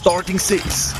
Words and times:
Starting 0.00 0.38
Six. 0.38 0.94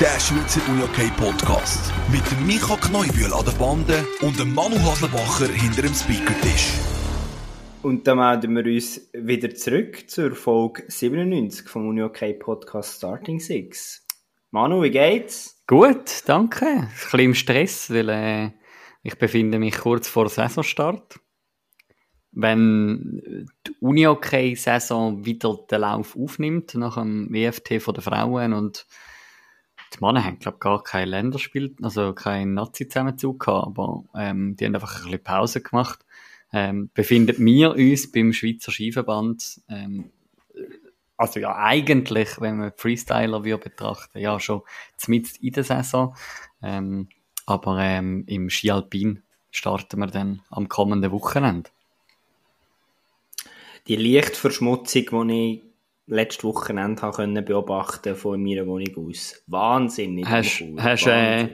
Der 0.00 0.18
Schweizer 0.18 0.60
UniOK 0.68 1.16
Podcast. 1.16 1.92
Mit 2.10 2.28
dem 2.32 2.48
Micha 2.48 2.74
Kneubühl 2.74 3.32
an 3.32 3.44
der 3.44 3.52
Bande 3.52 4.04
und 4.22 4.40
dem 4.40 4.52
Manu 4.52 4.76
Haslebacher 4.80 5.46
hinter 5.46 5.82
dem 5.82 5.94
Speakertisch. 5.94 6.72
Und 7.82 8.08
dann 8.08 8.18
melden 8.18 8.56
wir 8.56 8.64
uns 8.64 9.08
wieder 9.12 9.54
zurück 9.54 10.10
zur 10.10 10.34
Folge 10.34 10.82
97 10.88 11.68
vom 11.68 11.86
UniOK 11.86 12.40
Podcast 12.40 12.96
Starting 12.96 13.38
Six. 13.38 14.04
Manu, 14.50 14.82
wie 14.82 14.90
geht's? 14.90 15.62
Gut, 15.68 16.24
danke. 16.26 16.66
Ein 16.66 16.88
bisschen 16.88 17.20
im 17.20 17.34
Stress, 17.34 17.88
weil 17.88 18.08
äh, 18.08 18.50
ich 19.04 19.16
befinde 19.16 19.60
mich 19.60 19.78
kurz 19.78 20.08
vor 20.08 20.28
Saisonstart. 20.28 21.20
Wenn 22.32 23.46
die 23.66 23.74
Uni-OK-Saison 23.80 25.24
wieder 25.24 25.58
den 25.70 25.80
Lauf 25.80 26.16
aufnimmt, 26.16 26.74
nach 26.74 26.94
dem 26.94 27.28
WFT 27.30 27.82
von 27.82 27.94
den 27.94 28.02
Frauen 28.02 28.52
und 28.54 28.86
die 29.92 29.98
Männer 30.00 30.24
haben, 30.24 30.38
glaube 30.38 30.56
ich, 30.56 30.60
gar 30.60 30.82
kein 30.82 31.08
Länderspiel, 31.08 31.76
also 31.82 32.14
keinen 32.14 32.54
Nazi-Zusammenzug 32.54 33.44
gehabt, 33.44 33.66
aber 33.66 34.04
ähm, 34.14 34.56
die 34.56 34.64
haben 34.64 34.74
einfach 34.74 34.96
ein 35.00 35.04
bisschen 35.04 35.22
Pause 35.22 35.60
gemacht. 35.60 36.00
Ähm, 36.54 36.90
befinden 36.94 37.44
wir 37.44 37.72
uns 37.72 38.10
beim 38.10 38.32
Schweizer 38.32 38.72
Skiverband, 38.72 39.60
ähm, 39.68 40.10
also 41.22 41.38
ja, 41.38 41.54
eigentlich, 41.56 42.40
wenn 42.40 42.56
man 42.56 42.72
Freestyler 42.76 43.44
wir 43.44 43.58
betrachten, 43.58 44.18
ja, 44.18 44.40
schon 44.40 44.62
zumindest 44.96 45.40
in 45.42 45.52
der 45.52 45.62
Saison. 45.62 46.16
Ähm, 46.62 47.08
aber 47.46 47.78
ähm, 47.78 48.24
im 48.26 48.50
Ski 48.50 48.72
Alpin 48.72 49.22
starten 49.52 50.00
wir 50.00 50.08
dann 50.08 50.42
am 50.50 50.68
kommenden 50.68 51.12
Wochenende. 51.12 51.70
Die 53.88 53.96
Lichtverschmutzung, 53.96 55.28
die 55.28 55.54
ich 55.54 55.72
letztes 56.06 56.44
Wochenende 56.44 57.10
können 57.10 57.44
beobachten 57.44 58.14
von 58.14 58.42
meiner 58.42 58.66
Wohnung 58.66 59.08
aus. 59.08 59.42
Wahnsinnig. 59.46 60.26
Hast, 60.26 60.60
cool. 60.60 60.80
hast, 60.80 61.06
äh, 61.06 61.48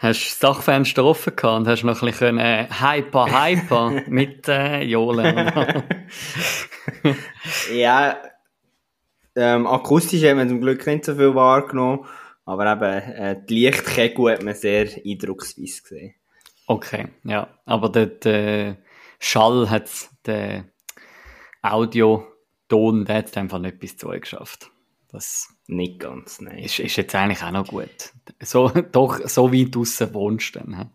hast 0.00 0.30
das 0.30 0.38
Dachfenster 0.38 1.04
offen 1.04 1.36
gehabt 1.36 1.58
und 1.58 1.68
hast 1.68 1.84
noch 1.84 2.02
ein 2.02 2.10
bisschen 2.10 2.38
äh, 2.38 2.66
hyper, 2.68 3.26
hyper 3.26 4.02
mit 4.08 4.48
äh, 4.48 4.82
Jolen. 4.82 5.52
ja, 7.74 8.16
ähm, 9.36 9.66
akustisch 9.66 10.24
haben 10.24 10.38
wir 10.38 10.48
zum 10.48 10.60
Glück 10.60 10.86
nicht 10.86 11.04
so 11.04 11.14
viel 11.14 11.34
wahrgenommen, 11.34 12.06
aber 12.44 12.72
eben 12.72 13.12
äh, 13.12 13.36
die 13.48 13.66
Lichtkegel 13.66 14.32
hat 14.32 14.42
man 14.42 14.54
sehr 14.54 14.88
eindrucksweise 15.04 15.82
gesehen. 15.82 16.14
Okay, 16.66 17.08
ja, 17.24 17.48
aber 17.64 17.88
der, 17.88 18.06
der 18.06 18.76
Schall 19.20 19.70
hat 19.70 19.88
den 20.26 20.70
Audioton, 21.62 23.04
der 23.04 23.16
hat 23.16 23.36
einfach 23.36 23.58
nicht 23.58 23.78
bis 23.78 23.96
zu 23.96 24.08
euch 24.08 24.22
geschafft. 24.22 24.70
Das 25.10 25.48
nicht 25.66 26.00
ganz, 26.00 26.40
nein. 26.40 26.58
Ist, 26.58 26.78
ist 26.78 26.96
jetzt 26.96 27.14
eigentlich 27.14 27.42
auch 27.42 27.50
noch 27.50 27.66
gut. 27.66 28.12
So, 28.40 28.68
doch, 28.92 29.26
so 29.26 29.52
weit 29.52 29.74
draussen 29.74 30.12
wohnst 30.14 30.54
du 30.54 30.60
dann. 30.60 30.90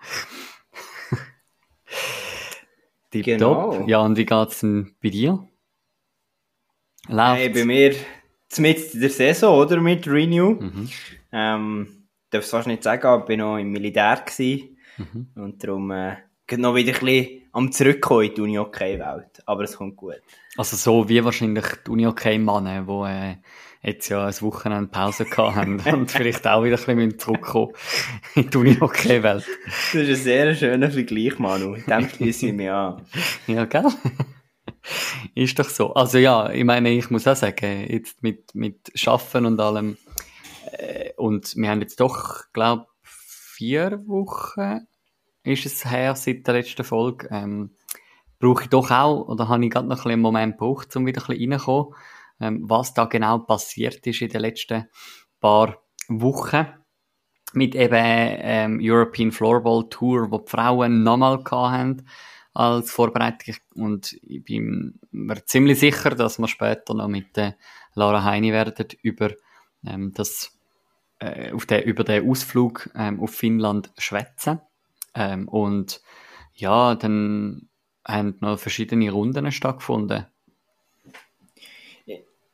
genau. 3.11 3.85
Ja, 3.87 4.01
und 4.01 4.17
wie 4.17 4.25
geht's 4.25 4.59
denn 4.59 4.95
bei 5.01 5.09
dir? 5.09 5.47
Läuft's? 7.07 7.39
Hey, 7.39 7.49
bei 7.49 7.65
mir 7.65 7.95
mit 8.57 8.93
der 8.93 9.09
Saison, 9.09 9.57
oder? 9.57 9.81
Mit 9.81 10.07
Renew. 10.07 10.51
Mhm. 10.61 10.89
Ähm, 11.31 12.07
darf 12.29 12.43
es 12.43 12.51
fast 12.51 12.67
nicht 12.67 12.83
sagen, 12.83 13.05
aber 13.05 13.29
ich 13.29 13.39
war 13.39 13.45
noch 13.45 13.57
im 13.57 13.71
Militär. 13.71 14.23
Mhm. 14.97 15.27
Und 15.35 15.63
darum 15.63 15.91
äh, 15.91 16.17
noch 16.51 16.75
wieder 16.75 16.93
ein 16.93 16.99
bisschen 17.05 17.42
am 17.53 17.71
Zurückkommen 17.71 18.25
in 18.25 18.35
die 18.35 18.41
Uni-OK-Welt. 18.41 19.43
Aber 19.45 19.63
es 19.63 19.77
kommt 19.77 19.95
gut. 19.95 20.21
Also 20.57 20.75
so 20.75 21.07
wie 21.07 21.23
wahrscheinlich 21.23 21.65
die 21.85 21.91
Uni-OK-Mannen, 21.91 22.85
die 22.87 23.09
äh, 23.09 23.35
jetzt 23.81 24.09
ja 24.09 24.25
ein 24.25 24.41
Wochenende 24.41 24.89
Pause 24.89 25.25
gehabt 25.25 25.55
haben 25.55 25.79
und 25.93 26.11
vielleicht 26.11 26.45
auch 26.47 26.63
wieder 26.63 26.77
ein 26.77 26.95
bisschen 26.97 27.19
zurückkommen 27.19 27.73
in 28.35 28.49
die 28.49 28.57
Uni-OK-Welt. 28.57 29.45
Das 29.65 29.93
ist 29.93 30.09
ein 30.09 30.15
sehr 30.15 30.55
schöner 30.55 30.91
Vergleich, 30.91 31.39
Manu. 31.39 31.77
Dem 31.87 32.09
schließe 32.09 32.47
ich 32.47 32.53
mich 32.53 32.69
an. 32.69 33.05
Ja, 33.47 33.65
gell? 33.65 33.85
ist 35.35 35.57
doch 35.57 35.69
so. 35.69 35.93
Also 35.93 36.17
ja, 36.17 36.51
ich 36.51 36.63
meine, 36.63 36.89
ich 36.89 37.09
muss 37.09 37.27
auch 37.27 37.35
sagen, 37.35 37.87
jetzt 37.89 38.21
mit, 38.23 38.53
mit 38.55 38.91
Schaffen 38.95 39.45
und 39.45 39.59
allem, 39.59 39.97
äh, 40.71 41.11
und 41.17 41.55
wir 41.55 41.69
haben 41.69 41.81
jetzt 41.81 41.99
doch, 41.99 42.51
glaube 42.51 42.87
vier 43.03 44.01
Wochen 44.07 44.87
ist 45.43 45.65
es 45.65 45.89
her 45.89 46.15
seit 46.15 46.47
der 46.47 46.55
letzten 46.55 46.83
Folge, 46.83 47.27
ähm, 47.31 47.71
brauche 48.39 48.63
ich 48.63 48.69
doch 48.69 48.91
auch, 48.91 49.27
oder 49.27 49.47
habe 49.47 49.63
ich 49.63 49.71
gerade 49.71 49.87
noch 49.87 50.05
einen 50.05 50.21
Moment 50.21 50.57
gebraucht, 50.57 50.95
um 50.95 51.05
wieder 51.05 51.21
ein 51.21 51.27
bisschen 51.27 51.51
reinzukommen, 51.51 51.95
ähm, 52.39 52.61
was 52.63 52.93
da 52.93 53.05
genau 53.05 53.39
passiert 53.39 54.05
ist 54.05 54.21
in 54.21 54.29
den 54.29 54.41
letzten 54.41 54.87
paar 55.39 55.77
Wochen 56.07 56.67
mit 57.53 57.75
eben 57.75 57.95
ähm, 57.95 58.79
European 58.81 59.31
Floorball 59.31 59.87
Tour, 59.89 60.31
wo 60.31 60.39
die 60.39 60.49
Frauen 60.49 61.03
nochmal 61.03 61.43
hatten 61.51 62.07
als 62.53 62.91
Vorbereitung. 62.91 63.55
Und 63.75 64.13
ich 64.23 64.43
bin 64.43 64.99
mir 65.11 65.45
ziemlich 65.45 65.79
sicher, 65.79 66.11
dass 66.11 66.39
wir 66.39 66.47
später 66.47 66.93
noch 66.93 67.07
mit 67.07 67.35
der 67.35 67.55
Lara 67.93 68.23
Heini 68.23 68.51
werden 68.51 68.87
über 69.01 69.31
ähm, 69.85 70.13
das 70.13 70.51
äh, 71.19 71.51
auf 71.51 71.65
der, 71.65 71.85
über 71.85 72.03
den 72.03 72.29
Ausflug 72.29 72.89
ähm, 72.95 73.19
auf 73.19 73.31
Finnland 73.31 73.91
schwätzen. 73.97 74.61
Ähm, 75.15 75.47
und 75.47 76.01
ja, 76.53 76.95
dann 76.95 77.69
haben 78.05 78.37
noch 78.41 78.59
verschiedene 78.59 79.11
Runden 79.11 79.51
stattgefunden. 79.51 80.27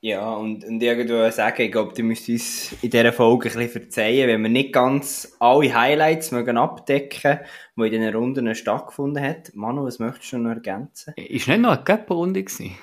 Ja, 0.02 0.32
und, 0.32 0.64
und 0.64 0.82
irgendwo 0.82 1.30
sagen, 1.30 1.64
ich 1.64 1.74
glaube, 1.74 1.94
du 1.94 2.04
müsst 2.04 2.30
uns 2.30 2.72
in 2.82 2.90
dieser 2.90 3.12
Folge 3.12 3.50
ein 3.50 3.54
bisschen 3.54 3.82
verzeihen, 3.82 4.30
wenn 4.30 4.42
wir 4.42 4.50
nicht 4.50 4.72
ganz 4.72 5.36
alle 5.40 5.74
Highlights 5.74 6.32
mögen 6.32 6.58
abdecken, 6.58 7.40
die 7.76 7.82
in 7.82 7.92
diesen 7.92 8.16
Runden 8.16 8.56
stattgefunden 8.56 9.22
haben. 9.22 9.44
Manu, 9.56 9.84
was 9.84 10.00
möchtest 10.00 10.32
du 10.32 10.38
noch 10.38 10.52
ergänzen? 10.52 11.14
Ist 11.18 11.50
nicht 11.50 11.60
noch 11.60 11.72
eine 11.72 11.84
Cup-Runde 11.84 12.46
gewesen? 12.46 12.78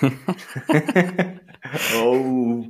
oh, 2.02 2.64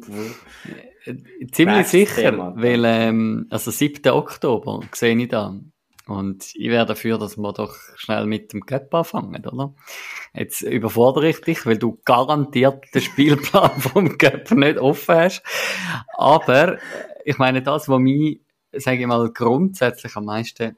Ziemlich 1.53 1.87
sicher, 1.89 2.31
Thema. 2.31 2.55
weil, 2.57 2.85
ähm, 2.85 3.47
also 3.51 3.71
7. 3.71 4.13
Oktober 4.13 4.81
sehe 4.93 5.17
ich 5.17 5.29
da. 5.29 5.59
Und 6.07 6.55
ich 6.55 6.69
wäre 6.69 6.85
dafür, 6.85 7.19
dass 7.19 7.39
wir 7.39 7.53
doch 7.53 7.75
schnell 7.97 8.27
mit 8.27 8.53
dem 8.53 8.67
Cup 8.67 8.93
anfangen, 8.95 9.45
oder? 9.47 9.75
Jetzt 10.35 10.61
überfordere 10.61 11.31
ich 11.31 11.41
dich, 11.41 11.65
weil 11.65 11.79
du 11.79 11.99
garantiert 12.05 12.95
den 12.95 13.01
Spielplan 13.01 13.71
vom 13.81 14.19
Cup 14.19 14.51
nicht 14.51 14.79
offen 14.79 15.15
hast. 15.15 15.43
Aber 16.17 16.79
ich 17.25 17.39
meine, 17.39 17.63
das, 17.63 17.89
was 17.89 17.99
mich, 18.01 18.41
sage 18.73 19.01
ich 19.01 19.07
mal, 19.07 19.31
grundsätzlich 19.31 20.15
am 20.17 20.27
meisten 20.27 20.77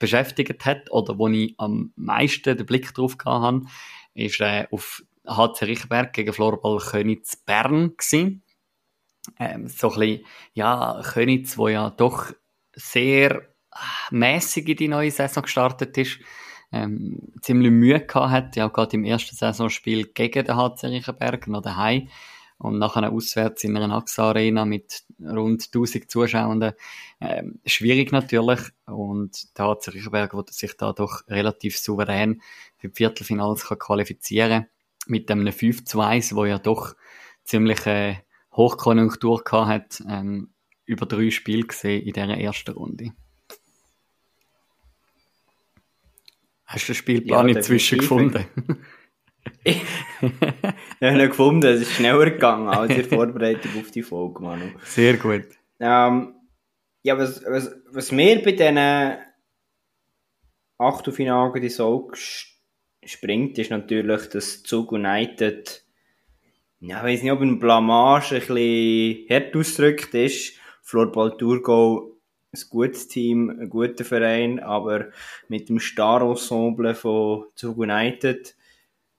beschäftigt 0.00 0.64
hat 0.64 0.90
oder 0.90 1.18
wo 1.18 1.28
ich 1.28 1.54
am 1.58 1.92
meisten 1.96 2.56
den 2.56 2.66
Blick 2.66 2.92
drauf 2.94 3.16
gehabt 3.16 3.42
habe, 3.44 3.66
ist 4.14 4.40
äh, 4.40 4.66
auf 4.70 5.02
HC 5.26 5.66
Richtberg 5.66 6.12
gegen 6.12 6.32
Florball 6.32 6.78
Könitz 6.78 7.36
Bern 7.36 7.96
gewesen. 7.96 8.42
Ähm, 9.38 9.68
so 9.68 9.92
ein 9.92 9.98
bisschen, 9.98 10.26
ja, 10.54 11.02
Könitz, 11.04 11.58
wo 11.58 11.68
ja 11.68 11.90
doch 11.90 12.32
sehr 12.74 13.42
mäßig 14.10 14.68
in 14.68 14.76
die 14.76 14.88
neue 14.88 15.10
Saison 15.10 15.42
gestartet 15.42 15.96
ist, 15.98 16.18
ähm, 16.72 17.32
ziemlich 17.40 17.72
Mühe 17.72 18.00
gehabt 18.00 18.30
hat, 18.30 18.56
ja 18.56 18.68
gerade 18.68 18.96
im 18.96 19.04
ersten 19.04 19.34
Saisonspiel 19.34 20.08
gegen 20.08 20.44
den 20.44 20.56
HC 20.56 20.86
Riechenberg 20.88 21.46
noch 21.48 21.62
daheim. 21.62 22.08
Und 22.60 22.78
nachher 22.78 23.12
auswärts 23.12 23.62
in 23.62 23.76
einer 23.76 23.94
AXA 23.94 24.30
Arena 24.30 24.64
mit 24.64 25.04
rund 25.20 25.64
1000 25.72 26.10
Zuschauern. 26.10 26.72
Ähm, 27.20 27.60
schwierig 27.64 28.10
natürlich. 28.10 28.58
Und 28.86 29.56
der 29.56 29.66
HC 29.66 29.92
Riechenberg 29.92 30.34
wollte 30.34 30.52
sich 30.52 30.76
da 30.76 30.92
doch 30.92 31.22
relativ 31.28 31.78
souverän 31.78 32.42
für 32.76 32.88
die 32.88 32.96
Viertelfinals 32.96 33.64
qualifizieren. 33.64 34.66
Mit 35.06 35.30
einem 35.30 35.52
5 35.52 35.84
zu 35.84 36.00
1, 36.00 36.34
wo 36.34 36.46
ja 36.46 36.58
doch 36.58 36.96
ziemlich 37.44 37.86
äh, 37.86 38.16
Hochkonjunktur 38.58 39.42
gehabt 39.44 39.68
hat, 39.68 40.02
ähm, 40.06 40.50
über 40.84 41.06
drei 41.06 41.30
Spiele 41.30 41.62
gesehen 41.62 42.02
in 42.02 42.12
dieser 42.12 42.36
ersten 42.36 42.72
Runde. 42.72 43.12
Hast 46.66 46.86
du 46.86 46.92
den 46.92 46.96
Spielplan 46.96 47.48
ja, 47.48 47.56
inzwischen 47.56 48.00
gefunden? 48.00 48.44
ich 49.64 49.82
habe 50.20 51.22
ihn 51.22 51.28
gefunden, 51.28 51.66
es 51.66 51.82
ist 51.82 51.92
schneller 51.92 52.30
gegangen 52.30 52.68
als 52.68 52.94
in 52.94 53.04
Vorbereitung 53.04 53.70
auf 53.80 53.90
die 53.90 54.02
Folge, 54.02 54.42
Manu. 54.42 54.72
Sehr 54.84 55.16
gut. 55.16 55.46
Ähm, 55.80 56.34
ja, 57.02 57.16
was, 57.16 57.42
was, 57.44 57.74
was 57.90 58.12
mir 58.12 58.42
bei 58.42 58.52
diesen 58.52 59.16
Achtelfinalen 60.76 61.62
die 61.62 61.70
Sorge 61.70 62.18
springt, 63.04 63.56
ist 63.58 63.70
natürlich, 63.70 64.28
dass 64.28 64.62
Zug 64.62 64.92
United, 64.92 65.84
ja, 66.80 66.98
ich 66.98 67.04
weiß 67.04 67.22
nicht, 67.22 67.32
ob 67.32 67.40
ein 67.40 67.58
Blamage 67.58 68.36
ein 68.36 68.40
bisschen 68.40 69.26
hart 69.28 69.56
ausgedrückt 69.56 70.14
ist. 70.14 70.54
Floorball 70.82 71.36
Thurgau 71.36 72.12
ein 72.52 72.60
gutes 72.70 73.08
Team, 73.08 73.50
ein 73.50 73.68
guter 73.68 74.04
Verein, 74.04 74.58
aber 74.60 75.08
mit 75.48 75.68
dem 75.68 75.80
Star-Ensemble 75.80 76.94
von 76.94 77.44
Zug 77.54 77.78
United 77.78 78.54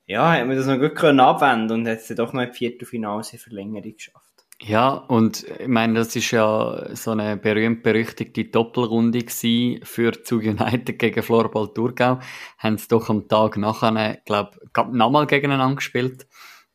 ja, 0.10 0.32
hat 0.32 0.48
man 0.48 0.58
das 0.58 0.66
noch 0.66 0.80
gut 0.80 0.96
können 0.96 1.20
abwenden 1.20 1.82
und 1.82 1.88
hat 1.88 2.00
es 2.00 2.08
doch 2.08 2.34
noch 2.34 2.42
im 2.42 2.52
Viertelfinale 2.52 3.24
eine 3.30 3.40
Verlängerung 3.40 3.94
geschafft. 3.96 4.26
Ja, 4.62 4.90
und 4.90 5.46
ich 5.60 5.68
meine, 5.68 5.94
das 5.94 6.16
ist 6.16 6.32
ja 6.32 6.94
so 6.96 7.12
eine 7.12 7.38
berühmt-berüchtigte 7.38 8.46
Doppelrunde 8.46 9.20
gewesen 9.20 9.86
für 9.86 10.12
Zug 10.24 10.42
United 10.42 10.98
gegen 10.98 11.22
Floorball 11.22 11.72
Thurgau. 11.74 12.20
Haben 12.58 12.78
sie 12.80 12.88
doch 12.88 13.10
am 13.10 13.28
Tag 13.28 13.58
nachher, 13.58 14.18
glaube 14.26 14.60
ich, 14.64 14.84
nochmal 14.92 15.28
gegeneinander 15.28 15.76
gespielt. 15.76 16.28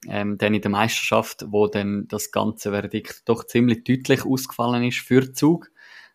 Ähm, 0.09 0.39
dann 0.39 0.55
in 0.55 0.61
der 0.61 0.71
Meisterschaft, 0.71 1.45
wo 1.49 1.67
dann 1.67 2.07
das 2.09 2.31
ganze 2.31 2.71
Verdikt 2.71 3.23
doch 3.29 3.45
ziemlich 3.45 3.85
deutlich 3.85 4.25
ausgefallen 4.25 4.85
ist 4.85 4.99
für 4.99 5.33
Zug. 5.33 5.71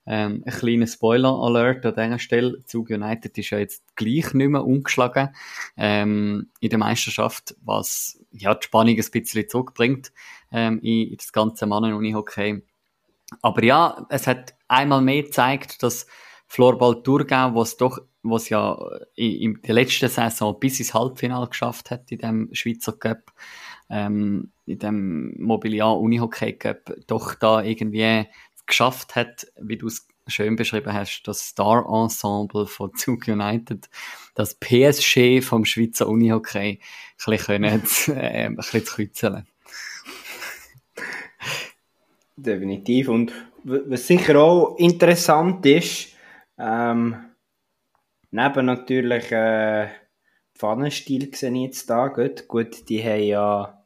Ähm, 0.06 0.44
ein 0.46 0.54
kleiner 0.54 0.88
Spoiler-Alert 0.88 1.86
an 1.86 1.94
dieser 1.94 2.20
Stelle. 2.20 2.64
Zug 2.66 2.90
United 2.90 3.38
ist 3.38 3.52
ja 3.52 3.60
jetzt 3.60 3.84
gleich 3.96 4.34
nicht 4.34 4.50
mehr 4.50 4.66
umgeschlagen 4.66 5.30
ähm, 5.78 6.50
in 6.60 6.70
der 6.70 6.80
Meisterschaft, 6.80 7.56
was 7.62 8.20
ja 8.32 8.56
die 8.56 8.66
Spannung 8.66 8.96
ein 8.98 9.06
bisschen 9.12 9.48
zurückbringt 9.48 10.12
ähm, 10.52 10.80
in, 10.82 11.10
in 11.10 11.18
das 11.18 11.32
ganze 11.32 11.68
Mannen-Uni-Hockey. 11.68 12.64
Aber 13.42 13.64
ja, 13.64 14.08
es 14.10 14.26
hat 14.26 14.56
einmal 14.68 15.02
mehr 15.02 15.24
gezeigt, 15.24 15.84
dass 15.84 16.08
Floorball 16.48 17.04
Thurgau, 17.04 17.54
was 17.54 17.78
doch, 17.78 18.00
was 18.24 18.50
ja 18.50 18.80
in, 19.14 19.36
in 19.36 19.62
der 19.62 19.76
letzten 19.76 20.10
Saison 20.10 20.60
bis 20.60 20.80
ins 20.80 20.96
Halbfinale 20.96 21.48
geschafft 21.48 21.92
hat 21.92 22.12
in 22.12 22.18
dem 22.18 22.50
Schweizer 22.54 22.94
Cup, 22.94 23.32
ähm, 23.90 24.52
in 24.66 24.80
dem 24.80 25.36
Mobiliar 25.42 26.00
Unihockey 26.00 26.54
Cup, 26.54 26.94
doch 27.08 27.36
da 27.36 27.64
irgendwie 27.64 28.28
geschafft 28.66 29.16
hat, 29.16 29.48
wie 29.60 29.78
du 29.78 29.88
es 29.88 30.08
schön 30.28 30.56
beschrieben 30.56 30.94
hast, 30.94 31.24
das 31.24 31.40
Star 31.40 31.86
Ensemble 31.90 32.68
von 32.68 32.94
Zug 32.96 33.28
United, 33.28 33.90
das 34.36 34.56
PSG 34.56 35.42
vom 35.42 35.66
Schweizer 35.66 36.08
Unihockey, 36.08 36.80
ein 36.80 36.80
bisschen, 37.18 37.38
können, 37.38 37.84
äh, 38.16 38.46
ein 38.46 38.56
bisschen 38.56 38.86
zu 38.86 38.96
kützeln. 38.96 39.48
Definitiv. 42.38 43.10
Und 43.10 43.34
was 43.64 44.08
sicher 44.08 44.40
auch 44.40 44.78
interessant 44.78 45.66
ist, 45.66 46.14
ähm, 46.58 47.16
neben 48.32 48.66
natürlich 48.66 49.32
äh, 49.32 49.88
Pfannenstil 50.56 51.34
sehe 51.34 51.52
ich 51.52 51.62
jetzt 51.64 51.90
da, 51.90 52.08
gut, 52.08 52.48
gut, 52.48 52.90
die 52.90 53.04
haben 53.04 53.24
ja 53.24 53.79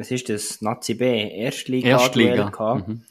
was 0.00 0.10
ist 0.10 0.28
das? 0.30 0.62
Nazi 0.62 0.94
B, 0.94 1.30
Erstliga-Duell 1.30 2.38
Erstliga. 2.38 2.74
Mhm. 2.74 3.02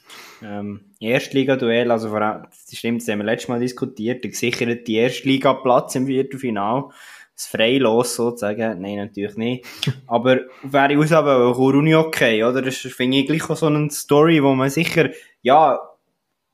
Ähm, 0.42 0.80
Erstliga-Duell, 0.98 1.90
also 1.90 2.08
vor 2.08 2.20
allem, 2.20 2.42
das 2.42 2.76
stimmt, 2.76 3.00
das 3.00 3.08
haben 3.08 3.20
wir 3.20 3.24
letztes 3.24 3.48
Mal 3.48 3.60
diskutiert, 3.60 4.24
der 4.24 4.30
gesicherte 4.30 4.92
Erstliga-Platz 4.92 5.94
im 5.94 6.06
Viertelfinale. 6.06 6.88
Das 7.34 7.46
Freilos 7.46 8.16
sozusagen, 8.16 8.82
nein, 8.82 8.96
natürlich 8.96 9.36
nicht. 9.36 9.66
Aber 10.08 10.40
wäre 10.62 10.92
ich 10.92 10.98
aus, 10.98 11.12
aber 11.12 11.54
Kuruni 11.54 11.94
okay, 11.94 12.44
oder? 12.44 12.60
Das 12.60 12.76
finde 12.76 13.18
ich 13.18 13.26
gleich 13.26 13.48
auch 13.48 13.56
so 13.56 13.66
eine 13.66 13.88
Story, 13.90 14.42
wo 14.42 14.52
man 14.54 14.68
sicher, 14.68 15.08
ja, 15.40 15.78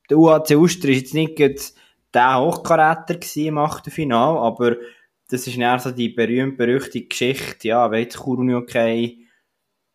der 0.09 0.19
UAC 0.19 0.51
Uster 0.51 0.89
ist 0.89 1.13
jetzt 1.13 1.15
nicht 1.15 1.41
der 2.15 2.39
Hochkaräter 2.39 3.19
im 3.37 3.59
Achtelfinale, 3.59 4.39
aber 4.39 4.77
das 5.29 5.49
ist 5.49 5.57
näher 5.57 5.81
so 5.81 5.91
die 5.91 6.11
berühmt-berüchtigte 6.11 7.09
Geschichte, 7.09 7.69
ja, 7.69 7.91
wenn 7.91 8.03
jetzt 8.03 8.19
Kuruni 8.19 8.55
okay 8.55 9.26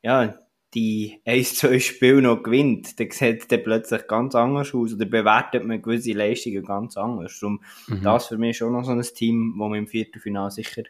ja, 0.02 0.36
die 0.74 1.22
1-2 1.26 1.80
Spiele 1.82 2.22
noch 2.22 2.44
gewinnt, 2.44 3.00
dann 3.00 3.12
sieht 3.12 3.42
es 3.42 3.48
dann 3.48 3.64
plötzlich 3.64 4.08
ganz 4.08 4.36
anders 4.36 4.74
aus 4.74 4.94
oder 4.94 5.06
bewertet 5.06 5.66
man 5.66 5.82
gewisse 5.82 6.14
Leistungen 6.14 6.64
ganz 6.64 6.98
anders. 6.98 7.40
Darum, 7.40 7.62
mhm. 7.88 8.02
das 8.04 8.28
für 8.28 8.38
mich 8.38 8.58
schon 8.58 8.74
noch 8.74 8.84
so 8.84 8.92
ein 8.92 9.02
Team, 9.02 9.54
wo 9.58 9.68
man 9.68 9.80
im 9.80 9.88
Viertelfinale 9.88 10.52
sicher 10.52 10.84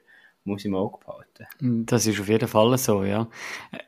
muss 0.44 0.66
im 0.66 0.76
Auge 0.76 1.00
behalten. 1.06 1.86
Das 1.86 2.08
ist 2.08 2.20
auf 2.20 2.28
jeden 2.28 2.48
Fall 2.48 2.78
so, 2.78 3.04
ja. 3.04 3.30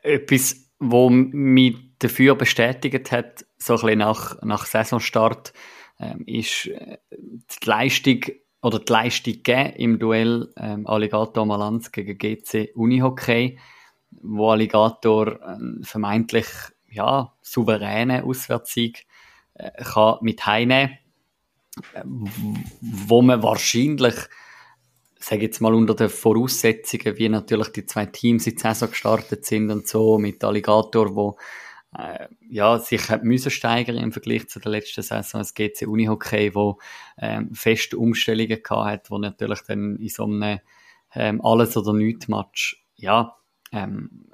Etwas, 0.02 0.70
wo 0.78 1.10
mich 1.10 1.76
dafür 1.98 2.34
bestätigt 2.36 3.10
hat, 3.12 3.44
so 3.58 3.74
ein 3.74 3.80
bisschen 3.80 3.98
nach, 3.98 4.42
nach 4.42 4.66
Saisonstart, 4.66 5.52
ähm, 6.00 6.24
ist 6.26 6.66
äh, 6.66 6.98
die 7.10 7.68
Leistung 7.68 8.20
oder 8.62 8.78
die 8.78 8.92
Leistung 8.92 9.34
im 9.76 9.98
Duell 9.98 10.52
ähm, 10.56 10.86
Alligator 10.86 11.46
Malanz 11.46 11.92
gegen 11.92 12.18
GC 12.18 12.72
Unihockey 12.74 13.58
wo 14.22 14.50
Alligator 14.50 15.38
vermeintlich 15.82 16.46
ja, 16.88 17.32
souveränen 17.42 18.24
Auswärtssieg 18.24 19.06
äh, 19.54 19.70
kann 19.82 20.18
mit 20.22 20.46
heimnehmen 20.46 20.98
wo 22.80 23.22
man 23.22 23.42
wahrscheinlich 23.42 24.14
sage 25.18 25.42
jetzt 25.42 25.60
mal 25.60 25.74
unter 25.74 25.94
den 25.94 26.10
Voraussetzungen, 26.10 27.16
wie 27.16 27.28
natürlich 27.28 27.68
die 27.68 27.86
zwei 27.86 28.06
Teams 28.06 28.46
in 28.46 28.56
die 28.56 28.60
Saison 28.60 28.90
gestartet 28.90 29.44
sind 29.46 29.70
und 29.70 29.88
so, 29.88 30.18
mit 30.18 30.44
Alligator, 30.44 31.14
wo 31.16 31.38
äh, 31.96 32.28
ja, 32.50 32.78
sich 32.78 33.08
hat 33.08 33.24
müssen 33.24 33.50
steigern 33.50 33.96
im 33.96 34.12
Vergleich 34.12 34.48
zu 34.48 34.60
der 34.60 34.72
letzten 34.72 35.02
Saison. 35.02 35.40
Es 35.40 35.54
geht 35.54 35.80
Unihockey, 35.82 36.54
wo 36.54 36.78
ähm, 37.16 37.54
feste 37.54 37.96
Umstellungen 37.96 38.62
gehabt 38.62 38.86
hat, 38.86 39.10
wo 39.10 39.18
natürlich 39.18 39.60
dann 39.62 39.96
in 39.96 40.08
so 40.08 40.24
einem 40.24 40.58
ähm, 41.14 41.40
Alles- 41.42 41.76
oder 41.76 41.92
Nichts-Match, 41.92 42.84
ja, 42.96 43.34
ähm, 43.74 44.26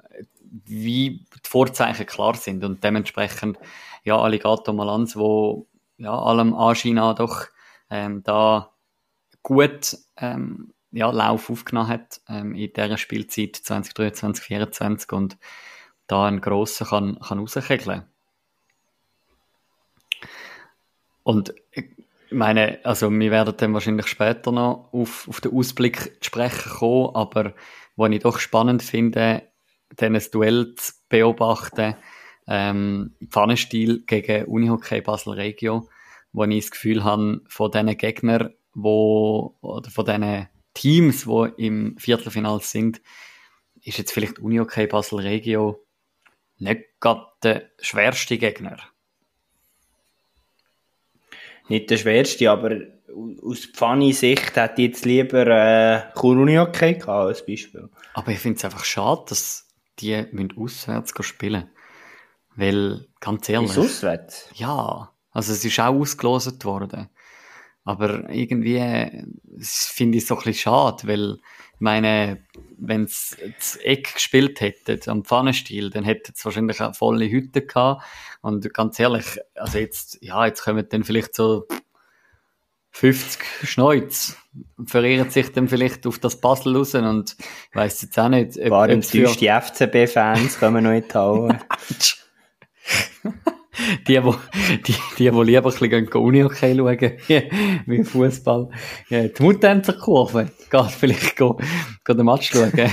wie 0.65 1.25
die 1.43 1.47
Vorzeichen 1.47 2.05
klar 2.05 2.35
sind 2.35 2.63
und 2.63 2.83
dementsprechend 2.83 3.57
ja 4.03 4.17
Alligator 4.17 4.73
Malanz, 4.73 5.15
wo 5.15 5.67
ja 5.97 6.17
allem 6.17 6.53
Anschein 6.53 6.95
nach 6.95 7.15
doch 7.15 7.47
ähm, 7.89 8.23
da 8.23 8.71
gut 9.43 9.97
ähm, 10.17 10.73
ja, 10.91 11.09
Lauf 11.09 11.49
aufgenommen 11.49 11.89
hat 11.89 12.21
ähm, 12.27 12.53
in 12.53 12.71
dieser 12.73 12.97
Spielzeit 12.97 13.55
2023, 13.55 14.45
2024 14.45 15.11
und 15.13 15.37
da 16.07 16.25
einen 16.25 16.41
grossen 16.41 16.87
kann, 16.87 17.19
kann 17.19 17.39
rauskegeln. 17.39 18.03
Und 21.23 21.53
ich 21.71 21.85
meine, 22.31 22.79
also 22.83 23.11
wir 23.11 23.31
werden 23.31 23.55
dann 23.55 23.73
wahrscheinlich 23.73 24.07
später 24.07 24.51
noch 24.51 24.89
auf, 24.91 25.27
auf 25.27 25.41
den 25.41 25.53
Ausblick 25.53 26.15
zu 26.21 26.27
sprechen 26.27 26.71
kommen, 26.71 27.15
aber 27.15 27.53
was 28.01 28.11
ich 28.11 28.19
doch 28.19 28.39
spannend 28.39 28.81
finde, 28.83 29.43
ein 29.99 30.21
Duell 30.31 30.73
zu 30.75 30.93
beobachten, 31.07 31.95
ähm, 32.47 33.15
Pfannenstil 33.29 34.03
gegen 34.05 34.45
Unihockey 34.45 35.01
Basel 35.01 35.33
Regio, 35.33 35.87
wo 36.33 36.43
ich 36.45 36.65
das 36.65 36.71
Gefühl 36.71 37.03
habe, 37.03 37.41
von 37.47 37.71
diesen 37.71 37.97
Gegnern, 37.97 38.53
wo, 38.73 39.55
oder 39.61 39.89
von 39.91 40.05
diesen 40.05 40.49
Teams, 40.73 41.25
die 41.25 41.65
im 41.65 41.97
Viertelfinale 41.97 42.61
sind, 42.61 43.01
ist 43.83 43.97
jetzt 43.97 44.11
vielleicht 44.11 44.39
Unihockey 44.39 44.87
Basel 44.87 45.19
Regio 45.19 45.85
nicht 46.57 46.81
gerade 46.99 47.25
der 47.43 47.69
schwerste 47.79 48.37
Gegner. 48.37 48.77
Nicht 51.67 51.89
der 51.89 51.97
schwerste, 51.97 52.51
aber 52.51 52.81
aus 53.43 53.65
Pfanni-Sicht 53.65 54.55
hätte 54.55 54.81
ich 54.81 54.87
jetzt 54.89 55.05
lieber 55.05 55.47
äh, 55.47 56.19
Unihockey 56.19 56.93
gehabt, 56.93 57.09
als 57.09 57.45
Beispiel. 57.45 57.89
Aber 58.13 58.31
ich 58.31 58.39
finde 58.39 58.57
es 58.57 58.65
einfach 58.65 58.85
schade, 58.85 59.23
dass 59.29 59.67
die 59.99 60.25
müssen 60.31 60.57
auswärts 60.57 61.13
spielen. 61.25 61.69
Weil, 62.55 63.07
ganz 63.19 63.47
ehrlich. 63.49 63.71
Ist 63.71 63.77
auswärts? 63.77 64.49
Ja. 64.55 65.11
Also, 65.31 65.53
es 65.53 65.63
ist 65.63 65.79
auch 65.79 65.93
ausgelost 65.93 66.65
worden. 66.65 67.09
Aber 67.83 68.29
irgendwie 68.29 68.79
finde 69.59 70.17
ich 70.17 70.23
es 70.23 70.27
so 70.27 70.35
ein 70.35 70.43
bisschen 70.43 70.53
schade, 70.53 71.07
weil, 71.07 71.39
ich 71.73 71.79
meine, 71.79 72.45
wenn 72.77 73.05
es 73.05 73.35
das 73.57 73.75
Eck 73.77 74.13
gespielt 74.13 74.61
hätte, 74.61 74.99
am 75.09 75.23
Pfannenstil, 75.23 75.89
dann 75.89 76.03
hätte 76.03 76.31
es 76.35 76.45
wahrscheinlich 76.45 76.79
eine 76.79 76.93
volle 76.93 77.29
Hütte 77.29 77.65
gehabt. 77.65 78.03
Und 78.41 78.71
ganz 78.73 78.99
ehrlich, 78.99 79.39
also 79.55 79.79
jetzt, 79.79 80.19
ja, 80.21 80.45
jetzt 80.45 80.63
kommen 80.63 80.85
dann 80.87 81.03
vielleicht 81.03 81.33
so 81.33 81.65
50 82.91 83.41
Schneuz 83.63 84.37
verirren 84.85 85.29
sich 85.29 85.51
dann 85.53 85.67
vielleicht 85.67 86.05
auf 86.05 86.19
das 86.19 86.39
Puzzle 86.39 86.75
raus 86.75 86.93
und 86.95 87.35
ich 87.39 87.75
weiss 87.75 88.01
jetzt 88.01 88.19
auch 88.19 88.29
nicht, 88.29 88.57
ob, 88.57 88.69
War 88.69 88.89
enttäuscht, 88.89 89.39
die 89.39 89.47
FCB-Fans 89.47 90.59
kommen 90.59 90.83
noch 90.83 90.91
in 90.91 91.03
die 91.07 91.13
Halle. 91.13 91.59
die, 94.07 94.23
wo, 94.23 94.35
die, 94.85 94.95
die, 95.17 95.19
die 95.19 95.29
lieber 95.29 95.43
ein 95.43 95.63
bisschen 95.63 96.07
Uni-Hockey 96.07 96.75
schauen, 96.75 97.13
wie 97.85 98.03
Fußball. 98.03 98.69
Ja, 99.09 99.27
die 99.27 99.43
Muttänzer-Kurve, 99.43 100.51
geht 100.69 100.91
vielleicht 100.91 101.37
go, 101.37 101.57
go 102.03 102.13
den 102.13 102.25
Match 102.25 102.51
schauen. 102.51 102.73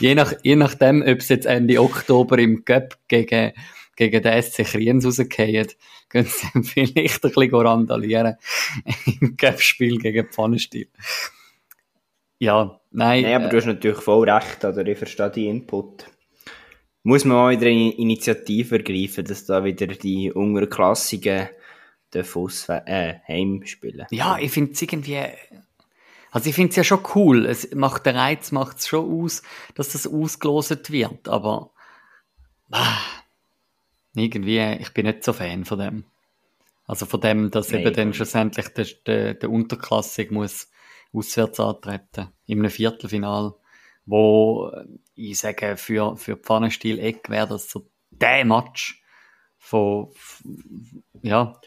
je, 0.00 0.14
nach, 0.14 0.32
je 0.42 0.56
nachdem, 0.56 1.00
ob 1.00 1.18
es 1.18 1.30
jetzt 1.30 1.46
Ende 1.46 1.80
Oktober 1.80 2.38
im 2.38 2.64
Cup 2.64 2.98
gegen 3.08 3.52
gegen 3.98 4.22
den 4.22 4.42
SC 4.42 4.64
Kriens 4.64 5.04
rausgehen, 5.04 5.66
können 6.08 6.26
sie 6.26 6.62
vielleicht 6.62 7.24
ein 7.24 7.32
bisschen 7.32 7.54
randalieren 7.54 8.36
im 9.20 9.36
Cup-Spiel 9.36 9.98
gegen 9.98 10.28
Pfannenstiel. 10.28 10.88
Ja, 12.38 12.80
nein. 12.92 13.22
Nein, 13.24 13.34
aber 13.34 13.46
äh, 13.46 13.48
du 13.48 13.56
hast 13.56 13.66
natürlich 13.66 13.98
voll 13.98 14.30
recht, 14.30 14.64
oder? 14.64 14.86
Ich 14.86 14.98
verstehe 14.98 15.30
die 15.30 15.48
Input. 15.48 16.06
Muss 17.02 17.24
man 17.24 17.36
auch 17.38 17.50
wieder 17.50 17.66
eine 17.66 17.92
Initiative 17.96 18.76
ergreifen, 18.76 19.24
dass 19.24 19.44
da 19.46 19.64
wieder 19.64 19.88
die 19.88 20.30
Unterklassigen 20.30 21.48
den 22.14 22.24
Fuss 22.24 22.68
äh, 22.68 23.14
heim 23.26 23.62
spielen. 23.66 24.06
Ja, 24.10 24.38
ich 24.38 24.52
finde 24.52 24.72
es 24.72 24.80
irgendwie 24.80 25.18
Also 26.30 26.48
ich 26.48 26.54
finde 26.54 26.70
es 26.70 26.76
ja 26.76 26.84
schon 26.84 27.00
cool. 27.16 27.46
Es 27.46 27.74
macht 27.74 28.06
der 28.06 28.14
Reiz 28.14 28.52
macht 28.52 28.78
es 28.78 28.86
schon 28.86 29.24
aus, 29.24 29.42
dass 29.74 29.90
das 29.90 30.06
ausgeloset 30.06 30.92
wird. 30.92 31.28
Aber 31.28 31.72
ah, 32.70 32.98
irgendwie, 34.18 34.60
ich 34.80 34.92
bin 34.92 35.06
nicht 35.06 35.24
so 35.24 35.32
Fan 35.32 35.64
von 35.64 35.78
dem. 35.78 36.04
Also 36.86 37.06
von 37.06 37.20
dem, 37.20 37.50
dass 37.50 37.70
nee, 37.70 37.82
eben 37.82 37.94
dann 37.94 38.14
schlussendlich 38.14 38.68
der, 38.68 38.86
der, 39.06 39.34
der 39.34 39.50
Unterklassik 39.50 40.30
muss 40.30 40.70
auswärts 41.12 41.60
antreten. 41.60 42.28
In 42.46 42.60
einem 42.60 42.70
Viertelfinal. 42.70 43.54
Wo 44.06 44.72
ich 45.14 45.38
sage, 45.38 45.76
für, 45.76 46.16
für 46.16 46.36
Pfannenstiel 46.36 46.98
Eck 46.98 47.28
wäre 47.28 47.46
das 47.46 47.68
so 47.68 47.90
der 48.10 48.44
Match 48.46 49.02
von, 49.58 50.08
ja, 51.20 51.60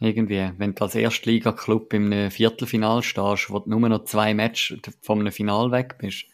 irgendwie, 0.00 0.50
wenn 0.58 0.74
du 0.74 0.82
als 0.82 0.96
Erstliga-Club 0.96 1.92
im 1.94 2.30
Viertelfinal 2.32 3.02
stehst, 3.02 3.50
wo 3.50 3.60
du 3.60 3.70
nur 3.70 3.88
noch 3.88 4.04
zwei 4.04 4.34
Matches 4.34 4.80
vom 5.02 5.20
einem 5.20 5.32
Final 5.32 5.70
weg 5.70 5.98
bist, 5.98 6.26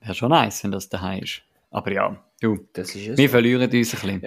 wäre 0.00 0.14
schon 0.14 0.30
nice, 0.30 0.62
wenn 0.62 0.70
das 0.70 0.88
daheim 0.88 1.24
ist. 1.24 1.42
Aber 1.70 1.92
ja, 1.92 2.22
du, 2.42 2.68
das 2.72 2.94
ist 2.94 3.08
es. 3.08 3.18
wir 3.18 3.30
verlieren 3.30 3.62
uns 3.62 3.72
ein 3.74 3.80
bisschen. 3.80 4.22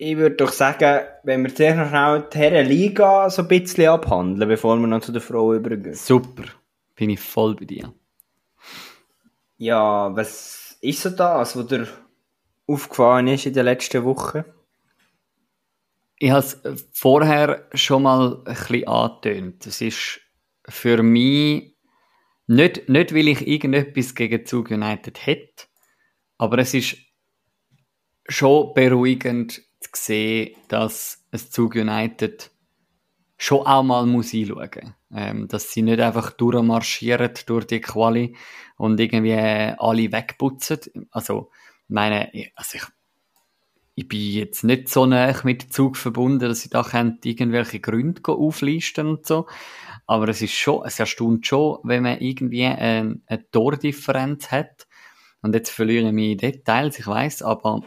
Ich 0.00 0.16
würde 0.16 0.36
doch 0.36 0.52
sagen, 0.52 1.06
wenn 1.24 1.42
wir 1.42 1.54
zuerst 1.54 1.76
noch 1.76 1.88
schnell 1.88 2.28
die 2.32 2.38
Herrenliga 2.38 3.28
so 3.30 3.42
ein 3.42 3.48
bisschen 3.48 3.88
abhandeln, 3.88 4.48
bevor 4.48 4.76
wir 4.76 4.86
noch 4.86 5.00
zu 5.00 5.10
der 5.10 5.20
Frau 5.20 5.54
übergehen. 5.54 5.94
Super, 5.94 6.44
bin 6.94 7.10
ich 7.10 7.20
voll 7.20 7.56
bei 7.56 7.64
dir. 7.64 7.92
Ja, 9.56 10.14
was 10.14 10.78
ist 10.80 11.02
so 11.02 11.10
das, 11.10 11.56
was 11.56 11.66
dir 11.66 11.88
aufgefallen 12.68 13.26
ist 13.26 13.46
in 13.46 13.54
den 13.54 13.64
letzten 13.64 14.04
Wochen? 14.04 14.44
Ich 16.20 16.30
habe 16.30 16.40
es 16.44 16.60
vorher 16.92 17.68
schon 17.74 18.04
mal 18.04 18.42
ein 18.44 18.44
bisschen 18.44 18.86
angetönt. 18.86 19.66
Es 19.66 19.80
ist 19.80 20.20
für 20.68 21.02
mich 21.02 21.76
nicht, 22.46 22.88
nicht 22.88 23.14
weil 23.14 23.28
ich 23.28 23.46
irgendetwas 23.46 24.14
gegen 24.14 24.46
Zug 24.46 24.70
United 24.70 25.26
hätte, 25.26 25.67
aber 26.38 26.58
es 26.58 26.74
ist 26.74 26.96
schon 28.28 28.72
beruhigend 28.74 29.62
zu 29.80 29.90
sehen, 29.94 30.56
dass 30.68 31.26
es 31.30 31.50
Zug 31.50 31.74
United 31.74 32.50
schon 33.36 33.66
auch 33.66 33.82
mal 33.82 34.06
muss 34.06 34.34
einschauen 34.34 34.94
ähm, 35.14 35.48
dass 35.48 35.72
sie 35.72 35.82
nicht 35.82 36.00
einfach 36.00 36.32
durchmarschieren 36.32 37.30
durch 37.46 37.66
die 37.66 37.80
Quali 37.80 38.36
und 38.76 39.00
irgendwie 39.00 39.34
alle 39.34 40.12
wegputzen. 40.12 40.80
Also, 41.10 41.50
meine, 41.88 42.30
also 42.54 42.76
ich 42.76 42.84
ich 43.94 44.06
bin 44.06 44.20
jetzt 44.20 44.62
nicht 44.62 44.88
so 44.88 45.06
nah 45.06 45.34
mit 45.42 45.72
Zug 45.72 45.96
verbunden, 45.96 46.48
dass 46.48 46.64
ich 46.64 46.70
da 46.70 46.86
irgendwelche 47.24 47.80
Gründe 47.80 48.22
auflisten 48.28 49.08
und 49.08 49.26
so. 49.26 49.48
Aber 50.06 50.28
es 50.28 50.40
ist 50.40 50.52
schon, 50.52 50.84
es 50.86 51.00
erstaunt 51.00 51.44
schon, 51.48 51.78
wenn 51.82 52.04
man 52.04 52.20
irgendwie 52.20 52.64
eine, 52.64 53.20
eine 53.26 53.50
Tordifferenz 53.50 54.52
hat. 54.52 54.86
Und 55.42 55.54
jetzt 55.54 55.70
verliere 55.70 56.08
ich 56.08 56.12
mich 56.12 56.32
in 56.32 56.38
Details, 56.38 56.98
ich 56.98 57.06
weiß, 57.06 57.42
aber 57.42 57.82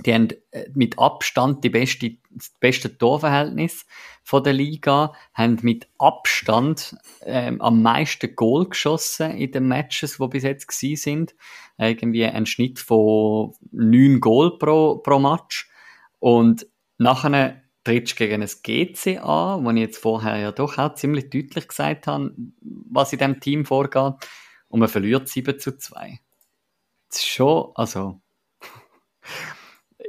die 0.00 0.14
haben 0.14 0.28
äh, 0.50 0.68
mit 0.74 0.98
Abstand 0.98 1.62
die 1.64 1.70
beste, 1.70 2.16
das 2.30 2.50
beste 2.60 2.96
Torverhältnis 2.96 3.86
von 4.22 4.42
der 4.42 4.52
Liga, 4.52 5.12
haben 5.34 5.58
mit 5.62 5.88
Abstand 5.98 6.96
ähm, 7.24 7.60
am 7.60 7.82
meisten 7.82 8.34
Goal 8.34 8.68
geschossen 8.68 9.32
in 9.32 9.52
den 9.52 9.68
Matches, 9.68 10.16
die 10.18 10.28
bis 10.28 10.44
jetzt 10.44 10.68
gewesen 10.68 10.96
sind. 10.96 11.34
Irgendwie 11.78 12.24
ein 12.24 12.46
Schnitt 12.46 12.78
von 12.78 13.54
neun 13.70 14.20
Goal 14.20 14.58
pro, 14.58 14.98
pro 14.98 15.18
Match. 15.18 15.68
Und 16.18 16.66
nachher 16.98 17.62
trittst 17.84 18.16
gegen 18.16 18.42
ein 18.42 18.48
GC 18.62 19.18
an, 19.18 19.64
wo 19.64 19.70
ich 19.70 19.78
jetzt 19.78 19.98
vorher 19.98 20.38
ja 20.38 20.52
doch 20.52 20.78
auch 20.78 20.94
ziemlich 20.94 21.30
deutlich 21.30 21.68
gesagt 21.68 22.06
habe, 22.06 22.32
was 22.60 23.12
in 23.12 23.18
diesem 23.18 23.40
Team 23.40 23.66
vorgeht. 23.66 24.14
Und 24.68 24.80
man 24.80 24.88
verliert 24.88 25.28
7 25.28 25.58
zu 25.58 25.76
2. 25.76 26.20
Das 27.12 27.24
schon, 27.24 27.70
also 27.74 28.20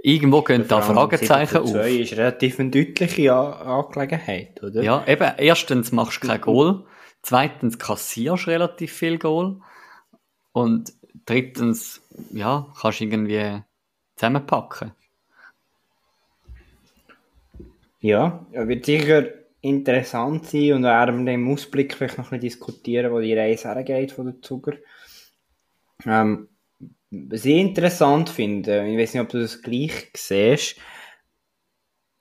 irgendwo 0.01 0.41
gehen 0.41 0.67
da 0.67 0.81
Fragezeichen 0.81 1.57
auf. 1.57 1.69
2 1.69 1.91
ist 1.91 2.13
relativ 2.13 2.59
eine 2.59 2.69
deutliche 2.69 3.33
Angelegenheit, 3.33 4.63
oder? 4.63 4.81
Ja, 4.81 5.05
eben, 5.05 5.31
erstens 5.37 5.91
machst 5.91 6.23
du 6.23 6.27
kein 6.27 6.41
Goal, 6.41 6.85
zweitens 7.21 7.77
kassierst 7.77 8.47
du 8.47 8.51
relativ 8.51 8.93
viel 8.93 9.17
Goal 9.17 9.61
und 10.53 10.93
drittens, 11.25 12.01
ja, 12.31 12.67
kannst 12.79 13.01
du 13.01 13.03
irgendwie 13.03 13.61
zusammenpacken. 14.15 14.93
Ja, 17.99 18.45
wird 18.51 18.85
sicher 18.85 19.25
interessant 19.61 20.47
sein 20.47 20.73
und 20.73 20.83
werden 20.83 21.25
wir 21.25 21.33
im 21.33 21.51
Ausblick 21.51 21.95
vielleicht 21.95 22.17
noch 22.17 22.31
ein 22.31 22.39
bisschen 22.39 22.59
diskutieren, 22.59 23.11
wo 23.11 23.19
die 23.19 23.33
Reise 23.33 23.69
hergeht 23.69 24.11
von 24.11 24.25
der 24.25 24.41
Zuger. 24.41 24.73
Ähm, 26.05 26.49
ich 27.13 27.45
interessant 27.45 28.29
finde, 28.29 28.87
ich 28.87 28.97
weiß 28.97 29.13
nicht, 29.13 29.21
ob 29.21 29.29
du 29.29 29.39
das 29.39 29.61
gleich 29.61 30.09
siehst, 30.15 30.77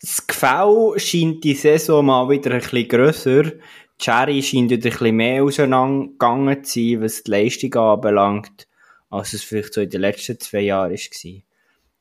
das 0.01 0.27
Gefäll 0.27 0.95
scheint 0.99 1.45
die 1.45 1.55
Saison 1.55 2.05
mal 2.05 2.29
wieder 2.29 2.51
ein 2.51 2.61
bisschen 2.61 2.89
grösser. 2.89 3.53
Cherry 3.99 4.43
scheint 4.43 4.71
wieder 4.71 4.89
ein 4.89 4.93
bisschen 4.93 5.17
mehr 5.17 5.45
auseinandergegangen 5.45 6.65
zu 6.65 6.81
sein, 6.81 7.03
was 7.03 7.23
die 7.23 7.31
Leistung 7.31 7.75
anbelangt, 7.77 8.67
als 9.11 9.33
es 9.33 9.45
vielleicht 9.45 9.75
so 9.75 9.81
in 9.81 9.91
den 9.91 10.01
letzten 10.01 10.41
zwei 10.41 10.61
Jahren 10.61 10.91
war. 10.91 11.43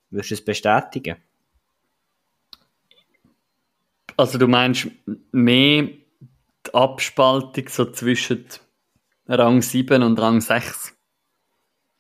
Würdest 0.10 0.32
du 0.32 0.34
es 0.34 0.44
bestätigen? 0.44 1.18
Also 4.18 4.38
du 4.40 4.48
meinst 4.48 4.88
mehr 5.32 5.84
die 5.84 6.74
Abspaltung 6.74 7.70
so 7.70 7.92
zwischen 7.92 8.46
Rang 9.28 9.62
7 9.62 10.02
und 10.02 10.20
Rang 10.20 10.42
6? 10.42 10.96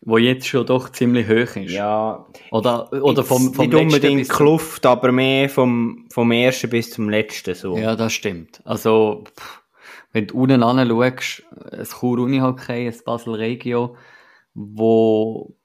Wo 0.01 0.17
jetzt 0.17 0.47
schon 0.47 0.65
doch 0.65 0.89
ziemlich 0.89 1.27
hoch 1.27 1.55
ist. 1.55 1.71
Ja. 1.71 2.25
Oder, 2.49 2.91
oder 2.91 3.23
vom, 3.23 3.53
vom 3.53 3.65
Nicht 3.65 3.75
unbedingt 3.75 4.29
Kluft, 4.29 4.85
aber 4.85 5.11
mehr 5.11 5.47
vom, 5.47 6.07
vom 6.11 6.31
ersten 6.31 6.69
bis 6.69 6.91
zum 6.91 7.09
letzten, 7.09 7.53
so. 7.53 7.77
Ja, 7.77 7.95
das 7.95 8.13
stimmt. 8.13 8.61
Also, 8.65 9.23
pff, 9.37 9.61
wenn 10.11 10.27
du 10.27 10.41
unten 10.41 10.63
anschaust, 10.63 11.43
ein 11.71 11.85
Chur 11.85 12.19
Unihockey, 12.19 12.87
ein 12.87 12.99
Basel 13.05 13.35
Regio, 13.35 13.95
wo, 14.53 15.55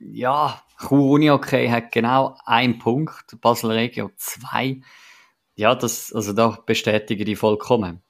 ja, 0.00 0.62
Chur 0.86 1.10
Unihockey 1.10 1.68
hat 1.68 1.92
genau 1.92 2.36
einen 2.44 2.78
Punkt, 2.78 3.40
Basel 3.40 3.70
Regio 3.72 4.10
zwei. 4.16 4.80
Ja, 5.54 5.74
das, 5.74 6.12
also 6.12 6.32
da 6.32 6.58
bestätige 6.64 7.24
ich 7.24 7.38
vollkommen. 7.38 8.02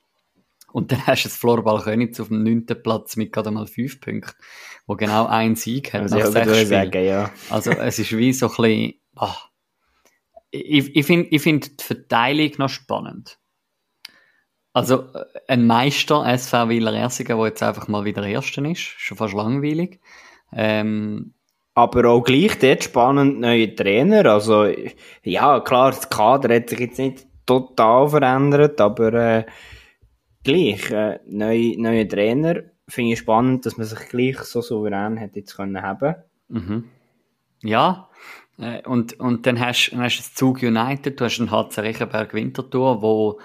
Und 0.73 0.91
dann 0.91 1.07
hast 1.07 1.25
du 1.25 1.29
das 1.29 1.37
Florball 1.37 1.83
Königs 1.83 2.21
auf 2.21 2.29
dem 2.29 2.43
neunten 2.43 2.83
Platz 2.83 3.17
mit 3.17 3.33
gerade 3.33 3.51
mal 3.51 3.67
fünf 3.67 4.01
Punkten, 4.01 4.33
wo 4.87 4.97
genau 4.97 5.27
ein 5.27 5.55
Sieg 5.55 5.93
hat 5.93 6.03
also 6.03 6.19
nach 6.19 6.27
sechs 6.27 6.69
sagen, 6.69 7.05
ja. 7.05 7.31
Also 7.51 7.71
es 7.73 7.99
ist 7.99 8.17
wie 8.17 8.33
so 8.33 8.47
ein 8.47 8.57
bisschen, 8.57 8.95
oh. 9.17 9.35
ich, 10.51 10.97
ich 10.97 11.07
finde 11.07 11.29
ich 11.31 11.43
find 11.43 11.81
die 11.81 11.85
Verteilung 11.85 12.53
noch 12.59 12.69
spannend. 12.69 13.39
Also 14.73 15.05
ein 15.49 15.67
Meister, 15.67 16.27
SV 16.27 16.71
Wieler 16.71 16.95
Ersigen, 16.95 17.37
der 17.37 17.47
jetzt 17.47 17.63
einfach 17.63 17.89
mal 17.89 18.05
wieder 18.07 18.25
Erster 18.25 18.65
ist, 18.65 18.81
schon 18.81 19.19
fast 19.19 19.35
langweilig. 19.35 20.01
Ähm, 20.55 21.35
aber 21.75 22.09
auch 22.09 22.23
gleich 22.23 22.59
dort 22.59 22.85
spannend 22.85 23.41
neue 23.41 23.75
Trainer. 23.75 24.27
Also, 24.27 24.67
ja, 25.23 25.61
klar, 25.61 25.91
das 25.91 26.09
Kader 26.09 26.55
hat 26.55 26.71
sich 26.71 26.81
jetzt 26.81 26.99
nicht 26.99 27.27
total 27.47 28.09
verändert, 28.09 28.81
aber 28.81 29.13
äh, 29.13 29.45
gleich, 30.45 30.91
äh, 30.91 31.21
neue, 31.27 31.81
neue 31.81 32.07
Trainer, 32.07 32.63
finde 32.89 33.13
ich 33.13 33.19
spannend, 33.19 33.67
dass 33.67 33.77
man 33.77 33.87
sich 33.87 34.09
gleich 34.09 34.39
so 34.41 34.61
souverän 34.61 35.21
hat 35.21 35.37
jetzt 35.37 35.57
können 35.57 35.83
haben. 35.83 36.17
Mhm. 36.49 36.89
Ja, 37.63 38.09
äh, 38.59 38.87
und, 38.87 39.19
und 39.21 39.47
dann 39.47 39.61
hast, 39.61 39.91
du 39.91 39.99
das 39.99 40.35
Zug 40.35 40.63
United, 40.63 41.21
du 41.21 41.25
hast 41.25 41.39
den 41.39 41.51
HC 41.51 41.81
Rechenberg 41.81 42.35
Winterthur, 42.35 43.03
wo 43.03 43.41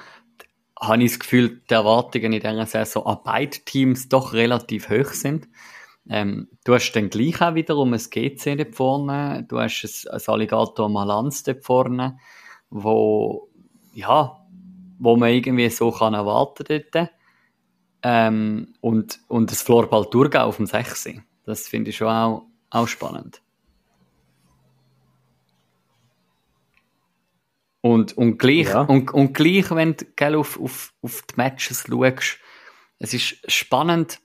habe 0.80 1.04
ich 1.04 1.12
das 1.12 1.20
Gefühl, 1.20 1.62
die 1.70 1.74
Erwartungen 1.74 2.34
in 2.34 2.40
dieser 2.40 2.66
Saison 2.66 3.06
an 3.06 3.20
beiden 3.24 3.66
Teams 3.66 4.10
doch 4.10 4.34
relativ 4.34 4.90
hoch 4.90 5.12
sind. 5.12 5.48
Ähm, 6.10 6.50
du 6.64 6.74
hast 6.74 6.92
dann 6.94 7.10
gleich 7.10 7.42
auch 7.42 7.56
wiederum 7.56 7.94
ein 7.94 8.00
GC 8.00 8.56
dort 8.58 8.76
vorne, 8.76 9.46
du 9.48 9.60
hast 9.60 9.84
ein, 9.84 10.16
ein 10.16 10.22
Alligator 10.28 10.88
Malanz 10.88 11.44
dort 11.44 11.64
vorne, 11.66 12.18
wo, 12.70 13.50
ja, 13.94 14.47
wo 15.00 15.16
man 15.16 15.30
irgendwie 15.30 15.70
so 15.70 15.92
kann 15.92 16.14
erwarten 16.14 16.66
dort. 16.68 17.10
Ähm, 18.04 18.74
und, 18.82 19.20
und 19.28 19.52
das 19.52 19.62
Floorball 19.62 20.10
Thurgau 20.10 20.46
auf 20.46 20.58
dem 20.58 20.66
6. 20.66 21.10
Das 21.46 21.68
finde 21.68 21.90
ich 21.90 21.98
schon 21.98 22.08
auch, 22.08 22.46
auch 22.70 22.88
spannend. 22.88 23.42
Und, 27.82 28.18
und, 28.18 28.38
gleich, 28.38 28.68
ja. 28.68 28.82
und, 28.82 29.14
und 29.14 29.34
gleich, 29.34 29.72
wenn 29.72 29.96
du 29.96 30.06
gell, 30.16 30.36
auf, 30.36 30.60
auf, 30.60 30.94
auf 31.02 31.22
die 31.24 31.36
Matches 31.38 31.86
schaust, 31.88 32.40
es 33.00 33.14
ist 33.14 33.52
spannend, 33.52 34.20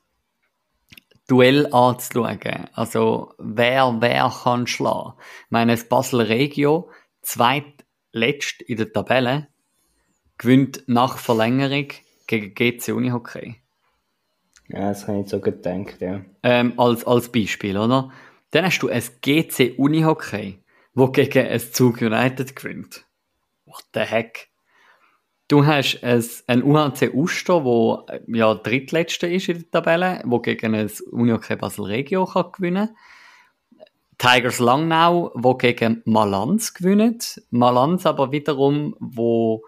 Duell 1.28 1.72
anzuschauen. 1.72 2.68
Also, 2.74 3.32
wer, 3.38 3.96
wer 4.00 4.32
kann 4.42 4.66
schlagen? 4.66 5.14
Ich 5.44 5.50
meine, 5.50 5.72
das 5.72 5.88
Basel 5.88 6.22
Regio, 6.22 6.90
zweitletzt 7.22 8.60
in 8.62 8.76
der 8.76 8.92
Tabelle, 8.92 9.48
gewinnt 10.42 10.82
nach 10.86 11.18
Verlängerung 11.18 11.88
gegen 12.26 12.54
GC 12.54 12.92
Unihockey. 12.92 13.56
Ja, 14.68 14.88
das 14.88 15.06
habe 15.06 15.20
ich 15.20 15.28
so 15.28 15.40
gedacht, 15.40 16.00
ja. 16.00 16.22
Ähm, 16.42 16.74
als, 16.78 17.06
als 17.06 17.30
Beispiel, 17.30 17.78
oder? 17.78 18.10
Dann 18.50 18.64
hast 18.64 18.80
du 18.80 18.88
ein 18.88 19.02
GC 19.22 19.78
Unihockey, 19.78 20.58
wo 20.94 21.08
gegen 21.08 21.46
ein 21.46 21.60
Zug 21.60 22.02
United 22.02 22.56
gewinnt. 22.56 23.04
What 23.66 23.84
the 23.94 24.00
heck? 24.00 24.48
Du 25.48 25.64
hast 25.64 26.02
ein, 26.02 26.24
ein 26.46 26.62
UHC 26.62 27.12
Uster, 27.14 27.64
wo 27.64 28.06
ja 28.26 28.54
drittletzter 28.54 29.28
ist 29.28 29.48
in 29.48 29.58
der 29.58 29.70
Tabelle, 29.70 30.22
wo 30.24 30.40
gegen 30.40 30.74
ein 30.74 30.90
Unihockey 31.10 31.56
Basel 31.56 31.84
Regio 31.84 32.26
kann 32.26 32.52
gewinnen 32.52 32.96
Tigers 34.18 34.60
Langnau, 34.60 35.32
wo 35.34 35.54
gegen 35.54 36.00
Malanz 36.04 36.74
gewinnt. 36.74 37.42
Malanz 37.50 38.06
aber 38.06 38.30
wiederum, 38.30 38.94
wo 39.00 39.64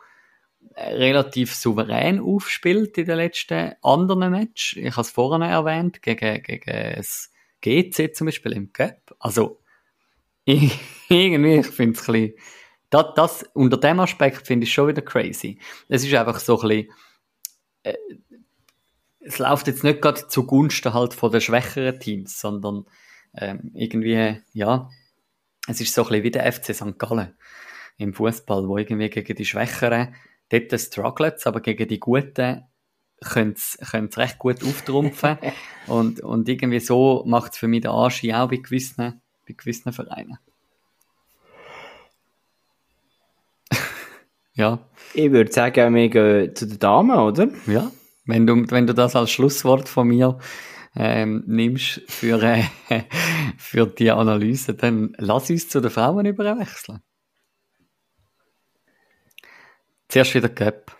relativ 0.77 1.55
souverän 1.55 2.21
aufspielt 2.21 2.99
in 2.99 3.07
den 3.07 3.17
letzten 3.17 3.75
anderen 3.83 4.31
Match. 4.31 4.77
Ich 4.77 4.93
habe 4.93 5.03
es 5.03 5.11
vorhin 5.11 5.43
erwähnt, 5.43 6.03
gegen, 6.03 6.43
gegen 6.43 6.95
das 6.97 7.31
GC 7.61 8.15
zum 8.15 8.27
Beispiel 8.27 8.53
im 8.53 8.73
Cup. 8.73 9.15
Also, 9.19 9.61
irgendwie, 10.47 11.59
ich 11.59 11.67
finde 11.67 11.99
es 11.99 12.09
ein 12.09 12.13
bisschen, 12.13 12.33
das, 12.91 13.07
das, 13.15 13.43
unter 13.55 13.77
dem 13.77 14.01
Aspekt 14.01 14.47
finde 14.47 14.65
ich 14.65 14.73
schon 14.73 14.89
wieder 14.89 15.03
crazy. 15.03 15.59
Es 15.89 16.05
ist 16.05 16.15
einfach 16.15 16.39
so 16.39 16.61
ein 16.61 16.69
bisschen, 16.69 16.93
äh, 17.83 17.95
es 19.21 19.39
läuft 19.39 19.67
jetzt 19.67 19.85
nicht 19.85 20.03
gerade 20.03 20.29
zugunsten 20.29 20.93
halt 20.93 21.15
von 21.15 21.33
den 21.33 21.41
schwächeren 21.41 21.99
Teams, 21.99 22.39
sondern 22.39 22.85
ähm, 23.37 23.71
irgendwie, 23.75 24.41
ja, 24.53 24.91
es 25.67 25.81
ist 25.81 25.95
so 25.95 26.03
ein 26.03 26.09
bisschen 26.09 26.25
wie 26.25 26.31
der 26.31 26.53
FC 26.53 26.75
St. 26.75 26.99
Gallen 26.99 27.37
im 27.97 28.13
Fußball, 28.13 28.69
wo 28.69 28.77
irgendwie 28.77 29.09
gegen 29.09 29.35
die 29.35 29.47
Schwächeren 29.47 30.15
dort 30.51 30.81
struggelt 30.81 31.47
aber 31.47 31.61
gegen 31.61 31.89
die 31.89 32.01
Guten 32.01 32.65
können 33.25 33.57
sie 33.57 33.79
recht 34.17 34.39
gut 34.39 34.63
auftrumpfen. 34.63 35.39
und, 35.87 36.21
und 36.21 36.49
irgendwie 36.49 36.81
so 36.81 37.25
macht 37.27 37.53
es 37.53 37.59
für 37.59 37.69
mich 37.69 37.83
den 37.83 37.91
Anschein 37.91 38.35
auch 38.35 38.49
bei 38.49 38.57
gewissen, 38.57 39.21
bei 39.47 39.55
gewissen 39.57 39.93
Vereinen. 39.93 40.39
ja. 44.55 44.79
Ich 45.15 45.31
würde 45.31 45.53
sagen, 45.53 45.95
wir 45.95 46.09
gehen 46.09 46.55
zu 46.55 46.67
den 46.67 46.79
Damen, 46.79 47.19
oder? 47.19 47.49
Ja. 47.67 47.91
Wenn 48.27 48.47
du, 48.47 48.65
wenn 48.71 48.87
du 48.87 48.95
das 48.95 49.17
als 49.17 49.31
Schlusswort 49.31 49.89
von 49.89 50.09
mir 50.09 50.39
ähm, 50.97 51.45
nimmst 51.47 52.03
für, 52.09 52.43
äh, 52.43 52.65
für 53.59 53.87
die 53.87 54.11
Analyse, 54.11 54.75
dann 54.75 55.15
lass 55.19 55.51
uns 55.51 55.69
zu 55.69 55.81
den 55.81 55.91
Frauen 55.91 56.27
überwechseln. 56.27 57.01
Zuerst 60.09 60.35
wieder 60.35 60.49
Cup. 60.49 60.97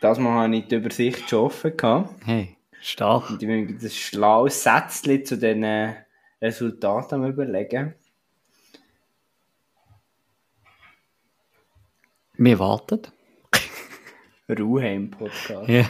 Das 0.00 0.18
Mal 0.18 0.42
habe 0.42 0.56
ich 0.56 0.66
die 0.66 0.74
Übersicht 0.74 1.28
gehabt. 1.28 2.10
Hey, 2.24 2.56
stark. 2.80 3.30
Und 3.30 3.42
ich 3.42 3.48
will 3.48 3.68
ein 3.68 3.90
schlaues 3.90 4.62
Sätzchen 4.64 5.24
zu 5.24 5.38
den 5.38 5.62
äh, 5.62 5.94
Resultaten 6.40 7.24
überlegen. 7.24 7.94
Wir 12.34 12.58
warten. 12.58 13.02
Ruhe 14.58 14.92
im 14.92 15.10
Podcast. 15.12 15.68
Ja. 15.68 15.88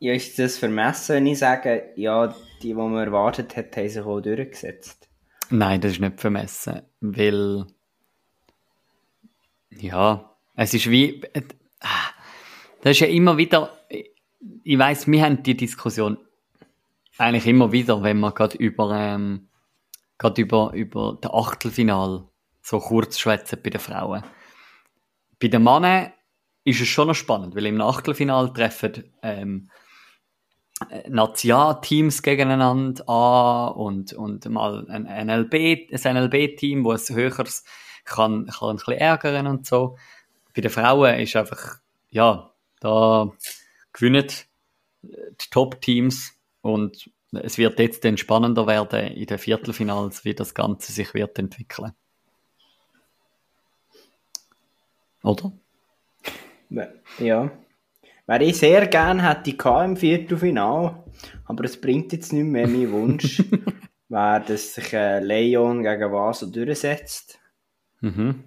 ja, 0.00 0.12
ist 0.14 0.36
das 0.40 0.58
vermessen, 0.58 1.14
wenn 1.14 1.26
ich 1.26 1.38
sage, 1.38 1.92
ja, 1.94 2.26
die, 2.26 2.34
die 2.62 2.74
man 2.74 2.96
erwartet 2.96 3.56
hat, 3.56 3.76
haben 3.76 3.88
sich 3.88 4.02
auch 4.02 4.20
durchgesetzt? 4.20 5.11
Nein, 5.52 5.82
das 5.82 5.92
ist 5.92 6.00
nicht 6.00 6.18
vermessen, 6.18 6.80
weil 7.00 7.66
ja, 9.70 10.34
es 10.54 10.72
ist 10.72 10.88
wie 10.88 11.22
äh, 11.34 11.42
das 12.80 12.92
ist 12.92 13.00
ja 13.00 13.06
immer 13.06 13.36
wieder 13.36 13.70
ich 14.64 14.78
weiß, 14.78 15.08
wir 15.08 15.22
haben 15.22 15.42
die 15.42 15.56
Diskussion 15.56 16.16
eigentlich 17.18 17.46
immer 17.46 17.70
wieder, 17.70 18.02
wenn 18.02 18.20
wir 18.20 18.32
gerade 18.32 18.56
über 18.56 18.96
ähm, 18.96 19.48
gerade 20.16 20.40
über 20.40 20.72
über 20.72 21.18
das 21.20 21.30
Achtelfinal 21.30 22.28
so 22.62 22.78
kurz 22.78 23.18
schwätzen 23.18 23.58
bei 23.62 23.68
den 23.68 23.80
Frauen. 23.80 24.24
Bei 25.38 25.48
den 25.48 25.62
Männern 25.62 26.12
ist 26.64 26.80
es 26.80 26.88
schon 26.88 27.08
noch 27.08 27.14
spannend, 27.14 27.54
weil 27.54 27.66
im 27.66 27.80
Achtelfinal 27.82 28.54
treffen 28.54 29.04
ähm, 29.22 29.70
Nationalteams 31.08 32.22
gegeneinander 32.22 33.08
an 33.08 33.72
und, 33.74 34.12
und 34.12 34.48
mal 34.48 34.86
ein 34.88 35.04
NLB, 35.26 35.92
ein 35.92 36.16
NLB-Team, 36.16 36.84
wo 36.84 36.92
es 36.92 37.10
höheres 37.10 37.64
kann, 38.04 38.46
kann 38.46 38.70
ein 38.70 38.76
bisschen 38.76 38.94
ärgern 38.94 39.46
und 39.46 39.66
so. 39.66 39.96
Bei 40.54 40.60
den 40.60 40.70
Frauen 40.70 41.20
ist 41.20 41.36
einfach, 41.36 41.78
ja, 42.10 42.52
da 42.80 43.30
gewinnen 43.92 44.28
die 45.02 45.50
Top-Teams 45.50 46.32
und 46.60 47.10
es 47.32 47.58
wird 47.58 47.78
jetzt 47.78 48.04
dann 48.04 48.18
spannender 48.18 48.66
werden 48.66 49.12
in 49.12 49.26
den 49.26 49.38
Viertelfinals, 49.38 50.24
wie 50.24 50.34
das 50.34 50.54
Ganze 50.54 50.92
sich 50.92 51.14
wird 51.14 51.38
entwickeln. 51.38 51.92
Oder? 55.22 55.52
Ja. 57.18 57.50
Wäre 58.26 58.44
ich 58.44 58.56
sehr 58.56 58.86
gerne 58.86 59.28
hätte 59.28 59.50
im 59.84 59.96
Viertelfinal, 59.96 61.04
aber 61.44 61.64
es 61.64 61.80
bringt 61.80 62.12
jetzt 62.12 62.32
nicht 62.32 62.44
mehr 62.44 62.68
meinen 62.68 62.92
Wunsch, 62.92 63.42
wäre, 64.08 64.44
dass 64.46 64.74
sich 64.74 64.92
äh, 64.92 65.18
Leon 65.18 65.82
gegen 65.82 66.12
Vasel 66.12 66.52
durchsetzt. 66.52 67.40
Mhm. 68.00 68.44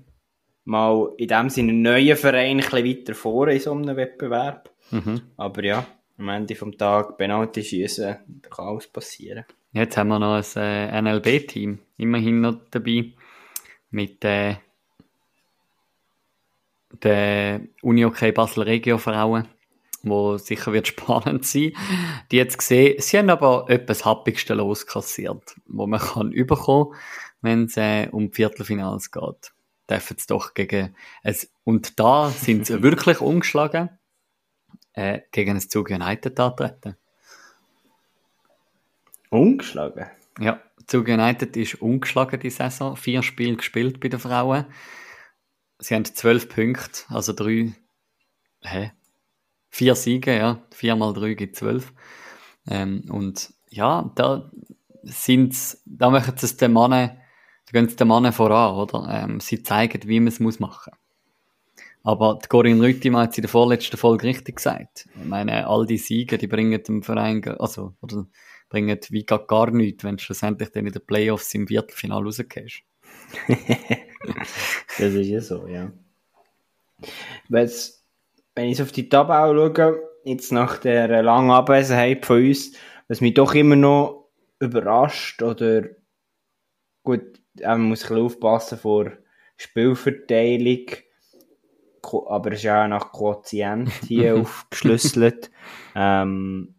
Mal 0.63 1.13
in 1.17 1.27
dem 1.27 1.49
Sinne 1.49 1.71
einen 1.73 1.81
neuen 1.81 2.17
Verein 2.17 2.57
ein 2.59 2.69
bisschen 2.69 2.85
weiter 2.85 3.15
vor 3.15 3.47
in 3.49 3.59
so 3.59 3.73
einem 3.73 3.95
Wettbewerb. 3.95 4.71
Mhm. 4.91 5.21
Aber 5.37 5.63
ja, 5.63 5.85
am 6.17 6.29
Ende 6.29 6.55
vom 6.55 6.77
Tag 6.77 7.17
Penalty 7.17 7.63
schießen, 7.63 8.17
da 8.27 8.49
kann 8.49 8.67
alles 8.67 8.87
passieren. 8.87 9.45
Jetzt 9.73 9.97
haben 9.97 10.07
wir 10.07 10.19
noch 10.19 10.35
ein 10.35 10.45
äh, 10.55 11.01
NLB-Team, 11.01 11.79
immerhin 11.97 12.41
noch 12.41 12.61
dabei, 12.71 13.11
mit 13.91 14.23
äh, 14.23 14.55
der 17.03 17.61
Uni-OK 17.81 18.33
Basel 18.33 18.63
Regio 18.63 18.97
Frauen 18.97 19.49
wo 20.09 20.37
sicher 20.37 20.73
wird 20.73 20.87
spannend 20.89 21.45
sein. 21.45 21.73
Die 22.31 22.37
jetzt 22.37 22.57
gesehen, 22.57 22.95
sie 22.99 23.17
haben 23.17 23.29
aber 23.29 23.65
etwas 23.69 24.05
Happigste 24.05 24.53
loskassiert, 24.53 25.55
wo 25.67 25.87
man 25.87 25.99
kann 25.99 26.31
überkommen, 26.31 26.95
wenn 27.41 27.65
es 27.65 27.77
äh, 27.77 28.07
um 28.11 28.31
Viertelfinals 28.31 29.11
geht. 29.11 29.53
Dürfen 29.89 30.17
sie 30.17 30.27
doch 30.27 30.53
gegen 30.53 30.95
es 31.23 31.51
und 31.63 31.99
da 31.99 32.29
sind 32.29 32.65
sie 32.65 32.81
wirklich 32.83 33.21
umgeschlagen 33.21 33.89
äh, 34.93 35.21
gegen 35.31 35.51
ein 35.55 35.59
Zug 35.59 35.89
United 35.89 36.39
antreten. 36.39 36.95
Umgeschlagen? 39.29 40.07
Ja, 40.39 40.61
Zug 40.87 41.07
United 41.07 41.55
ist 41.57 41.81
umgeschlagen 41.81 42.39
die 42.39 42.49
Saison. 42.49 42.95
Vier 42.95 43.21
Spiele 43.23 43.57
gespielt 43.57 43.99
bei 43.99 44.07
den 44.07 44.19
Frauen. 44.19 44.65
Sie 45.79 45.93
haben 45.93 46.05
zwölf 46.05 46.47
Punkte, 46.47 47.01
also 47.09 47.33
drei. 47.33 47.73
Hä? 48.61 48.91
Vier 49.75 49.95
Siege, 49.95 50.37
ja, 50.37 50.61
vier 50.71 50.95
mal 50.95 51.13
drei 51.13 51.33
gibt 51.33 51.57
zwölf. 51.57 51.91
Ähm, 52.65 53.03
und 53.09 53.53
ja, 53.69 54.09
da 54.15 54.49
sind 55.03 55.53
da 55.85 56.09
machen 56.09 56.33
es 56.41 56.55
den 56.55 56.71
Mannen, 56.71 57.11
da 57.65 57.71
gehen 57.71 57.89
sie 57.89 57.97
den 57.97 58.07
Mannen 58.07 58.31
voran, 58.31 58.75
oder? 58.75 59.07
Ähm, 59.11 59.41
sie 59.41 59.63
zeigen, 59.63 60.07
wie 60.07 60.21
man 60.21 60.29
es 60.29 60.39
muss 60.39 60.59
machen. 60.59 60.93
Aber 62.03 62.39
die 62.41 62.47
Corinne 62.47 62.81
Rüttimann 62.81 63.23
hat 63.23 63.33
sie 63.33 63.39
in 63.39 63.43
der 63.43 63.49
vorletzten 63.49 63.97
Folge 63.97 64.27
richtig 64.27 64.57
gesagt. 64.57 65.09
Ich 65.19 65.25
meine, 65.25 65.67
all 65.67 65.85
die 65.85 65.97
Siege, 65.97 66.37
die 66.37 66.47
bringen 66.47 66.81
dem 66.81 67.03
Verein, 67.03 67.43
also, 67.59 67.95
oder 68.01 68.27
bringen 68.69 68.97
wie 69.09 69.25
gar, 69.25 69.45
gar 69.45 69.71
nichts, 69.71 70.05
wenn 70.05 70.15
du 70.15 70.23
schlussendlich 70.23 70.69
dann 70.69 70.85
in 70.85 70.93
den 70.93 71.05
Playoffs 71.05 71.53
im 71.53 71.67
Viertelfinale 71.67 72.23
rausgehst. 72.23 72.83
das 74.99 75.13
ist 75.13 75.27
ja 75.27 75.41
so, 75.41 75.67
ja. 75.67 75.91
Weil's 77.49 78.04
wenn 78.55 78.69
ich 78.69 78.81
auf 78.81 78.91
die 78.91 79.09
Tabelle 79.09 79.73
schaue, 79.75 80.01
jetzt 80.23 80.51
nach 80.51 80.77
der 80.77 81.21
langen 81.21 81.51
Abwesenheit 81.51 82.25
von 82.25 82.45
uns, 82.45 82.71
was 83.07 83.21
mich 83.21 83.33
doch 83.33 83.53
immer 83.53 83.75
noch 83.75 84.29
überrascht 84.59 85.43
oder 85.43 85.83
gut, 87.03 87.39
man 87.61 87.81
muss 87.81 88.03
ein 88.03 88.09
bisschen 88.09 88.25
aufpassen 88.25 88.77
vor 88.77 89.11
Spielverteilung, 89.57 90.87
aber 92.27 92.51
es 92.51 92.59
ist 92.59 92.63
ja 92.63 92.83
auch 92.83 92.87
nach 92.87 93.11
Quotient 93.11 93.91
hier 94.07 94.35
aufgeschlüsselt. 94.41 95.51
Ähm, 95.95 96.75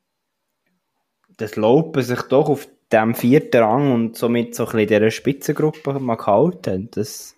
das 1.37 1.57
Lopen 1.57 2.03
sich 2.03 2.23
doch 2.23 2.49
auf 2.49 2.69
dem 2.93 3.15
vierten 3.15 3.63
Rang 3.63 3.93
und 3.93 4.17
somit 4.17 4.55
so 4.55 4.65
ein 4.67 4.73
bisschen 4.73 4.89
dieser 4.89 5.11
Spitzengruppe 5.11 5.99
mal 5.99 6.17
gehalten. 6.17 6.89
Das 6.93 7.36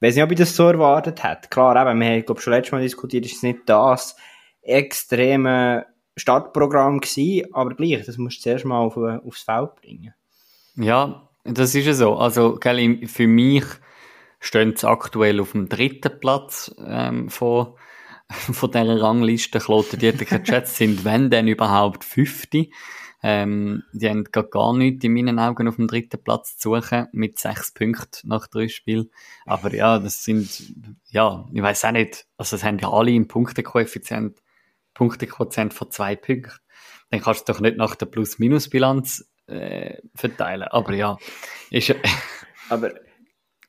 weiß 0.00 0.14
nicht, 0.14 0.24
ob 0.24 0.30
ich 0.32 0.38
das 0.38 0.56
so 0.56 0.68
erwartet 0.68 1.22
hätte. 1.22 1.48
Klar, 1.48 1.76
eben, 1.76 2.00
wir 2.00 2.06
haben, 2.06 2.24
glaube 2.24 2.40
schon 2.40 2.52
letztes 2.52 2.72
Mal 2.72 2.82
diskutiert, 2.82 3.26
ist 3.26 3.36
es 3.36 3.42
nicht 3.42 3.60
das 3.66 4.16
extreme 4.62 5.86
Startprogramm 6.16 7.00
gewesen, 7.00 7.52
aber 7.52 7.74
gleich, 7.74 8.04
das 8.04 8.18
musst 8.18 8.38
du 8.38 8.42
zuerst 8.42 8.64
mal 8.64 8.78
auf, 8.78 8.96
aufs 8.96 9.42
Feld 9.42 9.76
bringen. 9.76 10.14
Ja, 10.76 11.28
das 11.44 11.74
ist 11.74 11.86
ja 11.86 11.94
so. 11.94 12.16
Also, 12.16 12.56
gell, 12.56 13.06
für 13.06 13.26
mich 13.26 13.64
stehen 14.40 14.74
sie 14.76 14.88
aktuell 14.88 15.40
auf 15.40 15.52
dem 15.52 15.68
dritten 15.68 16.18
Platz 16.18 16.74
ähm, 16.84 17.28
von, 17.28 17.74
von 18.28 18.70
dieser 18.70 19.00
Rangliste. 19.00 19.58
Kloten 19.58 19.98
Dieter 19.98 20.40
Jets 20.42 20.76
sind, 20.76 21.04
wenn 21.04 21.30
denn 21.30 21.48
überhaupt, 21.48 22.04
fünfte. 22.04 22.68
Ähm, 23.22 23.82
die 23.92 24.08
haben 24.08 24.24
gar, 24.24 24.72
nichts 24.74 25.04
in 25.04 25.12
meinen 25.12 25.38
Augen 25.38 25.68
auf 25.68 25.76
dem 25.76 25.88
dritten 25.88 26.22
Platz 26.22 26.56
zu 26.56 26.74
suchen, 26.74 27.08
mit 27.12 27.38
sechs 27.38 27.72
Punkten 27.72 28.28
nach 28.28 28.46
drei 28.46 28.68
Spielen. 28.68 29.10
Aber 29.44 29.74
ja, 29.74 29.98
das 29.98 30.24
sind, 30.24 30.72
ja, 31.10 31.46
ich 31.52 31.62
weiß 31.62 31.84
auch 31.84 31.92
nicht, 31.92 32.26
also 32.38 32.56
das 32.56 32.64
haben 32.64 32.78
ja 32.78 32.90
alle 32.90 33.10
im 33.10 33.28
Punktekoeffizient, 33.28 34.40
Punktequotient 34.94 35.74
von 35.74 35.90
zwei 35.90 36.16
Punkten. 36.16 36.52
Dann 37.10 37.20
kannst 37.20 37.48
du 37.48 37.52
doch 37.52 37.60
nicht 37.60 37.76
nach 37.76 37.94
der 37.94 38.06
Plus-Minus-Bilanz 38.06 39.28
äh, 39.46 39.98
verteilen. 40.14 40.68
Aber 40.68 40.94
ja, 40.94 41.18
ist. 41.70 41.94
Aber 42.68 42.92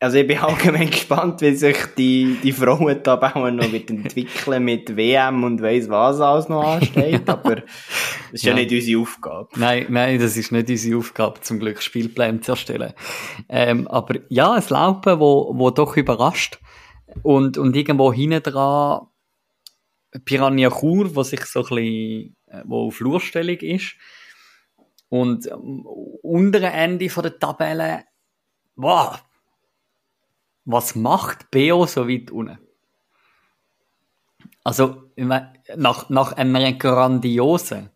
also 0.01 0.17
ich 0.17 0.27
bin 0.27 0.37
allgemein 0.39 0.89
gespannt, 0.89 1.41
wie 1.41 1.55
sich 1.55 1.77
die, 1.97 2.37
die 2.43 2.51
Frauen 2.51 3.01
da 3.03 3.15
bauen 3.15 3.55
noch 3.55 3.71
mit 3.71 3.89
entwickeln, 3.89 4.65
mit 4.65 4.97
WM 4.97 5.43
und 5.43 5.61
weiss 5.61 5.89
was 5.89 6.19
alles 6.19 6.49
noch 6.49 6.63
ansteht, 6.63 7.21
aber 7.29 7.57
das 7.57 7.65
ist 8.31 8.43
ja. 8.43 8.53
ja. 8.53 8.59
nicht 8.59 8.71
unsere 8.71 9.01
Aufgabe. 9.01 9.49
Nein, 9.55 9.85
nein, 9.89 10.19
das 10.19 10.35
ist 10.35 10.51
nicht 10.51 10.69
unsere 10.69 10.97
Aufgabe, 10.97 11.39
zum 11.41 11.59
Glück 11.59 11.81
Spielpläne 11.81 12.41
zu 12.41 12.53
erstellen. 12.53 12.93
Ähm, 13.47 13.87
aber 13.87 14.15
ja, 14.29 14.53
ein 14.53 14.63
Laupen, 14.69 15.19
wo, 15.19 15.53
wo 15.55 15.69
doch 15.69 15.95
überrascht 15.95 16.59
und, 17.21 17.57
und 17.57 17.75
irgendwo 17.75 18.11
hinten 18.11 18.41
dran 18.41 19.07
Piranha 20.25 20.69
Chur, 20.71 21.15
wo 21.15 21.23
sich 21.23 21.45
so 21.45 21.59
ein 21.59 21.69
bisschen, 21.69 22.35
äh, 22.47 22.63
wo 22.65 22.87
auf 22.87 22.95
Flurstellung 22.95 23.57
ist 23.57 23.95
und 25.09 25.49
am 25.51 25.85
unteren 26.23 26.71
Ende 26.71 27.09
von 27.09 27.23
der 27.23 27.37
Tabelle, 27.37 28.05
wow, 28.75 29.21
was 30.65 30.95
macht 30.95 31.52
Beo 31.52 31.86
so 31.86 32.08
weit 32.08 32.32
unten? 32.32 32.60
Also, 34.63 35.12
nach, 35.15 36.10
nach 36.10 36.32
einer 36.34 36.74
grandiosen 36.74 37.89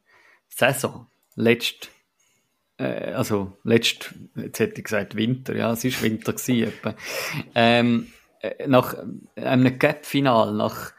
Saison, 0.48 1.08
letzt, 1.36 1.90
äh, 2.78 3.14
also, 3.14 3.58
letzt, 3.64 4.16
jetzt 4.36 4.60
hätte 4.60 4.80
ich 4.80 4.86
gesagt 4.86 5.16
Winter, 5.16 5.56
ja, 5.56 5.72
es 5.72 5.84
ist 5.84 6.02
Winter 6.02 6.34
gewesen, 6.34 6.68
etwa. 6.68 6.96
Ähm, 7.54 8.12
äh, 8.42 8.68
nach 8.68 8.96
einem 9.36 9.78
Cup-Final, 9.78 10.54
nach, 10.54 10.94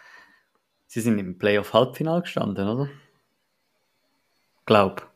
sie 0.87 1.01
sind 1.01 1.19
im 1.19 1.37
Playoff-Halbfinal 1.37 2.23
gestanden, 2.23 2.69
oder? 2.69 2.89
Glaub. 4.67 5.11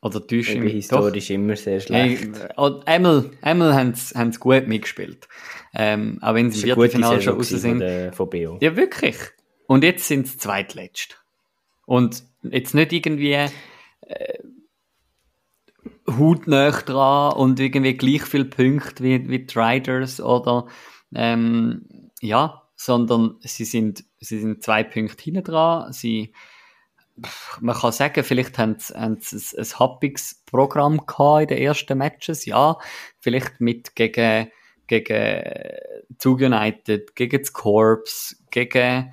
Oder 0.00 0.24
täusche 0.24 0.52
ich 0.52 0.60
mich 0.60 0.72
historisch 0.74 1.28
doch? 1.28 1.34
immer 1.34 1.56
sehr 1.56 1.80
schlecht. 1.80 2.28
Hey, 2.56 2.72
einmal, 2.86 3.30
einmal 3.42 3.74
haben 3.74 3.94
sie 3.94 4.38
gut 4.38 4.68
mitgespielt. 4.68 5.28
Ähm, 5.74 6.18
auch 6.22 6.34
wenn 6.34 6.50
sie 6.50 6.68
im 6.68 6.76
Viertelfinale 6.76 7.20
schon 7.20 7.34
raus 7.34 7.48
sind. 7.48 7.82
Von, 7.82 8.12
von 8.12 8.30
BO. 8.30 8.58
Ja, 8.60 8.76
wirklich. 8.76 9.16
Und 9.66 9.82
jetzt 9.82 10.06
sind 10.06 10.28
sie 10.28 10.38
zweitletzt. 10.38 11.20
Und 11.84 12.22
jetzt 12.42 12.74
nicht 12.74 12.92
irgendwie 12.92 13.32
äh, 13.32 14.38
hautnah 16.08 16.70
dran 16.70 17.32
und 17.34 17.60
irgendwie 17.60 17.96
gleich 17.96 18.22
viele 18.22 18.44
Punkte 18.44 19.02
wie, 19.02 19.28
wie 19.28 19.44
die 19.44 19.58
Riders 19.58 20.20
oder 20.20 20.66
ähm, 21.14 22.10
ja, 22.20 22.62
sondern 22.76 23.36
sie 23.40 23.64
sind, 23.64 24.04
sie 24.20 24.38
sind 24.38 24.62
zwei 24.62 24.84
Punkte 24.84 25.22
hinten 25.22 25.44
dran. 25.44 25.92
Sie 25.92 26.32
man 27.60 27.76
kann 27.76 27.92
sagen, 27.92 28.24
vielleicht 28.24 28.58
haben 28.58 28.76
sie, 28.78 28.94
haben 28.94 29.18
sie 29.20 29.36
ein, 29.36 29.64
ein 29.64 29.78
happiges 29.78 30.42
Programm 30.46 31.06
gehabt 31.06 31.42
in 31.42 31.48
den 31.48 31.58
ersten 31.58 31.98
Matches, 31.98 32.44
ja. 32.46 32.78
Vielleicht 33.20 33.60
mit 33.60 33.94
gegen, 33.94 34.50
gegen 34.86 35.44
Zug 36.18 36.40
United, 36.40 37.14
gegen 37.14 37.40
das 37.40 37.52
Corps, 37.52 38.36
gegen 38.50 39.12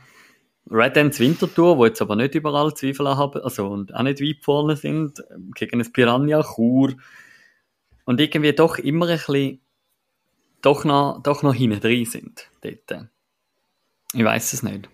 Red 0.69 0.97
Ends 0.97 1.19
Winterthur, 1.19 1.77
wo 1.77 1.85
jetzt 1.85 2.01
aber 2.01 2.15
nicht 2.15 2.33
überall 2.33 2.73
Zweifel 2.73 3.07
haben, 3.07 3.41
also 3.41 3.67
und 3.67 3.93
auch 3.93 4.03
nicht 4.03 4.21
weit 4.21 4.43
vorne 4.43 4.75
sind, 4.75 5.23
gegen 5.55 5.79
ein 5.79 5.91
Piranha 5.91 6.43
Chur 6.43 6.93
und 8.05 8.19
irgendwie 8.19 8.53
doch 8.53 8.79
immer 8.79 9.07
ein 9.07 9.17
bisschen 9.17 9.61
doch 10.61 10.83
noch, 10.83 11.21
doch 11.21 11.43
noch 11.43 11.53
hinten 11.53 11.79
drin 11.79 12.05
sind 12.05 12.49
dort. 12.61 13.07
Ich 14.13 14.23
weiß 14.23 14.53
es 14.53 14.63
nicht. 14.63 14.89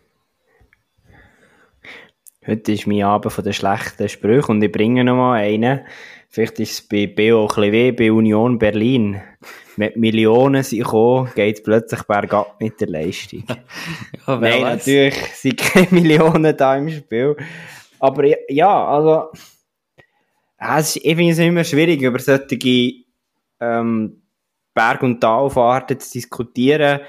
Heute 2.52 2.74
ist 2.74 2.86
mein 2.86 3.04
Abend 3.04 3.32
von 3.32 3.46
den 3.46 3.54
schlechten 3.54 4.10
Sprüchen 4.10 4.58
und 4.58 4.62
ich 4.62 4.74
bringe 4.74 5.06
noch 5.06 5.16
mal 5.16 5.40
einen. 5.40 5.86
Vielleicht 6.28 6.60
ist 6.60 6.72
es 6.74 6.82
bei 6.82 7.08
BO 7.08 7.48
wie 7.48 7.94
bei 7.94 8.12
Union 8.12 8.60
Berlin. 8.60 9.22
Mit 9.78 9.96
Millionen 9.96 10.62
sind 10.62 10.80
gekommen, 10.80 11.32
geht 11.34 11.60
es 11.60 11.64
plötzlich 11.64 12.04
bergab 12.04 12.60
mit 12.60 12.82
der 12.82 12.90
Leistung. 12.90 13.46
ja, 13.48 13.56
Nein, 14.28 14.42
weiß. 14.42 14.62
natürlich 14.64 15.16
sind 15.34 15.60
keine 15.60 15.88
Millionen 15.92 16.58
da 16.58 16.76
im 16.76 16.90
Spiel. 16.90 17.38
Aber 18.02 18.26
ja, 18.52 18.86
also, 18.86 19.30
es 20.58 20.98
ist, 20.98 21.06
ich 21.06 21.16
finde 21.16 21.32
es 21.32 21.40
immer 21.40 21.64
schwierig, 21.64 22.02
über 22.02 22.20
solche 22.20 23.06
ähm, 23.62 24.22
Berg- 24.74 25.04
und 25.04 25.22
Talfahrten 25.22 26.02
zu 26.02 26.12
diskutieren. 26.12 27.00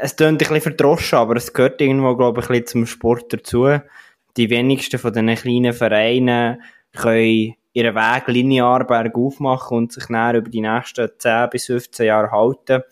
Es 0.00 0.16
klingt 0.16 0.32
ein 0.32 0.38
bisschen 0.38 0.60
verdroschen, 0.60 1.18
aber 1.18 1.36
es 1.36 1.52
gehört 1.52 1.80
irgendwo, 1.80 2.16
glaube 2.16 2.40
ich, 2.40 2.46
ein 2.46 2.62
bisschen 2.62 2.66
zum 2.66 2.86
Sport 2.86 3.32
dazu 3.32 3.68
die 4.36 4.50
wenigsten 4.50 4.98
von 4.98 5.12
diesen 5.12 5.34
kleinen 5.34 5.72
Vereinen 5.72 6.62
können 6.92 7.54
ihren 7.72 7.94
Weg 7.94 8.28
linear 8.28 8.86
bergauf 8.86 9.40
machen 9.40 9.78
und 9.78 9.92
sich 9.92 10.06
dann 10.06 10.36
über 10.36 10.50
die 10.50 10.60
nächsten 10.60 11.08
10 11.16 11.50
bis 11.50 11.66
15 11.66 12.06
Jahre 12.06 12.30
halten. 12.30 12.82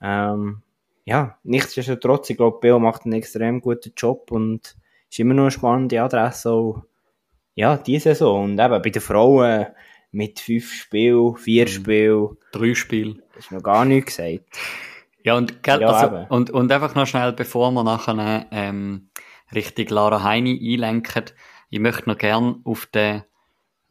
Ähm, 0.00 0.62
ja, 1.04 1.38
nichtsdestotrotz, 1.44 2.30
ich 2.30 2.36
glaube, 2.36 2.58
Beo 2.60 2.78
macht 2.78 3.04
einen 3.04 3.14
extrem 3.14 3.60
guten 3.60 3.92
Job 3.96 4.30
und 4.30 4.76
ist 5.10 5.20
immer 5.20 5.34
noch 5.34 5.44
eine 5.44 5.50
spannende 5.50 6.00
Adresse 6.00 6.50
auch, 6.50 6.82
ja, 7.54 7.76
diese 7.76 8.10
Saison. 8.10 8.44
Und 8.44 8.58
eben 8.58 8.82
bei 8.82 8.90
den 8.90 9.02
Frauen 9.02 9.66
mit 10.10 10.40
fünf 10.40 10.72
Spielen, 10.72 11.36
vier 11.36 11.64
mhm. 11.64 11.68
Spielen. 11.68 12.36
Drei 12.52 12.74
Spiele. 12.74 13.16
Ist 13.38 13.52
noch 13.52 13.62
gar 13.62 13.84
nichts 13.84 14.16
gesagt. 14.16 14.44
Ja, 15.24 15.36
und, 15.36 15.62
gell, 15.62 15.80
ja, 15.80 15.88
also, 15.88 16.26
und, 16.34 16.50
und 16.50 16.72
einfach 16.72 16.94
noch 16.94 17.06
schnell, 17.06 17.32
bevor 17.32 17.70
wir 17.70 17.84
nachher, 17.84 18.46
ähm, 18.50 19.08
Richtung 19.54 19.86
Lara 19.88 20.22
Heini 20.22 20.58
einlenken. 20.72 21.24
Ich 21.70 21.80
möchte 21.80 22.08
noch 22.08 22.18
gern 22.18 22.60
auf 22.64 22.86
den, 22.86 23.24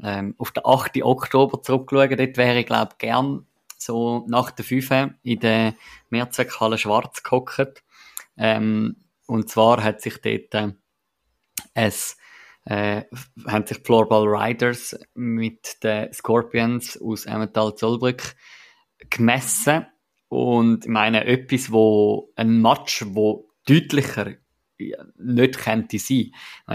ähm, 0.01 0.35
auf 0.37 0.51
den 0.51 0.65
8. 0.65 1.03
Oktober 1.03 1.61
zurückschauen. 1.61 2.17
Dort 2.17 2.37
wäre 2.37 2.59
ich, 2.59 2.65
glaube 2.65 2.95
gern 2.97 3.45
so 3.77 4.25
nach 4.27 4.51
der 4.51 4.65
5 4.65 5.15
in 5.23 5.39
der 5.39 5.73
Mehrzweckhalle 6.09 6.77
Schwarz 6.77 7.23
gehockt. 7.23 7.83
Ähm, 8.37 8.97
und 9.25 9.49
zwar 9.49 9.83
hat 9.83 10.01
sich 10.01 10.21
dort 10.21 10.53
äh, 10.53 10.73
es 11.73 12.17
äh, 12.65 13.03
haben 13.47 13.65
sich 13.65 13.79
Floorball 13.79 14.27
Riders 14.27 14.97
mit 15.15 15.83
den 15.83 16.13
Scorpions 16.13 17.01
aus 17.01 17.25
Emmental 17.25 17.75
Zollbrück 17.75 18.35
gemessen 19.09 19.87
und 20.29 20.85
ich 20.85 20.91
meine 20.91 21.25
etwas, 21.25 21.71
wo 21.71 22.31
ein 22.35 22.61
Match, 22.61 23.03
wo 23.07 23.49
deutlicher 23.65 24.33
nicht 25.17 25.57
könnte 25.57 25.99
sein. 25.99 26.31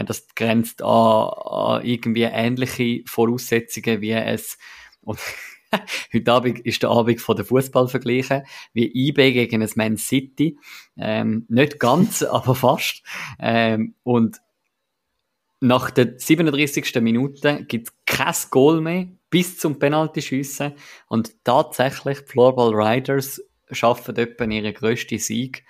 Das 0.07 0.27
grenzt 0.35 0.83
an, 0.83 1.29
an 1.29 1.85
irgendwie 1.85 2.23
ähnliche 2.23 3.03
Voraussetzungen 3.07 4.01
wie 4.01 4.13
es 4.13 4.59
und 5.03 5.19
heute 6.13 6.33
Abend 6.33 6.61
ist 6.61 6.83
der 6.83 6.91
Abend 6.91 7.21
von 7.21 7.37
der 7.37 7.45
Fußball 7.45 7.89
vergleichen, 7.89 8.43
wie 8.73 9.09
IB 9.09 9.33
gegen 9.33 9.63
ein 9.63 9.71
Man 9.75 9.97
City. 9.97 10.59
Ähm, 10.97 11.45
nicht 11.49 11.79
ganz, 11.81 12.23
aber 12.23 12.55
fast. 12.55 13.03
Ähm, 13.39 13.95
und 14.03 14.39
nach 15.61 15.91
der 15.91 16.19
37. 16.19 17.01
Minute 17.01 17.65
gibt 17.65 17.89
es 17.89 17.95
kein 18.05 18.35
Goal 18.51 18.81
mehr 18.81 19.09
bis 19.31 19.59
zum 19.59 19.79
Penaltyschiessen 19.79 20.75
und 21.09 21.45
tatsächlich 21.45 22.21
die 22.21 22.27
Floorball 22.27 22.75
Riders 22.75 23.43
schaffen 23.71 24.17
etwa 24.17 24.45
ihren 24.45 24.75
grössten 24.75 25.19
Sieg 25.19 25.65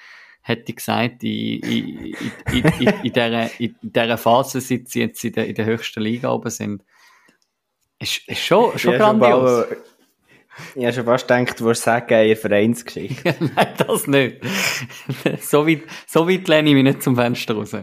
hätte 0.46 0.70
ich 0.70 0.76
gesagt, 0.76 1.24
in, 1.24 1.60
in, 1.60 2.16
in, 2.52 2.64
in, 2.78 2.88
in, 3.02 3.12
dieser, 3.12 3.60
in 3.60 3.74
dieser 3.82 4.16
Phase, 4.16 4.60
seit 4.60 4.88
sie 4.88 5.00
jetzt 5.00 5.24
in 5.24 5.32
der, 5.32 5.48
in 5.48 5.56
der 5.56 5.64
höchsten 5.64 6.00
Liga 6.00 6.30
oben 6.30 6.50
sind. 6.50 6.84
Ist, 7.98 8.28
ist 8.28 8.44
schon, 8.44 8.78
schon 8.78 8.92
ja, 8.92 8.98
grandios. 8.98 9.66
Schon 9.66 9.76
ich 10.76 10.84
habe 10.84 10.92
schon 10.94 11.04
fast 11.04 11.26
gedacht, 11.26 11.60
du 11.60 11.64
würdest 11.64 11.82
sagen, 11.82 12.28
ihr 12.28 12.36
Vereinsgeschichte. 12.36 13.34
Nein, 13.56 13.74
das 13.76 14.06
nicht. 14.06 14.40
so, 15.40 15.66
weit, 15.66 15.82
so 16.06 16.28
weit 16.28 16.46
lehne 16.46 16.68
ich 16.68 16.74
mich 16.74 16.84
nicht 16.84 17.02
zum 17.02 17.16
Fenster 17.16 17.54
raus. 17.54 17.76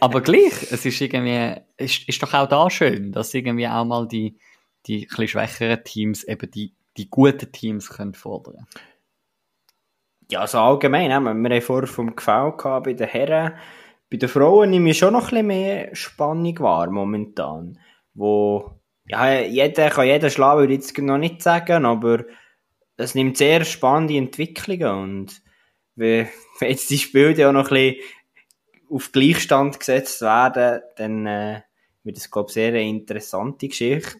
Aber 0.00 0.22
gleich, 0.22 0.72
es 0.72 0.86
ist 0.86 1.00
irgendwie, 1.00 1.60
ist, 1.76 2.08
ist 2.08 2.22
doch 2.22 2.32
auch 2.32 2.48
da 2.48 2.70
schön, 2.70 3.12
dass 3.12 3.34
irgendwie 3.34 3.68
auch 3.68 3.84
mal 3.84 4.08
die, 4.08 4.38
die 4.86 5.06
ein 5.06 5.28
schwächeren 5.28 5.84
Teams 5.84 6.24
eben 6.24 6.50
die, 6.50 6.72
die 6.96 7.10
guten 7.10 7.52
Teams 7.52 7.90
können 7.90 8.14
fordern 8.14 8.66
ja, 10.30 10.46
so 10.46 10.58
allgemein, 10.58 11.08
wir 11.08 11.16
haben 11.16 11.62
vorher 11.62 11.88
vom 11.88 12.14
Gefäll 12.14 12.52
bei 12.82 12.92
den 12.92 13.08
Herren. 13.08 13.54
Bei 14.10 14.16
den 14.16 14.28
Frauen 14.28 14.70
nehme 14.70 14.90
ich 14.90 14.98
schon 14.98 15.12
noch 15.12 15.26
ein 15.26 15.30
bisschen 15.30 15.46
mehr 15.46 15.94
Spannung 15.94 16.58
wahr, 16.60 16.90
momentan. 16.90 17.78
Wo, 18.14 18.72
ja, 19.06 19.40
jeder 19.40 19.90
kann 19.90 20.06
jeden 20.06 20.30
schlagen, 20.30 20.60
würde 20.60 20.74
ich 20.74 20.80
jetzt 20.80 20.98
noch 20.98 21.18
nicht 21.18 21.42
sagen, 21.42 21.84
aber 21.84 22.24
es 22.96 23.14
nimmt 23.14 23.36
sehr 23.36 23.64
spannende 23.64 24.16
Entwicklungen 24.16 25.02
und 25.02 25.42
wenn, 25.96 26.28
wenn 26.58 26.70
jetzt 26.70 26.90
die 26.90 26.98
Spiele 26.98 27.48
auch 27.48 27.52
noch 27.52 27.70
ein 27.70 27.94
bisschen 27.94 28.02
auf 28.90 29.12
Gleichstand 29.12 29.78
gesetzt 29.78 30.20
werden, 30.22 30.82
dann 30.96 31.26
äh, 31.26 31.62
wird 32.04 32.16
es, 32.16 32.30
glaube 32.30 32.48
ich, 32.48 32.54
sehr 32.54 32.68
eine 32.68 32.88
interessante 32.88 33.68
Geschichte. 33.68 34.18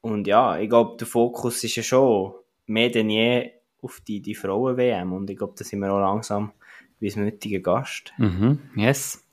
Und 0.00 0.26
ja, 0.26 0.58
ich 0.58 0.68
glaube, 0.68 0.96
der 0.96 1.06
Fokus 1.06 1.62
ist 1.64 1.76
ja 1.76 1.82
schon 1.82 2.34
mehr 2.66 2.90
denn 2.90 3.10
je 3.10 3.50
auf 3.82 4.00
die, 4.06 4.20
die 4.20 4.34
Frauen-WM 4.34 5.12
und 5.12 5.30
ich 5.30 5.36
glaube, 5.36 5.54
da 5.56 5.64
sind 5.64 5.80
wir 5.80 5.92
auch 5.92 6.00
langsam 6.00 6.52
wie 7.00 7.08
das 7.08 7.16
nötige 7.16 7.60
Gast. 7.60 8.12
Mhm, 8.18 8.58
yes. 8.76 9.26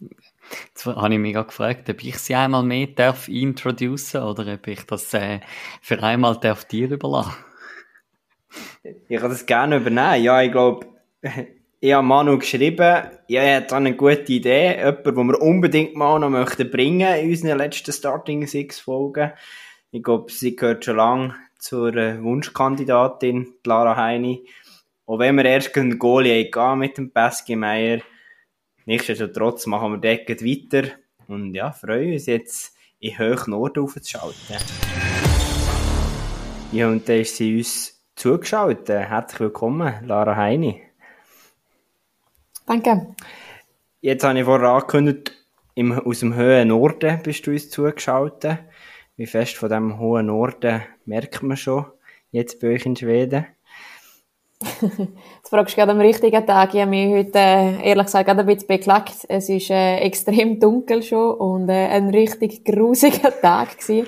Jetzt 0.67 0.85
habe 0.85 1.13
ich 1.13 1.19
mich 1.19 1.33
gerade 1.33 1.47
gefragt, 1.47 1.89
ob 1.89 2.03
ich 2.03 2.17
sie 2.17 2.35
einmal 2.35 2.63
mehr 2.63 2.87
darf 2.87 3.27
introducen 3.27 4.23
oder 4.23 4.53
ob 4.53 4.67
ich 4.67 4.81
das 4.83 5.13
äh, 5.13 5.41
für 5.81 6.01
einmal 6.01 6.37
darf 6.39 6.63
dir 6.65 6.89
überlassen. 6.89 7.35
Ich 9.09 9.19
kann 9.19 9.29
das 9.29 9.45
gerne 9.45 9.77
übernehmen. 9.77 10.23
Ja, 10.23 10.41
ich 10.41 10.51
glaube, 10.51 10.87
ich 11.79 11.93
habe 11.93 12.07
Manu 12.07 12.39
geschrieben, 12.39 13.03
ja, 13.27 13.41
er 13.41 13.57
hat 13.57 13.73
eine 13.73 13.95
gute 13.95 14.31
Idee, 14.31 14.77
jemand, 14.77 15.05
den 15.05 15.27
wir 15.27 15.41
unbedingt 15.41 15.95
mal 15.95 16.19
noch 16.19 16.29
möchten 16.29 16.71
bringen 16.71 17.13
in 17.17 17.29
unseren 17.29 17.57
letzten 17.57 17.91
Starting 17.91 18.47
Six 18.47 18.79
Folgen. 18.79 19.33
Ich 19.91 20.03
glaube, 20.03 20.31
sie 20.31 20.55
gehört 20.55 20.85
schon 20.85 20.97
lange 20.97 21.35
zur 21.67 21.93
äh, 21.97 22.23
Wunschkandidatin, 22.23 23.55
Lara 23.65 23.97
Heini. 23.97 24.47
Auch 25.05 25.19
wenn 25.19 25.35
wir 25.35 25.43
erst 25.43 25.75
einen 25.75 25.99
Goalie 25.99 26.49
gehen 26.49 26.79
mit 26.79 26.97
dem 26.97 27.11
Pesky 27.11 27.57
Meier, 27.57 27.99
nichtsdestotrotz 28.85 29.65
machen 29.65 29.91
wir 29.91 29.97
dort 29.97 30.41
weiter. 30.45 30.93
Und 31.27 31.53
ja, 31.53 31.73
freuen 31.73 32.13
uns 32.13 32.25
jetzt 32.27 32.73
in 32.99 33.19
hohen 33.19 33.51
Norden 33.51 33.83
aufzuschalten. 33.83 34.55
Ja, 36.71 36.87
und 36.87 37.07
da 37.09 37.13
ist 37.13 37.35
sie 37.35 37.57
uns 37.57 38.01
zugeschaltet. 38.15 38.87
Herzlich 38.87 39.41
willkommen, 39.41 39.93
Lara 40.05 40.37
Heini. 40.37 40.81
Danke. 42.65 43.13
Jetzt 43.99 44.23
habe 44.23 44.39
ich 44.39 44.45
vorher 44.45 44.69
angekündigt, 44.69 45.33
im, 45.75 45.91
aus 45.91 46.21
dem 46.21 46.37
hohen 46.37 46.69
Norden 46.69 47.21
bist 47.23 47.45
du 47.45 47.51
uns 47.51 47.69
zugeschaltet. 47.69 48.59
Wie 49.17 49.25
fest 49.25 49.57
von 49.57 49.69
dem 49.69 49.99
hohen 49.99 50.27
Norden 50.27 50.83
merkt 51.07 51.41
man 51.41 51.57
schon 51.57 51.85
jetzt 52.31 52.59
bei 52.59 52.73
euch 52.73 52.85
in 52.85 52.95
Schweden? 52.95 53.47
Jetzt 54.59 55.49
fragst 55.49 55.75
du 55.75 55.79
gerade 55.79 55.91
am 55.91 56.01
richtigen 56.01 56.45
Tag. 56.45 56.73
Ich 56.73 56.81
habe 56.81 56.89
mich 56.89 57.13
heute, 57.13 57.37
äh, 57.37 57.89
ehrlich 57.89 58.05
gesagt, 58.05 58.25
gerade 58.25 58.39
ein 58.41 58.45
bisschen 58.47 58.67
beklagt. 58.67 59.13
Es 59.29 59.49
ist 59.49 59.69
äh, 59.69 59.97
extrem 59.97 60.59
dunkel 60.59 61.03
schon 61.03 61.35
und 61.35 61.69
äh, 61.69 61.87
ein 61.87 62.09
richtig 62.09 62.65
grusiger 62.65 63.31
Tag 63.41 63.77
gewesen. 63.77 64.07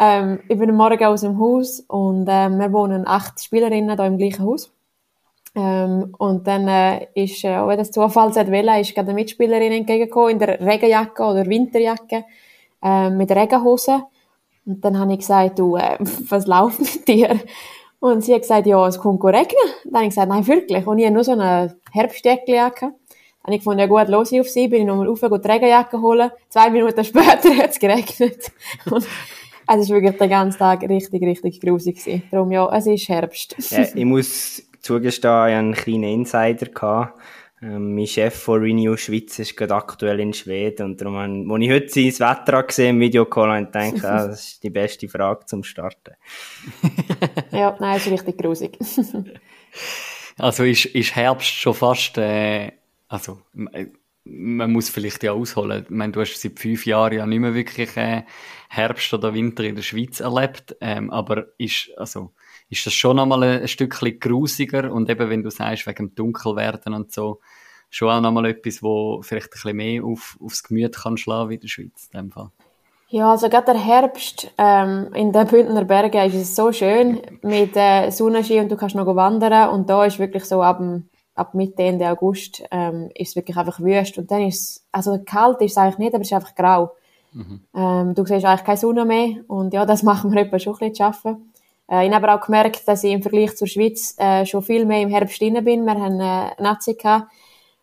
ähm, 0.00 0.40
ich 0.48 0.58
bin 0.58 0.74
Morgen 0.74 1.04
aus 1.04 1.20
dem 1.20 1.38
Haus 1.38 1.80
und 1.86 2.28
äh, 2.28 2.48
wir 2.48 2.72
wohnen 2.72 3.06
acht 3.06 3.40
Spielerinnen 3.40 3.96
hier 3.96 4.06
im 4.06 4.18
gleichen 4.18 4.44
Haus. 4.44 4.72
Ähm, 5.54 6.14
und 6.18 6.46
dann 6.46 6.66
äh, 6.66 7.06
ist, 7.14 7.44
äh, 7.44 7.66
wenn 7.66 7.78
das 7.78 7.92
Zufall 7.92 8.32
sein 8.32 8.50
will, 8.50 8.68
ist 8.80 8.94
gerade 8.94 9.10
eine 9.10 9.14
Mitspielerin 9.14 9.72
entgegengekommen 9.72 10.30
in 10.30 10.38
der 10.40 10.60
Regenjacke 10.60 11.22
oder 11.22 11.46
Winterjacke 11.46 12.24
äh, 12.82 13.10
mit 13.10 13.30
Regenhose. 13.30 14.02
Und 14.68 14.84
dann 14.84 14.98
habe 14.98 15.12
ich 15.14 15.20
gesagt, 15.20 15.58
du, 15.58 15.76
äh, 15.76 15.96
was 16.28 16.46
läuft 16.46 16.80
mit 16.80 17.08
dir? 17.08 17.40
Und 18.00 18.22
sie 18.22 18.34
hat 18.34 18.42
gesagt, 18.42 18.66
ja, 18.66 18.86
es 18.86 18.98
kommt 18.98 19.24
regnen. 19.24 19.48
Dann 19.84 19.94
habe 19.94 20.04
ich 20.04 20.10
gesagt, 20.10 20.28
nein, 20.28 20.46
wirklich. 20.46 20.86
Und 20.86 20.98
ich 20.98 21.06
habe 21.06 21.14
nur 21.14 21.24
so 21.24 21.32
eine 21.32 21.74
Herbstjacke. 21.90 22.44
Dann 22.52 22.92
habe 23.42 23.54
ich 23.54 23.60
gefunden, 23.60 23.80
ja 23.80 23.86
gut, 23.86 24.08
los 24.08 24.30
ich 24.30 24.40
auf 24.40 24.48
sie, 24.48 24.68
bin 24.68 24.82
ich 24.82 24.86
nochmal 24.86 25.08
rauf, 25.08 25.20
die 25.20 25.26
Regenjacke 25.26 26.00
holen. 26.00 26.30
Zwei 26.50 26.70
Minuten 26.70 27.02
später 27.04 27.56
hat 27.56 27.70
es 27.70 27.80
geregnet. 27.80 28.52
Und 28.90 29.06
also 29.66 29.82
es 29.82 29.90
war 29.90 29.96
wirklich 29.96 30.18
den 30.18 30.30
ganzen 30.30 30.58
Tag 30.58 30.82
richtig, 30.82 31.22
richtig 31.22 31.60
grusig 31.60 31.96
gewesen. 31.96 32.22
Darum, 32.30 32.52
ja, 32.52 32.70
es 32.76 32.86
ist 32.86 33.08
Herbst. 33.08 33.56
Ja, 33.70 33.86
ich 33.94 34.04
muss 34.04 34.62
zugestehen, 34.80 35.32
ich 35.32 35.54
hatte 35.54 35.58
einen 35.58 35.74
kleinen 35.74 36.04
Insider. 36.04 36.66
Gehabt. 36.66 37.18
Ähm, 37.60 37.94
mein 37.94 38.06
Chef 38.06 38.34
von 38.34 38.60
Renew 38.60 38.96
Schweiz 38.96 39.38
ist 39.38 39.56
gerade 39.56 39.74
aktuell 39.74 40.20
in 40.20 40.32
Schweden 40.32 40.86
und 40.86 41.00
darum, 41.00 41.16
als 41.16 41.62
ich 41.62 41.70
heute 41.70 41.88
sein 41.88 42.28
Wetter 42.28 42.62
gesehen 42.62 42.96
im 42.96 43.00
Videocall, 43.00 43.50
habe 43.50 43.62
ich 43.62 43.94
gedacht, 43.94 44.04
ah, 44.04 44.26
das 44.28 44.44
ist 44.44 44.62
die 44.62 44.70
beste 44.70 45.08
Frage 45.08 45.44
zum 45.46 45.64
Starten. 45.64 46.14
ja, 47.50 47.76
nein, 47.80 47.96
ist 47.96 48.10
richtig 48.10 48.38
grusig. 48.38 48.78
also 50.38 50.62
ist, 50.62 50.84
ist 50.86 51.16
Herbst 51.16 51.50
schon 51.50 51.74
fast, 51.74 52.16
äh, 52.18 52.70
also 53.08 53.40
man 54.28 54.72
muss 54.72 54.88
vielleicht 54.88 55.22
ja 55.22 55.32
ausholen. 55.32 55.84
Ich 55.84 55.90
meine, 55.90 56.12
du 56.12 56.20
hast 56.20 56.40
seit 56.40 56.58
fünf 56.58 56.86
Jahren 56.86 57.14
ja 57.14 57.26
nicht 57.26 57.40
mehr 57.40 57.54
wirklich 57.54 57.96
äh, 57.96 58.24
Herbst 58.68 59.12
oder 59.14 59.34
Winter 59.34 59.64
in 59.64 59.74
der 59.74 59.82
Schweiz 59.82 60.20
erlebt, 60.20 60.76
ähm, 60.80 61.10
aber 61.10 61.46
ist, 61.58 61.90
also, 61.96 62.32
ist 62.68 62.86
das 62.86 62.92
schon 62.92 63.16
nochmal 63.16 63.42
ein, 63.42 63.68
Stückchen 63.68 64.20
grusiger 64.20 64.92
und 64.92 65.08
eben, 65.08 65.30
wenn 65.30 65.42
du 65.42 65.50
sagst, 65.50 65.86
wegen 65.86 66.08
dem 66.08 66.14
Dunkelwerden 66.14 66.94
und 66.94 67.12
so, 67.12 67.40
schon 67.90 68.10
auch 68.10 68.20
nochmal 68.20 68.46
etwas, 68.46 68.82
wo 68.82 69.22
vielleicht 69.22 69.46
ein 69.46 69.50
bisschen 69.52 69.76
mehr 69.76 70.04
auf, 70.04 70.36
aufs 70.40 70.62
Gemüt 70.62 70.96
kann 70.96 71.16
schlagen 71.16 71.50
wie 71.50 71.54
in 71.54 71.60
der 71.60 71.68
Schweiz, 71.68 72.10
in 72.12 72.20
dem 72.20 72.30
Fall. 72.30 72.50
Ja, 73.10 73.30
also 73.30 73.48
gerade 73.48 73.72
der 73.72 73.82
Herbst 73.82 74.52
ähm, 74.58 75.08
in 75.14 75.32
den 75.32 75.46
Bündner 75.46 75.84
Bergen 75.84 76.26
ist 76.26 76.34
es 76.34 76.54
so 76.54 76.72
schön 76.72 77.22
mit 77.40 77.74
äh, 77.74 78.10
Sonnenschein 78.10 78.64
und 78.64 78.68
du 78.70 78.76
kannst 78.76 78.94
noch 78.94 79.06
wandern 79.16 79.70
und 79.70 79.88
da 79.88 80.04
ist 80.04 80.18
wirklich 80.18 80.44
so 80.44 80.62
ab, 80.62 80.82
ab 81.38 81.54
Mitte, 81.54 81.82
Ende 81.82 82.08
August 82.10 82.62
ähm, 82.70 83.10
ist 83.14 83.30
es 83.30 83.36
wirklich 83.36 83.56
einfach 83.56 83.80
wüst 83.80 84.18
und 84.18 84.30
dann 84.30 84.42
ist 84.42 84.60
es, 84.60 84.86
also 84.92 85.18
kalt 85.24 85.60
ist 85.60 85.72
es 85.72 85.78
eigentlich 85.78 85.98
nicht, 85.98 86.14
aber 86.14 86.22
es 86.22 86.28
ist 86.28 86.34
einfach 86.34 86.54
grau. 86.54 86.90
Mhm. 87.32 87.60
Ähm, 87.74 88.14
du 88.14 88.24
siehst 88.24 88.44
eigentlich 88.44 88.64
keine 88.64 88.76
Sonne 88.78 89.04
mehr 89.04 89.36
und 89.46 89.72
ja, 89.72 89.86
das 89.86 90.02
machen 90.10 90.32
wir 90.32 90.42
etwa 90.42 90.58
schon 90.58 90.74
ein 90.74 90.90
bisschen 90.90 90.94
zu 90.94 91.04
arbeiten. 91.04 91.52
Äh, 91.90 92.06
ich 92.06 92.12
habe 92.12 92.28
aber 92.28 92.34
auch 92.40 92.46
gemerkt, 92.46 92.86
dass 92.86 93.04
ich 93.04 93.12
im 93.12 93.22
Vergleich 93.22 93.56
zur 93.56 93.68
Schweiz 93.68 94.14
äh, 94.18 94.44
schon 94.44 94.62
viel 94.62 94.84
mehr 94.84 95.02
im 95.02 95.08
Herbst 95.08 95.40
drin 95.40 95.62
bin. 95.64 95.84
Wir 95.84 95.94
haben 95.94 96.20
äh, 96.20 96.62
Nazi 96.62 96.94
gehabt 96.94 97.28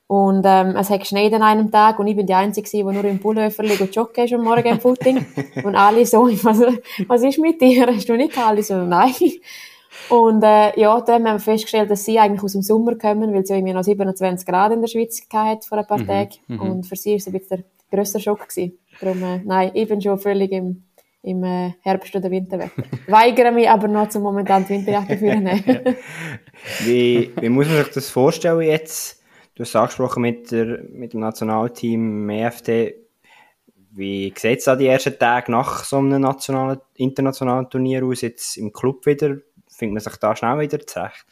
und 0.08 0.44
ähm, 0.46 0.76
es 0.76 0.90
hat 0.90 1.00
geschneit 1.00 1.34
an 1.34 1.42
einem 1.42 1.72
Tag 1.72 1.98
und 1.98 2.06
ich 2.08 2.16
bin 2.16 2.28
die 2.28 2.34
Einzige, 2.34 2.70
die 2.70 2.84
nur 2.84 3.04
im 3.06 3.20
Pullover 3.20 3.64
und 3.64 3.96
joggen 3.96 4.26
ist 4.26 4.34
am 4.34 4.44
Morgen 4.44 4.68
im 4.68 4.80
Footing. 4.80 5.26
und 5.64 5.76
alle 5.76 6.06
so, 6.06 6.28
was, 6.44 6.62
was 7.08 7.24
ist 7.24 7.40
mit 7.40 7.60
dir? 7.60 7.88
Hast 7.88 8.08
du 8.08 8.16
nicht 8.16 8.34
gehabt? 8.34 8.50
Alle 8.50 8.64
so, 8.64 8.76
nein. 8.76 9.14
Und 10.10 10.44
äh, 10.44 10.80
ja, 10.80 11.00
dann 11.02 11.28
haben 11.28 11.36
wir 11.36 11.40
festgestellt, 11.40 11.90
dass 11.90 12.06
sie 12.06 12.20
eigentlich 12.20 12.44
aus 12.44 12.54
dem 12.54 12.62
Sommer 12.62 12.96
kommen, 12.96 13.34
weil 13.34 13.46
sie 13.46 13.54
irgendwie 13.54 13.74
noch 13.74 13.84
27 13.84 14.48
Grad 14.48 14.72
in 14.72 14.82
der 14.82 14.88
Schweiz 14.88 15.28
gehabt 15.28 15.66
vor 15.66 15.78
ein 15.78 15.88
paar 15.88 16.00
mhm. 16.00 16.08
Tagen. 16.08 16.36
Mhm. 16.48 16.60
Und 16.60 16.86
für 16.86 16.96
sie 16.96 17.12
war 17.12 17.18
es 17.18 17.28
ein 17.28 17.34
bisschen 17.34 17.64
der 17.92 17.98
grösser 18.00 18.20
Schock. 18.20 18.48
Gewesen. 18.48 18.78
Darum, 19.00 19.24
äh, 19.24 19.42
nein, 19.44 19.72
ich 19.74 19.88
bin 19.88 20.02
schon 20.02 20.20
völlig 20.20 20.52
im 20.52 20.84
im 21.26 21.44
äh, 21.44 21.74
Herbst- 21.82 22.16
oder 22.16 22.30
Winterwetter. 22.30 22.84
Weigere 23.08 23.52
mich 23.52 23.68
aber 23.68 23.88
noch 23.88 24.10
zum 24.10 24.22
momentan 24.22 24.64
die 24.64 24.70
Winterjacke 24.70 25.18
führen. 25.18 25.46
wie, 26.86 27.32
wie 27.42 27.50
muss 27.50 27.68
man 27.68 27.78
sich 27.78 27.94
das 27.94 28.10
vorstellen 28.10 28.62
jetzt? 28.62 29.24
Du 29.56 29.64
hast 29.64 29.76
angesprochen 29.76 30.22
mit, 30.22 30.52
der, 30.52 30.84
mit 30.92 31.14
dem 31.14 31.22
Nationalteam, 31.22 32.30
EFT. 32.30 32.94
Wie 33.92 34.34
sieht 34.38 34.60
es 34.60 34.68
an 34.68 34.78
die 34.78 34.88
ersten 34.88 35.18
Tage 35.18 35.52
nach 35.52 35.84
so 35.84 35.98
einem 35.98 36.22
nationalen, 36.22 36.80
internationalen 36.96 37.70
Turnier 37.70 38.06
aus? 38.06 38.22
Jetzt 38.22 38.58
im 38.58 38.72
Club 38.72 39.06
wieder? 39.06 39.38
Findet 39.76 39.94
man 39.94 40.12
sich 40.12 40.20
da 40.20 40.36
schnell 40.36 40.60
wieder 40.60 40.86
zurecht? 40.86 41.26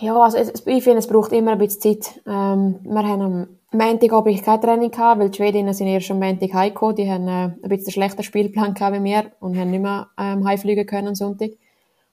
Ja, 0.00 0.16
also 0.16 0.38
ich 0.38 0.84
finde, 0.84 0.98
es 0.98 1.08
braucht 1.08 1.32
immer 1.32 1.52
ein 1.52 1.58
bisschen 1.58 2.00
Zeit. 2.00 2.20
Ähm, 2.24 2.78
wir 2.84 3.02
haben 3.02 3.22
am 3.22 3.48
Montag 3.72 4.12
habe 4.12 4.30
ich 4.30 4.42
kein 4.42 4.60
Training 4.60 4.92
gehabt, 4.92 5.20
weil 5.20 5.30
die 5.30 5.36
Schwedinnen 5.36 5.74
sind 5.74 5.88
erst 5.88 6.10
am 6.12 6.20
Montag 6.20 6.54
heimgekommen. 6.54 6.94
Die 6.94 7.10
haben 7.10 7.26
äh, 7.26 7.50
ein 7.62 7.68
bisschen 7.68 7.92
schlechter 7.92 8.22
Spielplan 8.22 8.74
gehabt 8.74 8.96
wie 8.96 9.02
wir 9.02 9.32
und 9.40 9.58
haben 9.58 9.72
nicht 9.72 9.82
mehr 9.82 10.08
ähm, 10.16 10.46
heimfliegen 10.46 10.86
können 10.86 11.08
am 11.08 11.14
Sonntag. 11.16 11.50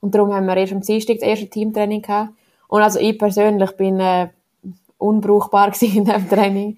Und 0.01 0.15
darum 0.15 0.33
haben 0.33 0.47
wir 0.47 0.57
erst 0.57 0.73
am 0.73 0.81
Dienstag 0.81 1.17
das 1.17 1.27
erste 1.27 1.47
Teamtraining 1.47 2.01
gehabt. 2.01 2.31
Und 2.67 2.81
also 2.81 2.99
ich 2.99 3.19
persönlich 3.19 3.71
bin 3.77 3.99
äh, 3.99 4.29
unbrauchbar 4.97 5.67
in 5.81 6.05
diesem 6.05 6.29
Training. 6.29 6.77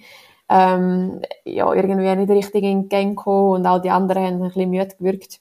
Ähm, 0.49 1.21
ja, 1.45 1.73
irgendwie 1.73 2.15
nicht 2.15 2.29
richtig 2.29 2.63
in 2.63 2.81
den 2.81 2.89
Gang 2.89 3.15
gekommen 3.17 3.51
und 3.51 3.65
all 3.65 3.81
die 3.81 3.89
anderen 3.89 4.23
haben 4.23 4.41
ein 4.41 4.47
bisschen 4.47 4.69
müde 4.69 4.95
gewirkt. 4.97 5.39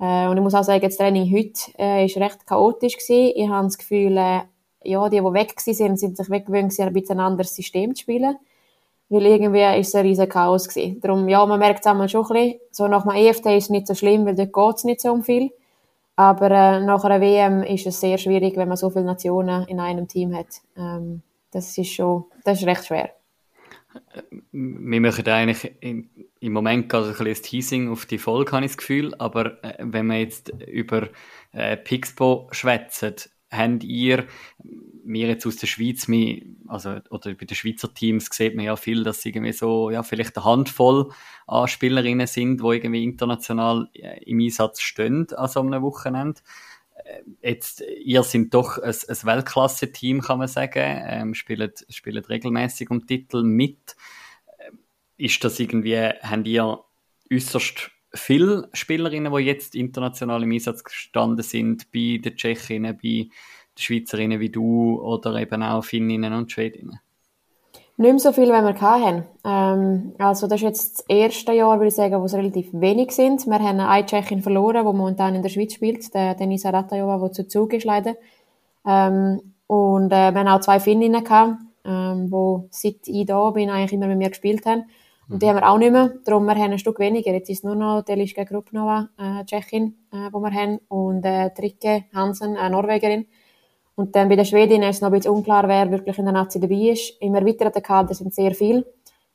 Äh, 0.00 0.28
und 0.28 0.36
ich 0.36 0.42
muss 0.42 0.54
auch 0.54 0.64
sagen, 0.64 0.80
das 0.80 0.96
Training 0.96 1.30
heute 1.30 1.60
äh, 1.76 2.06
recht 2.18 2.46
chaotisch 2.46 2.96
gewesen. 2.96 3.32
Ich 3.36 3.48
habe 3.48 3.66
das 3.66 3.78
Gefühl, 3.78 4.16
äh, 4.16 4.40
ja, 4.82 5.08
die, 5.08 5.18
die 5.18 5.24
weg 5.24 5.54
waren, 5.56 5.96
sind 5.96 6.16
sich 6.16 6.30
weggewöhnt, 6.30 6.78
ein 6.80 6.92
bisschen 6.92 7.20
ein 7.20 7.26
anderes 7.26 7.54
System 7.54 7.94
zu 7.94 8.02
spielen. 8.02 8.36
Weil 9.10 9.26
irgendwie 9.26 9.80
ist 9.80 9.88
es 9.88 9.94
ein 9.94 10.06
riesen 10.06 10.28
Chaos 10.28 10.68
gewesen. 10.68 11.00
Darum, 11.00 11.28
ja, 11.28 11.44
man 11.44 11.58
merkt 11.58 11.80
es 11.80 11.86
einmal 11.86 12.08
schon 12.08 12.24
ein 12.26 12.32
bisschen. 12.32 12.60
So 12.70 12.88
nach 12.88 13.02
dem 13.02 13.10
EFT 13.10 13.46
ist 13.46 13.64
es 13.64 13.70
nicht 13.70 13.86
so 13.86 13.94
schlimm, 13.94 14.24
weil 14.24 14.36
dort 14.36 14.52
geht 14.52 14.76
es 14.76 14.84
nicht 14.84 15.00
so 15.00 15.12
um 15.12 15.22
viel. 15.22 15.50
Aber 16.16 16.50
äh, 16.50 16.80
nach 16.80 17.04
einer 17.04 17.20
WM 17.20 17.62
ist 17.62 17.86
es 17.86 18.00
sehr 18.00 18.18
schwierig, 18.18 18.56
wenn 18.56 18.68
man 18.68 18.76
so 18.76 18.88
viele 18.90 19.04
Nationen 19.04 19.66
in 19.66 19.80
einem 19.80 20.06
Team 20.06 20.34
hat. 20.34 20.48
Ähm, 20.76 21.22
das 21.50 21.76
ist 21.76 21.92
schon, 21.92 22.24
das 22.44 22.60
ist 22.60 22.66
recht 22.66 22.86
schwer. 22.86 23.10
Wir 24.52 25.00
machen 25.00 25.26
eigentlich 25.26 25.72
im, 25.80 26.52
Moment 26.52 26.88
gerade 26.88 27.08
ein 27.08 27.24
bisschen 27.24 27.44
Teasing 27.44 27.88
auf 27.88 28.06
die 28.06 28.18
Folge, 28.18 28.52
habe 28.52 28.64
ich 28.64 28.72
das 28.72 28.78
Gefühl. 28.78 29.14
Aber 29.18 29.62
äh, 29.64 29.74
wenn 29.80 30.06
wir 30.06 30.20
jetzt 30.20 30.52
über 30.66 31.08
äh, 31.52 31.76
Pixbo 31.76 32.48
schwätzen, 32.52 33.14
habt 33.50 33.84
ihr, 33.84 34.26
wir 35.04 35.28
jetzt 35.28 35.46
aus 35.46 35.56
der 35.56 35.66
Schweiz, 35.66 36.06
also, 36.68 36.98
oder 37.10 37.34
bei 37.34 37.46
den 37.46 37.54
Schweizer 37.54 37.92
Teams 37.92 38.28
sieht 38.30 38.54
man 38.54 38.64
ja 38.64 38.76
viel, 38.76 39.02
dass 39.02 39.24
irgendwie 39.24 39.52
so, 39.52 39.90
ja, 39.90 40.02
vielleicht 40.02 40.36
eine 40.36 40.44
Handvoll 40.44 41.10
an 41.46 41.66
Spielerinnen 41.66 42.26
sind, 42.26 42.60
die 42.60 42.66
irgendwie 42.66 43.02
international 43.02 43.88
äh, 43.94 44.22
im 44.24 44.40
Einsatz 44.40 44.80
stehen 44.80 45.26
an 45.34 45.48
so 45.48 45.60
einem 45.60 45.82
Wochenende. 45.82 46.40
Jetzt, 47.42 47.82
ihr 48.02 48.22
sind 48.22 48.54
doch 48.54 48.78
ein, 48.78 48.94
ein 48.94 49.24
Weltklasse-Team, 49.24 50.20
kann 50.20 50.38
man 50.38 50.48
sagen, 50.48 51.02
ähm, 51.06 51.34
spielt, 51.34 51.86
spielt 51.88 52.28
regelmäßig 52.28 52.90
um 52.90 53.06
Titel 53.06 53.42
mit. 53.42 53.96
Ähm, 54.58 54.78
ist 55.16 55.42
das 55.44 55.58
irgendwie, 55.60 55.96
habt 55.96 56.46
ihr 56.46 56.84
äußerst 57.32 57.90
viele 58.12 58.68
Spielerinnen, 58.72 59.32
die 59.32 59.42
jetzt 59.42 59.74
international 59.74 60.42
im 60.42 60.52
Einsatz 60.52 60.84
gestanden 60.84 61.44
sind, 61.44 61.90
bei 61.92 62.20
den 62.22 62.36
Tschechinnen, 62.36 62.96
bei 62.96 63.28
den 63.28 63.32
Schweizerinnen 63.78 64.40
wie 64.40 64.50
du 64.50 65.00
oder 65.00 65.34
eben 65.36 65.62
auch 65.62 65.84
Finninnen 65.84 66.32
und 66.32 66.50
Schwedinnen? 66.50 67.00
Nicht 68.00 68.12
mehr 68.12 68.18
so 68.18 68.32
viel, 68.32 68.48
wie 68.48 68.52
wir 68.52 68.80
hatten. 68.80 69.24
Ähm, 69.44 70.14
also 70.16 70.46
das 70.46 70.56
ist 70.56 70.62
jetzt 70.62 70.98
das 71.00 71.04
erste 71.06 71.52
Jahr, 71.52 71.76
würde 71.76 71.88
ich 71.88 71.94
sagen, 71.94 72.18
wo 72.18 72.24
es 72.24 72.32
relativ 72.32 72.70
wenig 72.72 73.10
sind. 73.10 73.46
Wir 73.46 73.58
haben 73.58 73.78
eine 73.78 74.06
Tschechin 74.06 74.40
verloren, 74.40 74.86
die 74.86 74.92
momentan 74.96 75.34
in 75.34 75.42
der 75.42 75.50
Schweiz 75.50 75.74
spielt, 75.74 76.14
der 76.14 76.34
Denisa 76.34 76.70
Ratajova, 76.70 77.18
der 77.18 77.32
zu 77.32 77.46
Zug 77.46 77.74
ist 77.74 77.84
leider. 77.84 78.14
Ähm, 78.86 79.52
und 79.66 80.12
äh, 80.12 80.32
wir 80.32 80.40
haben 80.40 80.48
auch 80.48 80.60
zwei 80.60 80.80
Finninnen 80.80 81.22
gehabt, 81.22 81.58
ähm, 81.84 82.30
die 82.30 82.68
seit 82.70 83.06
ich 83.06 83.26
da 83.26 83.50
bin 83.50 83.68
eigentlich 83.68 83.92
immer 83.92 84.06
mit 84.06 84.16
mir 84.16 84.30
gespielt 84.30 84.64
haben. 84.64 84.84
Und 85.28 85.42
die 85.42 85.48
haben 85.50 85.56
wir 85.56 85.68
auch 85.68 85.76
nicht 85.76 85.92
mehr. 85.92 86.14
Darum 86.24 86.46
wir 86.46 86.54
haben 86.54 86.72
ein 86.72 86.78
Stück 86.78 87.00
weniger. 87.00 87.32
Jetzt 87.32 87.50
ist 87.50 87.64
nur 87.64 87.74
noch 87.74 88.00
Deliska 88.00 88.44
Grupnova, 88.44 89.10
äh, 89.18 89.44
Tschechin, 89.44 89.94
äh, 90.10 90.32
wo 90.32 90.40
wir 90.40 90.54
haben. 90.54 90.78
Und 90.88 91.26
äh, 91.26 91.50
Tricke 91.50 92.04
Hansen, 92.14 92.56
eine 92.56 92.70
Norwegerin. 92.70 93.26
Und 93.94 94.16
dann 94.16 94.28
bei 94.28 94.36
den 94.36 94.44
Schwedinnen 94.44 94.88
ist 94.88 94.96
es 94.96 95.02
noch 95.02 95.08
ein 95.08 95.14
bisschen 95.14 95.34
unklar, 95.34 95.68
wer 95.68 95.90
wirklich 95.90 96.18
in 96.18 96.24
der 96.24 96.32
Nazi 96.32 96.58
dabei 96.58 96.90
ist. 96.90 97.20
Im 97.20 97.34
erweiterten 97.34 97.82
Kader 97.82 98.14
sind 98.14 98.34
sehr 98.34 98.54
viele. 98.54 98.86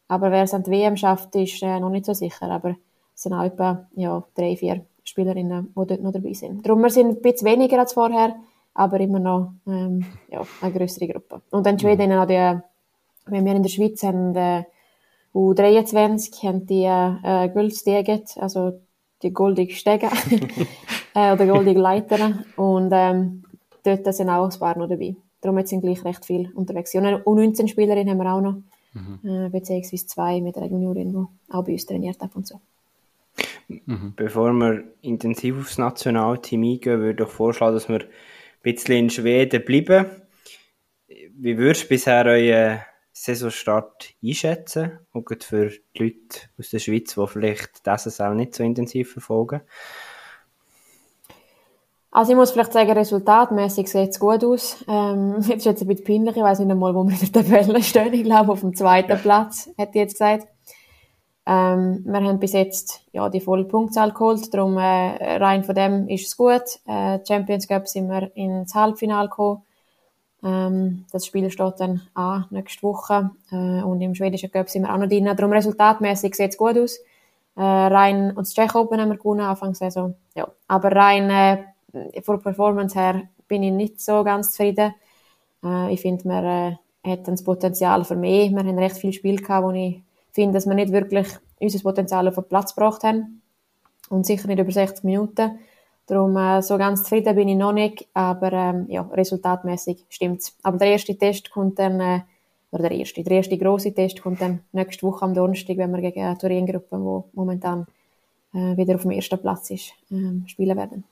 Aber 0.07 0.31
wer 0.31 0.43
es 0.43 0.53
an 0.53 0.63
die 0.63 0.71
WM 0.71 0.97
schafft, 0.97 1.35
ist 1.35 1.61
äh, 1.61 1.79
noch 1.79 1.89
nicht 1.89 2.05
so 2.05 2.13
sicher. 2.13 2.49
Aber 2.49 2.75
es 3.13 3.21
sind 3.21 3.33
auch 3.33 3.43
etwa 3.43 3.87
ja, 3.95 4.23
drei, 4.35 4.55
vier 4.55 4.85
Spielerinnen, 5.03 5.67
die 5.67 5.87
dort 5.87 6.01
noch 6.01 6.11
dabei 6.11 6.33
sind. 6.33 6.65
Darum 6.65 6.81
wir 6.81 6.89
sind 6.89 7.09
ein 7.09 7.21
bisschen 7.21 7.47
weniger 7.47 7.79
als 7.79 7.93
vorher, 7.93 8.35
aber 8.73 8.99
immer 8.99 9.19
noch 9.19 9.53
ähm, 9.67 10.05
ja, 10.29 10.41
eine 10.61 10.73
größere 10.73 11.07
Gruppe. 11.07 11.41
Und 11.51 11.65
dann 11.65 11.77
die 11.77 11.83
Schwedinnen 11.83 12.17
auch 12.19 12.27
die, 12.27 12.59
wenn 13.27 13.45
wir 13.45 13.55
in 13.55 13.63
der 13.63 13.69
Schweiz 13.69 14.03
haben, 14.03 14.35
äh, 14.35 14.63
U23 15.33 16.43
haben 16.43 16.65
die 16.65 16.85
äh, 16.85 17.49
Guldstege, 17.49 18.23
also 18.37 18.79
die 19.21 19.33
goldige 19.33 19.73
Stege 19.73 20.07
äh, 21.13 21.33
oder 21.33 21.45
goldige 21.45 21.79
Leiter. 21.79 22.45
Und 22.55 22.89
ähm, 22.93 23.43
dort 23.85 24.13
sind 24.13 24.29
auch 24.29 24.51
ein 24.51 24.59
paar 24.59 24.77
noch 24.77 24.87
dabei. 24.87 25.15
Darum 25.41 25.63
sind 25.65 25.81
gleich 25.81 26.03
recht 26.03 26.25
viel 26.25 26.51
unterwegs. 26.53 26.93
Und 26.95 27.05
eine 27.05 27.19
U19-Spielerin 27.19 28.09
haben 28.09 28.17
wir 28.17 28.33
auch 28.33 28.41
noch, 28.41 28.55
mhm. 28.93 29.19
äh, 29.23 29.49
beziehungsweise 29.49 30.07
zwei 30.07 30.41
mit 30.41 30.57
einer 30.57 30.67
Juniorin, 30.67 31.11
die 31.11 31.53
auch 31.53 31.63
bei 31.63 31.73
uns 31.73 31.85
trainiert 31.85 32.21
ab 32.21 32.31
und 32.35 32.47
so. 32.47 32.59
Mhm. 33.67 34.13
Bevor 34.15 34.53
wir 34.53 34.83
intensiv 35.01 35.59
aufs 35.59 35.77
Nationalteam 35.77 36.63
eingehen, 36.63 36.99
würde 36.99 37.23
ich 37.23 37.29
vorschlagen, 37.29 37.75
dass 37.75 37.89
wir 37.89 38.01
ein 38.01 38.09
bisschen 38.61 38.97
in 38.97 39.09
Schweden 39.09 39.63
bleiben. 39.63 40.05
Wie 41.37 41.57
würdest 41.57 41.85
du 41.85 41.89
bisher 41.89 42.25
euren 42.25 42.79
Saisonstart 43.11 44.13
einschätzen? 44.23 44.99
Auch 45.13 45.23
für 45.41 45.69
die 45.69 45.99
Leute 45.99 46.49
aus 46.57 46.69
der 46.69 46.79
Schweiz, 46.79 47.15
die 47.15 47.27
vielleicht 47.27 47.85
das 47.85 48.21
auch 48.21 48.33
nicht 48.33 48.55
so 48.55 48.63
intensiv 48.63 49.13
verfolgen? 49.13 49.61
Also 52.15 52.32
ich 52.32 52.38
muss 52.38 52.51
vielleicht 52.51 52.71
sagen, 52.71 52.91
resultatmäßig 52.91 53.89
sieht 53.89 54.12
es 54.12 54.21
gut 54.21 54.41
aus. 54.45 54.86
Ähm, 54.88 55.36
jetzt 55.39 55.49
ist 55.49 55.65
jetzt 55.65 55.82
ein 55.82 55.88
bisschen 55.89 56.06
peinlich, 56.06 56.38
ich 56.38 56.43
weiß 56.43 56.60
nicht 56.60 56.71
einmal, 56.71 56.95
wo 56.95 57.04
wir 57.04 57.12
in 57.12 57.19
der 57.19 57.43
Tabelle 57.43 57.84
stehen. 57.84 58.13
Ich 58.13 58.23
glaube, 58.23 58.54
auf 58.54 58.62
dem 58.62 58.73
zweiten 58.73 59.19
Platz, 59.19 59.69
hätte 59.75 59.91
ich 59.95 59.95
jetzt 59.95 60.13
gesagt. 60.13 60.47
Ähm, 61.45 62.06
wir 62.06 62.23
haben 62.23 62.39
bis 62.39 62.54
jetzt 62.54 63.01
ja, 63.12 63.28
die 63.28 63.41
volle 63.41 63.65
Punktzahl 63.65 64.13
geholt, 64.13 64.54
darum 64.54 64.78
äh, 64.78 65.36
rein 65.39 65.65
von 65.65 65.75
dem 65.75 66.08
ist 66.08 66.28
es 66.28 66.38
gut. 66.38 66.62
Äh, 66.88 67.19
Champions 67.28 67.67
Cup 67.67 67.86
sind 67.89 68.08
wir 68.08 68.34
ins 68.38 68.73
Halbfinale 68.73 69.28
gekommen. 69.28 69.63
Ähm, 70.41 71.04
das 71.12 71.25
Spiel 71.25 71.51
steht 71.51 71.73
dann 71.80 72.08
an 72.13 72.45
nächste 72.49 72.84
Woche 72.84 73.32
äh, 73.51 73.84
und 73.84 73.99
im 73.99 74.15
schwedischen 74.15 74.54
Cup 74.54 74.69
sind 74.69 74.84
wir 74.84 74.93
auch 74.93 74.97
noch 74.97 75.10
drin. 75.10 75.25
Darum 75.25 75.51
resultatmäßig 75.51 76.34
sieht 76.34 76.51
es 76.51 76.58
gut 76.58 76.78
aus. 76.78 76.97
Äh, 77.58 77.62
rein 77.62 78.30
und 78.30 78.47
das 78.47 78.54
Czech 78.54 78.73
Open 78.73 79.01
haben 79.01 79.10
wir 79.10 79.17
gewonnen 79.17 79.41
Anfang 79.41 79.75
Saison. 79.75 80.15
Ja, 80.34 80.47
aber 80.69 80.93
rein 80.93 81.30
äh, 81.30 81.74
von 82.23 82.36
der 82.36 82.43
Performance 82.43 82.99
her 82.99 83.23
bin 83.47 83.63
ich 83.63 83.71
nicht 83.71 84.01
so 84.01 84.23
ganz 84.23 84.51
zufrieden. 84.51 84.93
Äh, 85.63 85.93
ich 85.93 86.01
finde, 86.01 86.23
wir 86.25 86.43
äh, 86.43 87.10
hätten 87.10 87.31
das 87.31 87.43
Potenzial 87.43 88.03
für 88.03 88.15
mehr. 88.15 88.49
Wir 88.49 88.60
haben 88.60 88.79
recht 88.79 88.97
viel 88.97 89.13
Spiel 89.13 89.38
gehabt, 89.38 89.65
wo 89.65 89.71
ich 89.71 90.01
finde, 90.31 90.55
dass 90.55 90.65
wir 90.65 90.75
nicht 90.75 90.91
wirklich 90.91 91.27
unser 91.60 91.79
Potenzial 91.79 92.27
auf 92.27 92.36
den 92.36 92.43
Platz 92.45 92.75
gebracht 92.75 93.03
haben. 93.03 93.41
Und 94.10 94.25
sicher 94.25 94.47
nicht 94.47 94.60
über 94.60 94.71
60 94.71 95.03
Minuten. 95.03 95.60
Darum, 96.08 96.38
äh, 96.38 96.62
so 96.62 96.77
ganz 96.77 97.03
zufrieden 97.03 97.36
bin 97.36 97.47
ich 97.47 97.58
noch 97.58 97.73
nicht, 97.73 98.08
aber 98.13 98.53
ähm, 98.53 98.86
ja, 98.89 99.01
resultatmäßig 99.01 100.05
stimmt's. 100.10 100.55
Aber 100.62 100.77
der 100.77 100.89
erste 100.89 101.17
Test 101.17 101.49
kommt 101.49 101.79
dann, 101.79 101.99
äh, 101.99 102.19
oder 102.71 102.89
der 102.89 102.91
erste, 102.91 103.23
der 103.23 103.38
erste 103.38 103.58
grosse 103.58 103.93
Test 103.93 104.21
kommt 104.21 104.39
dann 104.41 104.60
nächste 104.71 105.08
Woche 105.08 105.25
am 105.25 105.34
Donnerstag, 105.34 105.77
wenn 105.77 105.91
wir 105.91 106.01
gegen 106.01 106.21
eine 106.21 106.38
Turin-Gruppe, 106.38 106.97
die 106.97 107.36
momentan 107.36 107.88
äh, 108.53 108.77
wieder 108.77 108.95
auf 108.95 109.01
dem 109.01 109.12
ersten 109.12 109.39
Platz 109.39 109.71
ist, 109.71 109.93
äh, 110.12 110.47
spielen 110.47 110.77
werden. 110.77 111.05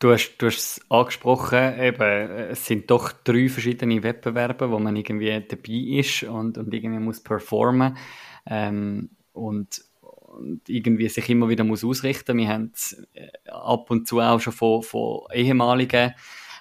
Du 0.00 0.12
hast, 0.12 0.36
du 0.38 0.46
hast 0.46 0.58
es 0.58 0.80
angesprochen, 0.90 1.80
eben, 1.80 2.30
es 2.50 2.64
sind 2.64 2.88
doch 2.88 3.10
drei 3.10 3.48
verschiedene 3.48 4.00
Wettbewerbe, 4.00 4.70
wo 4.70 4.78
man 4.78 4.94
irgendwie 4.94 5.44
dabei 5.48 5.98
ist 5.98 6.22
und, 6.22 6.56
und 6.56 6.72
irgendwie 6.72 7.00
muss 7.00 7.20
performen 7.20 7.96
ähm, 8.46 9.10
und, 9.32 9.82
und 10.00 10.68
irgendwie 10.68 11.08
sich 11.08 11.28
immer 11.30 11.48
wieder 11.48 11.64
muss 11.64 11.84
ausrichten. 11.84 12.38
Wir 12.38 12.48
haben 12.48 12.70
es 12.72 13.04
äh, 13.12 13.28
ab 13.50 13.90
und 13.90 14.06
zu 14.06 14.20
auch 14.20 14.38
schon 14.38 14.52
von, 14.52 14.82
von 14.82 15.22
ehemaligen 15.34 16.14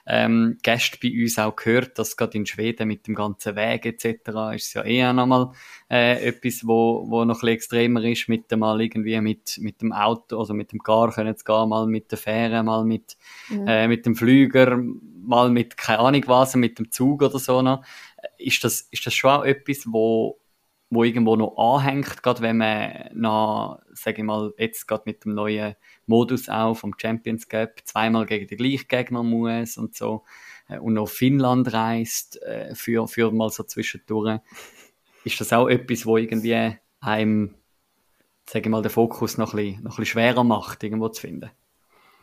ähm, 0.09 0.57
Gäste 0.63 0.97
bei 1.01 1.11
uns 1.21 1.37
auch 1.37 1.55
gehört, 1.55 1.99
dass 1.99 2.15
gerade 2.15 2.37
in 2.37 2.45
Schweden 2.45 2.87
mit 2.87 3.07
dem 3.07 3.15
ganzen 3.15 3.55
Weg 3.57 3.85
etc. 3.85 4.55
ist 4.55 4.67
es 4.67 4.73
ja 4.73 4.83
eher 4.83 5.11
nochmal 5.11 5.51
äh, 5.89 6.25
etwas, 6.25 6.65
wo, 6.65 7.05
wo 7.09 7.25
noch 7.25 7.35
ein 7.35 7.39
bisschen 7.39 7.49
extremer 7.49 8.03
ist, 8.03 8.29
mit 8.29 8.49
dem 8.49 8.59
mal 8.59 8.79
irgendwie 8.79 9.19
mit, 9.19 9.57
mit 9.59 9.81
dem 9.81 9.91
Auto, 9.91 10.39
also 10.39 10.53
mit 10.53 10.71
dem 10.71 10.79
Gar 10.79 11.11
können 11.11 11.35
zu 11.35 11.43
gehen, 11.43 11.67
mal 11.67 11.87
mit 11.87 12.09
der 12.11 12.17
Fähre, 12.17 12.63
mal 12.63 12.85
mit, 12.85 13.17
mhm. 13.49 13.67
äh, 13.67 13.87
mit 13.89 14.05
dem 14.05 14.15
Flüger, 14.15 14.79
mal 15.23 15.49
mit, 15.49 15.75
keine 15.75 15.99
Ahnung 15.99 16.23
was, 16.27 16.55
mit 16.55 16.79
dem 16.79 16.89
Zug 16.89 17.21
oder 17.21 17.37
so 17.37 17.61
noch. 17.61 17.83
Ist 18.37 18.63
das, 18.63 18.87
ist 18.91 19.05
das 19.05 19.13
schon 19.13 19.31
auch 19.31 19.43
etwas, 19.43 19.83
wo 19.87 20.39
wo 20.89 21.03
irgendwo 21.03 21.35
noch 21.35 21.57
anhängt, 21.57 22.23
gerade 22.23 22.41
wenn 22.41 22.57
man 22.57 23.09
nach, 23.13 23.79
sage 23.93 24.19
ich 24.19 24.23
mal, 24.23 24.53
jetzt 24.57 24.87
gerade 24.87 25.03
mit 25.05 25.25
dem 25.25 25.33
neuen 25.33 25.75
Modus 26.05 26.47
auch 26.47 26.75
vom 26.75 26.93
Champions 26.97 27.49
Cup 27.49 27.81
zweimal 27.83 28.25
gegen 28.25 28.47
den 28.47 28.57
gleichen 28.57 28.87
Gegner 28.87 29.23
muss 29.23 29.77
und 29.77 29.95
so 29.95 30.23
äh, 30.69 30.79
und 30.79 30.93
noch 30.93 31.09
Finnland 31.09 31.73
reist 31.73 32.41
äh, 32.43 32.73
für, 32.73 33.07
für 33.07 33.31
mal 33.31 33.49
so 33.49 33.63
zwischendurch. 33.63 34.39
Ist 35.25 35.41
das 35.41 35.51
auch 35.51 35.67
etwas, 35.67 36.05
wo 36.05 36.17
irgendwie 36.17 36.77
einem, 37.01 37.55
sage 38.49 38.65
ich 38.65 38.69
mal, 38.69 38.81
den 38.81 38.91
Fokus 38.91 39.37
noch 39.37 39.53
ein, 39.53 39.57
bisschen, 39.57 39.83
noch 39.83 39.91
ein 39.91 39.97
bisschen 39.97 40.05
schwerer 40.05 40.43
macht, 40.45 40.83
irgendwo 40.83 41.09
zu 41.09 41.21
finden? 41.21 41.51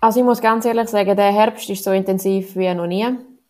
Also 0.00 0.20
ich 0.20 0.26
muss 0.26 0.40
ganz 0.40 0.64
ehrlich 0.64 0.88
sagen, 0.88 1.16
der 1.16 1.32
Herbst 1.32 1.68
ist 1.68 1.84
so 1.84 1.90
intensiv 1.90 2.56
wie 2.56 2.72
noch 2.74 2.86
nie. 2.86 3.06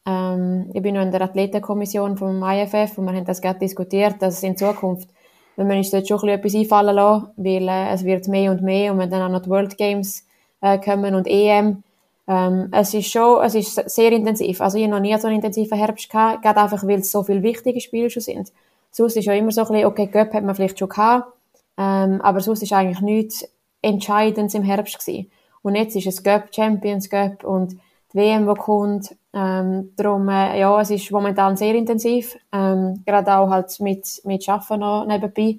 Ähm, 0.07 0.71
ich 0.73 0.83
bin 0.83 0.95
noch 0.95 1.03
in 1.03 1.11
der 1.11 1.23
Athletenkommission 1.23 2.17
vom 2.17 2.43
IFF 2.43 2.99
und 2.99 3.07
wir 3.07 3.13
haben 3.15 3.25
das 3.25 3.41
gerade 3.41 3.59
diskutiert, 3.59 4.17
dass 4.21 4.43
in 4.43 4.57
Zukunft, 4.57 5.09
wenn 5.57 5.69
wir 5.69 5.77
uns 5.77 5.91
dort 5.91 6.07
schon 6.07 6.21
ein 6.23 6.29
etwas 6.29 6.55
einfallen 6.55 6.95
lassen, 6.95 7.29
weil 7.37 7.69
äh, 7.69 7.93
es 7.93 8.05
wird 8.05 8.29
mehr 8.29 8.51
und 8.51 8.63
mehr 8.63 8.93
und 8.93 8.99
wenn 8.99 9.11
dann 9.11 9.23
auch 9.23 9.31
noch 9.31 9.43
die 9.43 9.51
World 9.51 9.77
Games 9.79 10.27
äh, 10.61 10.79
kommen 10.79 11.15
und 11.15 11.27
EM, 11.27 11.83
ähm, 12.27 12.69
es 12.73 12.95
ist 12.95 13.11
schon, 13.11 13.43
es 13.43 13.55
ist 13.55 13.75
sehr 13.91 14.13
intensiv. 14.13 14.61
Also 14.61 14.79
ich 14.79 14.85
habe 14.85 14.95
noch 14.95 15.01
nie 15.01 15.17
so 15.19 15.27
einen 15.27 15.37
intensiven 15.37 15.79
Herbst 15.79 16.11
gehabt, 16.11 16.43
gerade 16.43 16.61
einfach, 16.61 16.87
weil 16.87 17.01
es 17.01 17.11
so 17.11 17.23
viele 17.23 17.43
wichtige 17.43 17.81
Spiele 17.81 18.11
schon 18.11 18.23
sind. 18.23 18.53
Sonst 18.91 19.17
ist 19.17 19.25
ja 19.27 19.35
immer 19.35 19.53
so 19.53 19.63
ein 19.63 19.69
bisschen, 19.69 19.87
okay, 19.87 20.07
Göpp 20.07 20.33
hat 20.33 20.45
man 20.45 20.55
vielleicht 20.55 20.79
schon 20.79 20.89
gehabt, 20.89 21.33
ähm, 21.77 22.21
aber 22.21 22.41
sonst 22.41 22.63
ist 22.63 22.73
eigentlich 22.73 23.01
nichts 23.01 23.49
Entscheidendes 23.83 24.55
im 24.55 24.63
Herbst 24.63 24.99
gewesen. 24.99 25.31
Und 25.63 25.75
jetzt 25.75 25.97
ist 25.97 26.07
es 26.07 26.23
Göpp, 26.23 26.55
Champions 26.55 27.11
Cup 27.11 27.45
und 27.45 27.77
die 28.15 28.19
WM, 28.19 28.47
die 28.47 28.55
kommt. 28.55 29.15
Ähm, 29.33 29.93
darum, 29.97 30.29
äh, 30.29 30.59
ja, 30.59 30.81
es 30.81 30.91
ist 30.91 31.11
momentan 31.11 31.57
sehr 31.57 31.75
intensiv. 31.75 32.37
Ähm, 32.53 33.03
gerade 33.05 33.37
auch 33.37 33.51
halt 33.51 33.79
mit, 33.81 34.23
mit 34.25 34.49
Arbeiten 34.49 34.81
noch 34.81 35.05
nebenbei. 35.07 35.59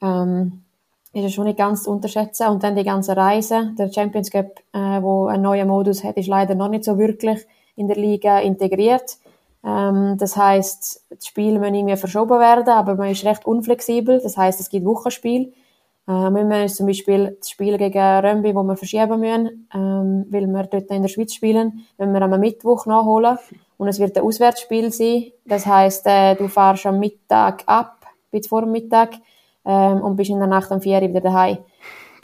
Ähm, 0.00 0.62
ist 1.12 1.24
es 1.24 1.34
schon 1.34 1.44
nicht 1.44 1.58
ganz 1.58 1.82
zu 1.82 1.90
unterschätzen. 1.90 2.48
Und 2.48 2.62
dann 2.62 2.74
die 2.74 2.84
ganze 2.84 3.16
Reise. 3.16 3.72
Der 3.78 3.92
Champions 3.92 4.30
Cup, 4.30 4.58
äh, 4.72 5.02
wo 5.02 5.26
einen 5.26 5.42
neuen 5.42 5.68
Modus 5.68 6.02
hat, 6.02 6.16
ist 6.16 6.28
leider 6.28 6.54
noch 6.54 6.68
nicht 6.68 6.84
so 6.84 6.98
wirklich 6.98 7.46
in 7.76 7.86
der 7.86 7.96
Liga 7.96 8.38
integriert. 8.38 9.18
Ähm, 9.64 10.16
das 10.18 10.36
heißt, 10.36 11.04
das 11.10 11.26
Spiel 11.26 11.58
müssen 11.58 11.74
irgendwie 11.74 11.96
verschoben 11.96 12.40
werden, 12.40 12.68
aber 12.68 12.94
man 12.94 13.10
ist 13.10 13.24
recht 13.24 13.44
unflexibel. 13.44 14.20
Das 14.22 14.36
heißt, 14.36 14.58
es 14.60 14.70
gibt 14.70 14.86
Wochenspiel. 14.86 15.52
Äh, 16.06 16.12
wir 16.12 16.44
müssen 16.44 16.74
zum 16.74 16.86
Beispiel 16.86 17.36
das 17.38 17.50
Spiel 17.50 17.78
gegen 17.78 17.98
Römbi, 17.98 18.54
wo 18.54 18.62
wir 18.62 18.76
verschieben 18.76 19.20
müssen, 19.20 19.68
ähm, 19.74 20.26
weil 20.30 20.46
wir 20.46 20.64
dort 20.64 20.90
in 20.90 21.02
der 21.02 21.08
Schweiz 21.08 21.34
spielen, 21.34 21.86
wenn 21.98 22.12
wir 22.12 22.22
am 22.22 22.40
Mittwoch 22.40 22.86
nachholen. 22.86 23.38
Und 23.78 23.88
es 23.88 23.98
wird 23.98 24.16
ein 24.16 24.24
Auswärtsspiel 24.24 24.92
sein. 24.92 25.32
Das 25.44 25.66
heisst, 25.66 26.06
äh, 26.06 26.34
du 26.34 26.48
fährst 26.48 26.86
am 26.86 26.98
Mittag 26.98 27.62
ab, 27.66 28.06
bis 28.30 28.46
vor 28.46 28.62
dem 28.62 28.72
Mittag, 28.72 29.14
ähm, 29.64 30.00
und 30.00 30.16
bist 30.16 30.30
in 30.30 30.38
der 30.38 30.48
Nacht 30.48 30.70
um 30.70 30.80
vier 30.80 31.00
wieder 31.00 31.20
daheim. 31.20 31.58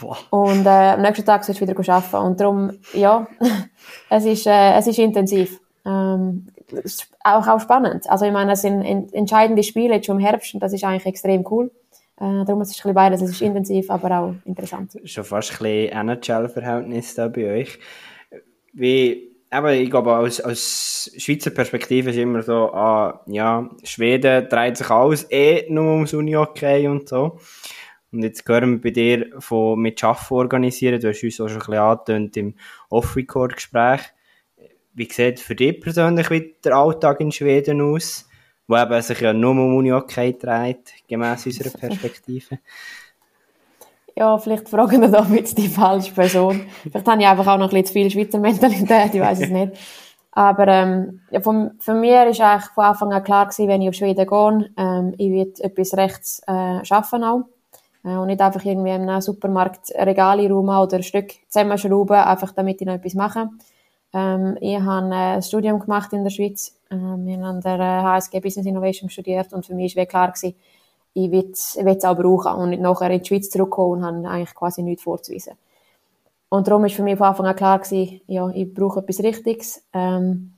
Boah. 0.00 0.16
Und 0.30 0.64
äh, 0.64 0.68
am 0.68 1.02
nächsten 1.02 1.26
Tag 1.26 1.44
sollst 1.44 1.60
du 1.60 1.66
wieder 1.66 1.92
arbeiten. 1.92 2.26
Und 2.26 2.40
darum, 2.40 2.72
ja, 2.92 3.26
es 4.10 4.24
ist, 4.24 4.46
äh, 4.46 4.74
es 4.74 4.86
ist 4.86 4.98
intensiv. 4.98 5.60
Ähm, 5.84 6.48
auch, 7.24 7.46
auch 7.46 7.60
spannend. 7.60 8.08
Also 8.08 8.24
ich 8.24 8.32
meine, 8.32 8.52
es 8.52 8.62
sind 8.62 9.12
entscheidende 9.12 9.62
Spiele 9.62 9.94
jetzt 9.94 10.06
schon 10.06 10.18
im 10.18 10.24
Herbst 10.24 10.54
und 10.54 10.60
das 10.60 10.72
ist 10.72 10.84
eigentlich 10.84 11.06
extrem 11.06 11.44
cool. 11.50 11.70
Äh, 12.20 12.44
darum 12.44 12.62
ist 12.62 12.70
es 12.70 12.76
ein 12.76 12.78
bisschen 12.78 12.94
beides. 12.94 13.22
Es 13.22 13.30
ist 13.30 13.42
intensiv, 13.42 13.90
aber 13.90 14.18
auch 14.18 14.34
interessant. 14.44 14.98
Schon 15.04 15.24
fast 15.24 15.52
ein 15.52 15.58
bisschen 15.58 16.08
NHL-Verhältnis 16.08 17.14
da 17.14 17.28
bei 17.28 17.60
euch. 17.60 17.78
Wie, 18.72 19.36
aber 19.50 19.72
ich 19.74 19.88
glaube, 19.88 20.16
aus, 20.16 20.40
aus 20.40 21.10
Schweizer 21.16 21.50
Perspektive 21.50 22.10
ist 22.10 22.16
immer 22.16 22.42
so, 22.42 22.72
ah, 22.72 23.22
ja, 23.26 23.70
Schweden 23.84 24.48
dreht 24.48 24.76
sich 24.76 24.90
alles 24.90 25.30
eh 25.30 25.66
nur 25.70 25.94
ums 25.94 26.12
Uni-Hockey 26.12 26.88
und 26.88 27.08
so. 27.08 27.38
Und 28.10 28.22
jetzt 28.22 28.48
hören 28.48 28.72
wir 28.72 28.80
bei 28.80 28.90
dir 28.90 29.26
von 29.38 29.78
mit 29.78 30.00
Schaffen 30.00 30.34
organisieren. 30.38 31.00
Du 31.00 31.08
hast 31.08 31.22
uns 31.22 31.40
auch 31.40 31.48
schon 31.48 31.74
ein 31.74 31.98
bisschen 32.04 32.30
im 32.34 32.54
Off-Record-Gespräch. 32.88 34.00
Wie 34.94 35.08
sieht 35.10 35.38
für 35.38 35.54
dich 35.54 35.80
persönlich 35.80 36.28
der 36.64 36.74
Alltag 36.74 37.20
in 37.20 37.30
Schweden 37.30 37.80
aus? 37.80 38.27
Wo 38.68 38.76
eben 38.76 39.02
sich 39.02 39.20
ja 39.20 39.32
nur 39.32 39.52
um 39.52 39.76
Uni-Hockey 39.76 40.38
dreht, 40.38 40.92
gemäss 41.08 41.46
unserer 41.46 41.70
Perspektive. 41.70 42.58
Ja, 44.14 44.36
vielleicht 44.36 44.68
fragen 44.68 45.00
wir 45.00 45.08
da 45.10 45.24
jetzt 45.30 45.56
die 45.56 45.68
falsche 45.68 46.12
Person. 46.12 46.62
Vielleicht 46.82 47.06
habe 47.06 47.22
ich 47.22 47.28
einfach 47.28 47.46
auch 47.46 47.56
noch 47.56 47.66
ein 47.66 47.70
bisschen 47.70 47.86
zu 47.86 47.92
viel 47.92 48.10
Schweizer 48.10 48.40
Mentalität, 48.40 49.14
ich 49.14 49.20
weiß 49.20 49.42
es 49.42 49.48
nicht. 49.48 49.74
Aber 50.32 50.66
ähm, 50.66 51.20
ja, 51.30 51.40
von, 51.40 51.72
für 51.78 51.94
mich 51.94 52.10
war 52.10 52.22
eigentlich 52.22 52.70
von 52.74 52.84
Anfang 52.84 53.12
an 53.12 53.22
klar 53.22 53.46
gewesen, 53.46 53.68
wenn 53.68 53.80
ich 53.80 53.90
auf 53.90 53.94
Schweden 53.94 54.26
gehe, 54.26 54.70
ähm, 54.76 55.14
ich 55.18 55.30
will 55.30 55.52
etwas 55.60 55.96
rechts 55.96 56.42
äh, 56.48 56.50
arbeiten 56.50 57.22
auch. 57.22 57.44
Äh, 58.04 58.16
und 58.16 58.26
nicht 58.26 58.40
einfach 58.40 58.64
irgendwie 58.64 58.90
in 58.90 59.08
einem 59.08 59.20
Supermarkt 59.20 59.92
Regale 59.94 60.50
rum 60.50 60.68
oder 60.68 60.96
ein 60.96 61.02
Stück 61.04 61.30
zusammenschrauben, 61.48 62.16
einfach 62.16 62.50
damit 62.50 62.80
ich 62.80 62.86
noch 62.88 62.94
etwas 62.94 63.14
mache. 63.14 63.50
Ähm, 64.12 64.56
ich 64.60 64.80
habe 64.80 65.10
äh, 65.10 65.36
ein 65.36 65.42
Studium 65.42 65.80
gemacht 65.80 66.12
in 66.12 66.24
der 66.24 66.30
Schweiz. 66.30 66.78
Ähm, 66.90 67.26
wir 67.26 67.34
haben 67.34 67.44
an 67.44 67.60
der 67.60 67.78
HSG 67.78 68.40
Business 68.40 68.66
Innovation 68.66 69.10
studiert 69.10 69.52
und 69.52 69.66
für 69.66 69.74
mich 69.74 69.96
war 69.96 70.06
klar 70.06 70.32
gewesen, 70.32 70.54
ich 71.14 71.30
will, 71.30 71.50
es 71.52 72.04
auch 72.04 72.16
brauchen 72.16 72.52
und 72.52 72.70
nicht 72.70 72.82
nachher 72.82 73.10
in 73.10 73.20
die 73.20 73.26
Schweiz 73.26 73.50
zurückkommen 73.50 74.04
und 74.04 74.06
habe 74.06 74.28
eigentlich 74.28 74.54
quasi 74.54 74.82
nichts 74.82 75.02
vorzuweisen. 75.02 75.54
Und 76.48 76.66
darum 76.66 76.82
war 76.82 76.88
für 76.88 77.02
mich 77.02 77.18
von 77.18 77.26
Anfang 77.26 77.46
an 77.46 77.56
klar 77.56 77.78
gewesen, 77.78 78.20
ja, 78.26 78.48
ich 78.50 78.72
brauche 78.72 79.00
etwas 79.00 79.20
Richtiges. 79.20 79.82
Ähm, 79.92 80.54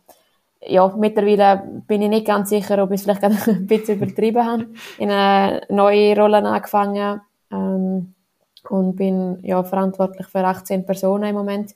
ja, 0.63 0.95
mittlerweile 0.97 1.83
bin 1.87 2.03
ich 2.03 2.11
nicht 2.11 2.27
ganz 2.27 2.51
sicher, 2.51 2.83
ob 2.83 2.91
ich 2.91 2.97
es 2.97 3.03
vielleicht 3.03 3.25
ein 3.49 3.67
bisschen 3.67 3.97
übertrieben 3.97 4.45
habe. 4.45 4.67
In 4.99 5.11
eine 5.11 5.63
neue 5.69 6.15
Rolle 6.17 6.39
angefangen 6.39 7.21
ähm, 7.51 8.15
und 8.69 8.97
bin 8.97 9.39
ja 9.43 9.65
verantwortlich 9.65 10.27
für 10.27 10.45
18 10.45 10.85
Personen 10.85 11.31
im 11.31 11.35
Moment 11.35 11.75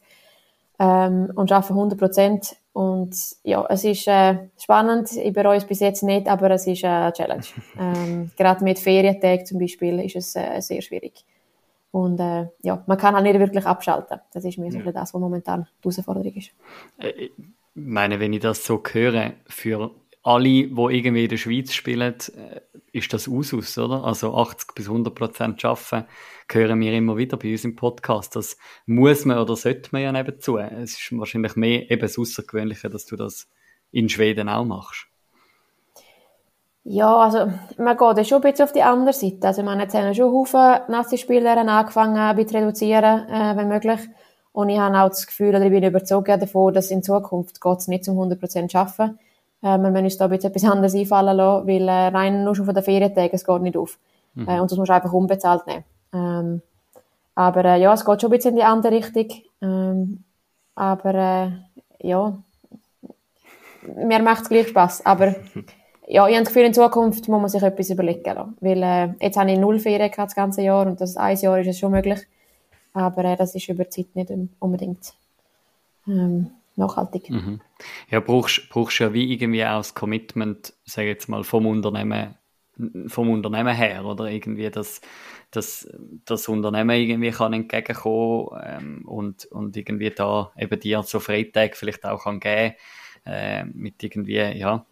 ähm, 0.78 1.30
und 1.34 1.52
arbeite 1.52 1.74
100 1.74 1.98
Prozent. 1.98 2.56
Und 2.72 3.14
ja, 3.44 3.64
es 3.68 3.84
ist 3.84 4.08
äh, 4.08 4.48
spannend. 4.60 5.12
Ich 5.12 5.32
bereue 5.32 5.58
es 5.58 5.64
bis 5.64 5.80
jetzt 5.80 6.02
nicht, 6.02 6.26
aber 6.28 6.50
es 6.50 6.66
ist 6.66 6.84
eine 6.84 7.12
Challenge. 7.12 7.44
Ähm, 7.78 8.30
gerade 8.36 8.64
mit 8.64 8.78
Ferientagen 8.78 9.46
zum 9.46 9.58
Beispiel 9.58 10.00
ist 10.00 10.16
es 10.16 10.36
äh, 10.36 10.60
sehr 10.60 10.82
schwierig. 10.82 11.24
Und 11.90 12.18
äh, 12.18 12.48
ja, 12.62 12.82
man 12.86 12.98
kann 12.98 13.14
halt 13.14 13.24
nicht 13.24 13.38
wirklich 13.38 13.64
abschalten. 13.64 14.18
Das 14.32 14.44
ist 14.44 14.58
mir 14.58 14.72
so 14.72 14.78
ja. 14.78 14.90
das, 14.90 15.14
was 15.14 15.20
momentan 15.20 15.66
die 15.78 15.88
Herausforderung 15.88 16.34
ist. 16.34 16.50
Äh, 16.98 17.10
ich 17.10 17.32
meine, 17.74 18.18
wenn 18.18 18.32
ich 18.32 18.40
das 18.40 18.64
so 18.64 18.82
höre, 18.92 19.32
für 19.46 19.92
alle, 20.24 20.44
die 20.48 20.74
irgendwie 20.74 21.24
in 21.24 21.28
der 21.28 21.36
Schweiz 21.36 21.72
spielen, 21.74 22.14
äh, 22.14 22.60
ist 22.92 23.12
das 23.12 23.28
Usus, 23.28 23.76
oder? 23.76 24.04
Also 24.04 24.34
80 24.34 24.74
bis 24.74 24.86
100 24.88 25.14
Prozent 25.14 25.64
arbeiten, 25.64 26.06
hören 26.50 26.80
wir 26.80 26.92
immer 26.94 27.16
wieder 27.16 27.36
bei 27.36 27.52
uns 27.52 27.64
im 27.64 27.76
Podcast. 27.76 28.34
Das 28.34 28.56
muss 28.86 29.26
man 29.26 29.38
oder 29.38 29.54
sollte 29.54 29.90
man 29.92 30.02
ja 30.02 30.12
nebenzu. 30.12 30.58
Es 30.58 30.98
ist 30.98 31.18
wahrscheinlich 31.18 31.56
mehr 31.56 31.90
eben 31.90 32.00
das 32.00 32.18
Außergewöhnliche, 32.18 32.88
dass 32.88 33.04
du 33.04 33.16
das 33.16 33.48
in 33.92 34.08
Schweden 34.08 34.48
auch 34.48 34.64
machst. 34.64 35.06
Ja, 36.84 37.16
also 37.16 37.52
man 37.76 37.96
geht 37.96 38.26
schon 38.26 38.42
ein 38.42 38.50
bisschen 38.50 38.64
auf 38.64 38.72
die 38.72 38.82
andere 38.82 39.12
Seite. 39.12 39.46
Also 39.46 39.62
man 39.62 39.80
jetzt 39.80 39.92
schon 39.92 40.32
Haufen 40.32 40.80
Nazi-Spieler 40.88 41.56
angefangen, 41.56 42.16
ein 42.16 42.36
bisschen 42.36 42.50
zu 42.50 42.56
reduzieren, 42.58 43.28
äh, 43.28 43.56
wenn 43.56 43.68
möglich. 43.68 44.00
Und 44.52 44.68
ich 44.70 44.78
habe 44.78 44.96
auch 44.98 45.08
das 45.08 45.26
Gefühl, 45.26 45.48
oder 45.50 45.62
ich 45.62 45.70
bin 45.70 45.82
überzeugt 45.82 46.28
davon, 46.28 46.72
dass 46.72 46.90
in 46.90 47.02
Zukunft 47.02 47.60
geht 47.60 47.78
es 47.78 47.88
nicht 47.88 48.04
zum 48.04 48.18
100% 48.18 48.74
arbeiten 48.74 49.18
äh, 49.64 49.78
wir 49.78 49.90
müssen 49.90 50.04
uns 50.04 50.18
da 50.18 50.26
jetzt 50.26 50.44
etwas 50.44 50.64
anderes 50.64 50.94
einfallen 50.94 51.36
lassen, 51.36 51.66
weil 51.66 51.88
äh, 51.88 52.08
rein 52.08 52.44
nur 52.44 52.54
schon 52.54 52.66
von 52.66 52.74
den 52.74 52.84
Ferientagen, 52.84 53.34
es 53.34 53.44
geht 53.44 53.62
nicht 53.62 53.76
auf. 53.76 53.98
Mhm. 54.34 54.48
Äh, 54.48 54.60
und 54.60 54.70
das 54.70 54.76
musst 54.76 54.90
du 54.90 54.94
einfach 54.94 55.12
unbezahlt 55.12 55.66
nehmen. 55.66 55.84
Ähm, 56.12 56.62
aber 57.34 57.64
äh, 57.64 57.80
ja, 57.80 57.92
es 57.94 58.04
geht 58.04 58.20
schon 58.20 58.30
ein 58.30 58.36
bisschen 58.36 58.50
in 58.50 58.56
die 58.56 58.62
andere 58.62 58.92
Richtung. 58.92 59.26
Ähm, 59.62 60.24
aber 60.74 61.14
äh, 61.14 61.50
ja, 62.06 62.36
mir 63.96 64.22
macht 64.22 64.42
es 64.42 64.48
gleich 64.50 64.68
Spass. 64.68 65.04
Aber 65.06 65.34
ja, 66.06 66.28
ich 66.28 66.34
habe 66.34 66.44
das 66.44 66.48
Gefühl, 66.48 66.66
in 66.66 66.74
Zukunft 66.74 67.26
muss 67.28 67.40
man 67.40 67.48
sich 67.48 67.62
etwas 67.62 67.88
überlegen 67.88 68.34
lassen. 68.34 68.56
Weil 68.60 68.82
äh, 68.82 69.14
jetzt 69.24 69.38
habe 69.38 69.50
ich 69.50 69.58
null 69.58 69.78
Ferien 69.78 70.10
gehabt, 70.10 70.30
das 70.30 70.36
ganze 70.36 70.60
Jahr 70.60 70.86
und 70.86 71.00
das 71.00 71.16
ein 71.16 71.38
Jahr 71.38 71.58
ist 71.58 71.68
es 71.68 71.78
schon 71.78 71.92
möglich. 71.92 72.20
Aber 72.92 73.24
äh, 73.24 73.36
das 73.36 73.54
ist 73.54 73.68
über 73.68 73.84
die 73.84 73.90
Zeit 73.90 74.14
nicht 74.14 74.30
unbedingt 74.58 75.14
ähm, 76.06 76.50
nachhaltig. 76.76 77.30
Mhm. 77.30 77.60
Ja, 78.10 78.20
brauchst, 78.20 78.68
brauchst 78.68 78.98
ja 78.98 79.12
wie 79.12 79.32
irgendwie 79.32 79.64
auch 79.64 79.78
das 79.78 79.94
Commitment, 79.94 80.74
sage 80.84 81.08
jetzt 81.08 81.28
mal, 81.28 81.44
vom 81.44 81.66
Unternehmen, 81.66 82.36
vom 83.06 83.30
Unternehmen 83.30 83.74
her, 83.74 84.04
oder 84.04 84.30
irgendwie, 84.30 84.70
dass, 84.70 85.00
dass 85.50 85.88
das 86.24 86.48
Unternehmen 86.48 86.90
irgendwie 86.90 87.30
kann 87.30 87.52
entgegenkommen 87.52 88.60
ähm, 88.64 89.08
und, 89.08 89.46
und 89.46 89.76
irgendwie 89.76 90.10
da 90.10 90.52
eben 90.58 90.80
dir 90.80 91.02
so 91.02 91.20
Freitag 91.20 91.76
vielleicht 91.76 92.04
auch 92.04 92.24
kann 92.24 92.40
geben, 92.40 92.74
äh, 93.26 93.64
mit 93.64 94.02
irgendwie, 94.02 94.36
ja, 94.36 94.84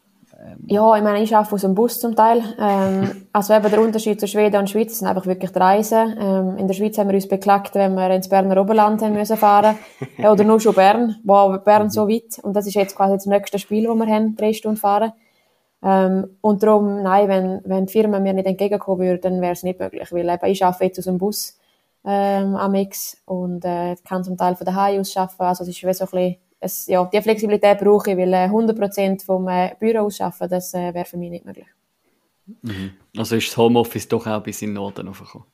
ähm, 0.44 0.58
ja, 0.66 0.96
ich 0.96 1.02
meine, 1.02 1.22
ich 1.22 1.36
arbeite 1.36 1.54
aus 1.54 1.60
dem 1.60 1.74
Bus 1.74 2.00
zum 2.00 2.16
Teil. 2.16 2.42
Ähm, 2.58 3.26
also 3.32 3.54
eben 3.54 3.70
der 3.70 3.80
Unterschied 3.80 4.18
zu 4.18 4.26
Schweden 4.26 4.56
und 4.56 4.70
Schweiz 4.70 4.98
sind 4.98 5.08
einfach 5.08 5.26
wirklich 5.26 5.52
die 5.52 5.58
Reisen. 5.58 6.16
Ähm, 6.18 6.58
in 6.58 6.66
der 6.66 6.74
Schweiz 6.74 6.98
haben 6.98 7.08
wir 7.08 7.14
uns 7.14 7.28
beklagt, 7.28 7.74
wenn 7.74 7.94
wir 7.94 8.10
ins 8.10 8.28
Berner 8.28 8.60
Oberland 8.60 9.02
haben 9.02 9.12
müssen 9.12 9.36
fahren 9.36 9.78
ja, 10.18 10.32
oder 10.32 10.44
nur 10.44 10.60
schon 10.60 10.74
Bern. 10.74 11.16
Wow, 11.24 11.62
Bern 11.62 11.90
so 11.90 12.08
weit. 12.08 12.38
Und 12.42 12.54
das 12.54 12.66
ist 12.66 12.74
jetzt 12.74 12.96
quasi 12.96 13.14
das 13.14 13.26
nächste 13.26 13.58
Spiel, 13.58 13.86
das 13.86 13.96
wir 13.96 14.06
haben, 14.06 14.36
drei 14.36 14.52
Stunden 14.52 14.78
fahren. 14.78 15.12
Ähm, 15.82 16.36
und 16.40 16.62
darum, 16.62 17.02
nein, 17.02 17.28
wenn, 17.28 17.60
wenn 17.64 17.86
die 17.86 17.92
Firma 17.92 18.18
mir 18.18 18.32
nicht 18.32 18.46
entgegenkommen 18.46 19.00
würde, 19.00 19.18
dann 19.18 19.40
wäre 19.40 19.52
es 19.52 19.62
nicht 19.62 19.78
möglich. 19.78 20.10
Weil 20.12 20.28
eben, 20.28 20.46
ich 20.46 20.64
arbeite 20.64 20.84
jetzt 20.84 20.98
aus 20.98 21.04
dem 21.04 21.18
Bus 21.18 21.58
ähm, 22.04 22.56
am 22.56 22.74
X 22.74 23.20
und 23.26 23.64
äh, 23.64 23.96
kann 24.04 24.24
zum 24.24 24.36
Teil 24.36 24.56
von 24.56 24.64
daheim 24.64 25.00
aus 25.00 25.16
arbeiten. 25.16 25.42
Also 25.42 25.62
es 25.62 25.70
ist 25.70 25.82
wie 25.82 25.92
so 25.92 26.04
ein 26.04 26.10
bisschen 26.10 26.36
es, 26.62 26.86
ja, 26.86 27.04
die 27.04 27.20
Flexibilität 27.20 27.78
brauche 27.78 28.12
ich, 28.12 28.16
weil 28.16 28.32
äh, 28.32 28.46
100% 28.46 29.24
vom 29.24 29.48
äh, 29.48 29.74
Büro 29.78 30.06
ausschaffen, 30.06 30.48
das 30.48 30.72
äh, 30.74 30.94
wäre 30.94 31.04
für 31.04 31.16
mich 31.16 31.30
nicht 31.30 31.44
möglich. 31.44 31.66
Mhm. 32.62 32.92
Also 33.16 33.36
ist 33.36 33.48
das 33.48 33.56
Homeoffice 33.56 34.08
doch 34.08 34.26
auch 34.26 34.42
bis 34.42 34.62
in 34.62 34.70
den 34.70 34.74
Norden 34.74 35.08
aufgekommen? 35.08 35.46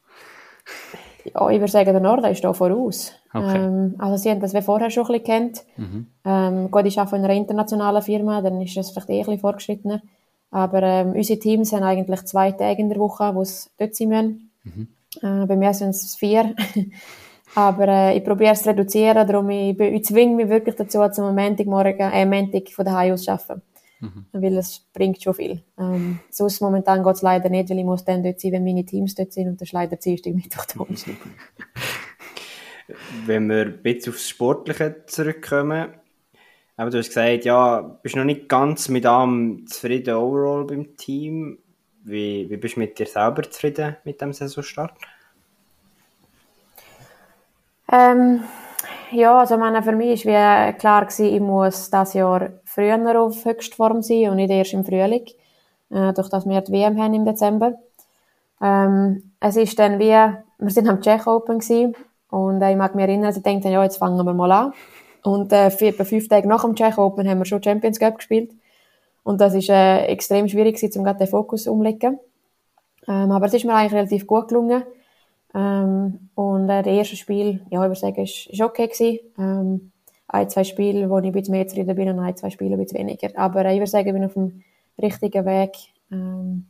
Ja, 1.24 1.50
ich 1.50 1.59
würde 1.59 1.72
sagen, 1.72 1.92
der 1.92 2.00
Norden 2.00 2.26
ist 2.26 2.44
da 2.44 2.52
voraus. 2.52 3.12
Okay. 3.32 3.56
Ähm, 3.56 3.94
also 3.98 4.16
sie 4.16 4.30
haben 4.30 4.40
das 4.40 4.54
wie 4.54 4.62
vorher 4.62 4.90
schon 4.90 5.04
ein 5.06 5.12
bisschen 5.12 5.24
kennt. 5.24 5.64
Mhm. 5.76 6.06
Ähm, 6.24 6.70
gut, 6.70 6.86
ich 6.86 6.98
arbeite 6.98 7.16
in 7.16 7.24
einer 7.24 7.34
internationalen 7.34 8.02
Firma, 8.02 8.40
dann 8.40 8.61
ist 8.61 8.76
das 8.76 8.90
vielleicht 8.90 9.11
eh 9.11 9.20
ein 9.20 9.24
bisschen 9.24 9.40
fortgeschrittener. 9.40 10.02
Aber 10.50 10.82
ähm, 10.82 11.12
unsere 11.12 11.38
Teams 11.38 11.72
haben 11.72 11.82
eigentlich 11.82 12.24
zwei 12.24 12.52
Tage 12.52 12.80
in 12.80 12.88
der 12.88 12.98
Woche, 12.98 13.34
wo 13.34 13.44
sie 13.44 13.68
dort 13.78 13.94
sein 13.94 14.09
müssen. 14.09 14.50
Mhm. 14.64 14.88
Äh, 15.22 15.46
bei 15.46 15.56
mir 15.56 15.74
sind 15.74 15.90
es 15.90 16.16
vier. 16.16 16.54
Aber 17.55 17.88
äh, 17.88 18.18
ich 18.18 18.24
probiere 18.24 18.53
es 18.53 18.62
zu 18.62 18.68
reduzieren, 18.68 19.26
darum 19.26 19.49
ich, 19.51 19.78
ich 19.78 20.05
zwinge 20.05 20.36
mich 20.36 20.49
wirklich 20.49 20.74
dazu, 20.74 21.09
zum 21.11 21.34
Montagmorgen, 21.34 22.12
äh, 22.12 22.26
Montag 22.26 22.68
von 22.70 22.84
daheim 22.84 23.14
aus 23.14 23.22
zu 23.22 23.32
arbeiten. 23.32 23.62
Mhm. 24.01 24.26
Weil 24.32 24.59
es 24.59 24.86
bringt 24.92 25.22
schon 25.22 25.34
viel. 25.34 25.62
Ähm, 25.78 26.20
sonst 26.30 26.61
momentan 26.61 27.03
geht 27.03 27.14
es 27.14 27.22
leider 27.22 27.49
nicht, 27.49 27.68
weil 27.68 27.78
ich 27.78 27.84
muss 27.84 28.05
dann 28.05 28.22
dort 28.22 28.38
sein, 28.38 28.53
wenn 28.53 28.64
meine 28.64 28.84
Teams 28.84 29.14
dort 29.14 29.32
sind 29.32 29.49
und 29.49 29.61
das 29.61 29.68
ist 29.68 29.72
leider 29.72 29.96
Dienstag, 29.96 30.34
Mittwoch, 30.34 30.66
Donnerstag. 30.66 31.16
wenn 33.26 33.49
wir 33.49 33.66
ein 33.66 33.82
bisschen 33.82 34.12
aufs 34.12 34.28
Sportliche 34.28 35.05
zurückkommen, 35.07 35.88
aber 36.76 36.90
du 36.90 36.99
hast 36.99 37.09
gesagt, 37.09 37.44
ja, 37.44 37.80
bist 37.80 38.14
noch 38.14 38.24
nicht 38.24 38.49
ganz 38.49 38.88
mit 38.88 39.05
allem 39.05 39.66
zufrieden 39.66 40.14
overall 40.14 40.64
beim 40.64 40.96
Team. 40.96 41.59
Wie, 42.05 42.49
wie 42.49 42.57
bist 42.57 42.76
du 42.76 42.80
mit 42.80 42.99
dir 42.99 43.07
selber 43.07 43.42
zufrieden 43.51 43.96
mit 44.05 44.20
dem 44.20 44.32
Saisonstart? 44.32 44.92
Ähm, 47.91 48.43
ja, 49.11 49.39
also 49.39 49.57
meine, 49.57 49.82
für 49.82 49.93
mich 49.93 50.26
war 50.26 50.72
klar 50.74 51.07
gewesen, 51.07 51.34
ich 51.34 51.41
muss 51.41 51.91
das 51.91 52.14
Jahr 52.14 52.51
früher 52.64 53.20
auf 53.20 53.45
Höchstform 53.45 54.03
sein 54.03 54.30
und 54.30 54.36
nicht 54.36 54.51
erst 54.51 54.74
im 54.74 54.84
Frühling, 54.84 55.26
äh, 55.91 56.12
durch 56.12 56.28
das 56.28 56.47
wir 56.47 56.61
die 56.61 56.72
WM 56.72 57.03
haben 57.03 57.14
im 57.14 57.24
Dezember. 57.24 57.74
Ähm, 58.61 59.32
es 59.41 59.57
ist 59.57 59.78
dann 59.78 59.99
wie, 59.99 60.11
wir 60.11 60.70
sind 60.70 60.89
am 60.89 61.01
Czech 61.01 61.26
Open 61.26 61.61
gewesen, 61.61 61.95
und 62.30 62.61
äh, 62.62 62.72
ich 62.72 62.76
mag 62.76 62.95
mich 62.95 63.05
erinnern, 63.05 63.34
ich 63.34 63.43
dachte, 63.43 63.68
ja, 63.68 63.82
jetzt 63.82 63.97
fangen 63.97 64.24
wir 64.24 64.34
mal 64.34 64.53
an. 64.53 64.72
Und 65.22 65.53
äh, 65.53 65.66
etwa 65.66 66.05
fünf 66.05 66.28
Tage 66.28 66.49
nach 66.49 66.62
dem 66.62 66.74
Czech 66.74 66.99
Open 66.99 67.28
haben 67.28 67.39
wir 67.39 67.45
schon 67.45 67.62
Champions 67.62 67.99
Cup 67.99 68.16
gespielt. 68.16 68.53
Und 69.24 69.41
das 69.41 69.55
ist 69.55 69.68
äh, 69.68 70.05
extrem 70.07 70.49
schwierig 70.49 70.76
gewesen, 70.76 70.99
um 70.99 71.05
gerade 71.05 71.18
den 71.18 71.28
Fokus 71.28 71.66
umzulegen. 71.66 72.18
Ähm, 73.07 73.30
aber 73.30 73.47
es 73.47 73.55
ist 73.55 73.64
mir 73.64 73.74
eigentlich 73.74 73.95
relativ 73.95 74.26
gut 74.26 74.49
gelungen. 74.49 74.82
Ähm, 75.55 76.30
und 76.34 76.68
äh, 76.68 76.82
das 76.82 76.92
erste 76.92 77.16
Spiel, 77.16 77.61
ja, 77.70 77.82
ich 77.82 77.88
würde 77.88 77.94
sagen, 77.94 78.22
ist, 78.22 78.46
ist 78.46 78.61
okay 78.61 78.86
gewesen. 78.86 79.18
Ähm, 79.38 79.92
ein, 80.28 80.51
zwei 80.51 80.64
Spiele, 80.64 81.09
wo 81.09 81.18
ich 81.18 81.26
ein 81.26 81.32
bisschen 81.32 81.53
mehr 81.53 81.66
zufrieden 81.66 81.96
bin 81.96 82.09
und 82.11 82.20
ein, 82.20 82.36
zwei 82.36 82.51
Spiele 82.51 82.74
ein 82.74 82.80
bisschen 82.80 82.99
weniger. 82.99 83.30
Aber 83.36 83.64
äh, 83.64 83.72
ich 83.72 83.80
würde 83.80 83.90
sagen, 83.90 84.09
ich 84.09 84.12
bin 84.12 84.24
auf 84.24 84.34
dem 84.34 84.62
richtigen 85.01 85.46
Weg. 85.46 85.76
Ähm, 86.12 86.66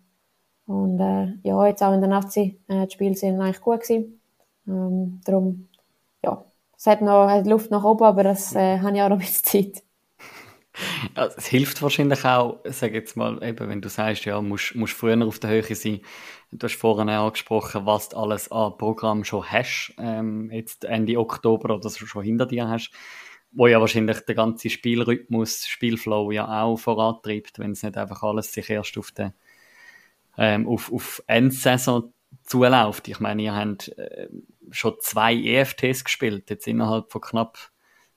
und 0.66 1.00
äh, 1.00 1.32
ja, 1.42 1.66
jetzt 1.66 1.82
auch 1.82 1.92
in 1.92 2.00
der 2.00 2.10
Nazi, 2.10 2.60
äh, 2.68 2.86
die 2.86 2.92
Spiele 2.92 3.14
sind 3.14 3.40
eigentlich 3.40 3.60
gut 3.60 3.80
gewesen. 3.80 4.20
Ähm, 4.66 5.20
darum, 5.24 5.68
ja, 6.22 6.44
es 6.76 6.86
hat 6.86 7.00
noch 7.00 7.28
hat 7.28 7.46
Luft 7.46 7.70
nach 7.70 7.84
oben, 7.84 8.04
aber 8.04 8.22
das 8.22 8.54
äh, 8.54 8.78
habe 8.78 8.96
ich 8.96 9.02
auch 9.02 9.08
noch 9.08 9.16
ein 9.16 9.20
bisschen 9.20 9.72
Zeit. 9.74 9.82
Ja, 11.16 11.26
es 11.36 11.46
hilft 11.46 11.82
wahrscheinlich 11.82 12.24
auch, 12.24 12.60
sag 12.64 12.92
jetzt 12.92 13.16
mal, 13.16 13.42
eben, 13.42 13.68
wenn 13.68 13.80
du 13.80 13.88
sagst, 13.88 14.24
ja, 14.24 14.40
musst, 14.40 14.74
musst 14.74 14.94
früher 14.94 15.26
auf 15.26 15.38
der 15.38 15.50
Höhe 15.50 15.74
sein. 15.74 16.00
Du 16.50 16.64
hast 16.64 16.76
vorhin 16.76 17.08
angesprochen, 17.08 17.84
was 17.86 18.10
du 18.10 18.16
alles 18.16 18.50
an 18.50 18.76
Programm 18.78 19.24
schon 19.24 19.44
hast, 19.44 19.94
ähm, 19.98 20.50
jetzt 20.50 20.84
Ende 20.84 21.18
Oktober 21.18 21.74
oder 21.74 21.90
schon 21.90 22.22
hinter 22.22 22.46
dir 22.46 22.68
hast, 22.68 22.90
wo 23.52 23.66
ja 23.66 23.80
wahrscheinlich 23.80 24.20
der 24.20 24.34
ganze 24.34 24.70
Spielrhythmus, 24.70 25.66
Spielflow 25.66 26.30
ja 26.30 26.62
auch 26.62 26.76
vorantreibt, 26.76 27.58
wenn 27.58 27.72
es 27.72 27.82
nicht 27.82 27.96
einfach 27.96 28.22
alles 28.22 28.52
sich 28.52 28.70
erst 28.70 28.96
auf 28.98 29.10
der, 29.10 29.34
ähm, 30.38 30.66
auf, 30.66 30.92
auf 30.92 31.22
Endsaison 31.26 32.12
zuläuft. 32.44 33.08
Ich 33.08 33.20
meine, 33.20 33.42
ihr 33.42 33.54
habt 33.54 33.88
äh, 33.98 34.28
schon 34.70 34.94
zwei 35.00 35.34
EFTs 35.34 36.04
gespielt, 36.04 36.50
jetzt 36.50 36.66
innerhalb 36.66 37.10
von 37.10 37.20
knapp 37.20 37.70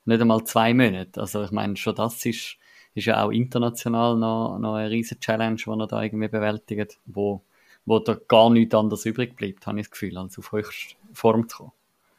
nicht 0.05 0.21
einmal 0.21 0.43
zwei 0.43 0.73
Monate. 0.73 1.21
Also 1.21 1.43
ich 1.43 1.51
meine, 1.51 1.77
schon 1.77 1.95
das 1.95 2.25
ist, 2.25 2.57
ist 2.93 3.05
ja 3.05 3.23
auch 3.23 3.31
international 3.31 4.17
noch, 4.17 4.57
noch 4.59 4.75
eine 4.75 4.89
riesige 4.89 5.19
Challenge, 5.19 5.55
die 5.55 5.69
ihr 5.69 5.87
da 5.87 6.01
irgendwie 6.01 6.27
bewältigt, 6.27 6.99
wo, 7.05 7.41
wo 7.85 7.99
da 7.99 8.17
gar 8.27 8.49
nichts 8.49 8.75
anderes 8.75 9.05
übrig 9.05 9.35
bleibt, 9.35 9.65
habe 9.67 9.79
ich 9.79 9.85
das 9.87 9.91
Gefühl, 9.91 10.17
als 10.17 10.37
auf 10.37 10.51
höchste 10.51 10.95
Form 11.13 11.47
zu 11.47 11.57
kommen. 11.57 11.71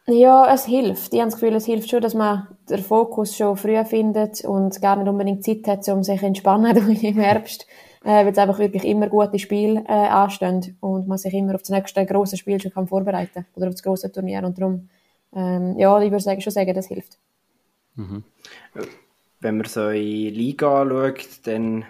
Ja, 0.07 0.53
es 0.53 0.67
hilft. 0.67 1.15
Ich 1.15 1.21
habe 1.21 1.31
das 1.31 1.39
Gefühl, 1.39 1.55
es 1.55 1.67
hilft 1.67 1.89
schon, 1.89 2.03
dass 2.03 2.15
man 2.15 2.49
den 2.69 2.83
Fokus 2.83 3.37
schon 3.37 3.57
früher 3.57 3.85
findet 3.85 4.45
und 4.45 4.81
gar 4.81 4.97
nicht 4.97 5.09
unbedingt 5.09 5.45
Zeit 5.45 5.67
hat, 5.69 5.89
um 5.89 6.03
sich 6.03 6.21
entspannen 6.23 6.77
im 7.03 7.15
Herbst, 7.15 7.69
äh, 8.03 8.25
weil 8.25 8.33
es 8.33 8.39
einfach 8.39 8.59
wirklich 8.59 8.85
immer 8.85 9.09
gute 9.09 9.39
Spiele 9.39 9.85
äh, 9.87 9.93
anstehen 9.93 10.77
und 10.81 11.07
man 11.07 11.19
sich 11.19 11.33
immer 11.35 11.55
auf 11.55 11.63
das 11.63 11.71
nächste 11.71 12.05
große 12.05 12.37
Spiel 12.37 12.61
schon 12.61 12.73
kann 12.73 12.89
vorbereiten 12.89 13.47
oder 13.55 13.69
auf 13.69 13.75
das 13.75 13.83
große 13.85 14.11
Turnier 14.11 14.43
und 14.43 14.59
darum, 14.59 14.89
ähm, 15.37 15.79
ja, 15.79 16.01
ich 16.01 16.11
würde 16.11 16.25
sagen, 16.25 16.41
schon 16.41 16.53
sagen, 16.53 16.75
das 16.75 16.89
hilft. 16.89 17.19
Mhm. 17.95 18.25
Wenn 19.41 19.57
man 19.57 19.67
so 19.67 19.89
in 19.89 20.35
Liga 20.35 20.83
anschaut, 20.83 21.29
dann, 21.45 21.85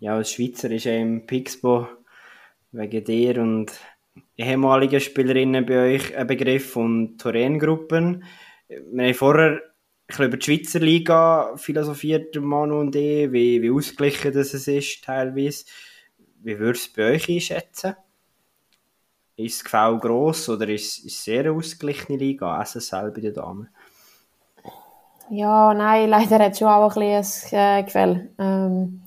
ja, 0.00 0.16
als 0.16 0.32
Schweizer 0.32 0.70
ist 0.70 0.86
im 0.86 1.26
Pixbo 1.26 1.88
wegen 2.72 3.04
dir 3.04 3.40
und 3.40 3.72
ehemaligen 4.36 5.00
Spielerinnen 5.00 5.66
bei 5.66 5.94
euch 5.94 6.16
ein 6.16 6.26
Begriff 6.26 6.76
und 6.76 7.18
Torengruppen. 7.18 8.24
Wir 8.68 9.04
haben 9.04 9.14
vorher 9.14 9.62
ich 10.08 10.18
über 10.18 10.36
die 10.36 10.44
Schweizer 10.44 10.80
Liga 10.80 11.56
philosophiert, 11.56 12.36
Manu 12.40 12.80
und 12.80 12.94
ich, 12.94 13.32
wie, 13.32 13.62
wie 13.62 13.70
ausgeglichen 13.70 14.32
das 14.32 14.52
ist 14.52 15.04
teilweise. 15.04 15.64
Wie 16.42 16.58
würdest 16.58 16.88
du 16.88 16.90
es 16.90 16.96
bei 16.96 17.14
euch 17.14 17.28
einschätzen? 17.28 17.94
Ist 19.36 19.56
das 19.60 19.64
Gefälle 19.64 19.98
gross 19.98 20.48
oder 20.48 20.68
ist 20.68 21.04
es 21.04 21.24
sehr 21.24 21.40
eine 21.40 21.52
ausgeglichene 21.52 22.18
Liga, 22.18 22.62
SSL 22.64 23.10
bei 23.12 23.22
den 23.22 23.34
Damen? 23.34 23.68
Ja, 25.30 25.74
nein, 25.74 26.08
leider 26.10 26.38
hat 26.38 26.52
es 26.52 26.58
schon 26.58 26.68
auch 26.68 26.96
ein 26.96 27.18
bisschen 27.18 27.58
ein 27.58 27.80
äh, 27.80 27.82
Gefälle. 27.84 28.28
Ähm, 28.38 29.02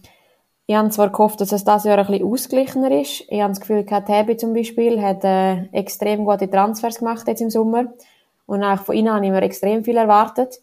ich 0.65 0.75
habe 0.75 0.89
zwar 0.89 1.09
gehofft, 1.09 1.39
dass 1.39 1.51
es 1.53 1.63
dieses 1.63 1.83
Jahr 1.85 1.97
ein 1.97 2.07
bisschen 2.07 2.27
ausgeglichener 2.27 2.91
ist. 2.91 3.23
Ich 3.29 3.39
habe 3.39 3.51
das 3.53 3.61
Gefühl, 3.61 3.85
Hebi 3.89 4.35
zum 4.35 4.53
Beispiel 4.53 5.01
hat 5.01 5.23
äh, 5.23 5.63
extrem 5.71 6.25
gute 6.25 6.49
Transfers 6.49 6.99
gemacht 6.99 7.27
jetzt 7.27 7.41
im 7.41 7.49
Sommer. 7.49 7.85
Und 8.45 8.63
auch 8.63 8.79
von 8.81 8.95
ihnen 8.95 9.13
habe 9.13 9.25
ich 9.25 9.31
mir 9.31 9.41
extrem 9.41 9.83
viel 9.83 9.95
erwartet. 9.95 10.59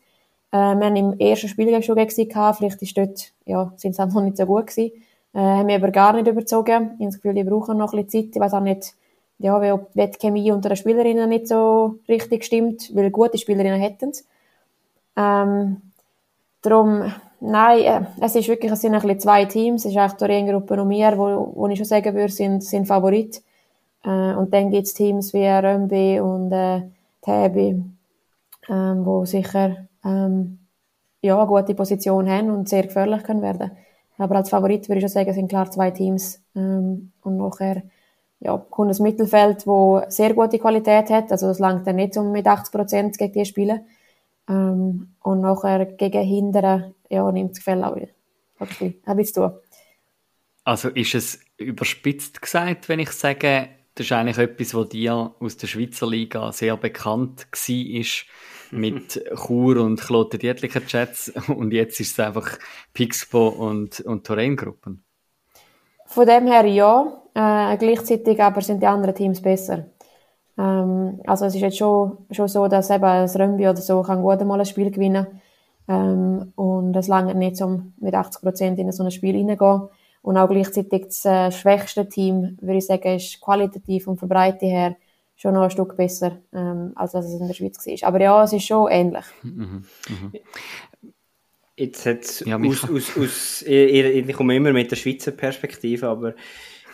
Äh, 0.51 0.57
wir 0.57 0.87
haben 0.87 0.97
im 0.97 1.19
ersten 1.19 1.49
Spiel 1.49 1.83
schon 1.83 1.97
gegen. 1.97 2.55
Vielleicht 2.55 2.83
ist 2.83 2.99
dort, 2.99 3.33
ja, 3.47 3.73
sind 3.77 3.97
sie 3.97 4.07
noch 4.07 4.21
nicht 4.21 4.37
so 4.37 4.45
gut 4.45 4.67
gewesen. 4.67 4.93
Äh, 5.33 5.39
haben 5.39 5.67
mich 5.67 5.77
aber 5.77 5.91
gar 5.91 6.13
nicht 6.13 6.29
überzogen. 6.29 6.97
Ich 6.99 7.01
habe 7.01 7.07
das 7.07 7.15
Gefühl, 7.17 7.35
die 7.35 7.45
brauchen 7.45 7.79
noch 7.79 7.95
ein 7.95 8.05
bisschen 8.05 8.27
Zeit. 8.27 8.37
Ich 8.37 8.41
weiß 8.41 8.55
auch 8.55 8.61
nicht, 8.61 8.95
ja, 9.39 9.75
ob 9.75 9.93
die 9.95 10.11
Chemie 10.21 10.53
unter 10.53 10.69
den 10.69 10.77
Spielerinnen 10.77 11.29
nicht 11.29 11.49
so 11.49 11.97
richtig 12.09 12.45
stimmt, 12.45 12.95
weil 12.95 13.11
gute 13.11 13.39
Spielerinnen 13.39 13.81
hätten 13.81 14.11
es. 14.11 14.27
Ähm, 15.17 15.83
darum, 16.63 17.13
nein, 17.41 17.81
äh, 17.81 18.01
es 18.21 18.35
ist 18.35 18.49
wirklich, 18.49 18.73
es 18.73 18.81
sind 18.81 18.95
ein 18.95 19.01
bisschen 19.01 19.21
zwei 19.21 19.45
Teams. 19.45 19.85
Es 19.85 19.93
ist 19.93 19.97
eigentlich 19.97 20.15
die 20.15 20.25
Orientgruppe 20.25 20.81
und 20.81 20.89
mir, 20.89 21.17
wo, 21.17 21.53
wo 21.55 21.69
ich 21.69 21.79
schon 21.79 21.87
sagen 21.87 22.15
würde, 22.15 22.33
sind, 22.33 22.65
sind 22.65 22.87
Favorit. 22.87 23.43
Äh, 24.05 24.35
und 24.35 24.53
dann 24.53 24.71
gibt 24.71 24.87
es 24.87 24.95
Teams 24.95 25.33
wie 25.33 25.47
Römbi 25.47 26.21
und 26.21 26.53
äh, 26.53 26.83
Täbi, 27.23 27.83
ähm, 28.69 29.07
wo 29.07 29.25
sicher 29.25 29.89
ähm, 30.05 30.59
ja, 31.23 31.39
eine 31.39 31.47
gute 31.47 31.75
Position 31.75 32.29
haben 32.29 32.51
und 32.51 32.69
sehr 32.69 32.83
gefährlich 32.83 33.23
können 33.23 33.43
werden. 33.43 33.71
Aber 34.19 34.37
als 34.37 34.51
Favorit 34.51 34.89
würde 34.89 34.99
ich 34.99 35.03
schon 35.03 35.09
sagen, 35.09 35.33
sind 35.33 35.49
klar 35.49 35.71
zwei 35.71 35.91
Teams. 35.91 36.41
Ähm, 36.55 37.13
und 37.23 37.37
nachher 37.37 37.83
ja, 38.41 38.59
kommt 38.71 38.91
das 38.91 39.01
Mittelfeld, 39.01 39.67
wo 39.67 40.03
sehr 40.09 40.35
gute 40.35 40.59
Qualität 40.59 41.11
hat. 41.11 41.33
Also 41.33 41.49
das 41.49 41.59
langt 41.59 41.87
dann 41.87 41.97
nicht 41.97 42.17
um 42.17 42.31
mit 42.31 42.47
80 42.47 42.73
Prozent 42.73 43.19
gegen 43.19 43.33
die 43.33 43.45
spielen. 43.47 43.81
Ähm, 44.49 45.15
und 45.23 45.41
nachher 45.41 45.87
gegen 45.87 46.23
Hindern, 46.23 46.95
ja, 47.09 47.31
nimmt 47.33 47.53
das 47.53 47.59
Gefälle 47.59 47.87
auch. 47.87 47.97
Ein 47.97 49.17
bisschen 49.17 49.35
tun. 49.35 49.53
Also 50.65 50.89
ist 50.89 51.15
es 51.15 51.41
überspitzt 51.59 52.41
gesagt, 52.41 52.89
wenn 52.89 52.99
ich 52.99 53.11
sage, 53.11 53.69
das 53.95 54.07
ist 54.07 54.13
eigentlich 54.13 54.39
etwas, 54.39 54.75
was 54.75 54.89
dir 54.89 55.35
aus 55.39 55.57
der 55.57 55.67
Schweizer 55.67 56.07
Liga 56.07 56.51
sehr 56.53 56.77
bekannt 56.77 57.47
war, 57.51 58.05
mit 58.79 59.25
Chur 59.47 59.77
und 59.83 60.01
Kloten 60.01 60.41
Dietlicher 60.41 60.85
Chats 60.85 61.33
und 61.49 61.73
jetzt 61.73 62.01
ist 62.01 62.13
es 62.13 62.21
einfach 62.21 62.59
Pixbo 62.93 63.49
und, 63.49 64.01
und 64.01 64.27
Torren-Gruppen? 64.27 65.05
Von 66.07 66.27
dem 66.27 66.47
her 66.47 66.65
ja, 66.67 67.23
äh, 67.35 67.77
gleichzeitig 67.77 68.41
aber 68.41 68.61
sind 68.63 68.83
die 68.83 68.87
anderen 68.87 69.15
Teams 69.15 69.41
besser. 69.41 69.87
Ähm, 70.57 71.21
also 71.27 71.47
es 71.47 71.55
ist 71.55 71.61
jetzt 71.61 71.79
schon, 71.79 72.19
schon 72.31 72.49
so, 72.49 72.69
dass 72.69 72.91
eben 72.91 73.03
das 73.03 73.39
Römbi 73.39 73.69
oder 73.69 73.81
so 73.81 74.03
kann 74.03 74.23
gut 74.23 74.41
einmal 74.41 74.61
ein 74.61 74.67
Spiel 74.67 74.91
gewinnen 74.91 75.27
ähm, 75.89 76.53
und 76.57 76.95
es 76.97 77.09
lange 77.09 77.35
nicht, 77.35 77.61
um 77.61 77.93
mit 77.99 78.15
80 78.15 78.43
Prozent 78.43 78.79
in 78.79 78.93
so 78.93 79.03
ein 79.03 79.11
Spiel 79.11 79.35
hineingehen. 79.35 79.89
Und 80.23 80.39
auch 80.39 80.49
gleichzeitig 80.49 81.07
das 81.07 81.25
äh, 81.27 81.53
schwächste 81.53 82.09
Team, 82.09 82.57
würde 82.63 82.79
ich 82.79 82.87
sagen, 82.87 83.17
ist 83.17 83.41
qualitativ 83.41 84.07
und 84.07 84.19
von 84.19 84.29
Breite 84.29 84.65
her 84.65 84.97
schon 85.37 85.53
noch 85.53 85.63
ein 85.63 85.71
Stück 85.71 85.97
besser, 85.97 86.39
ähm, 86.55 86.93
als 86.95 87.13
was 87.13 87.27
es 87.27 87.39
in 87.39 87.47
der 87.47 87.55
Schweiz 87.55 87.77
war. 87.87 88.09
Aber 88.09 88.21
ja, 88.21 88.45
es 88.45 88.53
ist 88.53 88.65
schon 88.65 88.91
ähnlich. 88.91 89.25
Mhm, 89.43 89.85
mhm. 90.09 90.33
Jetzt 91.77 92.07
hat 92.07 92.41
ja, 92.47 92.57
aus, 92.57 92.89
aus, 92.89 93.19
aus, 93.19 93.63
ich, 93.63 94.29
ich, 94.29 94.37
komme 94.37 94.55
immer 94.55 94.73
mit 94.73 94.91
der 94.91 94.97
Schweizer 94.97 95.33
Perspektive, 95.33 96.09
aber 96.09 96.35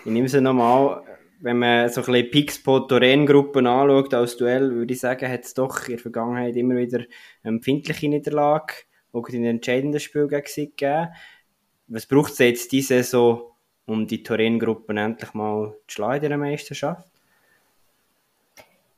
ich 0.05 0.11
nehme 0.11 0.29
sie 0.29 0.41
nochmal 0.41 1.03
wenn 1.41 1.59
man 1.59 1.88
so 1.88 2.03
ein 2.03 2.07
bisschen 2.07 2.30
Pixpo-Toren-Gruppen 2.30 3.66
anschaut 3.66 4.14
als 4.14 4.36
Duell, 4.36 4.70
würde 4.74 4.93
ich 4.93 5.01
sagen, 5.01 5.30
hat 5.30 5.45
es 5.45 5.55
doch 5.55 5.86
in 5.88 5.95
der 5.95 5.99
Vergangenheit 5.99 6.57
immer 6.57 6.76
wieder 6.76 6.99
eine 6.99 7.57
empfindliche 7.57 8.09
Niederlage, 8.09 8.74
auch 9.12 9.26
in 9.28 9.43
den 9.43 9.57
entscheidenden 9.57 10.01
Spielen 10.01 10.28
gegeben. 10.28 11.09
Was 11.88 12.07
braucht 12.07 12.32
es 12.32 12.38
jetzt 12.38 12.72
diese 12.72 13.03
Saison, 13.03 13.43
um 13.86 14.07
die 14.07 14.22
Toren-Gruppen 14.22 14.97
endlich 14.97 15.34
mal 15.34 15.74
zu 15.88 15.95
schlagen 15.95 16.24
in 16.24 16.30
der 16.30 16.38
Meisterschaft? 16.38 17.11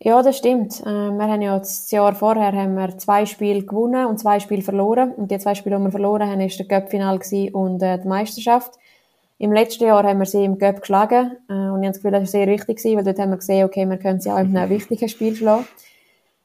Ja, 0.05 0.21
das 0.21 0.39
stimmt. 0.39 0.81
Äh, 0.81 0.85
wir 0.85 1.29
haben 1.29 1.43
ja 1.43 1.57
das 1.61 1.89
Jahr 1.93 2.13
vorher 2.17 2.53
haben 2.53 2.75
wir 2.75 2.99
zwei 2.99 3.25
Spiele 3.25 3.63
gewonnen 3.63 4.07
und 4.07 4.19
zwei 4.19 4.41
Spiele 4.41 4.63
verloren. 4.63 5.13
Und 5.13 5.31
die 5.31 5.39
zwei 5.39 5.55
Spiele, 5.55 5.77
die 5.77 5.85
wir 5.85 5.93
verloren 5.93 6.29
haben, 6.29 6.41
war 6.41 6.49
der 6.49 6.67
Cup-Final 6.67 7.21
und 7.53 7.83
äh, 7.83 8.01
die 8.01 8.09
Meisterschaft. 8.09 8.75
Im 9.43 9.53
letzten 9.53 9.87
Jahr 9.87 10.05
haben 10.05 10.21
wir 10.21 10.25
sie 10.25 10.45
im 10.45 10.57
Cup 10.57 10.83
geschlagen 10.83 11.37
äh, 11.49 11.53
und 11.53 11.83
ich 11.83 11.89
habe 11.89 11.89
das 11.89 11.97
Gefühl, 11.97 12.13
das 12.13 12.21
war 12.21 12.27
sehr 12.27 12.47
wichtig, 12.47 12.81
weil 12.85 13.03
dort 13.03 13.19
haben 13.19 13.31
wir 13.31 13.39
gesehen, 13.39 13.65
okay, 13.65 13.85
wir 13.87 13.97
können 13.97 14.21
sie 14.21 14.31
auch 14.31 14.39
in 14.39 14.57
einem 14.57 14.71
wichtigen 14.77 15.09
Spiel 15.09 15.35
schlagen. 15.35 15.67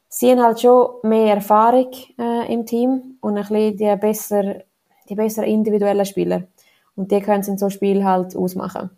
Sie 0.10 0.32
haben 0.32 0.42
halt 0.42 0.60
schon 0.60 0.88
mehr 1.04 1.36
Erfahrung 1.36 1.92
äh, 2.18 2.52
im 2.52 2.66
Team 2.66 3.20
und 3.22 3.38
ein 3.38 3.44
bisschen 3.44 3.78
die 3.78 3.96
besser, 3.98 4.64
die 5.08 5.14
besser 5.14 5.44
individuellen 5.44 6.08
Spieler. 6.08 6.48
Und 6.96 7.12
die 7.12 7.22
können 7.22 7.44
sie 7.44 7.52
in 7.52 7.60
so 7.60 7.70
Spiel 7.70 8.04
halt 8.04 8.36
ausmachen. 8.36 8.90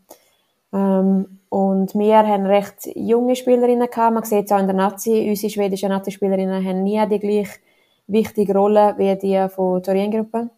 Ähm, 0.72 1.41
und 1.50 1.93
wir 1.93 2.26
haben 2.26 2.45
recht 2.45 2.89
junge 2.95 3.36
Spielerinnen 3.36 3.89
gehabt. 3.89 4.14
Man 4.14 4.24
sieht 4.24 4.45
es 4.45 4.52
auch 4.54 4.60
in 4.60 4.68
der 4.68 4.78
Nazi. 4.78 5.28
Unsere 5.28 5.52
schwedischen 5.52 5.89
Nazi-Spielerinnen 5.89 6.66
haben 6.66 6.84
nie 6.84 7.06
die 7.10 7.20
gleich 7.20 7.50
wichtige 8.08 8.54
Rolle 8.54 8.95
wie 8.97 9.14
die 9.18 9.50
von 9.50 9.84
Torien-Gruppe. 9.84 10.52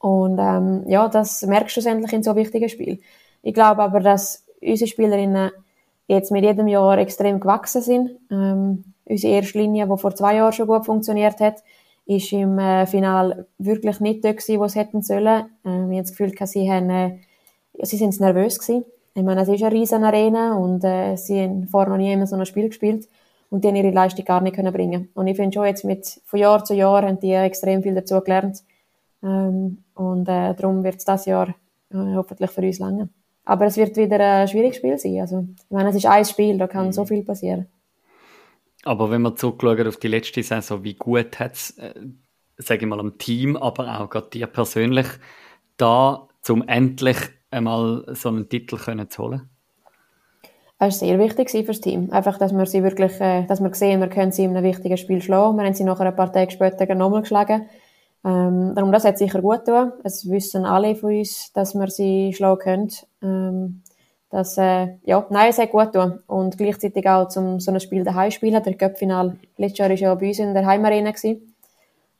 Und 0.00 0.38
ähm, 0.40 0.84
ja, 0.88 1.08
das 1.08 1.42
merkst 1.42 1.68
du 1.68 1.80
schlussendlich 1.80 2.12
in 2.12 2.22
so 2.22 2.34
wichtigen 2.34 2.68
Spielen. 2.68 3.00
Ich 3.42 3.54
glaube 3.54 3.82
aber, 3.82 4.00
dass 4.00 4.44
unsere 4.60 4.88
Spielerinnen 4.88 5.50
jetzt 6.08 6.32
mit 6.32 6.42
jedem 6.42 6.66
Jahr 6.66 6.98
extrem 6.98 7.38
gewachsen 7.38 7.82
sind. 7.82 8.10
Ähm, 8.30 8.84
unsere 9.04 9.34
erste 9.34 9.58
Linie, 9.58 9.86
die 9.86 9.98
vor 9.98 10.14
zwei 10.14 10.36
Jahren 10.36 10.52
schon 10.52 10.66
gut 10.66 10.86
funktioniert 10.86 11.38
hat, 11.40 11.62
ist 12.06 12.32
im 12.32 12.58
äh, 12.58 12.86
Final 12.86 13.46
wirklich 13.58 14.00
nicht 14.00 14.24
dort 14.24 14.38
gewesen, 14.38 14.58
wo 14.58 14.64
es 14.64 14.74
hätten 14.74 15.02
sollen. 15.02 15.44
Ähm, 15.64 15.92
ich 15.92 15.98
habe 15.98 16.02
das 16.02 16.10
Gefühl, 16.10 16.32
sie, 16.46 16.70
haben, 16.70 16.90
äh, 16.90 17.18
sie 17.82 17.96
sind 17.96 18.18
nervös 18.20 18.58
gewesen. 18.58 18.84
Ich 19.14 19.22
meine, 19.22 19.42
es 19.42 19.48
ist 19.48 19.62
eine 19.62 19.74
riesen 19.74 20.02
Arena 20.02 20.54
und 20.54 20.82
äh, 20.82 21.16
sie 21.16 21.42
haben 21.42 21.68
vorher 21.68 21.90
noch 21.90 21.98
nie 21.98 22.12
immer 22.12 22.26
so 22.26 22.36
ein 22.36 22.46
Spiel 22.46 22.68
gespielt. 22.68 23.08
und 23.50 23.64
die 23.64 23.68
haben 23.68 23.76
ihre 23.76 23.90
Leistung 23.90 24.24
gar 24.24 24.40
nicht 24.40 24.56
können 24.56 24.72
bringen 24.72 25.10
Und 25.14 25.26
ich 25.26 25.36
finde 25.36 25.52
schon 25.52 25.66
jetzt 25.66 25.84
mit, 25.84 26.20
von 26.24 26.38
Jahr 26.38 26.64
zu 26.64 26.74
Jahr 26.74 27.02
haben 27.02 27.20
die 27.20 27.32
extrem 27.32 27.82
viel 27.82 27.94
dazu 27.94 28.20
gelernt. 28.20 28.62
Ähm, 29.22 29.78
und 29.94 30.28
äh, 30.28 30.54
darum 30.54 30.82
wird 30.84 30.96
es 30.96 31.04
das 31.04 31.26
Jahr 31.26 31.48
äh, 31.90 32.14
hoffentlich 32.14 32.50
für 32.50 32.62
uns 32.62 32.78
länger. 32.78 33.08
Aber 33.44 33.66
es 33.66 33.76
wird 33.76 33.96
wieder 33.96 34.20
ein 34.20 34.48
schwieriges 34.48 34.76
Spiel 34.76 34.98
sein. 34.98 35.20
Also, 35.20 35.46
ich 35.56 35.70
meine, 35.70 35.90
es 35.90 35.96
ist 35.96 36.06
ein 36.06 36.24
Spiel, 36.24 36.58
da 36.58 36.66
kann 36.66 36.86
mhm. 36.86 36.92
so 36.92 37.04
viel 37.04 37.22
passieren. 37.22 37.66
Aber 38.84 39.10
wenn 39.10 39.22
man 39.22 39.36
zurückschaut 39.36 39.86
auf 39.86 39.96
die 39.98 40.08
letzte 40.08 40.42
Saison, 40.42 40.84
wie 40.84 40.94
gut 40.94 41.38
hat 41.38 41.52
es, 41.52 41.76
äh, 41.78 41.94
sage 42.56 42.82
ich 42.82 42.86
mal, 42.86 43.00
am 43.00 43.18
Team, 43.18 43.56
aber 43.56 44.00
auch 44.00 44.08
gerade 44.08 44.30
dir 44.30 44.46
persönlich, 44.46 45.06
da, 45.76 46.28
um 46.48 46.66
endlich 46.66 47.18
einmal 47.50 48.04
so 48.14 48.28
einen 48.28 48.48
Titel 48.48 48.76
können 48.76 49.10
zu 49.10 49.22
holen? 49.22 49.50
Es 50.78 50.80
war 50.80 51.08
sehr 51.08 51.18
wichtig 51.18 51.50
für 51.50 51.64
das 51.64 51.82
Team. 51.82 52.10
Einfach, 52.10 52.38
dass 52.38 52.52
wir 52.52 52.64
sie 52.64 52.82
wirklich, 52.82 53.20
äh, 53.20 53.44
dass 53.46 53.60
wir 53.60 53.74
sehen, 53.74 54.00
wir 54.00 54.08
können 54.08 54.32
sie 54.32 54.44
in 54.44 54.56
einem 54.56 54.64
wichtigen 54.64 54.96
Spiel 54.96 55.20
schlagen. 55.20 55.58
Wir 55.58 55.64
haben 55.64 55.74
sie 55.74 55.84
nachher 55.84 56.06
ein 56.06 56.16
paar 56.16 56.32
Tage 56.32 56.50
später 56.50 56.94
nochmal 56.94 57.20
geschlagen. 57.20 57.66
Ähm, 58.24 58.74
darum, 58.74 58.92
das 58.92 59.04
hat 59.04 59.18
sicher 59.18 59.40
gut 59.40 59.64
getan. 59.64 59.92
Es 60.04 60.28
wissen 60.28 60.64
alle 60.64 60.94
von 60.94 61.16
uns, 61.16 61.52
dass 61.52 61.74
wir 61.74 61.88
sie 61.88 62.32
schlagen 62.34 62.58
können. 62.60 62.90
Ähm, 63.22 63.82
das, 64.28 64.58
äh, 64.58 64.96
ja, 65.04 65.26
nein, 65.30 65.50
es 65.50 65.58
hat 65.58 65.70
gut 65.70 65.92
getan. 65.92 66.20
Und 66.26 66.58
gleichzeitig 66.58 67.08
auch 67.08 67.28
zum 67.28 67.60
so 67.60 67.72
ein 67.72 67.80
Spiel 67.80 68.04
daheim 68.04 68.30
spielen. 68.30 68.62
Der 68.62 68.74
Cup-Final 68.74 69.36
letztes 69.56 69.78
Jahr 69.78 69.88
war 69.88 69.96
ja 69.96 70.14
bei 70.14 70.28
uns 70.28 70.38
in 70.38 70.54
der 70.54 70.66
Heimarena. 70.66 71.10
Gewesen. 71.10 71.54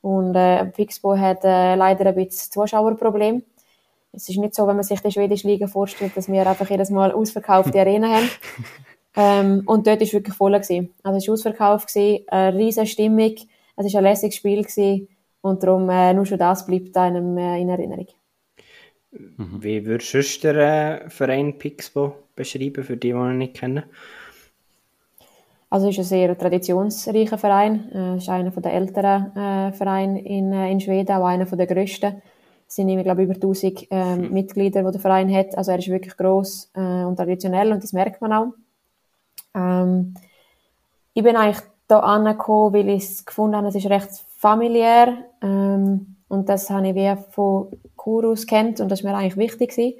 Und 0.01 0.35
äh, 0.35 0.71
Fixbo 0.71 1.17
hat 1.17 1.43
äh, 1.43 1.75
leider 1.75 2.07
ein 2.07 2.15
bisschen 2.15 2.51
Zuschauerproblem. 2.51 3.43
Es 4.13 4.27
ist 4.27 4.37
nicht 4.37 4.55
so, 4.55 4.67
wenn 4.67 4.75
man 4.75 4.83
sich 4.83 4.99
die 4.99 5.11
schwedische 5.11 5.47
Liga 5.47 5.67
vorstellt, 5.67 6.17
dass 6.17 6.27
wir 6.27 6.45
einfach 6.45 6.69
jedes 6.69 6.89
Mal 6.89 7.11
ausverkaufte 7.11 7.79
Arena 7.79 8.09
haben. 8.09 8.29
Ähm, 9.13 9.63
und 9.65 9.87
dort 9.87 9.99
war 9.99 10.13
wirklich 10.13 10.35
voll. 10.35 10.53
Gewesen. 10.53 10.93
Also 11.03 11.17
es 11.17 11.27
war 11.27 11.33
ausverkauft, 11.33 11.93
gewesen, 11.93 12.23
eine 12.29 12.57
riesige 12.57 12.87
Stimmung, 12.87 13.35
es 13.75 13.93
war 13.93 13.99
ein 13.99 14.05
lässiges 14.05 14.35
Spiel 14.35 14.61
gewesen, 14.63 15.09
und 15.41 15.63
darum 15.63 15.89
äh, 15.89 16.13
nur 16.13 16.25
schon 16.25 16.37
das 16.37 16.65
bleibt 16.65 16.95
einem 16.97 17.37
äh, 17.37 17.59
in 17.59 17.69
Erinnerung. 17.69 18.07
Mhm. 19.11 19.61
Wie 19.61 19.85
würdest 19.85 20.43
du 20.43 20.53
den 20.53 20.57
äh, 20.57 21.09
Verein 21.09 21.57
Pixbo 21.57 22.15
beschreiben, 22.35 22.83
für 22.83 22.97
die, 22.97 23.09
die 23.11 23.17
ihn 23.17 23.37
nicht 23.37 23.55
kennen? 23.55 23.83
Also 25.69 25.87
es 25.87 25.97
ist 25.97 25.99
ein 25.99 26.05
sehr 26.05 26.37
traditionsreicher 26.37 27.37
Verein. 27.37 27.89
Äh, 27.91 28.15
es 28.15 28.23
ist 28.23 28.29
einer 28.29 28.51
der 28.51 28.73
älteren 28.73 29.35
äh, 29.35 29.71
Vereine 29.73 30.23
in, 30.23 30.51
äh, 30.51 30.71
in 30.71 30.79
Schweden, 30.79 31.15
auch 31.15 31.25
einer 31.25 31.45
der 31.45 31.67
grössten. 31.67 32.21
Es 32.67 32.75
sind 32.75 32.89
immer, 32.89 33.03
glaube 33.03 33.23
ich, 33.23 33.25
über 33.25 33.35
1000 33.35 33.91
äh, 33.91 34.15
mhm. 34.15 34.33
Mitglieder, 34.33 34.83
die 34.83 34.91
der 34.91 35.01
Verein 35.01 35.33
hat. 35.33 35.57
Also 35.57 35.71
er 35.71 35.79
ist 35.79 35.89
wirklich 35.89 36.15
gross 36.15 36.69
äh, 36.73 37.03
und 37.03 37.17
traditionell 37.17 37.71
und 37.71 37.83
das 37.83 37.93
merkt 37.93 38.21
man 38.21 38.33
auch. 38.33 38.53
Ähm, 39.53 40.13
ich 41.13 41.23
bin 41.23 41.35
eigentlich 41.35 41.63
hier 41.87 42.03
angekommen, 42.03 42.73
weil 42.73 42.89
ich 42.89 43.03
es 43.03 43.25
gefunden 43.25 43.57
habe, 43.57 43.67
es 43.67 43.75
ist 43.75 43.89
recht 43.89 44.09
familiär 44.41 45.25
ähm, 45.43 46.15
und 46.27 46.49
das 46.49 46.69
habe 46.71 46.89
ich 46.89 46.95
wie 46.95 47.15
von 47.29 47.67
Kurus 47.95 48.47
kennt 48.47 48.79
und 48.79 48.89
das 48.89 48.99
ist 48.99 49.05
mir 49.05 49.15
eigentlich 49.15 49.37
wichtig 49.37 49.69
gewesen. 49.69 49.99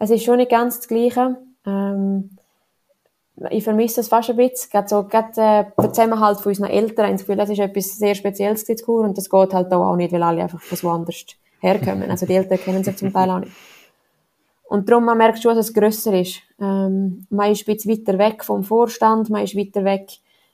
Es 0.00 0.10
ist 0.10 0.24
schon 0.24 0.38
nicht 0.38 0.50
ganz 0.50 0.78
das 0.78 0.88
Gleiche. 0.88 1.36
Ähm, 1.64 2.30
ich 3.50 3.62
vermisse 3.62 3.96
das 3.96 4.08
fast 4.08 4.30
ein 4.30 4.36
bisschen. 4.36 4.70
Gerade 4.70 4.88
so, 4.88 5.04
gerade, 5.04 5.28
äh, 5.40 5.64
der 5.80 5.92
Zusammenhalt 5.92 6.40
von 6.40 6.50
unseren 6.50 6.70
Eltern, 6.70 7.14
ich 7.14 7.20
Gefühl, 7.20 7.36
das 7.36 7.50
ist 7.50 7.60
etwas 7.60 7.96
sehr 7.96 8.16
Spezielles 8.16 8.64
in 8.64 8.76
Kur 8.78 9.04
und 9.04 9.16
das 9.16 9.30
geht 9.30 9.54
halt 9.54 9.72
auch 9.72 9.94
nicht, 9.94 10.12
weil 10.12 10.22
alle 10.22 10.42
einfach 10.42 10.60
von 10.60 10.82
woanders 10.82 11.24
herkommen. 11.60 12.10
Also 12.10 12.26
die 12.26 12.34
Eltern 12.34 12.58
kennen 12.58 12.82
sich 12.82 12.96
zum 12.96 13.12
Teil 13.12 13.30
auch 13.30 13.38
nicht. 13.38 13.52
Und 14.64 14.88
darum, 14.88 15.04
man 15.04 15.18
merkt 15.18 15.40
schon, 15.40 15.54
dass 15.54 15.68
es 15.68 15.74
grösser 15.74 16.18
ist. 16.18 16.40
Ähm, 16.60 17.24
man 17.30 17.52
ist 17.52 17.68
ein 17.68 17.72
bisschen 17.72 17.92
weiter 17.92 18.18
weg 18.18 18.42
vom 18.42 18.64
Vorstand, 18.64 19.30
man 19.30 19.44
ist 19.44 19.56
weiter 19.56 19.84
weg 19.84 20.08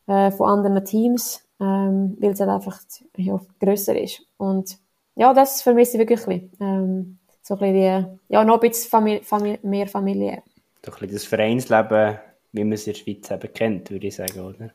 äh, 0.07 0.31
von 0.31 0.51
anderen 0.51 0.85
Teams, 0.85 1.43
ähm, 1.63 2.17
weil 2.19 2.33
es 2.33 2.41
halt 2.41 2.51
einfach 2.51 2.81
ja, 3.17 3.41
grösser 3.61 3.99
ist. 3.99 4.23
Und 4.37 4.79
ja, 5.15 5.33
das 5.33 5.63
vermisse 5.63 5.93
ich 5.93 6.01
wirklich 6.01 6.27
ein 6.27 6.51
bisschen. 6.51 6.51
Ähm, 6.61 7.19
so 7.43 7.55
ein 7.55 7.61
bisschen 7.61 8.19
die, 8.29 8.35
ja, 8.35 8.45
noch 8.45 8.61
ein 8.61 8.69
bisschen 8.69 8.91
Famili 8.91 9.23
Famili 9.23 9.59
mehr 9.63 9.87
familiär. 9.87 10.43
So 10.85 10.91
ein 10.93 10.99
bisschen 10.99 11.15
das 11.15 11.25
Vereinsleben, 11.25 12.19
wie 12.53 12.65
man 12.65 12.73
es 12.73 12.87
in 12.87 12.93
der 12.93 12.99
Schweiz 12.99 13.31
eben 13.31 13.53
kennt, 13.53 13.91
würde 13.91 14.07
ich 14.07 14.17
sagen, 14.17 14.41
oder? 14.41 14.71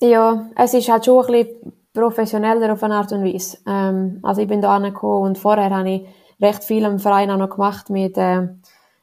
Ja, 0.00 0.48
es 0.56 0.74
ist 0.74 0.88
halt 0.88 1.04
schon 1.04 1.24
ein 1.24 1.32
bisschen 1.32 1.72
professioneller 1.92 2.72
auf 2.72 2.82
eine 2.82 2.94
Art 2.94 3.12
und 3.12 3.24
Weise. 3.24 3.58
Ähm, 3.66 4.20
also 4.22 4.42
ich 4.42 4.48
bin 4.48 4.62
da 4.62 4.76
angekommen 4.76 5.30
und 5.30 5.38
vorher 5.38 5.70
habe 5.70 5.90
ich 5.90 6.02
recht 6.40 6.64
viel 6.64 6.84
im 6.84 6.98
Verein 6.98 7.30
auch 7.30 7.36
noch 7.36 7.50
gemacht 7.50 7.90
mit 7.90 8.16
äh, 8.16 8.48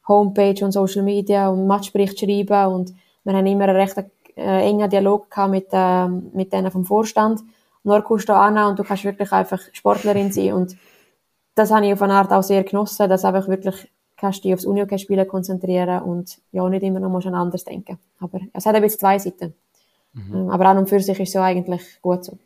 Homepage 0.06 0.64
und 0.64 0.72
Social 0.72 1.02
Media 1.02 1.48
und 1.48 1.66
Matchbericht 1.66 2.18
schreiben 2.18 2.72
und 2.72 2.94
wir 3.24 3.36
haben 3.36 3.46
immer 3.46 3.64
einen 3.64 3.76
recht 3.76 3.96
äh, 4.38 4.68
engen 4.68 4.88
Dialog 4.88 5.30
gehabt 5.30 5.50
mit, 5.50 5.68
äh, 5.72 6.08
mit 6.08 6.52
denen 6.52 6.70
vom 6.70 6.84
Vorstand. 6.84 7.40
Und 7.82 7.92
dann 7.92 8.04
kommst 8.04 8.28
du 8.28 8.34
an 8.34 8.58
und 8.58 8.78
du 8.78 8.84
kannst 8.84 9.04
wirklich 9.04 9.32
einfach 9.32 9.60
Sportlerin 9.72 10.32
sein 10.32 10.52
und 10.52 10.76
das 11.54 11.72
habe 11.72 11.86
ich 11.86 11.92
auf 11.92 12.02
eine 12.02 12.14
Art 12.14 12.32
auch 12.32 12.42
sehr 12.42 12.62
genossen, 12.62 13.08
dass 13.08 13.24
einfach 13.24 13.48
wirklich 13.48 13.90
kannst 14.16 14.44
dich 14.44 14.52
aufs 14.52 14.64
Unihockey-Spielen 14.64 15.26
konzentrieren 15.26 16.02
und 16.02 16.38
ja, 16.52 16.68
nicht 16.68 16.82
immer 16.82 17.00
noch 17.00 17.24
an 17.24 17.34
anders 17.34 17.64
denken. 17.64 17.98
Aber 18.20 18.40
es 18.52 18.66
hat 18.66 18.74
ein 18.74 18.82
bisschen 18.82 19.00
zwei 19.00 19.18
Seiten. 19.18 19.54
Mhm. 20.12 20.34
Ähm, 20.34 20.50
aber 20.50 20.66
an 20.66 20.78
und 20.78 20.88
für 20.88 21.00
sich 21.00 21.18
ist 21.18 21.28
es 21.28 21.34
ja 21.34 21.44
eigentlich 21.44 21.82
gut 22.02 22.24
so. 22.24 22.38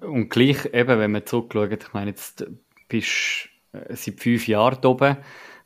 Und 0.00 0.28
gleich 0.28 0.66
eben, 0.72 0.98
wenn 0.98 1.12
man 1.12 1.26
zurückschaut, 1.26 1.84
ich 1.84 1.92
meine, 1.92 2.10
jetzt 2.10 2.44
bist 2.88 3.48
du 3.72 3.78
äh, 3.78 3.94
seit 3.94 4.20
fünf 4.20 4.48
Jahren 4.48 4.84
oben, 4.84 5.18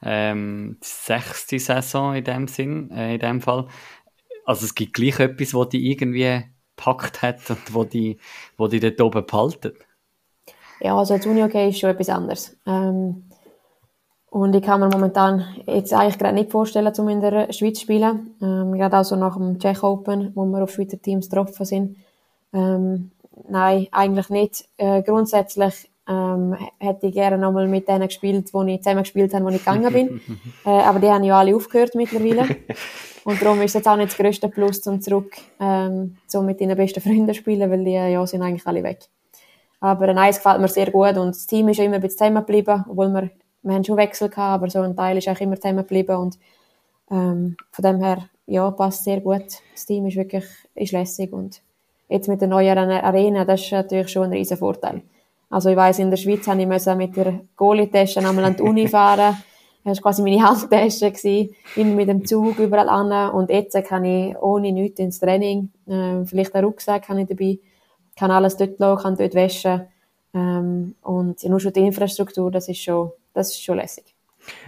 ähm, 0.03 0.79
die 0.83 0.87
sechste 0.87 1.59
Saison 1.59 2.15
in 2.15 2.25
dem 2.25 2.49
Sinn, 2.49 2.91
äh, 2.91 3.15
in 3.15 3.21
dem 3.21 3.41
Fall. 3.41 3.67
Also 4.51 4.65
es 4.65 4.75
gibt 4.75 4.95
gleich 4.95 5.21
etwas, 5.21 5.55
was 5.55 5.69
dich 5.69 5.85
irgendwie 5.85 6.43
gepackt 6.75 7.23
hat 7.23 7.49
und 7.51 7.73
wo 7.73 7.85
die, 7.85 8.19
wo 8.57 8.67
die 8.67 8.81
dort 8.81 9.01
oben 9.01 9.25
behalten. 9.25 9.75
Ja, 10.81 10.99
also 10.99 11.17
das 11.17 11.25
Uni-Okay 11.25 11.69
ist 11.69 11.79
schon 11.79 11.91
etwas 11.91 12.09
anderes. 12.09 12.57
Ähm, 12.67 13.31
und 14.29 14.53
ich 14.57 14.63
kann 14.63 14.81
mir 14.81 14.89
momentan 14.89 15.45
jetzt 15.69 15.95
eigentlich 15.95 16.19
gerade 16.19 16.35
nicht 16.35 16.51
vorstellen, 16.51 16.93
um 16.99 17.09
in 17.09 17.21
der 17.21 17.53
Schweiz 17.53 17.79
zu 17.79 17.83
spielen. 17.83 18.35
Ähm, 18.43 18.73
gerade 18.73 18.99
auch 18.99 19.05
so 19.05 19.15
nach 19.15 19.37
dem 19.37 19.61
Czech 19.61 19.85
Open, 19.85 20.33
wo 20.35 20.45
wir 20.47 20.65
auf 20.65 20.73
Schweizer 20.73 21.01
Teams 21.01 21.31
getroffen 21.31 21.65
sind. 21.65 21.97
Ähm, 22.53 23.13
nein, 23.49 23.87
eigentlich 23.93 24.31
nicht. 24.31 24.69
Äh, 24.79 25.05
grundsätzlich 25.05 25.89
ähm, 26.11 26.57
hätte 26.79 27.07
ich 27.07 27.15
gerne 27.15 27.39
nochmal 27.39 27.69
mit 27.69 27.89
denen 27.89 28.09
gespielt, 28.09 28.53
wo 28.53 28.63
ich 28.65 28.83
zusammen 28.83 29.05
gespielt 29.05 29.33
habe, 29.33 29.45
wo 29.45 29.49
ich 29.49 29.59
gegangen 29.59 29.93
bin. 29.93 30.21
äh, 30.67 30.71
aber 30.71 30.99
die 30.99 31.09
haben 31.09 31.25
ja 31.25 31.39
alle 31.39 31.55
aufgehört 31.55 31.95
mittlerweile. 31.95 32.57
Und 33.25 33.41
darum 33.41 33.61
ist 33.61 33.71
es 33.71 33.75
jetzt 33.75 33.89
auch 33.89 33.97
nicht 33.97 34.11
das 34.11 34.17
grösste 34.17 34.49
Plus, 34.49 34.87
um 34.87 35.01
zurück 35.01 35.33
ähm, 35.61 36.17
so 36.27 36.43
mit 36.43 36.61
deinen 36.61 36.77
besten 36.77 37.01
Freunden 37.01 37.29
zu 37.29 37.35
spielen, 37.35 37.71
weil 37.71 37.85
die 37.85 37.93
ja, 37.93 38.27
sind 38.27 38.43
eigentlich 38.43 38.67
alle 38.67 38.83
weg. 38.83 39.01
Aber 39.79 40.09
äh, 40.09 40.15
nein, 40.15 40.31
es 40.31 40.37
gefällt 40.37 40.61
mir 40.61 40.69
sehr 40.69 40.91
gut 40.91 41.17
und 41.17 41.29
das 41.29 41.47
Team 41.47 41.69
ist 41.69 41.77
ja 41.79 41.85
immer 41.85 41.97
ein 41.97 42.01
bisschen 42.01 42.19
zusammengeblieben, 42.19 42.85
obwohl 42.89 43.09
wir, 43.09 43.31
wir 43.63 43.75
haben 43.75 43.85
schon 43.85 43.97
Wechsel 43.97 44.29
gehabt, 44.29 44.63
aber 44.63 44.71
so 44.71 44.81
ein 44.81 44.97
Teil 44.97 45.19
ist 45.19 45.29
auch 45.29 45.41
immer 45.41 45.57
zusammengeblieben 45.57 46.17
und 46.17 46.39
ähm, 47.11 47.57
von 47.71 47.83
dem 47.85 48.03
her, 48.03 48.29
ja, 48.47 48.71
passt 48.71 49.05
sehr 49.05 49.21
gut. 49.21 49.45
Das 49.73 49.87
Team 49.87 50.07
ist 50.07 50.17
wirklich 50.17 50.45
ist 50.75 50.93
lässig 50.93 51.33
und 51.33 51.63
Jetzt 52.11 52.27
mit 52.27 52.41
der 52.41 52.49
neuen 52.49 52.77
Arena, 52.77 53.45
das 53.45 53.63
ist 53.63 53.71
natürlich 53.71 54.09
schon 54.09 54.25
ein 54.25 54.33
riesen 54.33 54.57
Vorteil. 54.57 55.03
Also 55.51 55.69
ich 55.69 55.77
weiss, 55.77 55.99
in 55.99 56.11
der 56.11 56.17
Schweiz 56.17 56.47
habe 56.47 56.63
ich 56.63 56.69
mit 56.97 57.17
der 57.17 57.41
Goalie-Tasche 57.57 58.21
einmal 58.21 58.45
an 58.45 58.57
die 58.57 58.63
Uni 58.63 58.87
fahren. 58.87 59.37
Das 59.85 59.99
war 59.99 60.03
quasi 60.03 60.23
meine 60.23 60.43
Handtasche, 60.49 61.51
immer 61.75 61.95
mit 61.95 62.09
dem 62.09 62.25
Zug 62.25 62.59
überall 62.61 62.89
an. 62.89 63.33
Und 63.33 63.51
jetzt 63.51 63.77
kann 63.85 64.05
ich 64.05 64.37
ohne 64.37 64.73
nichts 64.73 65.01
ins 65.01 65.19
Training, 65.19 65.71
äh, 65.87 66.25
vielleicht 66.25 66.55
einen 66.55 66.67
Rucksack 66.67 67.09
habe 67.09 67.23
ich 67.23 67.29
dabei, 67.29 67.59
kann 68.17 68.31
alles 68.31 68.57
dort 68.57 68.79
lassen, 68.79 69.03
kann 69.03 69.17
dort 69.17 69.35
waschen. 69.35 69.89
Ähm, 70.33 70.95
und 71.03 71.43
nur 71.43 71.59
schon 71.59 71.73
die 71.73 71.81
Infrastruktur, 71.81 72.51
das 72.53 72.69
ist 72.69 72.83
schon, 72.83 73.11
das 73.35 73.51
ist 73.51 73.63
schon 73.63 73.79
lässig. 73.79 74.15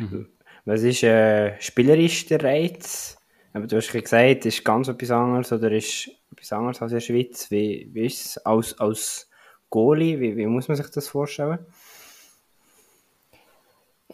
Mhm. 0.00 0.26
Was 0.64 0.82
ist 0.82 1.04
äh, 1.04 1.60
spielerisch 1.60 2.26
der 2.26 2.42
Reiz? 2.42 3.16
Aber 3.52 3.66
du 3.66 3.76
hast 3.76 3.92
gesagt, 3.92 4.46
ist 4.46 4.64
ganz 4.64 4.88
etwas 4.88 5.10
anderes 5.10 5.52
oder 5.52 5.70
ist 5.70 6.10
etwas 6.32 6.52
anderes 6.52 6.82
als 6.82 6.92
in 6.92 6.96
der 6.96 7.00
Schweiz. 7.00 7.50
Wie, 7.50 7.88
wie 7.92 8.06
ist 8.06 8.26
es 8.26 8.38
als, 8.38 8.78
als 8.80 9.28
Goalie? 9.72 10.20
Wie, 10.20 10.36
wie 10.36 10.46
muss 10.46 10.68
man 10.68 10.76
sich 10.76 10.88
das 10.90 11.08
vorstellen? 11.08 11.58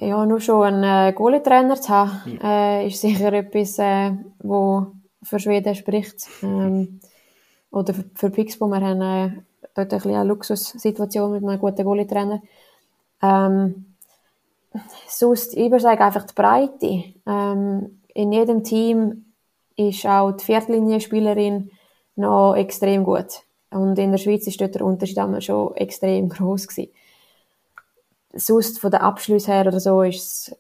Ja, 0.00 0.24
nur 0.24 0.40
schon 0.40 0.62
einen 0.62 1.10
äh, 1.10 1.12
Goalie-Trainer 1.12 1.80
zu 1.80 1.88
haben, 1.88 2.38
äh, 2.40 2.86
ist 2.86 3.00
sicher 3.00 3.32
etwas, 3.32 3.78
äh, 3.80 4.12
wo 4.38 4.92
für 5.24 5.40
Schweden 5.40 5.74
spricht. 5.74 6.28
Ähm, 6.42 7.00
oder 7.72 7.92
für, 7.92 8.04
für 8.14 8.30
Pixbo, 8.30 8.68
wir 8.68 8.80
haben 8.80 9.02
äh, 9.02 9.42
dort 9.74 9.92
ein 9.92 9.98
bisschen 9.98 10.14
eine 10.14 10.28
Luxussituation 10.28 11.32
mit 11.32 11.42
einem 11.42 11.58
guten 11.58 11.84
Goalie-Trainer. 11.84 12.40
Ähm, 13.20 13.96
sonst, 15.08 15.56
ich 15.56 15.82
sagen, 15.82 16.02
einfach 16.02 16.24
die 16.24 16.34
Breite. 16.34 17.04
Ähm, 17.26 18.00
in 18.14 18.32
jedem 18.32 18.62
Team 18.62 19.24
ist 19.74 20.06
auch 20.06 20.30
die 20.30 20.44
Viertlinienspielerin 20.44 21.72
noch 22.14 22.54
extrem 22.54 23.02
gut. 23.02 23.42
Und 23.70 23.98
in 23.98 24.10
der 24.10 24.18
Schweiz 24.18 24.46
ist 24.46 24.60
dort 24.60 24.74
der 24.74 24.84
Unterschied 24.84 25.18
schon 25.44 25.76
extrem 25.76 26.28
groß 26.28 26.68
gewesen. 26.68 26.90
Sonst 28.32 28.78
von 28.78 28.90
den 28.90 29.00
Abschlüssen 29.00 29.52
her 29.52 29.66
oder 29.66 29.80
so 29.80 30.02
ist 30.02 30.16
es 30.50 30.56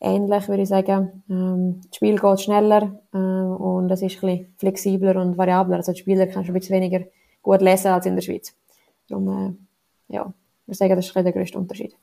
ähnlich, 0.00 0.48
würde 0.48 0.62
ich 0.62 0.68
sagen. 0.68 1.22
Ähm, 1.30 1.80
das 1.88 1.96
Spiel 1.96 2.18
geht 2.18 2.40
schneller 2.40 3.00
äh, 3.12 3.16
und 3.16 3.90
es 3.90 4.02
ist 4.02 4.16
ein 4.16 4.20
bisschen 4.20 4.54
flexibler 4.58 5.20
und 5.20 5.38
variabler. 5.38 5.76
Also 5.76 5.92
die 5.92 6.00
Spieler 6.00 6.26
kannst 6.26 6.48
du 6.48 6.52
ein 6.52 6.58
bisschen 6.58 6.76
weniger 6.76 7.04
gut 7.42 7.60
lesen 7.60 7.88
als 7.88 8.06
in 8.06 8.14
der 8.14 8.22
Schweiz. 8.22 8.54
Darum, 9.08 9.28
äh, 10.08 10.14
ja, 10.14 10.32
ich 10.66 10.76
sagen, 10.76 10.96
das 10.96 11.06
ist 11.06 11.14
der 11.14 11.32
größte 11.32 11.58
Unterschied. 11.58 11.94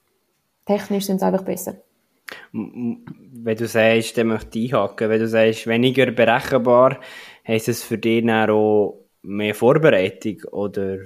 Technisch 0.66 1.06
sind 1.06 1.20
sie 1.20 1.26
einfach 1.26 1.44
besser. 1.44 1.76
Wenn 2.52 3.58
du 3.58 3.68
sagst, 3.68 4.18
dann 4.18 4.28
möchte 4.28 4.58
ich 4.58 4.74
einhaken, 4.74 5.10
wenn 5.10 5.20
du 5.20 5.28
sagst, 5.28 5.68
weniger 5.68 6.10
berechenbar, 6.12 7.00
heisst 7.46 7.68
es 7.68 7.84
für 7.84 7.98
dich 7.98 8.28
auch 8.30 9.03
mehr 9.24 9.56
Vorbereitung 9.56 10.44
oder 10.52 10.98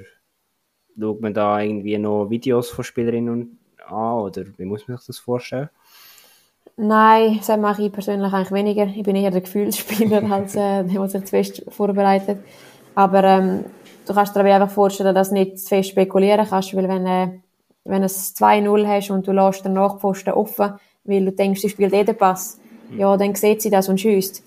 schaut 0.99 1.21
man 1.21 1.33
da 1.33 1.61
irgendwie 1.61 1.97
noch 1.97 2.29
Videos 2.29 2.69
von 2.69 2.83
Spielerinnen 2.83 3.59
an 3.87 4.19
oder 4.19 4.43
wie 4.57 4.65
muss 4.65 4.87
man 4.87 4.97
sich 4.97 5.07
das 5.07 5.19
vorstellen? 5.19 5.69
Nein, 6.75 7.39
das 7.45 7.57
mache 7.57 7.83
ich 7.83 7.91
persönlich 7.91 8.31
eigentlich 8.31 8.51
weniger. 8.51 8.85
Ich 8.85 9.03
bin 9.03 9.15
eher 9.15 9.31
der 9.31 9.41
Gefühlsspieler, 9.41 10.23
als 10.31 10.55
äh, 10.55 10.83
der, 10.83 10.83
der 10.83 11.09
sich 11.09 11.23
zu 11.23 11.29
fest 11.29 11.63
vorbereitet. 11.69 12.39
Aber 12.93 13.23
ähm, 13.23 13.65
du 14.05 14.13
kannst 14.13 14.35
dir 14.35 14.41
einfach 14.41 14.69
vorstellen, 14.69 15.15
dass 15.15 15.29
du 15.29 15.35
nicht 15.35 15.59
zu 15.59 15.67
fest 15.67 15.89
spekulieren 15.89 16.45
kannst, 16.47 16.75
weil 16.75 16.87
wenn, 16.87 17.05
äh, 17.05 17.39
wenn 17.83 18.01
du 18.01 18.05
es 18.05 18.35
2-0 18.35 18.87
hast 18.87 19.09
und 19.09 19.25
du 19.27 19.31
lässt 19.31 19.65
den 19.65 19.73
Nachposten 19.73 20.33
offen, 20.33 20.73
weil 21.03 21.25
du 21.25 21.31
denkst, 21.31 21.61
sie 21.61 21.69
spielt 21.69 21.93
eh 21.93 22.03
den 22.03 22.17
Pass, 22.17 22.59
mhm. 22.91 22.99
ja, 22.99 23.17
dann 23.17 23.33
sieht 23.33 23.61
sie 23.61 23.71
das 23.71 23.89
und 23.89 23.99
schießt. 23.99 24.43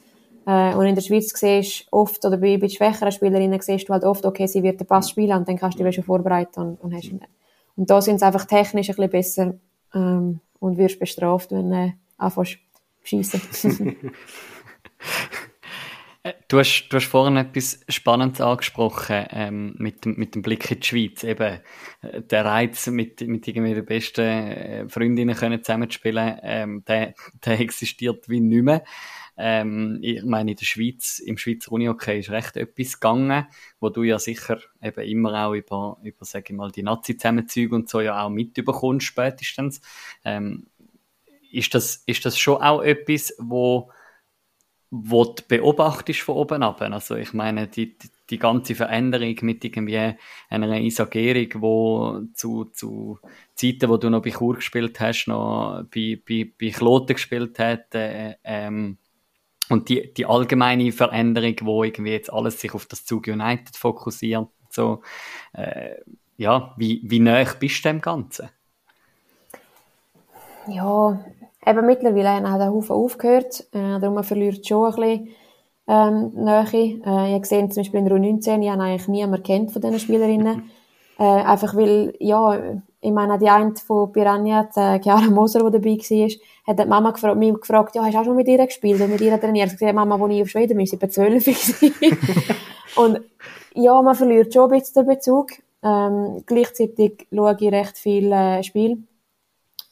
Äh, 0.47 0.75
und 0.75 0.87
in 0.87 0.95
der 0.95 1.03
Schweiz 1.03 1.33
siehst 1.35 1.83
du 1.83 1.87
oft, 1.93 2.25
oder 2.25 2.39
bei, 2.39 2.57
bei 2.57 2.69
schwächeren 2.69 3.13
Spielerinnen 3.13 3.61
siehst 3.61 3.89
du 3.89 3.93
halt 3.93 4.05
oft, 4.05 4.25
okay, 4.25 4.47
sie 4.47 4.63
wird 4.63 4.81
den 4.81 4.87
Pass 4.87 5.11
spielen 5.11 5.37
und 5.37 5.49
dann 5.49 5.57
kannst 5.57 5.79
du 5.79 5.85
dich 5.85 5.95
schon 5.95 6.05
vorbereiten 6.05 6.61
und, 6.61 6.81
und 6.81 6.95
hast 6.95 7.05
ihn 7.05 7.21
dann. 7.21 7.29
Und 7.77 7.91
da 7.91 8.01
sind 8.01 8.19
sie 8.19 8.27
einfach 8.27 8.45
technisch 8.45 8.91
ein 8.91 8.97
bisschen 8.97 9.11
besser 9.11 9.55
ähm, 9.95 10.41
und 10.59 10.77
wirst 10.79 10.99
bestraft, 10.99 11.53
wenn, 11.53 11.73
äh, 11.73 11.93
anfängst 12.19 12.59
schiessen. 13.03 13.41
Du 16.49 16.59
hast, 16.59 16.89
du 16.91 16.97
hast 16.99 17.07
vorhin 17.07 17.39
etwas 17.39 17.81
Spannendes 17.89 18.43
angesprochen, 18.43 19.25
ähm, 19.31 19.75
mit, 19.79 20.05
dem, 20.05 20.17
mit 20.17 20.35
dem 20.35 20.43
Blick 20.43 20.71
in 20.71 20.81
die 20.81 20.87
Schweiz. 20.87 21.25
Eben, 21.25 21.61
äh, 22.03 22.21
der 22.21 22.45
Reiz, 22.45 22.89
mit, 22.89 23.23
mit 23.23 23.49
irgendwie 23.49 23.73
den 23.73 23.87
besten 23.87 24.21
äh, 24.21 24.89
Freundinnen 24.89 25.35
können 25.35 25.65
zusammenzuspielen, 25.65 26.39
ähm, 26.43 26.85
der, 26.87 27.15
der 27.47 27.61
existiert 27.61 28.29
wie 28.29 28.41
nicht 28.41 28.63
mehr. 28.63 28.85
Ähm, 29.37 29.99
ich 30.03 30.23
meine, 30.23 30.53
in 30.53 30.57
der 30.57 30.65
Schweiz, 30.65 31.19
im 31.19 31.39
Schweizer 31.39 31.73
Uni-Hockey 31.73 32.19
ist 32.19 32.31
recht 32.31 32.57
etwas 32.57 32.95
gegangen, 32.95 33.47
wo 33.81 33.89
du 33.89 34.03
ja 34.03 34.19
sicher 34.19 34.59
eben 34.83 35.07
immer 35.07 35.47
auch 35.47 35.55
über, 35.55 35.99
über 36.03 36.25
sag 36.25 36.51
ich 36.51 36.57
mal, 36.57 36.71
die 36.71 36.83
Nazi-Zusammenzüge 36.83 37.75
und 37.75 37.89
so 37.89 38.01
ja 38.01 38.23
auch 38.23 38.31
mitbekommst 38.31 39.07
spätestens. 39.07 39.81
Ähm, 40.25 40.67
ist 41.53 41.75
das, 41.75 42.03
ist 42.07 42.25
das 42.25 42.39
schon 42.39 42.63
auch 42.63 42.83
etwas, 42.83 43.35
wo, 43.39 43.91
wo 44.91 45.25
du 45.25 45.43
beobachtest 45.47 46.21
von 46.21 46.37
oben 46.37 46.63
ab? 46.63 46.81
Also 46.81 47.17
ich 47.17 47.33
meine, 47.33 47.67
die, 47.69 47.97
die 48.31 48.39
ganze 48.39 48.75
Veränderung 48.75 49.37
mit 49.43 49.65
irgendwie 49.65 50.15
einer 50.49 50.81
Isagierung, 50.81 51.63
wo 51.63 52.21
zu, 52.35 52.67
zu 52.67 53.19
Zeiten, 53.55 53.89
wo 53.89 53.97
du 53.97 54.09
noch 54.11 54.23
bei 54.23 54.31
Chur 54.31 54.57
gespielt 54.57 55.01
hast, 55.01 55.27
noch 55.27 55.85
bei, 55.93 56.21
bei, 56.27 56.51
bei 56.59 56.71
Kloten 56.71 57.15
gespielt 57.15 57.59
hast, 57.59 57.95
äh, 57.95 58.37
ähm, 58.45 58.99
und 59.71 59.89
die, 59.89 60.13
die 60.13 60.27
allgemeine 60.27 60.93
Veränderung, 60.93 61.55
wo 61.63 61.85
irgendwie 61.85 62.13
jetzt 62.13 62.33
alles 62.33 62.61
sich 62.61 62.75
auf 62.75 62.87
das 62.87 63.05
Zug 63.05 63.27
United 63.29 63.77
fokussiert, 63.77 64.49
so, 64.69 65.03
äh, 65.53 65.97
ja, 66.37 66.75
wie, 66.77 67.01
wie 67.05 67.21
näher 67.21 67.55
bist 67.59 67.85
du 67.85 67.89
dem 67.89 68.01
Ganzen? 68.01 68.51
Ja, 70.67 71.25
eben 71.67 71.87
mittlerweile 71.87 72.51
hat 72.51 72.61
der 72.61 72.71
Haufen 72.71 72.95
aufgehört, 72.95 73.67
äh, 73.73 73.99
darum 74.01 74.23
verliert 74.23 74.67
schon 74.67 74.87
ein 74.87 74.97
bisschen 74.97 75.29
ähm, 75.89 76.31
Nähe. 76.35 77.01
Äh, 77.05 77.37
ich 77.37 77.47
sehe 77.47 77.69
zum 77.69 77.83
Beispiel 77.83 78.01
in 78.01 78.07
der 78.07 78.17
U19, 78.17 78.63
ich 78.63 78.71
habe 78.71 78.83
eigentlich 78.83 79.09
niemanden 79.09 79.43
kennt 79.43 79.73
von 79.73 79.83
diesen 79.83 79.99
Spielerinnen. 79.99 80.71
äh, 81.19 81.25
einfach 81.25 81.75
weil, 81.75 82.15
ja, 82.21 82.81
ich 83.03 83.13
meine, 83.13 83.39
die 83.39 83.49
eine 83.49 83.75
von 83.77 84.13
Piranha, 84.13 84.65
die 84.65 85.03
Chiara 85.03 85.31
Moser, 85.31 85.71
die 85.71 85.81
dabei 85.81 85.97
war, 85.97 86.29
hat 86.67 86.79
die 86.79 86.89
Mama 86.89 87.11
gefragt, 87.13 87.39
mich 87.39 87.55
gefragt, 87.55 87.95
ja, 87.95 88.05
hast 88.05 88.15
du 88.15 88.19
auch 88.19 88.25
schon 88.25 88.37
mit 88.37 88.49
ihr 88.49 88.65
gespielt 88.67 89.01
und 89.01 89.11
mit 89.11 89.21
ihr 89.21 89.41
trainiert? 89.41 89.73
Ich 89.73 89.79
gesagt, 89.79 89.95
Mama, 89.95 90.19
wo 90.21 90.27
ich 90.29 90.43
auf 90.43 90.49
Schweden 90.49 90.77
bin, 90.77 90.81
ich 90.81 91.01
war 91.01 91.09
zwölf. 91.09 91.47
und 92.97 93.21
ja, 93.75 94.03
man 94.03 94.15
verliert 94.15 94.53
schon 94.53 94.71
ein 94.71 94.79
bisschen 94.79 95.07
den 95.07 95.15
Bezug. 95.15 95.51
Ähm, 95.83 96.43
gleichzeitig 96.45 97.27
schaue 97.33 97.57
ich 97.59 97.73
recht 97.73 97.97
viel 97.97 98.31
äh, 98.33 98.63
Spiel 98.63 99.03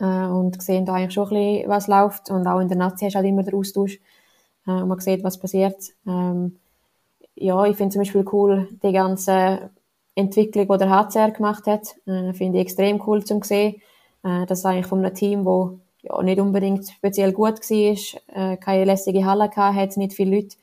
äh, 0.00 0.04
und 0.04 0.60
sehe 0.62 0.84
da 0.84 0.94
eigentlich 0.94 1.14
schon 1.14 1.28
ein 1.28 1.30
bisschen, 1.30 1.68
was 1.70 1.86
läuft. 1.86 2.30
Und 2.30 2.46
auch 2.46 2.60
in 2.60 2.68
der 2.68 2.76
Nazi 2.76 3.06
hast 3.06 3.14
du 3.14 3.18
halt 3.18 3.26
immer 3.26 3.42
den 3.42 3.54
Austausch 3.54 3.98
äh, 4.66 4.70
und 4.70 4.88
man 4.88 5.00
sieht, 5.00 5.24
was 5.24 5.38
passiert. 5.38 5.82
Ähm, 6.06 6.56
ja, 7.36 7.64
ich 7.64 7.76
finde 7.76 7.92
zum 7.92 8.02
Beispiel 8.02 8.24
cool, 8.32 8.68
die 8.82 8.92
ganze 8.92 9.70
Entwicklung, 10.18 10.68
die 10.68 10.78
der 10.78 10.90
HCR 10.90 11.30
gemacht 11.30 11.66
hat, 11.66 11.96
äh, 12.06 12.32
finde 12.32 12.58
ich 12.58 12.64
extrem 12.64 13.02
cool 13.06 13.24
zu 13.24 13.40
sehen. 13.42 13.76
Äh, 14.24 14.46
das 14.46 14.60
ist 14.60 14.66
eigentlich 14.66 14.86
von 14.86 15.04
einem 15.04 15.14
Team, 15.14 15.44
wo 15.44 15.78
ja, 16.02 16.22
nicht 16.22 16.40
unbedingt 16.40 16.88
speziell 16.88 17.32
gut 17.32 17.58
war, 17.58 18.52
äh, 18.52 18.56
keine 18.56 18.84
lässige 18.84 19.24
Halle 19.24 19.50
hat, 19.50 19.96
nicht 19.96 20.12
viele 20.12 20.36
Leute, 20.36 20.56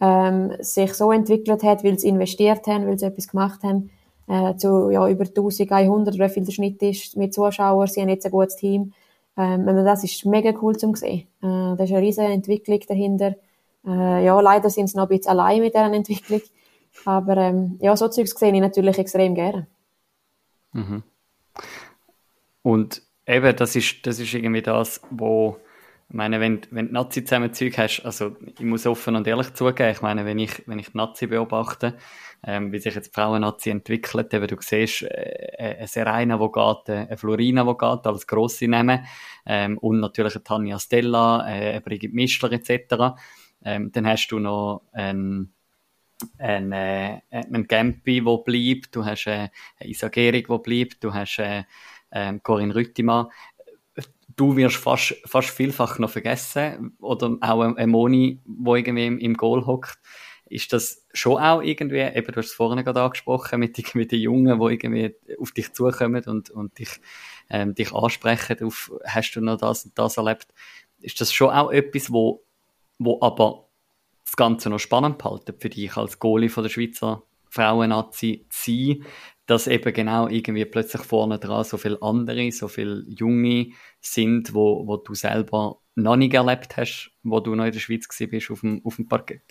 ähm, 0.00 0.52
sich 0.60 0.94
so 0.94 1.12
entwickelt 1.12 1.62
hat, 1.62 1.84
weil 1.84 1.98
sie 1.98 2.08
investiert 2.08 2.66
haben, 2.66 2.86
weil 2.86 2.98
sie 2.98 3.06
etwas 3.06 3.28
gemacht 3.28 3.62
haben, 3.62 3.90
äh, 4.28 4.56
zu 4.56 4.90
ja, 4.90 5.08
über 5.08 5.24
1100 5.24 6.14
oder 6.14 6.26
wie 6.26 6.32
viel 6.32 6.44
der 6.44 6.52
Schnitt 6.52 6.82
ist 6.82 7.16
mit 7.16 7.34
Zuschauern, 7.34 7.86
sie 7.86 8.00
haben 8.00 8.08
jetzt 8.08 8.26
ein 8.26 8.32
gutes 8.32 8.56
Team. 8.56 8.92
Ähm, 9.36 9.66
das 9.66 10.04
ist 10.04 10.26
mega 10.26 10.52
cool 10.60 10.76
zu 10.76 10.94
sehen. 10.94 11.28
Äh, 11.42 11.76
da 11.76 11.84
ist 11.84 11.92
eine 11.92 12.02
riesige 12.02 12.26
Entwicklung 12.26 12.80
dahinter. 12.86 13.34
Äh, 13.86 14.24
ja, 14.24 14.40
leider 14.40 14.70
sind 14.70 14.88
sie 14.88 14.96
noch 14.96 15.08
ein 15.08 15.16
bisschen 15.16 15.30
allein 15.30 15.60
mit 15.60 15.74
dieser 15.74 15.92
Entwicklung. 15.92 16.42
Aber 17.04 17.36
ähm, 17.36 17.78
ja, 17.80 17.96
so 17.96 18.08
Zeugs 18.08 18.38
sehe 18.38 18.52
ich 18.52 18.60
natürlich 18.60 18.98
extrem 18.98 19.34
gerne. 19.34 19.66
Mhm. 20.72 21.02
Und 22.62 23.02
eben, 23.26 23.56
das 23.56 23.76
ist, 23.76 24.06
das 24.06 24.20
ist 24.20 24.34
irgendwie 24.34 24.62
das, 24.62 25.00
wo, 25.10 25.58
ich 26.08 26.14
meine, 26.14 26.40
wenn, 26.40 26.60
wenn 26.70 26.88
du 26.88 26.92
Nazi 26.92 27.24
zusammen 27.24 27.52
Zeug 27.52 27.76
hast, 27.78 28.02
also 28.02 28.36
ich 28.46 28.64
muss 28.64 28.86
offen 28.86 29.16
und 29.16 29.26
ehrlich 29.26 29.52
zugeben, 29.54 29.90
ich 29.90 30.02
meine, 30.02 30.24
wenn 30.24 30.38
ich, 30.38 30.66
wenn 30.66 30.78
ich 30.78 30.94
Nazi 30.94 31.26
beobachte, 31.26 31.96
ähm, 32.44 32.72
wie 32.72 32.78
sich 32.78 32.94
jetzt 32.94 33.14
Frauen-Nazi 33.14 33.70
entwickelt, 33.70 34.34
eben 34.34 34.46
du 34.46 34.56
siehst, 34.60 35.02
äh, 35.02 35.76
eine 35.78 35.86
Serena, 35.86 36.38
die 36.38 36.52
geht, 36.52 36.88
äh, 36.88 37.06
eine 37.06 37.16
Florina, 37.16 37.64
die 37.64 37.78
geht, 37.78 38.06
als 38.06 38.26
grosse 38.26 38.68
Namen, 38.68 39.04
ähm, 39.46 39.78
und 39.78 40.00
natürlich 40.00 40.34
eine 40.34 40.44
Tanja 40.44 40.78
Stella, 40.78 41.46
äh, 41.48 41.70
eine 41.70 41.80
Brigitte 41.80 42.14
Mischler 42.14 42.52
etc. 42.52 43.16
Ähm, 43.64 43.92
dann 43.92 44.06
hast 44.06 44.28
du 44.28 44.38
noch 44.38 44.82
einen, 44.92 45.52
einen, 46.38 46.72
äh, 46.72 47.20
Gempi, 47.68 48.22
der 48.22 48.36
bleibt, 48.38 48.94
du 48.94 49.04
hast 49.04 49.26
äh, 49.26 49.48
eine 49.78 49.90
Isagerig, 49.90 50.48
die 50.48 50.58
bleibt, 50.58 51.04
du 51.04 51.12
hast 51.12 51.38
äh, 51.38 51.64
ähm, 52.12 52.42
Corinne 52.42 52.74
Rüttimann. 52.74 53.26
Du 54.34 54.56
wirst 54.56 54.76
fast, 54.76 55.14
fast 55.26 55.50
vielfach 55.50 55.98
noch 55.98 56.10
vergessen. 56.10 56.96
Oder 57.00 57.36
auch 57.40 57.60
ein 57.60 57.90
Moni, 57.90 58.40
der 58.44 58.74
irgendwie 58.74 59.06
im 59.06 59.34
Goal 59.34 59.66
hockt. 59.66 59.98
Ist 60.46 60.72
das 60.72 61.06
schon 61.14 61.38
auch 61.38 61.62
irgendwie, 61.62 62.00
eben, 62.00 62.26
du 62.26 62.36
hast 62.36 62.48
es 62.48 62.52
vorhin 62.52 62.84
gerade 62.84 63.00
angesprochen, 63.00 63.58
mit, 63.58 63.82
mit 63.94 64.12
den 64.12 64.20
Jungen, 64.20 64.60
die 64.60 64.74
irgendwie 64.74 65.14
auf 65.38 65.52
dich 65.52 65.72
zukommen 65.72 66.22
und, 66.24 66.50
und 66.50 66.78
dich, 66.78 67.00
ähm, 67.48 67.74
dich 67.74 67.92
ansprechen, 67.94 68.62
auf, 68.62 68.92
hast 69.04 69.32
du 69.32 69.40
noch 69.40 69.56
das 69.56 69.86
und 69.86 69.98
das 69.98 70.16
erlebt? 70.16 70.48
Ist 71.00 71.20
das 71.20 71.32
schon 71.32 71.50
auch 71.50 71.70
etwas, 71.70 72.12
wo, 72.12 72.44
wo 72.98 73.18
aber 73.22 73.66
das 74.32 74.36
Ganze 74.38 74.70
noch 74.70 74.78
spannend 74.78 75.18
behalten 75.18 75.54
für 75.58 75.68
dich 75.68 75.94
als 75.94 76.18
Goalie 76.18 76.48
von 76.48 76.62
der 76.62 76.70
Schweizer 76.70 77.22
Frauen-Nazi 77.50 78.46
zu 78.48 78.70
sein, 78.70 79.04
dass 79.46 79.66
eben 79.66 79.92
genau 79.92 80.26
irgendwie 80.26 80.64
plötzlich 80.64 81.02
vorne 81.02 81.38
dran 81.38 81.64
so 81.64 81.76
viele 81.76 82.00
andere, 82.00 82.50
so 82.50 82.68
viele 82.68 83.04
Junge 83.06 83.72
sind, 84.00 84.54
wo, 84.54 84.86
wo 84.86 84.96
du 84.96 85.14
selber 85.14 85.80
noch 85.96 86.16
nicht 86.16 86.32
erlebt 86.32 86.78
hast, 86.78 87.10
wo 87.22 87.40
du 87.40 87.54
noch 87.54 87.66
in 87.66 87.72
der 87.72 87.78
Schweiz 87.78 88.08
bist 88.08 88.50
auf 88.50 88.60
dem, 88.60 88.80
auf 88.86 88.96
dem 88.96 89.06
Parkett? 89.06 89.42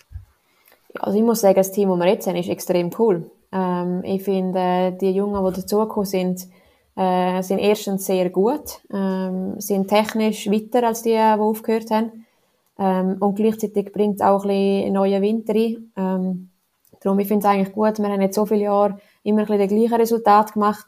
Also 0.98 1.16
ich 1.16 1.24
muss 1.24 1.42
sagen, 1.42 1.54
das 1.54 1.70
Team, 1.70 1.88
das 1.90 1.98
wir 1.98 2.08
jetzt 2.08 2.26
haben, 2.26 2.36
ist 2.36 2.48
extrem 2.48 2.90
cool. 2.98 3.30
Ähm, 3.52 4.02
ich 4.02 4.24
finde, 4.24 4.98
die 5.00 5.10
Jungen, 5.10 5.44
die 5.46 5.60
dazugekommen 5.60 6.06
sind, 6.06 6.48
äh, 6.96 7.40
sind 7.42 7.60
erstens 7.60 8.04
sehr 8.04 8.30
gut, 8.30 8.80
ähm, 8.92 9.60
sind 9.60 9.86
technisch 9.86 10.50
weiter 10.50 10.88
als 10.88 11.02
die, 11.02 11.10
die 11.10 11.18
aufgehört 11.18 11.92
haben. 11.92 12.21
Ähm, 12.82 13.16
und 13.20 13.36
gleichzeitig 13.36 13.92
bringt 13.92 14.16
es 14.16 14.22
auch 14.22 14.44
ein 14.44 14.48
bisschen 14.48 14.92
neue 14.92 15.22
Winter 15.22 15.54
rein. 15.54 15.92
Ähm, 15.96 16.50
darum, 17.00 17.18
ich 17.20 17.28
finde 17.28 17.46
es 17.46 17.52
eigentlich 17.52 17.72
gut, 17.72 17.98
wir 18.00 18.08
haben 18.08 18.20
jetzt 18.20 18.34
so 18.34 18.44
viele 18.44 18.62
Jahre 18.62 18.98
immer 19.22 19.42
ein 19.42 19.46
bisschen 19.46 19.60
das 19.60 19.68
gleiche 19.68 19.98
Resultat 20.00 20.54
gemacht. 20.54 20.86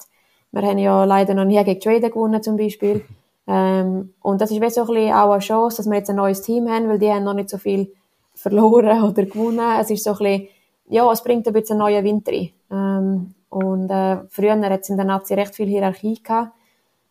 Wir 0.50 0.62
haben 0.62 0.78
ja 0.78 1.04
leider 1.04 1.34
noch 1.34 1.44
nie 1.44 1.62
gegen 1.62 1.80
Schweden 1.80 2.10
gewonnen, 2.10 2.42
zum 2.42 2.56
Beispiel. 2.56 3.02
Ähm, 3.46 4.14
und 4.22 4.40
das 4.40 4.50
ist 4.50 4.62
wie 4.62 4.70
so 4.70 4.80
ein 4.80 4.86
bisschen 4.86 5.12
auch 5.12 5.30
eine 5.30 5.40
Chance, 5.40 5.76
dass 5.76 5.86
wir 5.86 5.98
jetzt 5.98 6.08
ein 6.08 6.16
neues 6.16 6.40
Team 6.40 6.66
haben, 6.66 6.88
weil 6.88 6.98
die 6.98 7.10
haben 7.10 7.24
noch 7.24 7.34
nicht 7.34 7.50
so 7.50 7.58
viel 7.58 7.92
verloren 8.32 9.02
oder 9.10 9.26
gewonnen. 9.26 9.60
Es 9.78 9.90
ist 9.90 10.02
so 10.02 10.12
ein 10.12 10.16
bisschen, 10.16 10.48
ja, 10.88 11.12
es 11.12 11.22
bringt 11.22 11.46
ein 11.46 11.52
bisschen 11.52 11.78
einen 11.78 11.92
neuen 11.92 12.04
Winter 12.04 12.32
rein. 12.32 12.50
Ähm, 12.70 13.34
und 13.50 13.90
äh, 13.90 14.20
früher 14.30 14.58
hat 14.58 14.80
es 14.80 14.88
in 14.88 14.96
der 14.96 15.04
Nazi 15.04 15.34
recht 15.34 15.54
viel 15.54 15.66
Hierarchie 15.66 16.22
gehabt. 16.22 16.52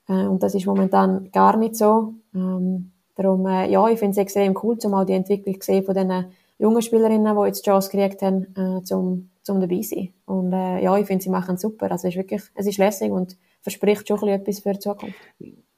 Äh, 0.10 0.26
und 0.26 0.42
das 0.42 0.56
ist 0.56 0.66
momentan 0.66 1.30
gar 1.32 1.56
nicht 1.56 1.76
so. 1.76 2.16
Ähm, 2.34 2.93
Darum, 3.16 3.46
äh, 3.46 3.70
ja, 3.70 3.88
ich 3.90 4.00
finde 4.00 4.12
es 4.12 4.18
extrem 4.18 4.58
cool, 4.64 4.78
zumal 4.78 5.06
die 5.06 5.14
Entwicklung 5.14 5.58
gesehen 5.58 5.84
von 5.84 5.94
diesen 5.94 6.26
jungen 6.58 6.82
Spielerinnen, 6.82 7.36
die 7.36 7.46
jetzt 7.46 7.66
Chance 7.66 7.92
gekriegt 7.92 8.22
haben, 8.22 8.56
äh, 8.56 8.84
zum, 8.84 9.30
zum 9.44 9.60
dabei 9.60 9.82
sein. 9.82 10.14
Und 10.26 10.54
äh, 10.54 10.82
ja, 10.82 10.98
ich 10.98 11.06
finde, 11.06 11.24
sie 11.24 11.30
machen 11.30 11.56
es 11.56 11.62
super. 11.62 11.92
Also 11.92 12.08
es 12.08 12.14
ist 12.14 12.18
wirklich, 12.18 12.42
es 12.56 12.66
ist 12.66 12.78
lässig 12.78 13.12
und 13.12 13.38
verspricht 13.62 14.08
schon 14.08 14.28
etwas 14.28 14.60
für 14.60 14.74
die 14.74 14.80
Zukunft. 14.80 15.16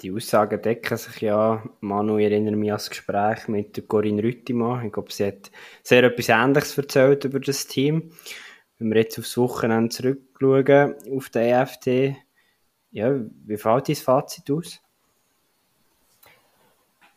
Die 0.01 0.11
Aussagen 0.11 0.61
decken 0.61 0.97
sich 0.97 1.21
ja. 1.21 1.63
Manu, 1.81 2.17
ich 2.17 2.25
erinnere 2.25 2.55
mich 2.55 2.71
an 2.71 2.77
das 2.77 2.89
Gespräch 2.89 3.47
mit 3.47 3.87
Corinne 3.87 4.23
Rüttimann. 4.23 4.85
Ich 4.85 4.91
glaube, 4.91 5.11
sie 5.11 5.27
hat 5.27 5.51
sehr 5.83 6.03
etwas 6.03 6.29
Ähnliches 6.29 6.77
erzählt 6.77 7.25
über 7.25 7.39
das 7.39 7.67
Team. 7.67 8.11
Wenn 8.77 8.89
wir 8.89 9.01
jetzt 9.01 9.17
aufs 9.19 9.37
Wochenende 9.37 9.89
zurückschauen, 9.89 10.95
auf 11.15 11.29
den 11.29 11.41
EFT, 11.43 12.17
ja, 12.91 13.19
wie 13.45 13.57
fällt 13.57 13.87
dein 13.87 13.95
Fazit 13.95 14.49
aus? 14.51 14.81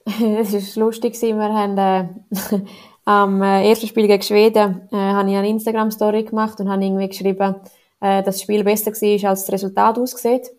Es 0.08 0.76
war 0.76 0.84
lustig, 0.84 1.20
wir 1.20 1.36
haben 1.36 1.78
äh, 1.78 2.08
am 3.04 3.42
äh, 3.42 3.68
ersten 3.68 3.86
Spiel 3.86 4.06
gegen 4.06 4.22
Schweden 4.22 4.88
äh, 4.92 4.96
habe 4.96 5.30
ich 5.30 5.36
eine 5.36 5.48
Instagram-Story 5.48 6.24
gemacht 6.24 6.60
und 6.60 6.70
habe 6.70 6.84
irgendwie 6.84 7.08
geschrieben, 7.08 7.56
äh, 8.00 8.22
dass 8.22 8.36
das 8.36 8.42
Spiel 8.42 8.64
besser 8.64 8.92
war, 8.92 9.30
als 9.30 9.44
das 9.44 9.52
Resultat 9.52 9.98
aussieht. 9.98 10.50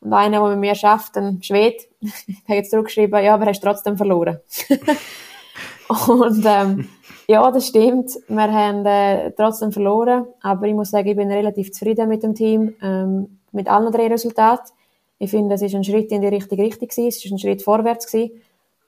Und 0.00 0.12
einer, 0.12 0.40
der 0.40 0.48
mit 0.50 0.58
mir 0.58 0.74
schafft, 0.74 1.16
ein 1.16 1.42
Schwede, 1.42 1.76
hat 2.48 2.56
jetzt 2.56 2.70
zurückgeschrieben, 2.70 3.22
ja, 3.22 3.34
aber 3.34 3.46
hast 3.46 3.60
trotzdem 3.60 3.96
verloren. 3.96 4.40
und 6.08 6.44
ähm, 6.46 6.88
ja, 7.26 7.50
das 7.50 7.68
stimmt. 7.68 8.10
Wir 8.28 8.52
haben 8.52 8.84
äh, 8.86 9.32
trotzdem 9.32 9.72
verloren, 9.72 10.26
aber 10.42 10.66
ich 10.66 10.74
muss 10.74 10.90
sagen, 10.90 11.08
ich 11.08 11.16
bin 11.16 11.30
relativ 11.30 11.72
zufrieden 11.72 12.08
mit 12.08 12.22
dem 12.22 12.34
Team, 12.34 12.74
ähm, 12.82 13.38
mit 13.52 13.68
allen 13.68 13.92
drei 13.92 14.08
Resultaten. 14.08 14.72
Ich 15.18 15.30
finde, 15.30 15.54
es 15.54 15.62
ist 15.62 15.74
ein 15.74 15.84
Schritt 15.84 16.10
in 16.12 16.22
die 16.22 16.28
richtige 16.28 16.62
Richtung 16.62 16.88
es 16.88 16.98
ist 16.98 17.30
ein 17.30 17.38
Schritt 17.38 17.62
vorwärts 17.62 18.10
gewesen. 18.10 18.40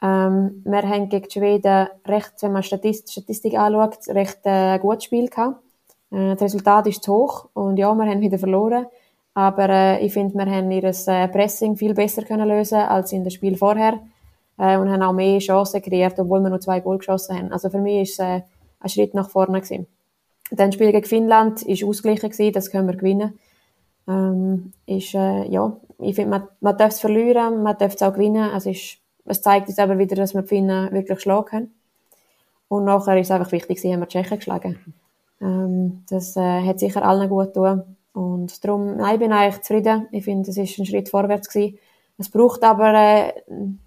Ähm, 0.03 0.63
wir 0.65 0.83
haben 0.83 1.09
gegen 1.09 1.29
die 1.29 1.31
Schweden 1.31 1.87
recht, 2.07 2.33
wenn 2.41 2.53
man 2.53 2.65
Statistik, 2.65 3.13
Statistik 3.13 3.57
anschaut, 3.57 4.09
recht 4.09 4.41
äh, 4.45 4.79
gutes 4.81 5.05
Spiel 5.05 5.29
gehabt. 5.29 5.63
Äh, 6.11 6.33
das 6.33 6.43
Resultat 6.43 6.89
ist 6.89 7.05
zu 7.05 7.13
hoch 7.13 7.49
und 7.55 7.77
ja, 7.77 7.95
wir 7.95 8.05
haben 8.05 8.21
wieder 8.21 8.39
verloren. 8.39 8.87
Aber 9.35 9.69
äh, 9.69 10.05
ich 10.05 10.13
finde, 10.13 10.35
wir 10.35 10.47
haben 10.47 10.71
ihr 10.71 10.85
äh, 10.85 11.29
Pressing 11.29 11.77
viel 11.77 11.95
besser 11.95 12.23
können 12.23 12.49
lösen 12.49 12.81
als 12.81 13.13
in 13.13 13.23
dem 13.23 13.31
Spiel 13.31 13.57
vorher 13.57 14.01
äh, 14.59 14.77
und 14.77 14.91
haben 14.91 15.03
auch 15.03 15.13
mehr 15.13 15.39
Chancen 15.39 15.81
kreiert, 15.81 16.19
obwohl 16.19 16.41
wir 16.41 16.51
nur 16.51 16.61
zwei 16.61 16.81
Goal 16.81 16.99
geschossen 16.99 17.39
haben. 17.39 17.53
Also 17.53 17.71
für 17.71 17.79
mich 17.79 18.03
ist 18.03 18.13
es 18.15 18.19
äh, 18.19 18.41
ein 18.81 18.89
Schritt 18.89 19.15
nach 19.15 19.31
vorne 19.31 19.61
gewesen. 19.61 19.87
Dann 20.51 20.73
Spiel 20.73 20.93
gegen 20.93 21.07
Finnland 21.07 21.63
ist 21.63 21.85
ausgeglichen 21.85 22.29
gewesen, 22.29 22.53
das 22.53 22.71
können 22.71 22.89
wir 22.89 22.97
gewinnen. 22.97 23.39
Ähm, 24.09 24.73
ist, 24.85 25.15
äh, 25.15 25.49
ja, 25.49 25.77
ich 26.01 26.17
finde, 26.17 26.31
man, 26.31 26.49
man 26.61 26.77
darf 26.77 26.91
es 26.91 27.01
verlieren, 27.01 27.63
man 27.63 27.79
darf 27.79 27.95
es 27.95 28.03
auch 28.03 28.13
gewinnen. 28.13 28.51
Also 28.51 28.71
ist 28.71 28.99
es 29.25 29.43
zeigt 29.43 29.69
jetzt 29.69 29.81
aber 29.81 29.99
wieder, 29.99 30.17
dass 30.17 30.35
wir 30.35 30.43
die 30.43 30.49
Finnen 30.49 30.93
wirklich 30.93 31.21
schlagen 31.21 31.49
können. 31.49 31.75
Und 32.69 32.85
nachher 32.85 33.19
ist 33.19 33.27
es 33.27 33.31
einfach 33.31 33.53
wichtig, 33.53 33.83
haben 33.85 34.01
wir 34.01 34.07
die 34.07 34.13
Tschechen 34.13 34.39
geschlagen. 34.39 34.95
Ähm, 35.41 36.05
das 36.09 36.37
äh, 36.37 36.63
hat 36.63 36.79
sicher 36.79 37.05
allen 37.05 37.29
gut 37.29 37.55
getan. 37.55 37.97
Und 38.13 38.65
darum, 38.65 38.97
nein, 38.97 39.15
ich 39.15 39.21
bin 39.21 39.33
eigentlich 39.33 39.63
zufrieden. 39.63 40.09
Ich 40.11 40.25
finde, 40.25 40.51
es 40.51 40.57
ist 40.57 40.79
ein 40.79 40.87
Schritt 40.87 41.09
vorwärts 41.09 41.49
gewesen. 41.49 41.79
Es 42.19 42.29
braucht 42.29 42.63
aber 42.63 42.95
äh, 42.95 43.33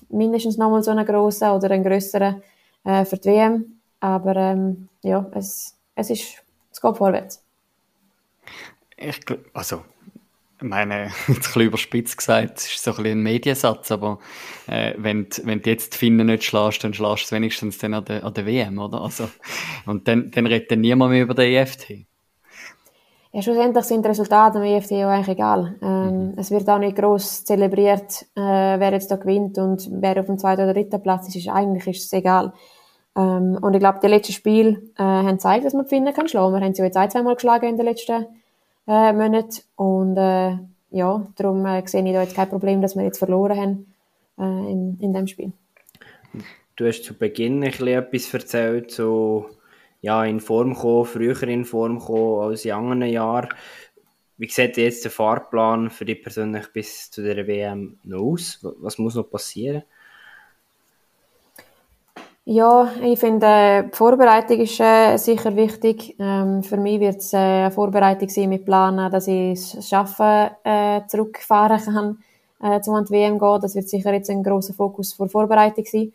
mindestens 0.10 0.58
nochmal 0.58 0.84
so 0.84 0.92
einen 0.92 1.06
grossen 1.06 1.50
oder 1.50 1.72
einen 1.72 1.84
grösseren 1.84 2.42
äh, 2.84 3.06
für 3.06 3.18
die 3.18 3.30
WM. 3.30 3.80
Aber 4.00 4.36
ähm, 4.36 4.90
ja, 5.04 5.26
es, 5.34 5.76
es, 5.96 6.10
ist, 6.10 6.44
es 6.72 6.82
geht 6.82 6.98
vorwärts. 6.98 7.44
Ich, 8.98 9.20
also 9.54 9.82
ich 10.66 10.70
meine, 10.70 11.04
jetzt 11.28 11.30
ein 11.30 11.36
bisschen 11.36 11.62
überspitzt 11.62 12.18
gesagt, 12.18 12.58
es 12.58 12.66
ist 12.66 12.84
so 12.84 12.92
ein 12.92 12.98
bisschen 12.98 13.20
ein 13.20 13.24
Mediensatz, 13.24 13.92
aber 13.92 14.20
äh, 14.68 14.94
wenn, 14.98 15.28
wenn 15.44 15.62
du 15.62 15.70
jetzt 15.70 15.94
die 15.94 15.98
Finnen 15.98 16.28
nicht 16.28 16.44
schlägst, 16.44 16.84
dann 16.84 16.94
schlägst 16.94 17.24
du 17.24 17.26
es 17.26 17.32
wenigstens 17.32 17.78
dann 17.78 17.94
an 17.94 18.06
der, 18.06 18.24
an 18.24 18.34
der 18.34 18.46
WM, 18.46 18.80
oder? 18.80 19.02
Also, 19.02 19.30
und 19.86 20.08
dann, 20.08 20.32
dann 20.32 20.48
redet 20.48 20.72
dann 20.72 20.82
niemand 20.82 21.12
mehr 21.12 21.24
über 21.24 21.36
den 21.36 21.54
EFT. 21.54 22.06
Ja, 23.32 23.42
schlussendlich 23.42 23.86
sind 23.86 24.04
die 24.04 24.10
Resultate 24.10 24.58
am 24.58 24.64
EFT 24.64 24.94
auch 24.94 25.10
eigentlich 25.10 25.36
egal. 25.36 25.76
Ähm, 25.82 26.30
mhm. 26.30 26.34
Es 26.38 26.52
wird 26.52 26.70
auch 26.70 26.80
nicht 26.80 26.96
gross 26.96 27.44
zelebriert, 27.44 28.26
äh, 28.36 28.40
wer 28.40 28.94
jetzt 28.94 29.12
da 29.12 29.18
gewinnt 29.18 29.58
und 29.58 29.88
wer 29.92 30.20
auf 30.20 30.26
dem 30.26 30.38
zweiten 30.38 30.64
oder 30.64 30.74
dritten 30.74 31.04
Platz 31.04 31.28
ist. 31.28 31.36
ist 31.36 31.50
eigentlich 31.50 31.86
ist 31.88 32.06
es 32.06 32.14
egal. 32.14 32.54
Ähm, 33.16 33.60
und 33.62 33.74
ich 33.74 33.80
glaube, 33.80 34.00
die 34.02 34.08
letzten 34.08 34.34
Spiele 34.34 34.82
äh, 34.98 35.04
haben 35.04 35.32
gezeigt, 35.32 35.66
dass 35.66 35.74
man 35.74 35.84
die 35.84 35.90
Finnen 35.90 36.14
kann 36.14 36.30
schlagen. 36.30 36.54
Wir 36.56 36.62
haben 36.62 36.74
sie 36.74 36.82
jetzt 36.82 36.98
ein, 36.98 37.12
zweimal 37.12 37.36
geschlagen 37.36 37.68
in 37.68 37.78
den 37.78 37.86
letzten 37.86 38.26
äh, 38.88 39.14
Monaten. 39.14 39.62
Und 39.76 40.18
äh, 40.18 40.58
ja, 40.92 41.28
darum 41.36 41.66
äh, 41.66 41.86
sehe 41.88 42.06
ich 42.06 42.14
da 42.14 42.22
jetzt 42.22 42.36
kein 42.36 42.50
Problem, 42.50 42.82
dass 42.82 42.96
wir 42.96 43.04
jetzt 43.04 43.20
verloren 43.20 43.58
haben 43.58 43.94
äh, 44.38 44.72
in, 44.72 44.98
in 45.00 45.14
dem 45.14 45.28
Spiel. 45.28 45.52
Du 46.76 46.86
hast 46.88 47.04
zu 47.04 47.14
Beginn 47.14 47.64
ein 47.64 47.88
etwas 47.88 48.34
erzählt, 48.34 48.92
so 48.92 49.50
ja, 50.02 50.24
in 50.26 50.40
Form 50.40 50.76
kommen, 50.76 51.06
früher 51.06 51.42
in 51.44 51.66
Form 51.66 52.00
kommen 52.00 52.42
als 52.42 52.66
in 52.66 52.74
anderen 52.74 53.12
Jahren. 53.12 53.50
Wie 54.38 54.50
sieht 54.50 54.76
jetzt 54.76 55.06
der 55.06 55.12
Fahrplan 55.12 55.90
für 55.90 56.04
dich 56.04 56.22
persönlich 56.22 56.68
bis 56.74 57.10
zu 57.10 57.24
der 57.24 57.48
WM 57.48 57.98
noch 58.04 58.22
aus? 58.22 58.60
Was 58.62 58.98
muss 58.98 59.16
noch 59.16 59.30
passieren? 59.30 59.84
Ja, 62.48 62.92
ich 63.02 63.20
finde, 63.20 63.90
die 63.92 63.96
Vorbereitung 63.96 64.60
ist 64.60 64.80
äh, 64.80 65.18
sicher 65.18 65.56
wichtig. 65.56 66.16
Ähm, 66.20 66.62
für 66.62 66.78
mich 66.78 67.00
wird 67.00 67.18
es 67.18 67.34
äh, 67.34 67.38
eine 67.38 67.72
Vorbereitung 67.72 68.30
sein 68.30 68.50
mit 68.50 68.66
Planen, 68.66 69.12
dass 69.12 69.28
ich 69.28 69.54
es 69.54 69.90
schaffen, 69.90 70.52
äh, 70.64 71.02
zurückfahren 71.08 71.80
kann, 71.84 72.20
äh, 72.62 72.82
zum 72.82 73.04
die 73.04 73.12
WM 73.14 73.40
gehen. 73.40 73.60
Das 73.62 73.74
wird 73.74 73.90
sicher 73.90 74.14
jetzt 74.14 74.30
ein 74.30 74.44
großer 74.44 74.76
Fokus 74.76 75.14
vor 75.14 75.28
Vorbereitung 75.28 75.86
sein. 75.86 76.14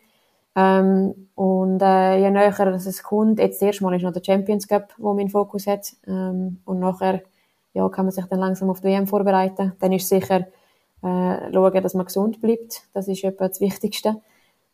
Ähm, 0.55 1.27
und 1.35 1.81
äh, 1.81 2.19
je 2.19 2.31
näher 2.31 2.57
es 2.75 3.03
kommt, 3.03 3.39
jetzt 3.39 3.61
erstmal 3.61 3.95
ist 3.95 4.03
noch 4.03 4.13
der 4.13 4.23
Champions 4.23 4.69
Cup, 4.69 4.93
wo 4.97 5.13
mein 5.13 5.29
Fokus 5.29 5.67
hat. 5.67 5.93
Ähm, 6.07 6.61
und 6.63 6.79
nachher 6.79 7.23
ja, 7.73 7.89
kann 7.89 8.05
man 8.05 8.13
sich 8.13 8.25
dann 8.25 8.39
langsam 8.39 8.69
auf 8.69 8.79
die 8.79 8.87
WM 8.87 9.05
vorbereiten. 9.05 9.73
Dann 9.81 9.91
ist 9.91 10.07
sicher 10.07 10.47
äh, 11.03 11.51
schauen, 11.53 11.83
dass 11.83 11.93
man 11.93 12.05
gesund 12.05 12.39
bleibt. 12.39 12.83
Das 12.93 13.09
ist 13.09 13.21
etwa 13.25 13.49
das 13.49 13.59
Wichtigste. 13.59 14.21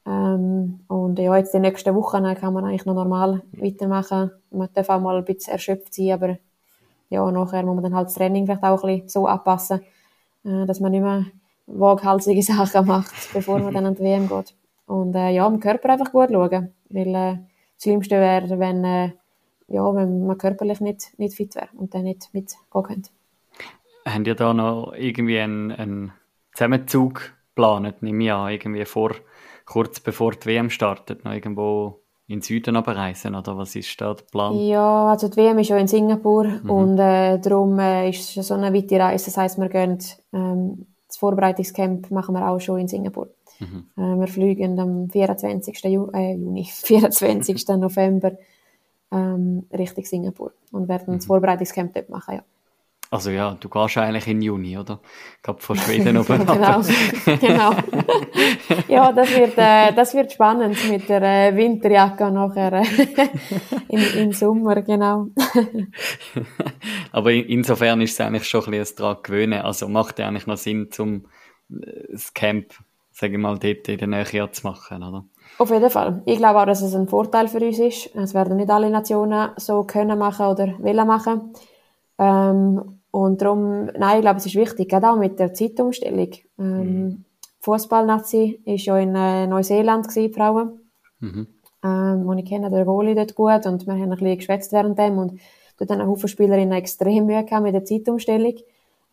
Ähm, 0.08 0.80
und 0.88 1.20
ja, 1.20 1.36
jetzt 1.36 1.53
die 1.53 1.60
nächsten 1.60 1.93
Wochen 1.93 2.24
kann 2.36 2.53
man 2.53 2.64
eigentlich 2.64 2.86
noch 2.86 2.93
normal 2.93 3.43
weitermachen. 3.51 4.32
Man 4.51 4.70
darf 4.74 4.89
auch 4.89 5.01
mal 5.01 5.18
ein 5.18 5.26
bisschen 5.26 5.53
erschöpft 5.53 5.93
sein, 5.93 6.12
aber 6.12 6.38
ja, 7.10 7.30
nachher 7.30 7.64
muss 7.64 7.76
man 7.76 7.84
dann 7.84 7.95
halt 7.95 8.08
das 8.08 8.16
Training 8.16 8.45
vielleicht 8.45 8.64
auch 8.64 8.84
ein 8.84 8.95
bisschen 8.95 9.10
so 9.10 9.28
anpassen, 9.28 9.82
äh, 10.45 10.66
dass 10.66 10.80
man 10.80 10.91
nicht 10.91 11.01
mehr 11.01 11.26
waghalsige 11.66 12.41
Sachen 12.43 12.88
macht, 12.88 13.14
bevor 13.34 13.60
man 13.60 13.74
dann 13.74 13.86
an 13.86 13.95
die 13.95 14.03
WM 14.03 14.30
geht. 14.30 14.55
Und 14.86 15.14
äh, 15.16 15.32
ja, 15.32 15.45
am 15.45 15.60
Körper 15.60 15.89
einfach 15.89 16.14
gut 16.14 16.30
schauen, 16.32 16.74
weil 16.89 17.08
äh, 17.08 17.38
das 17.76 17.84
Schlimmste 17.84 18.16
wäre, 18.16 18.58
wenn, 18.60 18.84
äh, 18.86 19.12
ja, 19.68 19.93
wenn 19.93 20.26
man 20.26 20.38
körperlich 20.38 20.80
nicht, 20.80 21.20
nicht 21.20 21.36
fit 21.36 21.55
wäre 21.55 21.68
und 21.76 21.93
dann 21.93 22.03
nicht 22.03 22.30
mitgehen 22.34 22.62
könnte. 22.72 23.10
Haben 24.05 24.24
ihr 24.24 24.36
da 24.36 24.53
noch 24.53 24.93
irgendwie 24.93 25.39
einen, 25.39 25.74
einen 25.74 26.14
Zusammenzug 26.53 27.34
geplant, 27.49 28.01
nehme 28.01 28.24
ich 28.24 28.32
an, 28.32 28.51
irgendwie 28.51 28.86
vor 28.86 29.12
kurz 29.68 29.99
bevor 29.99 30.32
die 30.32 30.47
WM 30.47 30.72
startet, 30.72 31.24
noch 31.24 31.34
irgendwo 31.34 32.01
in 32.28 32.39
den 32.39 32.41
Süden 32.41 32.76
reisen, 32.76 33.36
oder 33.36 33.57
was 33.57 33.76
ist 33.76 34.01
da 34.01 34.13
der 34.13 34.24
Plan? 34.24 34.57
Ja, 34.59 35.11
also 35.11 35.30
die 35.30 35.38
WM 35.38 35.59
ist 35.59 35.70
ja 35.70 35.78
in 35.78 35.88
Singapur 35.88 36.45
mhm. 36.45 36.70
und 36.70 36.99
äh, 36.99 37.39
darum 37.39 37.78
äh, 37.80 38.09
ist 38.09 38.36
es 38.36 38.47
so 38.47 38.55
eine 38.55 38.74
weite 38.74 38.99
Reise. 38.99 39.26
Das 39.26 39.38
heisst, 39.38 39.57
wir 39.57 39.70
gehen, 39.70 39.99
ähm, 40.34 40.88
das 41.07 41.18
Vorbereitungscamp 41.18 42.11
machen 42.11 42.36
wir 42.36 42.49
auch 42.49 42.59
schon 42.59 42.80
in 42.80 42.88
Singapur. 42.88 43.30
Mhm. 43.59 43.86
Äh, 43.95 44.20
wir 44.20 44.28
fliegen 44.28 44.80
am 44.80 45.09
24. 45.09 45.84
Ju 45.86 46.09
äh, 46.11 46.34
Juni, 46.34 46.65
24. 46.70 47.68
November 47.70 48.34
ähm, 49.11 49.65
Richtung 49.72 50.03
Singapur 50.03 50.51
und 50.72 50.89
werden 50.89 51.13
mhm. 51.13 51.18
das 51.18 51.28
Vorbereitungscamp 51.28 51.93
dort 51.93 52.09
machen, 52.09 52.36
ja. 52.36 52.43
Also 53.10 53.32
ja, 53.32 53.55
du 53.60 53.70
gehst 53.70 53.97
eigentlich 53.97 54.28
in 54.28 54.41
Juni, 54.41 54.78
oder? 54.78 54.99
Ich 55.38 55.41
glaube, 55.41 55.62
von 55.62 55.78
Schweden 55.78 56.18
oben 56.18 56.45
Genau, 56.45 56.82
genau. 57.39 57.72
ja, 58.88 59.12
das 59.14 59.36
wird, 59.36 59.58
äh, 59.58 59.93
das 59.93 60.14
wird 60.14 60.34
spannend 60.34 60.78
mit 60.89 61.08
der 61.08 61.22
äh, 61.22 61.55
Winterjacke 61.55 62.30
nachher 62.32 62.74
äh, 62.74 62.84
im, 63.89 64.01
im 64.18 64.32
Sommer, 64.34 64.82
genau. 64.82 65.28
Aber 67.12 67.32
in, 67.32 67.45
insofern 67.45 68.01
ist 68.01 68.14
es 68.14 68.22
eigentlich 68.22 68.47
schon 68.47 68.66
ein 68.66 68.72
bisschen 68.72 68.97
daran 68.97 69.18
gewöhnen. 69.24 69.62
Also 69.62 69.88
macht 69.88 70.20
ja 70.20 70.28
eigentlich 70.28 70.47
noch 70.47 70.58
Sinn, 70.58 70.91
zum 70.91 71.28
äh, 71.70 72.12
das 72.12 72.34
Camp, 72.34 72.74
sage 73.12 73.34
ich 73.34 73.39
mal, 73.39 73.58
dort 73.58 73.88
in 73.88 73.97
der 73.97 74.08
Nähe 74.08 74.51
zu 74.51 74.68
machen, 74.68 75.01
oder? 75.01 75.24
Auf 75.60 75.72
jeden 75.72 75.89
Fall. 75.89 76.22
Ich 76.26 76.38
glaube 76.38 76.60
auch, 76.60 76.66
dass 76.66 76.82
es 76.82 76.93
ein 76.93 77.08
Vorteil 77.08 77.47
für 77.47 77.60
uns 77.60 77.80
ist. 77.80 78.16
Es 78.16 78.34
werden 78.34 78.58
nicht 78.58 78.70
alle 78.70 78.89
Nationen 78.89 79.51
so 79.55 79.84
können 79.86 80.20
machen 80.20 80.47
oder 80.47 80.78
wollen 80.80 81.08
machen. 81.08 81.53
Ähm, 82.20 82.96
und 83.12 83.41
darum, 83.41 83.86
nein, 83.97 84.18
ich 84.18 84.22
glaube, 84.22 84.38
es 84.38 84.45
ist 84.45 84.55
wichtig, 84.55 84.89
gerade 84.89 85.10
auch 85.10 85.18
mit 85.18 85.39
der 85.39 85.53
Zeitumstellung. 85.53 86.30
Ähm, 86.60 87.03
mhm. 87.03 87.26
Fußballnazi 87.62 88.62
ist 88.66 88.86
ja 88.86 88.97
in 88.97 89.16
äh, 89.16 89.47
Neuseeland 89.47 90.08
gewesen, 90.08 90.34
Frauen. 90.34 90.80
Mhm. 91.20 91.47
Ähm, 91.84 92.28
und 92.28 92.38
ich 92.38 92.45
kenne 92.45 92.70
den 92.70 92.86
Goalie 92.86 93.16
dort 93.16 93.36
gut 93.36 93.66
und 93.66 93.86
wir 93.86 93.93
haben 93.93 94.03
ein 94.03 94.10
bisschen 94.12 94.38
geschwätzt 94.38 94.72
während 94.72 94.97
dem 94.97 95.18
und 95.18 95.39
dort 95.78 95.89
haben 95.89 96.08
Haufen 96.08 96.28
Spielerinnen 96.28 96.78
extrem 96.78 97.26
Mühe 97.26 97.43
gehabt 97.43 97.64
mit 97.64 97.74
der 97.74 97.86
Zeitumstellung. 97.86 98.55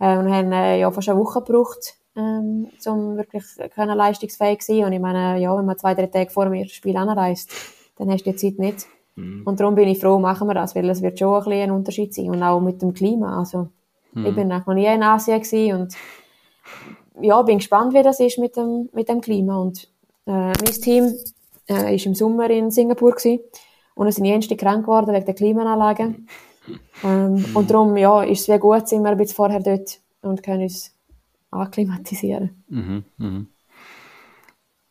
Äh, 0.01 0.19
und 0.19 0.33
haben 0.33 0.53
äh, 0.53 0.81
ja 0.81 0.91
fast 0.91 1.09
eine 1.09 1.19
Woche 1.19 1.41
gebraucht, 1.41 1.95
ähm, 2.17 2.69
um 2.87 3.17
wirklich 3.17 3.45
können 3.75 3.97
leistungsfähig 3.97 4.61
zu 4.61 4.75
sein. 4.75 4.85
Und 4.85 4.93
ich 4.93 5.01
meine, 5.01 5.41
ja, 5.41 5.57
wenn 5.57 5.65
man 5.65 5.79
zwei, 5.79 5.95
drei 5.95 6.07
Tage 6.07 6.31
vor 6.31 6.47
dem 6.49 6.65
Spiel 6.67 6.97
anreist, 6.97 7.51
dann 7.97 8.11
hast 8.11 8.27
du 8.27 8.31
die 8.31 8.37
Zeit 8.37 8.59
nicht. 8.59 8.87
Mhm. 9.17 9.43
Und 9.45 9.61
darum 9.61 9.75
bin 9.75 9.89
ich 9.89 10.01
froh, 10.01 10.19
machen 10.19 10.49
wir 10.49 10.55
das, 10.55 10.75
weil 10.75 10.89
es 10.91 11.03
wird 11.03 11.19
schon 11.19 11.35
ein, 11.35 11.45
bisschen 11.45 11.63
ein 11.63 11.71
Unterschied 11.71 12.15
sein. 12.15 12.31
Und 12.31 12.43
auch 12.43 12.61
mit 12.61 12.83
dem 12.83 12.93
Klima. 12.93 13.39
Also, 13.39 13.69
mhm. 14.15 14.27
ich 14.27 14.35
bin 14.35 14.49
noch 14.49 14.67
nie 14.67 14.87
in 14.87 15.03
Asien 15.03 15.41
gewesen 15.41 15.81
und 15.81 15.95
ja, 17.21 17.41
bin 17.43 17.59
gespannt, 17.59 17.95
wie 17.95 18.03
das 18.03 18.21
ist 18.21 18.39
mit 18.39 18.57
dem, 18.57 18.89
mit 18.93 19.09
dem 19.09 19.21
Klima. 19.21 19.59
Und 19.59 19.85
äh, 20.27 20.31
mein 20.31 20.81
Team 20.83 21.15
äh, 21.69 21.95
ist 21.95 22.07
im 22.07 22.15
Sommer 22.15 22.51
in 22.51 22.71
Singapur 22.71 23.13
gewesen, 23.13 23.41
und 23.95 24.09
es 24.09 24.17
sind 24.17 24.25
jenste 24.25 24.57
krank 24.57 24.85
geworden 24.85 25.15
wegen 25.15 25.25
der 25.25 25.35
Klimaanlage. 25.35 26.17
Ähm, 27.05 27.45
und 27.55 27.71
darum, 27.71 27.97
ja, 27.97 28.23
ist 28.23 28.41
es 28.41 28.47
sehr 28.47 28.59
gut, 28.59 28.89
sind 28.89 29.03
wir 29.03 29.11
ein 29.11 29.17
bisschen 29.17 29.37
vorher 29.37 29.61
dort 29.61 30.01
und 30.23 30.43
können 30.43 30.63
uns 30.63 30.95
akklimatisieren. 31.51 32.65
Mhm, 32.69 33.05
mhm. 33.19 33.47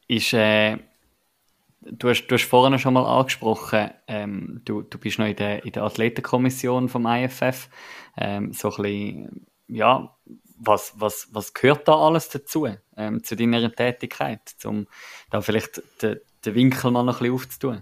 Ist, 0.08 0.34
äh, 0.34 0.78
du, 1.82 2.10
hast, 2.10 2.28
du 2.28 2.36
hast 2.36 2.46
vorhin 2.46 2.78
schon 2.80 2.94
mal 2.94 3.06
angesprochen, 3.06 3.90
ähm, 4.08 4.62
du, 4.66 4.84
du 4.84 4.98
bist 4.98 5.20
noch 5.20 5.26
in 5.26 5.36
der, 5.36 5.66
in 5.66 5.72
der 5.72 5.84
Athletenkommission 5.84 6.90
vom 6.90 7.06
IFF. 7.06 7.70
Ähm, 8.18 8.54
so 8.54 8.70
ein 8.70 8.84
bisschen, 8.84 9.48
ja, 9.68 10.16
was, 10.58 10.94
was, 10.98 11.28
was 11.32 11.54
gehört 11.54 11.88
da 11.88 11.96
alles 11.96 12.30
dazu, 12.30 12.68
ähm, 12.96 13.24
zu 13.24 13.36
deiner 13.36 13.72
Tätigkeit, 13.72 14.56
um 14.66 14.88
da 15.30 15.42
vielleicht 15.42 15.82
den, 16.02 16.20
den 16.46 16.56
Winkel 16.56 16.92
mal 16.92 17.04
noch 17.04 17.16
ein 17.16 17.20
bisschen 17.20 17.34
aufzutun? 17.34 17.82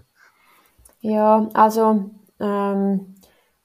Ja, 1.00 1.48
also 1.52 2.10
ähm, 2.40 3.14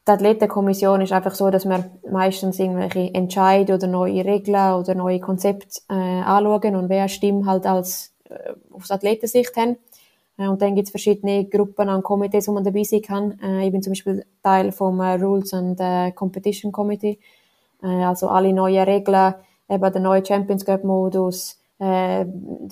die 0.08 0.12
Athletenkommission 0.12 1.02
ist 1.02 1.12
einfach 1.12 1.36
so, 1.36 1.50
dass 1.50 1.66
wir 1.66 1.92
meistens 2.10 2.60
irgendwelche 2.60 3.14
Entscheide 3.14 3.76
oder 3.76 3.88
neue 3.88 4.24
Regeln 4.24 4.74
oder 4.74 4.96
neue 4.96 5.20
Konzepte 5.20 5.82
äh, 5.90 5.94
anschauen 5.94 6.76
und 6.76 6.90
wer 6.90 7.10
Stimme 7.10 7.46
halt 7.46 7.66
als 7.66 8.16
äh, 8.30 8.54
aus 8.72 8.90
Athletensicht 8.90 9.56
haben. 9.58 9.78
Äh, 10.38 10.48
und 10.48 10.62
dann 10.62 10.76
gibt 10.76 10.88
es 10.88 10.92
verschiedene 10.92 11.46
Gruppen 11.46 11.90
an 11.90 12.04
Komitees, 12.04 12.48
wo 12.48 12.54
man 12.54 12.64
dabei 12.64 12.84
sein 12.84 13.02
kann. 13.02 13.40
Äh, 13.42 13.66
ich 13.66 13.72
bin 13.72 13.82
zum 13.82 13.92
Beispiel 13.92 14.26
Teil 14.44 14.72
vom 14.72 15.00
äh, 15.00 15.16
Rules 15.16 15.54
and 15.54 15.80
Competition 16.16 16.72
Committee. 16.72 17.20
Also 17.80 18.30
alle 18.30 18.54
neuen 18.54 18.86
Regeln, 18.86 19.36
eben 19.70 19.94
der 19.94 20.02
neue 20.02 20.26
Champions 20.26 20.66
Cup 20.66 20.84
Modus, 20.84 21.60
der 21.80 22.26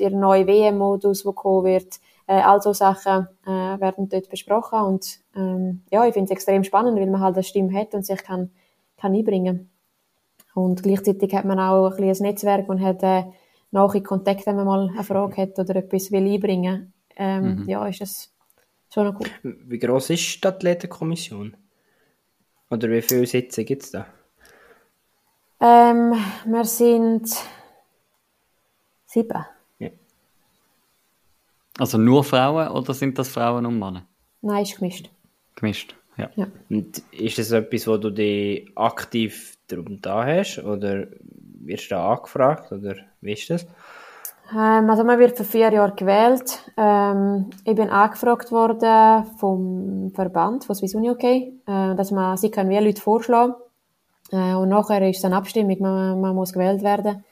neue 0.10 0.48
WM 0.48 0.80
Modus, 0.80 1.22
der 1.22 1.34
kommen 1.34 1.66
wird, 1.66 2.00
all 2.26 2.60
so 2.60 2.74
Sachen 2.74 3.28
werden 3.46 4.10
dort 4.10 4.30
besprochen 4.32 4.80
und 4.80 5.20
ähm, 5.36 5.84
ja, 5.92 6.08
ich 6.08 6.14
finde 6.16 6.26
es 6.26 6.32
extrem 6.32 6.64
spannend, 6.64 7.00
weil 7.00 7.06
man 7.06 7.22
halt 7.22 7.36
eine 7.36 7.44
Stimme 7.44 7.72
hat 7.80 7.94
und 7.94 8.04
sich 8.04 8.24
kann, 8.24 8.50
kann 8.98 9.14
einbringen 9.14 9.70
und 10.56 10.82
gleichzeitig 10.82 11.36
hat 11.36 11.46
man 11.46 11.60
auch 11.60 11.92
ein, 12.00 12.04
ein 12.04 12.18
Netzwerk 12.22 12.68
und 12.68 12.82
hat 12.82 13.04
äh, 13.04 13.26
nachher 13.70 14.02
Kontakt, 14.02 14.48
wenn 14.48 14.56
man 14.56 14.66
mal 14.66 14.90
eine 14.90 15.04
Frage 15.04 15.40
hat 15.40 15.60
oder 15.60 15.76
etwas 15.76 16.12
will 16.12 16.26
einbringen 16.26 16.95
ähm, 17.16 17.62
mhm. 17.62 17.70
ja, 17.70 17.88
ist 17.88 18.02
das 18.02 18.32
schon 18.94 19.06
noch 19.06 19.20
cool. 19.20 19.28
Wie 19.44 19.80
groß 19.80 20.12
ist 20.12 20.44
die 20.44 20.48
Athletenkommission? 20.48 21.56
Oder 22.70 22.90
wie 22.90 23.02
viele 23.02 23.26
Sitze 23.26 23.64
gibt 23.64 23.84
es 23.84 23.92
da? 23.92 24.08
Ähm, 25.60 26.14
wir 26.46 26.66
sind 26.66 27.30
sieben. 29.06 29.46
Also 31.78 31.98
nur 31.98 32.24
Frauen 32.24 32.70
oder 32.70 32.94
sind 32.94 33.20
das 33.20 33.30
Frauen 33.30 33.66
und 33.66 33.78
Männer? 33.78 34.08
Nein, 34.42 34.64
ist 34.64 34.78
gemischt. 34.78 35.10
Gemischt, 35.56 35.96
ja. 36.18 36.30
ja. 36.36 36.48
Und 36.70 37.02
ist 37.12 37.38
das 37.38 37.52
etwas, 37.52 37.88
wo 37.88 37.98
du 37.98 38.12
dich 38.12 38.70
aktiv 38.76 39.58
darum 39.68 40.02
da 40.02 40.26
hast 40.26 40.60
oder 40.60 41.08
wirst 41.60 41.86
du 41.86 41.96
da 41.96 42.14
angefragt 42.14 42.72
oder 42.72 42.96
wie 43.22 43.34
ist 43.34 43.50
das? 43.50 43.68
Ähm, 44.52 44.90
also 44.90 45.04
man 45.04 45.20
wird 45.20 45.38
für 45.38 45.44
vier 45.44 45.72
Jahre 45.72 45.96
gewählt. 45.96 46.72
Ähm, 46.78 47.50
ich 47.64 47.76
bin 47.76 47.90
angefragt 47.90 48.52
worden 48.52 49.26
vom 49.38 50.12
Verband, 50.14 50.66
von 50.66 50.76
Swiss 50.76 50.96
Uni 50.96 51.10
okay, 51.10 51.54
äh, 51.66 51.96
dass 51.96 52.12
man, 52.12 52.38
sie 52.38 52.52
können 52.52 52.70
wie 52.70 52.78
Leute 52.78 53.02
vorschlagen. 53.02 53.56
Äh, 54.32 54.54
und 54.56 54.70
nachher 54.70 55.08
ist 55.08 55.20
es 55.20 55.26
eine 55.26 55.38
Abstimmung, 55.38 55.78
man, 55.80 56.22
man 56.22 56.36
muss 56.36 56.54
gewählt 56.54 56.84
werden. 56.84 57.24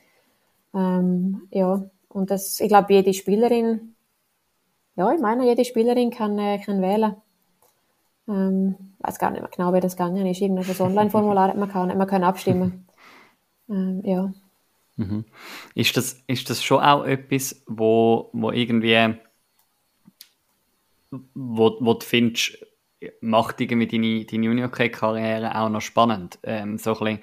Ähm, 0.73 1.47
ja, 1.51 1.83
und 2.09 2.31
das, 2.31 2.59
ich 2.59 2.67
glaube, 2.67 2.93
jede 2.93 3.13
Spielerin 3.13 3.93
ja, 4.95 5.11
ich 5.11 5.19
meine, 5.19 5.45
jede 5.45 5.65
Spielerin 5.65 6.11
kann, 6.11 6.37
äh, 6.37 6.59
kann 6.59 6.81
wählen. 6.81 7.15
Ähm, 8.27 8.75
weiß 8.99 9.17
gar 9.17 9.31
nicht 9.31 9.41
mehr 9.41 9.49
genau, 9.49 9.73
wie 9.73 9.79
das 9.79 9.97
gegangen 9.97 10.25
ist. 10.25 10.39
Irgendein 10.39 10.79
Online-Formular 10.79 11.49
hat 11.49 11.57
man 11.57 11.69
kann, 11.69 11.97
man 11.97 12.07
kann 12.07 12.23
abstimmen. 12.23 12.87
Ähm, 13.69 14.01
ja. 14.03 14.29
Mhm. 14.95 15.25
Ist, 15.75 15.97
das, 15.97 16.23
ist 16.27 16.49
das 16.49 16.63
schon 16.63 16.81
auch 16.81 17.05
etwas, 17.05 17.63
wo, 17.67 18.29
wo 18.33 18.51
irgendwie, 18.51 19.15
wo, 21.09 21.77
wo 21.79 21.93
du 21.93 22.05
findest, 22.05 22.65
macht 23.21 23.59
irgendwie 23.59 23.87
deine, 23.87 24.25
deine 24.25 24.45
Junior-Karriere 24.45 25.59
auch 25.59 25.69
noch 25.69 25.81
spannend? 25.81 26.39
Ähm, 26.43 26.77
so 26.77 26.97
ein 26.99 26.99
bisschen, 26.99 27.19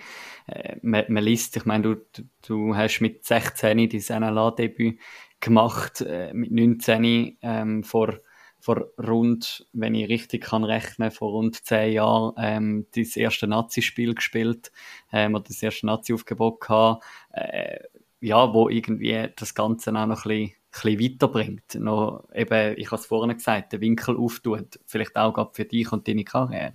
äh, 0.46 0.76
man, 0.82 1.24
liest, 1.24 1.56
ich 1.56 1.64
meine, 1.64 1.82
du, 1.82 2.22
du 2.46 2.76
hast 2.76 3.00
mit 3.00 3.24
16 3.24 3.88
dein 3.88 4.22
NLA-Debüt 4.22 4.98
gemacht, 5.40 6.00
äh, 6.02 6.32
mit 6.34 6.50
19 6.50 7.38
ähm, 7.42 7.84
vor, 7.84 8.18
vor 8.60 8.88
rund, 8.98 9.66
wenn 9.72 9.94
ich 9.94 10.08
richtig 10.08 10.44
kann 10.44 10.64
rechnen, 10.64 11.10
vor 11.10 11.30
rund 11.30 11.64
10 11.64 11.92
Jahren 11.92 12.34
ähm, 12.38 12.86
das 12.94 13.16
erste 13.16 13.46
Nazi-Spiel 13.46 14.14
gespielt 14.14 14.70
ähm, 15.12 15.34
oder 15.34 15.44
das 15.44 15.62
erste 15.62 15.86
Nazi-Aufgebot 15.86 16.60
gehabt, 16.60 17.04
äh, 17.32 17.80
ja, 18.20 18.52
wo 18.52 18.68
irgendwie 18.68 19.28
das 19.34 19.54
Ganze 19.54 19.90
auch 19.90 20.06
noch 20.06 20.26
ein 20.26 20.28
bisschen, 20.28 20.52
bisschen 20.70 21.00
weiterbringt. 21.00 21.74
Noch 21.76 22.24
eben, 22.34 22.74
ich 22.76 22.86
habe 22.90 23.00
es 23.00 23.06
vorhin 23.06 23.36
gesagt, 23.36 23.72
den 23.72 23.80
Winkel 23.80 24.16
auftut, 24.16 24.78
vielleicht 24.86 25.16
auch 25.16 25.32
gerade 25.32 25.50
für 25.52 25.64
dich 25.64 25.90
und 25.90 26.06
deine 26.06 26.24
Karriere. 26.24 26.74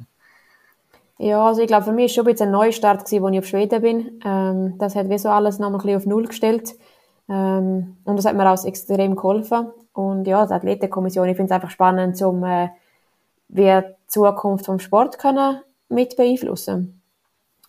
Ja, 1.17 1.47
also 1.47 1.61
ich 1.61 1.67
glaube, 1.67 1.85
für 1.85 1.91
mich 1.93 2.11
war 2.11 2.23
schon 2.23 2.27
ein 2.27 2.33
bisschen 2.33 2.47
ein 2.47 2.51
Neustart, 2.51 3.01
als 3.01 3.11
ich 3.11 3.21
auf 3.21 3.45
Schweden 3.45 3.81
bin. 3.81 4.19
Ähm, 4.25 4.77
das 4.77 4.95
hat 4.95 5.09
wie 5.09 5.17
so 5.17 5.29
alles 5.29 5.59
noch 5.59 5.67
ein 5.67 5.77
bisschen 5.77 5.95
auf 5.95 6.05
Null 6.05 6.27
gestellt. 6.27 6.73
Ähm, 7.29 7.97
und 8.03 8.17
das 8.17 8.25
hat 8.25 8.35
mir 8.35 8.49
auch 8.49 8.65
extrem 8.65 9.15
geholfen. 9.15 9.67
Und 9.95 10.27
ja, 10.27 10.45
die 10.45 10.53
Athletenkommission, 10.53 11.29
ich 11.29 11.37
finde 11.37 11.53
es 11.53 11.55
einfach 11.55 11.69
spannend, 11.69 12.21
um 12.21 12.43
äh, 12.43 12.67
wie 13.47 13.63
die 13.63 13.81
Zukunft 14.07 14.65
vom 14.65 14.79
Sport 14.79 15.17
können 15.17 15.61
mit 15.87 16.17
beeinflussen. 16.17 17.01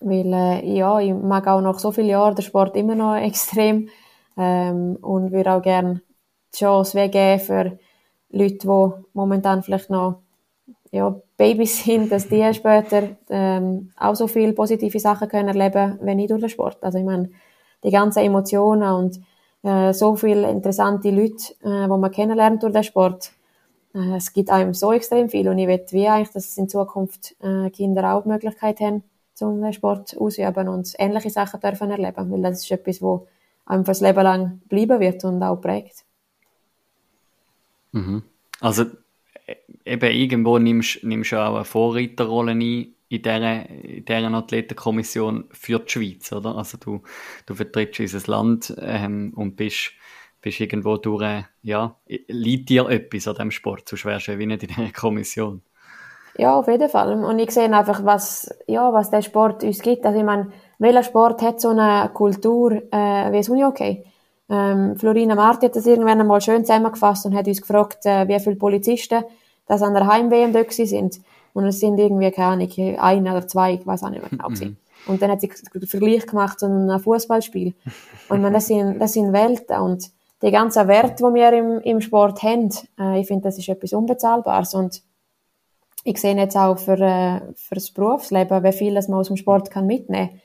Weil 0.01 0.33
äh, 0.33 0.77
ja, 0.77 0.99
ich 0.99 1.15
mag 1.15 1.47
auch 1.47 1.61
noch 1.61 1.79
so 1.79 1.93
viele 1.93 2.09
Jahre 2.09 2.35
den 2.35 2.43
Sport 2.43 2.77
immer 2.77 2.97
noch 2.97 3.15
extrem 3.31 3.89
ähm, 4.37 4.97
und 5.01 5.31
würde 5.31 5.53
auch 5.53 5.63
gerne 5.63 6.03
die 6.53 6.59
Chance 6.59 7.09
geben 7.09 7.41
für 7.41 7.79
Leute, 8.31 8.59
die 8.59 9.05
momentan 9.15 9.63
vielleicht 9.63 9.91
noch 9.91 10.19
ja, 10.91 11.15
Babys 11.37 11.85
sind, 11.85 12.11
dass 12.11 12.29
die 12.29 12.53
später 12.55 13.11
ähm, 13.31 13.93
auch 13.97 14.17
so 14.17 14.27
viele 14.27 14.53
positive 14.53 14.99
Sachen 14.99 15.29
können 15.29 15.49
erleben, 15.49 16.01
wenn 16.03 16.19
ich 16.19 16.27
durch 16.27 16.41
den 16.41 16.51
Sport. 16.51 16.79
Also 16.83 16.99
ich 16.99 17.05
meine, 17.05 17.31
die 17.85 17.93
ganzen 17.93 18.25
Emotionen 18.25 18.93
und 18.93 19.21
äh, 19.67 19.93
so 19.93 20.15
viele 20.15 20.49
interessante 20.49 21.11
Leute, 21.11 21.53
äh, 21.63 21.83
die 21.83 21.89
man 21.89 22.11
kennenlernt 22.11 22.63
durch 22.63 22.73
den 22.73 22.85
Sport. 22.85 23.33
Äh, 23.95 24.17
es 24.17 24.33
gibt 24.33 24.51
einem 24.51 24.75
so 24.75 24.93
extrem 24.93 25.29
viel 25.29 25.49
und 25.49 25.59
ich 25.59 25.67
will 25.67 25.85
wie 25.91 26.07
eigentlich, 26.07 26.31
dass 26.31 26.57
in 26.57 26.69
Zukunft 26.69 27.35
äh, 27.41 27.71
Kinder 27.71 28.15
auch 28.15 28.23
die 28.23 28.29
Möglichkeit 28.29 28.81
haben, 28.81 29.03
zum 29.35 29.71
Sport 29.73 30.17
ausüben 30.19 30.69
und 30.69 30.95
ähnliche 30.99 31.31
Sachen 31.31 31.61
dürfen 31.61 31.91
erleben, 31.91 32.31
weil 32.31 32.43
das 32.43 32.63
ist 32.63 32.71
etwas, 32.71 33.03
wo 33.03 33.27
einem 33.67 33.85
fürs 33.85 34.01
Leben 34.01 34.23
lang 34.23 34.61
bleiben 34.69 35.01
wird 35.01 35.25
und 35.25 35.43
auch 35.43 35.57
prägt. 35.57 36.05
Mhm. 37.93 38.23
Also 38.61 38.85
e-, 39.47 39.57
eben 39.85 40.13
irgendwo 40.13 40.59
nimmst 40.59 41.03
du 41.03 41.37
auch 41.37 41.57
eine 41.57 41.65
Vorreiterrolle 41.65 42.53
ein 42.53 42.95
in 43.09 43.23
dieser, 43.23 43.69
in 43.69 44.05
dieser 44.05 44.35
Athletenkommission 44.35 45.45
für 45.53 45.79
die 45.79 45.91
Schweiz, 45.91 46.33
oder? 46.33 46.57
Also 46.57 46.79
du, 46.79 47.03
du 47.47 47.55
vertrittst 47.55 48.01
unser 48.01 48.31
Land 48.31 48.75
ähm, 48.81 49.33
und 49.37 49.57
bist, 49.57 49.93
bist 50.41 50.61
irgendwo 50.61 50.97
durch, 50.97 51.45
ja, 51.63 51.97
liegt 52.07 52.69
dir 52.69 52.89
etwas 52.89 53.29
an 53.29 53.35
diesem 53.35 53.51
Sport, 53.51 53.89
so 53.89 53.97
schwer 53.97 54.21
wie 54.27 54.47
nicht 54.47 54.63
in 54.63 54.69
dieser 54.69 54.93
Kommission. 54.93 55.63
Ja, 56.39 56.55
auf 56.55 56.69
jeden 56.69 56.89
Fall. 56.89 57.25
Und 57.25 57.39
ich 57.39 57.51
sehe 57.51 57.73
einfach, 57.73 58.05
was, 58.05 58.55
ja, 58.67 58.93
was 58.93 59.11
der 59.11 59.23
Sport 59.23 59.65
uns 59.65 59.81
gibt. 59.81 60.05
Also 60.05 60.19
ich 60.19 60.25
meine, 60.25 60.53
welcher 60.79 61.03
Sport 61.03 61.41
hat 61.41 61.61
so 61.61 61.71
eine 61.71 62.11
Kultur 62.13 62.73
äh, 62.73 63.33
wie 63.33 63.39
das 63.39 63.49
Unihockey? 63.49 64.05
Ähm, 64.49 64.97
Florina 64.97 65.35
Marti 65.35 65.67
hat 65.67 65.77
das 65.77 65.87
irgendwann 65.87 66.21
einmal 66.21 66.41
schön 66.41 66.65
zusammengefasst 66.65 67.25
und 67.27 67.35
hat 67.35 67.49
uns 67.49 67.61
gefragt, 67.61 68.05
äh, 68.05 68.29
wie 68.29 68.39
viele 68.39 68.57
Polizisten 68.57 69.25
das 69.67 69.83
an 69.83 69.95
der 69.95 70.07
Heim-WM 70.07 70.55
sind. 70.69 71.21
Und 71.57 71.65
es 71.65 71.81
sind 71.81 71.99
irgendwie, 71.99 72.31
keine 72.31 72.49
Ahnung, 72.49 72.99
ein 72.99 73.23
oder 73.23 73.49
zwei, 73.49 73.73
ich 73.75 73.87
weiß 73.87 74.03
auch 74.03 74.11
nicht 74.11 74.21
mehr 74.21 74.29
genau. 74.29 74.51
Mhm. 74.51 74.77
Und 75.07 75.23
dann 75.23 75.31
hat 75.31 75.41
sie 75.41 75.51
den 75.73 75.87
Vergleich 75.87 76.27
gemacht 76.27 76.61
zu 76.61 76.67
einem 76.67 77.01
Fußballspiel. 77.01 77.73
Und 78.29 78.43
man, 78.43 78.53
das 78.53 78.67
sind, 78.69 79.01
das 79.01 79.15
sind 79.15 79.33
Welten. 79.33 79.81
Und 79.81 80.11
die 80.43 80.51
ganzen 80.51 80.87
Werte, 80.87 81.25
die 81.27 81.35
wir 81.35 81.53
im, 81.55 81.81
im 81.81 82.03
Sport 82.03 82.43
haben, 82.43 82.69
äh, 83.01 83.21
ich 83.21 83.27
finde, 83.27 83.45
das 83.45 83.57
ist 83.57 83.71
etwas 83.71 83.95
Unbezahlbares. 83.95 84.75
Und 84.75 85.03
ich 86.05 86.21
sehe 86.21 86.37
jetzt 86.37 86.59
auch 86.59 86.79
für, 86.79 87.01
äh, 87.01 87.41
für 87.55 87.77
das 87.77 87.91
Berufsleben, 87.91 88.63
wie 88.63 88.73
viel 88.73 88.95
das 88.95 89.09
man 89.09 89.21
aus 89.21 89.29
dem 89.29 89.39
Sport 89.39 89.71
kann 89.71 89.87
mitnehmen 89.87 90.39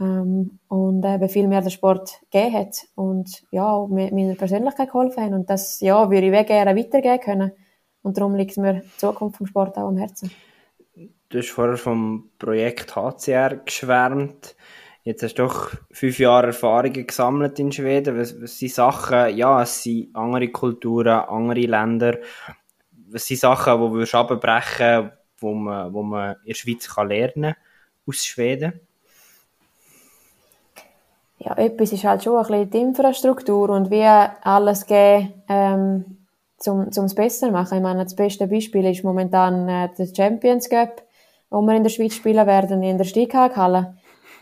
ähm, 0.00 0.58
und 0.66 1.04
eben 1.04 1.28
viel 1.28 1.46
mehr 1.46 1.60
den 1.60 1.70
Sport 1.70 2.22
gegeben 2.32 2.54
hat 2.54 2.88
und 2.96 3.44
ja, 3.52 3.86
meiner 3.88 4.34
Persönlichkeit 4.34 4.90
geholfen 4.90 5.22
haben. 5.22 5.34
Und 5.34 5.48
das 5.48 5.78
ja, 5.78 6.10
würde 6.10 6.26
ich 6.26 6.46
gerne 6.48 6.76
weitergeben 6.76 7.20
können. 7.20 7.52
Und 8.02 8.16
darum 8.16 8.34
liegt 8.34 8.56
mir 8.56 8.80
die 8.80 8.96
Zukunft 8.96 9.36
vom 9.38 9.46
Sport 9.46 9.76
auch 9.76 9.88
am 9.88 9.96
Herzen. 9.96 10.30
Du 11.28 11.38
hast 11.38 11.50
vorher 11.50 11.76
vom 11.76 12.30
Projekt 12.38 12.96
HCR 12.96 13.56
geschwärmt. 13.64 14.56
Jetzt 15.02 15.22
hast 15.22 15.34
du 15.34 15.44
doch 15.44 15.70
fünf 15.90 16.18
Jahre 16.18 16.48
Erfahrungen 16.48 17.06
gesammelt 17.06 17.58
in 17.58 17.72
Schweden. 17.72 18.18
Was, 18.18 18.40
was 18.40 18.58
sind 18.58 18.72
Sachen, 18.72 19.36
ja, 19.36 19.62
es 19.62 19.82
sind 19.82 20.14
andere 20.14 20.48
Kulturen, 20.48 21.20
andere 21.20 21.60
Länder. 21.60 22.18
Was 23.08 23.26
sind 23.26 23.40
Sachen, 23.40 23.80
die 23.80 23.98
wir 23.98 24.14
abbrechen, 24.14 25.12
wo 25.38 25.54
man, 25.54 25.92
wo 25.92 26.02
man 26.02 26.36
in 26.42 26.48
der 26.48 26.54
Schweiz 26.54 26.88
kann 26.88 27.08
lernen 27.08 27.54
aus 28.06 28.24
Schweden? 28.24 28.80
Ja, 31.38 31.56
etwas 31.56 31.92
ist 31.92 32.04
halt 32.04 32.22
schon 32.22 32.36
ein 32.36 32.42
bisschen 32.42 32.70
die 32.70 32.78
Infrastruktur 32.78 33.70
und 33.70 33.90
wie 33.90 34.04
alles 34.04 34.84
geben, 34.84 35.32
ähm, 35.48 36.19
zum, 36.60 36.92
zum 36.92 37.06
es 37.06 37.14
besser 37.14 37.50
machen. 37.50 37.78
Ich 37.78 37.82
meine, 37.82 38.04
das 38.04 38.14
beste 38.14 38.46
Beispiel 38.46 38.86
ist 38.86 39.02
momentan 39.02 39.68
äh, 39.68 39.88
der 39.98 40.06
Champions 40.14 40.68
Cup, 40.68 41.02
wo 41.50 41.60
wir 41.62 41.74
in 41.74 41.82
der 41.82 41.90
Schweiz 41.90 42.14
spielen 42.14 42.46
werden, 42.46 42.82
in 42.82 42.98
der 42.98 43.04
Steighaghalle. 43.04 43.96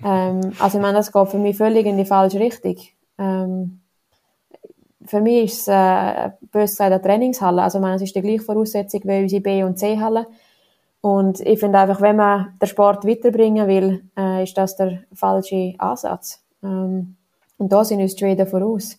Ähm, 0.04 0.52
also 0.58 0.78
ich 0.78 0.82
meine, 0.82 0.98
das 0.98 1.12
geht 1.12 1.28
für 1.28 1.38
mich 1.38 1.56
völlig 1.56 1.86
in 1.86 1.96
die 1.96 2.04
falsche 2.04 2.40
Richtung. 2.40 2.76
Ähm, 3.18 3.80
für 5.06 5.20
mich 5.20 5.44
ist 5.44 5.60
es, 5.60 5.68
äh, 5.68 6.30
bös 6.52 6.72
gesagt, 6.72 6.92
eine 6.92 7.00
Trainingshalle. 7.00 7.62
Also 7.62 7.78
ich 7.78 7.82
meine, 7.82 7.96
es 7.96 8.02
ist 8.02 8.14
die 8.14 8.20
gleiche 8.20 8.42
Voraussetzung 8.42 9.00
wie 9.04 9.22
unsere 9.22 9.40
B- 9.40 9.62
und 9.62 9.78
C-Halle. 9.78 10.26
Und 11.00 11.40
ich 11.40 11.60
finde 11.60 11.78
einfach, 11.78 12.00
wenn 12.00 12.16
man 12.16 12.58
den 12.60 12.66
Sport 12.66 13.06
weiterbringen 13.06 13.68
will, 13.68 14.10
äh, 14.18 14.42
ist 14.42 14.58
das 14.58 14.76
der 14.76 15.04
falsche 15.14 15.74
Ansatz. 15.78 16.42
Ähm, 16.62 17.16
und 17.56 17.72
da 17.72 17.84
sind 17.84 18.00
uns 18.00 18.16
die 18.16 18.24
Schweden 18.24 18.46
voraus. 18.46 18.98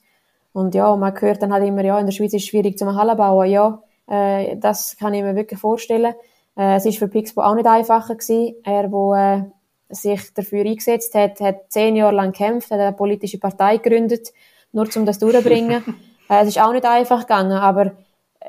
Und 0.53 0.75
ja, 0.75 0.95
man 0.95 1.19
hört 1.19 1.41
dann 1.41 1.53
halt 1.53 1.65
immer, 1.65 1.83
ja, 1.83 1.99
in 1.99 2.05
der 2.05 2.13
Schweiz 2.13 2.33
ist 2.33 2.43
es 2.43 2.47
schwierig 2.47 2.77
zum 2.77 2.95
Halle 2.95 3.15
bauen. 3.15 3.49
Ja, 3.49 3.83
äh, 4.07 4.57
das 4.57 4.97
kann 4.97 5.13
ich 5.13 5.23
mir 5.23 5.35
wirklich 5.35 5.59
vorstellen. 5.59 6.13
Äh, 6.57 6.75
es 6.75 6.85
ist 6.85 6.97
für 6.97 7.07
Pixbo 7.07 7.41
auch 7.41 7.55
nicht 7.55 7.67
einfacher 7.67 8.15
gewesen. 8.15 8.55
Er, 8.63 8.91
wo 8.91 9.13
äh, 9.13 9.43
sich 9.89 10.33
dafür 10.33 10.65
eingesetzt 10.65 11.15
hat, 11.15 11.39
hat 11.39 11.71
zehn 11.71 11.95
Jahre 11.95 12.15
lang 12.15 12.31
gekämpft, 12.31 12.71
hat 12.71 12.79
eine 12.79 12.93
politische 12.93 13.39
Partei 13.39 13.77
gegründet, 13.77 14.29
nur 14.71 14.87
um 14.95 15.05
das 15.05 15.19
durchzubringen. 15.19 15.83
äh, 16.29 16.41
es 16.41 16.49
ist 16.49 16.61
auch 16.61 16.73
nicht 16.73 16.85
einfach 16.85 17.21
gegangen, 17.21 17.57
aber 17.57 17.93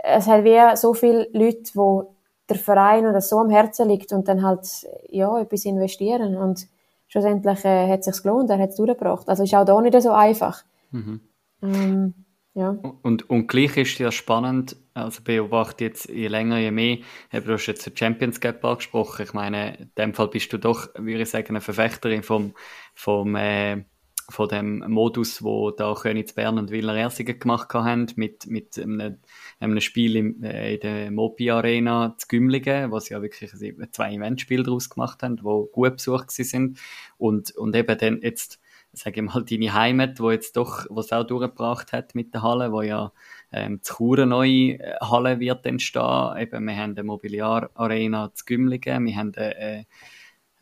es 0.03 0.26
hat 0.26 0.44
wie 0.44 0.76
so 0.76 0.94
viele 0.94 1.28
Leute, 1.32 1.70
wo 1.74 2.14
der 2.48 2.57
Verein 2.57 3.07
und 3.07 3.12
das 3.12 3.28
so 3.28 3.38
am 3.38 3.51
Herzen 3.51 3.88
liegt 3.88 4.12
und 4.12 4.28
dann 4.28 4.42
halt 4.42 4.66
ja 5.09 5.38
etwas 5.38 5.64
investieren 5.64 6.36
und 6.36 6.66
schlussendlich 7.09 7.64
äh, 7.64 7.88
hat 7.88 8.01
es 8.01 8.07
sich 8.07 8.22
gelohnt, 8.22 8.51
er 8.51 8.59
hat 8.59 8.70
es 8.70 8.76
durchgebracht. 8.76 9.28
Also 9.28 9.44
ist 9.44 9.55
auch 9.55 9.64
da 9.64 9.80
nicht 9.80 10.01
so 10.01 10.11
einfach. 10.11 10.64
Mhm. 10.90 11.20
Ähm, 11.62 12.14
ja. 12.54 12.70
Und, 13.02 13.30
und 13.30 13.46
gleich 13.46 13.76
ist 13.76 13.98
ja 13.98 14.11
spannend, 14.11 14.76
also 14.92 15.22
beobachte 15.22 15.84
jetzt 15.84 16.08
je 16.08 16.28
länger, 16.28 16.58
je 16.58 16.70
mehr, 16.70 16.98
du 17.32 17.52
hast 17.52 17.66
jetzt 17.66 17.86
den 17.86 17.96
Champions 17.96 18.40
Cup 18.40 18.64
angesprochen, 18.64 19.24
ich 19.24 19.32
meine, 19.32 19.76
in 19.76 19.90
dem 19.96 20.14
Fall 20.14 20.28
bist 20.28 20.52
du 20.52 20.58
doch, 20.58 20.88
würde 20.96 21.22
ich 21.22 21.30
sagen, 21.30 21.50
eine 21.50 21.61
Verfechterin 21.61 22.22
vom, 22.22 22.54
vom 22.94 23.36
äh, 23.36 23.84
von 24.30 24.48
dem 24.48 24.78
Modus, 24.88 25.42
wo 25.42 25.70
da 25.70 25.94
Königs 25.94 26.32
Bern 26.32 26.58
und 26.58 26.70
Wieler 26.70 26.96
Ersingen 26.96 27.38
gemacht 27.38 27.72
haben, 27.74 28.06
mit, 28.16 28.46
mit 28.46 28.78
einem, 28.78 29.18
einem 29.58 29.80
Spiel 29.80 30.16
im, 30.16 30.42
äh, 30.42 30.74
in 30.74 30.80
der 30.80 31.11
Mopi 31.11 31.50
Arena 31.50 32.14
zu 32.16 32.28
Gümligen, 32.28 32.90
wo 32.90 32.98
sie 33.00 33.14
ja 33.14 33.22
wirklich 33.22 33.50
zwei 33.92 34.14
Eventspiele 34.14 34.62
daraus 34.62 34.88
gemacht 34.88 35.22
haben, 35.22 35.38
wo 35.42 35.66
gut 35.66 35.96
besucht 35.96 36.30
sind 36.30 36.78
und, 37.18 37.54
und 37.56 37.76
eben 37.76 37.98
dann 37.98 38.20
jetzt, 38.22 38.61
sage 38.93 39.22
mal, 39.22 39.45
deine 39.45 39.72
Heimat, 39.72 40.20
wo 40.20 40.30
jetzt 40.30 40.57
doch, 40.57 40.86
was 40.91 41.12
auch 41.12 41.24
durchgebracht 41.24 41.93
hat 41.93 42.14
mit 42.14 42.34
der 42.34 42.43
Halle, 42.43 42.72
wo 42.72 42.82
ja 42.82 43.12
ähm, 43.53 43.82
zu 43.82 43.95
Chur 43.95 44.18
eine 44.18 44.26
neue 44.26 44.78
äh, 44.78 44.97
Halle 45.01 45.41
wird 45.41 45.66
entstehen. 45.66 46.36
Eben, 46.38 46.64
wir 46.64 46.76
haben 46.76 46.91
eine 46.91 47.05
Mobiliar 47.05 47.70
Arena 47.74 48.32
zu 48.34 48.45
Gümligen, 48.45 49.05
wir 49.05 49.16
haben 49.16 49.32
eine, 49.36 49.57
äh, 49.57 49.84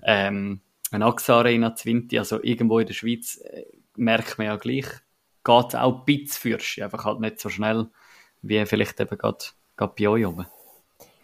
ähm, 0.02 0.60
eine 0.90 1.06
AXA 1.06 1.38
Arena 1.38 1.74
Zwinti, 1.74 2.18
also 2.18 2.42
irgendwo 2.42 2.78
in 2.78 2.86
der 2.86 2.94
Schweiz, 2.94 3.38
äh, 3.38 3.64
merkt 3.96 4.38
man 4.38 4.46
ja 4.46 4.56
gleich, 4.56 4.86
geht 5.44 5.68
es 5.68 5.74
auch 5.74 5.98
ein 5.98 6.04
bisschen 6.04 6.58
für 6.58 6.84
einfach 6.84 7.04
halt 7.04 7.20
nicht 7.20 7.40
so 7.40 7.48
schnell, 7.48 7.88
wie 8.42 8.64
vielleicht 8.66 9.00
eben 9.00 9.18
gerade, 9.18 9.44
bei 9.76 10.08
euch 10.08 10.26
oben. 10.26 10.46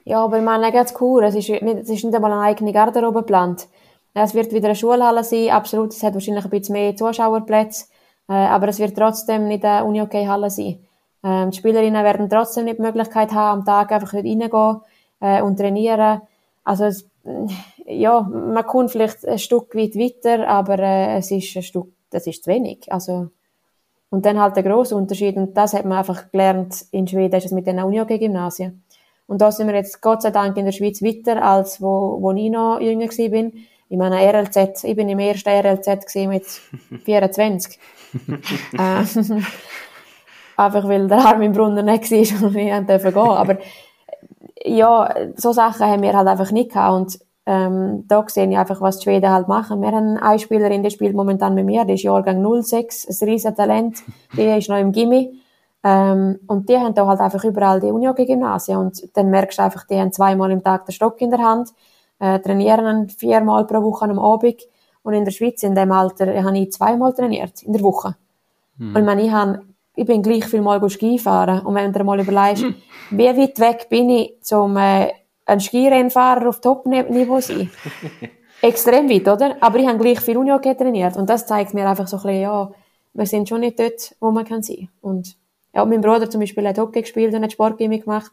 Ja, 0.04 0.22
aber 0.22 0.38
ich 0.38 0.44
meine, 0.44 0.70
ganz 0.70 0.94
cool, 1.00 1.24
es 1.24 1.34
ist 1.34 1.48
nicht, 1.48 1.62
es 1.62 1.88
ist 1.88 2.04
nicht 2.04 2.14
einmal 2.14 2.32
eine 2.32 2.42
eigene 2.42 2.72
Garderobe 2.72 3.20
geplant. 3.20 3.68
Es 4.14 4.32
wird 4.34 4.52
wieder 4.52 4.66
eine 4.66 4.76
Schulhalle 4.76 5.24
sein, 5.24 5.50
absolut, 5.50 5.92
es 5.92 6.02
hat 6.02 6.14
wahrscheinlich 6.14 6.44
ein 6.44 6.50
bisschen 6.50 6.74
mehr 6.74 6.94
Zuschauerplätze, 6.94 7.86
äh, 8.28 8.32
aber 8.32 8.68
es 8.68 8.78
wird 8.78 8.96
trotzdem 8.96 9.48
nicht 9.48 9.64
eine 9.64 9.84
Uni-Hockey-Halle 9.84 10.50
sein. 10.50 10.78
Ähm, 11.24 11.50
die 11.50 11.56
Spielerinnen 11.56 12.04
werden 12.04 12.30
trotzdem 12.30 12.66
nicht 12.66 12.78
die 12.78 12.82
Möglichkeit 12.82 13.32
haben, 13.32 13.60
am 13.60 13.64
Tag 13.64 13.90
einfach 13.90 14.14
reingehen 14.14 14.80
äh, 15.20 15.42
und 15.42 15.56
trainieren. 15.56 16.20
Also 16.62 16.84
es, 16.84 17.08
ja, 17.86 18.20
man 18.20 18.64
kommt 18.64 18.92
vielleicht 18.92 19.26
ein 19.26 19.38
Stück 19.38 19.74
weit 19.74 19.96
weiter, 19.96 20.46
aber 20.46 20.78
äh, 20.78 21.16
es 21.16 21.32
ist 21.32 21.56
ein 21.56 21.62
Stück, 21.62 21.88
das 22.10 22.28
ist 22.28 22.44
zu 22.44 22.50
wenig. 22.50 22.92
Also, 22.92 23.30
und 24.10 24.24
dann 24.24 24.40
halt 24.40 24.54
der 24.54 24.62
grosse 24.62 24.94
Unterschied, 24.94 25.36
und 25.36 25.54
das 25.54 25.74
hat 25.74 25.86
man 25.86 25.98
einfach 25.98 26.30
gelernt 26.30 26.86
in 26.92 27.08
Schweden, 27.08 27.34
ist 27.34 27.46
es 27.46 27.52
mit 27.52 27.66
den 27.66 27.80
Uni-Gymnasien. 27.80 28.84
Und 29.26 29.40
da 29.40 29.50
sind 29.50 29.66
wir 29.66 29.74
jetzt 29.74 30.00
Gott 30.02 30.22
sei 30.22 30.30
Dank 30.30 30.56
in 30.56 30.66
der 30.66 30.72
Schweiz 30.72 31.02
weiter, 31.02 31.42
als 31.42 31.80
wo, 31.80 32.18
wo 32.20 32.30
ich 32.32 32.50
noch 32.50 32.78
jünger 32.78 33.06
war. 33.06 33.28
bin. 33.30 33.66
In 33.88 33.98
meiner 33.98 34.16
RLZ, 34.16 34.84
ich 34.84 34.96
bin 34.96 35.08
im 35.08 35.18
ersten 35.18 35.48
RLZ 35.50 36.14
mit 36.26 36.46
24. 37.04 37.78
äh, 38.78 38.78
einfach 40.56 40.88
weil 40.88 41.08
der 41.08 41.18
Arm 41.18 41.42
im 41.42 41.52
Brunnen 41.52 41.84
nicht 41.84 42.10
war 42.10 42.48
und 42.48 42.56
ich 42.56 42.86
durfte 42.86 43.12
gehen. 43.12 43.18
Aber 43.18 43.58
ja, 44.64 45.14
so 45.36 45.52
Sachen 45.52 45.86
haben 45.86 46.02
wir 46.02 46.16
halt 46.16 46.28
einfach 46.28 46.50
nicht 46.50 46.72
gehabt. 46.72 46.94
Und 46.94 47.18
ähm, 47.46 48.04
da 48.08 48.24
sehe 48.26 48.48
ich 48.48 48.56
einfach, 48.56 48.80
was 48.80 48.98
die 48.98 49.04
Schweden 49.04 49.30
halt 49.30 49.48
machen. 49.48 49.82
Wir 49.82 49.92
haben 49.92 50.16
eine 50.16 50.38
Spielerin, 50.38 50.82
die 50.82 50.90
spielt 50.90 51.14
momentan 51.14 51.54
mit 51.54 51.66
mir, 51.66 51.84
die 51.84 51.94
ist 51.94 52.02
Jahrgang 52.02 52.62
06, 52.62 53.08
ein 53.08 53.28
riesen 53.28 53.54
Talent, 53.54 54.02
die 54.36 54.44
ist 54.44 54.68
noch 54.68 54.78
im 54.78 54.92
Gimmi. 54.92 55.40
Ähm, 55.82 56.40
und 56.46 56.68
die 56.70 56.78
haben 56.78 56.94
da 56.94 57.06
halt 57.06 57.20
einfach 57.20 57.44
überall 57.44 57.80
die 57.80 57.88
Unihockey-Gymnasien. 57.92 58.78
Und 58.78 59.16
dann 59.16 59.28
merkst 59.28 59.58
du 59.58 59.62
einfach, 59.62 59.86
die 59.86 59.96
haben 59.96 60.12
zweimal 60.12 60.50
im 60.50 60.62
Tag 60.62 60.86
den 60.86 60.92
Stock 60.92 61.20
in 61.20 61.30
der 61.30 61.40
Hand, 61.40 61.70
äh, 62.18 62.38
trainieren 62.38 63.08
viermal 63.08 63.66
pro 63.66 63.82
Woche 63.82 64.04
am 64.06 64.18
Abend. 64.18 64.62
Und 65.02 65.14
in 65.14 65.24
der 65.24 65.32
Schweiz, 65.32 65.62
in 65.62 65.74
dem 65.74 65.92
Alter, 65.92 66.42
habe 66.42 66.58
ich 66.58 66.72
zweimal 66.72 67.12
trainiert, 67.12 67.62
in 67.62 67.72
der 67.72 67.82
Woche. 67.82 68.16
Hm. 68.78 68.94
Und 68.94 69.00
ich 69.00 69.04
meine, 69.04 69.22
ich 69.22 69.30
habe 69.30 69.62
ich 69.96 70.06
bin 70.06 70.22
gleich 70.22 70.44
viel 70.46 70.60
mal 70.60 70.88
Ski 70.90 71.18
fahren. 71.18 71.60
Und 71.60 71.74
wenn 71.74 71.92
du 71.92 71.98
dir 71.98 72.04
mal 72.04 72.20
überlegst, 72.20 72.64
wie 73.10 73.26
weit 73.26 73.60
weg 73.60 73.88
bin 73.88 74.10
ich 74.10 74.34
zum 74.40 74.76
äh, 74.76 75.12
ein 75.46 75.60
Skirennfahrer 75.60 76.48
auf 76.48 76.60
Top-Niveau 76.60 77.40
sein? 77.40 77.70
Extrem 78.62 79.08
weit, 79.10 79.28
oder? 79.28 79.56
Aber 79.60 79.78
ich 79.78 79.86
habe 79.86 79.98
gleich 79.98 80.20
viel 80.20 80.36
Unihockey 80.36 80.74
trainiert. 80.74 81.16
Und 81.16 81.28
das 81.28 81.46
zeigt 81.46 81.74
mir 81.74 81.88
einfach 81.88 82.08
so 82.08 82.16
ein 82.16 82.22
bisschen, 82.22 82.40
ja, 82.40 82.70
wir 83.12 83.26
sind 83.26 83.48
schon 83.48 83.60
nicht 83.60 83.78
dort, 83.78 84.16
wo 84.20 84.30
man 84.30 84.44
kann 84.44 84.62
sein. 84.62 84.88
Und 85.00 85.36
ja, 85.72 85.84
mein 85.84 86.00
Bruder 86.00 86.28
zum 86.28 86.40
Beispiel 86.40 86.66
hat 86.66 86.78
Hockey 86.78 87.02
gespielt 87.02 87.34
und 87.34 87.42
hat 87.42 87.52
Sportgymnastik 87.52 88.04
gemacht. 88.04 88.32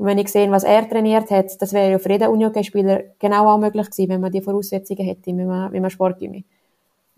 Und 0.00 0.06
wenn 0.06 0.16
ich 0.16 0.28
sehe, 0.28 0.50
was 0.50 0.64
er 0.64 0.88
trainiert 0.88 1.30
hat, 1.30 1.60
das 1.60 1.74
wäre 1.74 1.90
ja 1.90 1.98
für 1.98 2.10
jeden 2.10 2.28
Unihockey-Spieler 2.28 3.02
genau 3.18 3.48
auch 3.48 3.58
möglich 3.58 3.90
gewesen, 3.90 4.08
wenn 4.08 4.22
man 4.22 4.32
die 4.32 4.40
Voraussetzungen 4.40 5.04
hätte, 5.04 5.26
wie 5.26 5.44
man, 5.44 5.72
wie 5.72 5.80
man 5.80 5.90
Sportgymnastik 5.90 6.46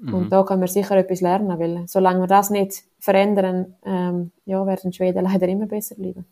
Mhm. 0.02 0.14
Und 0.14 0.32
da 0.32 0.42
können 0.42 0.60
wir 0.60 0.68
sicher 0.68 0.96
etwas 0.96 1.20
lernen, 1.20 1.58
weil 1.58 1.84
solange 1.86 2.20
wir 2.20 2.26
das 2.26 2.50
nicht 2.50 2.82
verändern, 2.98 3.76
ähm, 3.84 4.32
ja, 4.44 4.66
werden 4.66 4.92
Schweden 4.92 5.24
leider 5.32 5.46
immer 5.48 5.66
besser 5.66 5.94
bleiben. 5.94 6.26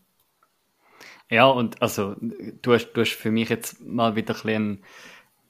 Ja, 1.31 1.47
und 1.47 1.81
also 1.81 2.17
du 2.19 2.73
hast, 2.73 2.93
du 2.93 3.03
hast 3.03 3.13
für 3.13 3.31
mich 3.31 3.49
jetzt 3.49 3.81
mal 3.81 4.17
wieder 4.17 4.35
ein 4.45 4.51
einen, 4.51 4.79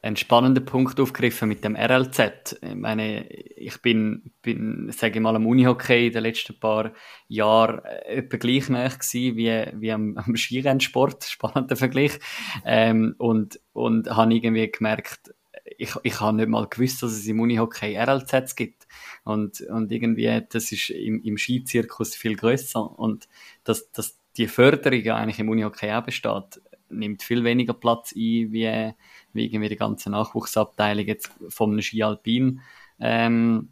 einen 0.02 0.16
spannenden 0.16 0.64
Punkt 0.64 0.98
aufgegriffen 0.98 1.48
mit 1.48 1.62
dem 1.62 1.76
RLZ. 1.76 2.58
Ich 2.62 2.74
meine, 2.74 3.28
ich 3.28 3.82
bin, 3.82 4.32
bin 4.40 4.90
sage 4.92 5.14
ich 5.14 5.20
mal, 5.20 5.36
am 5.36 5.46
Unihockey 5.46 6.06
in 6.06 6.12
den 6.12 6.22
letzten 6.22 6.58
paar 6.58 6.92
Jahren 7.28 7.84
äh, 7.84 8.16
etwa 8.16 8.36
gleich 8.38 8.68
nah 8.70 8.88
gewesen 8.88 9.36
wie, 9.36 9.66
wie 9.74 9.92
am, 9.92 10.16
am 10.24 10.36
Skirennsport, 10.36 11.24
spannender 11.24 11.76
Vergleich. 11.76 12.18
Ähm, 12.64 13.14
und, 13.18 13.60
und 13.72 14.08
habe 14.10 14.34
irgendwie 14.34 14.70
gemerkt, 14.70 15.34
ich, 15.76 15.94
ich 16.02 16.20
habe 16.20 16.36
nicht 16.36 16.48
mal 16.48 16.66
gewusst, 16.66 17.02
dass 17.02 17.12
es 17.12 17.26
im 17.26 17.40
Unihockey 17.40 17.96
RLZs 17.96 18.56
gibt. 18.56 18.86
Und, 19.24 19.60
und 19.60 19.92
irgendwie, 19.92 20.42
das 20.48 20.72
ist 20.72 20.90
im, 20.90 21.22
im 21.22 21.36
Skizirkus 21.36 22.14
viel 22.14 22.36
größer. 22.36 22.98
Und 22.98 23.28
dass, 23.64 23.92
dass 23.92 24.18
die 24.36 24.48
Förderung 24.48 25.06
eigentlich 25.10 25.38
im 25.38 25.50
Unihockey 25.50 25.90
auch 25.90 26.04
besteht, 26.04 26.62
nimmt 26.88 27.22
viel 27.22 27.44
weniger 27.44 27.74
Platz 27.74 28.12
ein, 28.12 28.52
wie, 28.52 28.94
wie 29.32 29.46
irgendwie 29.46 29.68
die 29.68 29.76
ganze 29.76 30.10
Nachwuchsabteilung 30.10 31.06
jetzt 31.06 31.30
vom 31.48 31.80
Ski 31.80 32.02
Alpin, 32.02 32.60
ähm, 32.98 33.70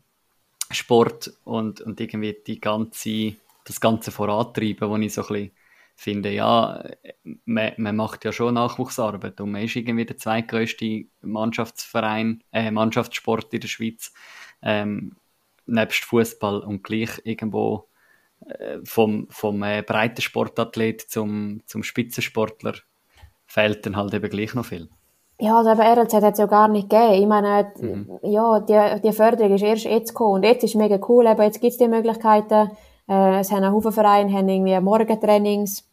Sport 0.70 1.32
und, 1.44 1.80
und 1.80 2.00
irgendwie 2.00 2.36
die 2.46 2.60
ganze, 2.60 3.34
das 3.64 3.80
ganze 3.80 4.10
Vorantreiben, 4.10 4.88
wo 4.88 4.96
ich 4.96 5.14
so 5.14 5.22
ein 5.22 5.28
bisschen 5.28 5.50
finde, 5.96 6.30
ja, 6.30 6.84
man, 7.44 7.72
man 7.76 7.96
macht 7.96 8.24
ja 8.24 8.32
schon 8.32 8.54
Nachwuchsarbeit 8.54 9.40
und 9.40 9.50
man 9.50 9.64
ist 9.64 9.74
irgendwie 9.74 10.06
der 10.06 10.16
zweitgrößte 10.16 11.06
Mannschaftsverein, 11.22 12.44
äh, 12.52 12.70
Mannschaftssport 12.70 13.52
in 13.52 13.60
der 13.60 13.68
Schweiz. 13.68 14.12
ähm, 14.62 15.16
nebst 15.68 16.04
Fußball 16.04 16.60
und 16.60 16.82
gleich 16.82 17.20
irgendwo 17.24 17.88
äh, 18.46 18.78
vom, 18.84 19.28
vom 19.30 19.62
äh, 19.62 19.82
breiten 19.82 20.22
Sportathlet 20.22 21.02
zum, 21.02 21.62
zum 21.66 21.82
Spitzensportler 21.82 22.74
fehlt 23.46 23.86
dann 23.86 23.96
halt 23.96 24.14
eben 24.14 24.30
gleich 24.30 24.54
noch 24.54 24.66
viel. 24.66 24.88
Ja, 25.40 25.58
also 25.58 25.70
eben 25.70 25.80
RLZ 25.80 26.14
hat 26.14 26.32
es 26.32 26.38
ja 26.38 26.46
gar 26.46 26.66
nicht 26.66 26.90
gegeben. 26.90 27.12
Ich 27.12 27.26
meine, 27.26 27.72
mhm. 27.78 28.18
ja, 28.22 28.58
die, 28.58 29.00
die 29.02 29.12
Förderung 29.12 29.54
ist 29.54 29.62
erst 29.62 29.84
jetzt 29.84 30.08
gekommen. 30.08 30.34
Und 30.34 30.42
jetzt 30.42 30.64
ist 30.64 30.70
es 30.70 30.74
mega 30.74 30.98
cool, 31.08 31.26
eben 31.26 31.42
jetzt 31.42 31.60
gibt 31.60 31.72
es 31.72 31.78
die 31.78 31.86
Möglichkeiten. 31.86 32.72
Äh, 33.08 33.40
es 33.40 33.52
haben 33.52 33.62
einen 33.62 33.72
Haufen 33.72 33.92
Vereine, 33.92 34.32
haben 34.32 34.48
irgendwie 34.48 34.78
Morgentrainings, 34.80 35.88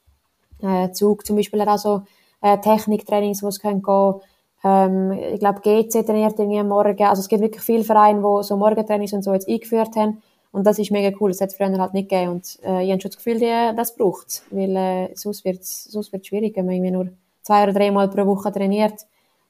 äh, 0.63 0.91
Zug 0.91 1.26
zum 1.26 1.35
Beispiel 1.35 1.61
hat 1.61 1.67
auch 1.67 1.77
so 1.77 2.01
äh, 2.41 2.57
Techniktrainings, 2.57 3.43
wo 3.43 3.47
es 3.49 3.59
gehen 3.59 3.84
können. 3.84 4.15
Ähm, 4.63 5.11
ich 5.11 5.39
glaube, 5.39 5.61
GC 5.61 6.05
trainiert 6.05 6.39
irgendwie 6.39 6.59
am 6.59 6.69
Morgen. 6.69 7.03
Also 7.03 7.19
es 7.19 7.27
gibt 7.27 7.43
wirklich 7.43 7.61
viele 7.61 7.84
Vereine, 7.84 8.19
die 8.19 8.43
so 8.43 8.57
Morgentrainings 8.57 9.13
und 9.13 9.23
so 9.23 9.31
jetzt 9.34 9.47
eingeführt 9.47 9.95
haben. 9.95 10.23
Und 10.51 10.65
das 10.65 10.80
ist 10.80 10.89
mega 10.89 11.15
cool. 11.19 11.30
Das 11.30 11.41
hat 11.41 11.49
es 11.49 11.55
früher 11.55 11.77
halt 11.77 11.93
nicht 11.93 12.09
gegeben. 12.09 12.31
Und 12.31 12.59
äh, 12.63 12.84
ich 12.84 12.91
habe 12.91 13.01
schon 13.01 13.11
das 13.11 13.17
Gefühl, 13.17 13.39
die, 13.39 13.76
das 13.76 13.95
braucht 13.95 14.27
es. 14.27 14.43
Weil 14.49 14.76
äh, 14.76 15.15
sonst 15.15 15.45
wird 15.45 15.61
es 15.61 15.89
schwierig, 16.23 16.55
wenn 16.55 16.65
man 16.65 16.76
irgendwie 16.76 16.91
nur 16.91 17.09
zwei 17.43 17.63
oder 17.63 17.73
dreimal 17.73 18.09
pro 18.09 18.26
Woche 18.26 18.51
trainiert. 18.51 19.05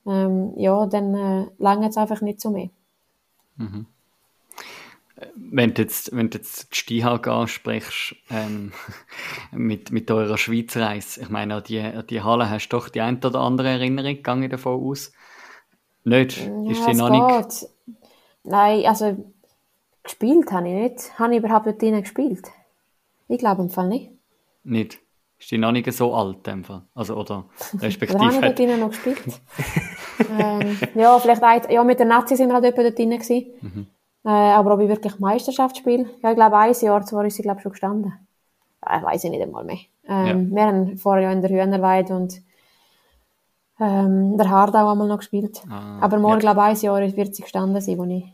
Ähm, 0.06 0.54
ja, 0.58 0.86
dann 0.86 1.16
äh, 1.16 1.48
lange 1.58 1.90
es 1.90 1.98
einfach 1.98 2.22
nicht 2.22 2.40
so 2.40 2.52
mehr. 2.52 2.70
Mhm. 3.58 3.88
Wenn 5.36 5.74
du 5.74 5.82
jetzt, 5.82 6.16
wenn 6.16 6.30
du 6.30 6.38
jetzt 6.38 6.72
die 6.72 6.76
Stihag 6.76 7.28
ansprichst, 7.28 8.16
ähm, 8.30 8.74
mit, 9.52 9.92
mit 9.92 10.12
eurer 10.12 10.38
Schweizreise, 10.38 11.22
ich 11.22 11.30
meine, 11.30 11.56
an 11.56 11.64
die, 11.64 11.80
an 11.80 12.06
die 12.08 12.22
Halle 12.22 12.50
hast 12.50 12.70
du 12.70 12.78
doch 12.78 12.90
die 12.90 13.02
ein 13.02 13.18
oder 13.24 13.40
andere 13.40 13.70
Erinnerung, 13.70 14.44
ich 14.44 14.50
davon 14.50 14.84
aus? 14.84 15.12
Nicht? 16.04 16.38
Ja, 16.38 16.72
ist 16.72 16.88
die 16.88 16.94
noch 16.94 17.10
nicht? 17.10 17.68
Nein, 18.44 18.86
also 18.86 19.34
gespielt 20.04 20.52
habe 20.52 20.68
ich 20.68 20.74
nicht. 20.74 21.20
Habe 21.20 21.34
ich 21.34 21.40
überhaupt 21.40 21.66
dort 21.66 21.82
drinnen 21.82 22.02
gespielt? 22.02 22.52
Ich 23.28 23.40
glaube 23.40 23.64
im 23.64 23.70
Fall 23.70 23.88
nicht. 23.88 24.12
Nicht? 24.64 25.00
Ist 25.40 25.52
die 25.52 25.58
noch 25.58 25.72
nicht 25.72 25.92
so 25.92 26.14
alt, 26.14 26.48
im 26.48 26.64
Fall? 26.64 26.84
Also, 26.94 27.16
oder 27.16 27.46
respektive... 27.80 28.20
oder 28.20 28.28
habe 28.28 28.36
ich 28.36 28.42
dort 28.42 28.60
drinnen 28.60 28.80
noch 28.80 28.90
gespielt? 28.90 29.22
ähm, 30.40 30.78
ja, 30.96 31.20
vielleicht 31.20 31.44
ein, 31.44 31.62
ja, 31.70 31.84
mit 31.84 32.00
der 32.00 32.06
Nazi 32.06 32.36
sind 32.36 32.50
wir 32.50 32.56
halt 32.56 32.78
dort 32.78 32.98
drinnen 32.98 33.20
gewesen. 33.20 33.46
Mhm. 33.62 33.88
Äh, 34.26 34.30
aber 34.30 34.74
ob 34.74 34.80
ich 34.80 34.90
wirklich 34.90 35.20
Meisterschaft 35.20 35.78
spiele? 35.78 36.10
Ja, 36.24 36.32
ich 36.32 36.36
glaube, 36.36 36.58
ein 36.58 36.74
Jahr 36.74 37.06
zuvor 37.06 37.26
ist 37.26 37.36
sie, 37.36 37.44
glaube 37.44 37.62
schon 37.62 37.72
gestanden. 37.72 38.14
Ja, 38.84 38.98
ich 38.98 39.04
weiß 39.04 39.24
ich 39.24 39.30
nicht 39.30 39.42
einmal 39.42 39.64
mehr. 39.64 39.78
Ähm, 40.08 40.50
ja. 40.50 40.56
Wir 40.56 40.64
haben 40.64 40.98
vorher 40.98 41.24
ja 41.24 41.32
in 41.32 41.42
der 41.42 41.52
Hühnerweide 41.52 42.16
und 42.16 42.42
ähm, 43.80 44.38
der 44.38 44.50
Hardau 44.50 44.90
einmal 44.92 45.08
noch 45.08 45.20
gespielt. 45.20 45.62
Ah, 45.70 46.00
aber 46.02 46.18
mal, 46.18 46.34
ja. 46.34 46.40
glaube 46.40 46.62
ich, 46.62 46.84
ein 46.84 46.86
Jahr 46.86 47.18
wird 47.18 47.36
sie 47.36 47.44
gestanden 47.44 47.82
sein, 47.82 47.98
wo 47.98 48.06
ich, 48.06 48.26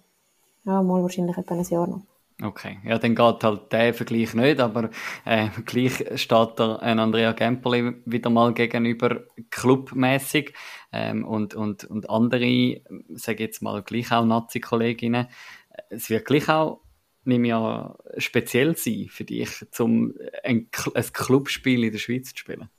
ja, 0.64 0.82
mal 0.82 1.02
wahrscheinlich 1.02 1.38
etwa 1.38 1.56
ein 1.56 1.64
Jahr 1.64 1.88
noch. 1.88 2.02
Okay, 2.44 2.80
ja, 2.84 2.98
dann 2.98 3.14
geht 3.14 3.44
halt 3.44 3.72
der 3.72 3.94
Vergleich 3.94 4.34
nicht, 4.34 4.60
aber 4.60 4.90
äh, 5.26 5.50
gleich 5.64 6.04
steht 6.16 6.54
da 6.56 6.78
ein 6.78 6.98
Andrea 6.98 7.34
Gemperli 7.34 8.02
wieder 8.06 8.32
mal 8.32 8.54
gegenüber 8.54 9.26
clubmäßig 9.52 10.54
ähm, 10.92 11.24
und, 11.24 11.54
und, 11.54 11.84
und 11.86 12.10
andere, 12.10 12.82
sage 13.10 13.44
jetzt 13.44 13.62
mal 13.62 13.84
gleich 13.84 14.12
auch 14.12 14.26
Nazi-Kolleginnen, 14.26 15.28
es 15.90 16.10
wird 16.10 16.26
gleich 16.26 16.50
auch, 16.50 16.82
nehme 17.26 17.56
an, 17.56 17.94
speziell 18.18 18.76
sein 18.76 19.08
für 19.10 19.24
dich, 19.24 19.50
um 19.78 20.16
ein, 20.44 20.68
ein 20.96 21.14
Clubspiel 21.14 21.84
in 21.84 21.92
der 21.92 22.00
Schweiz 22.00 22.30
zu 22.30 22.38
spielen. 22.40 22.70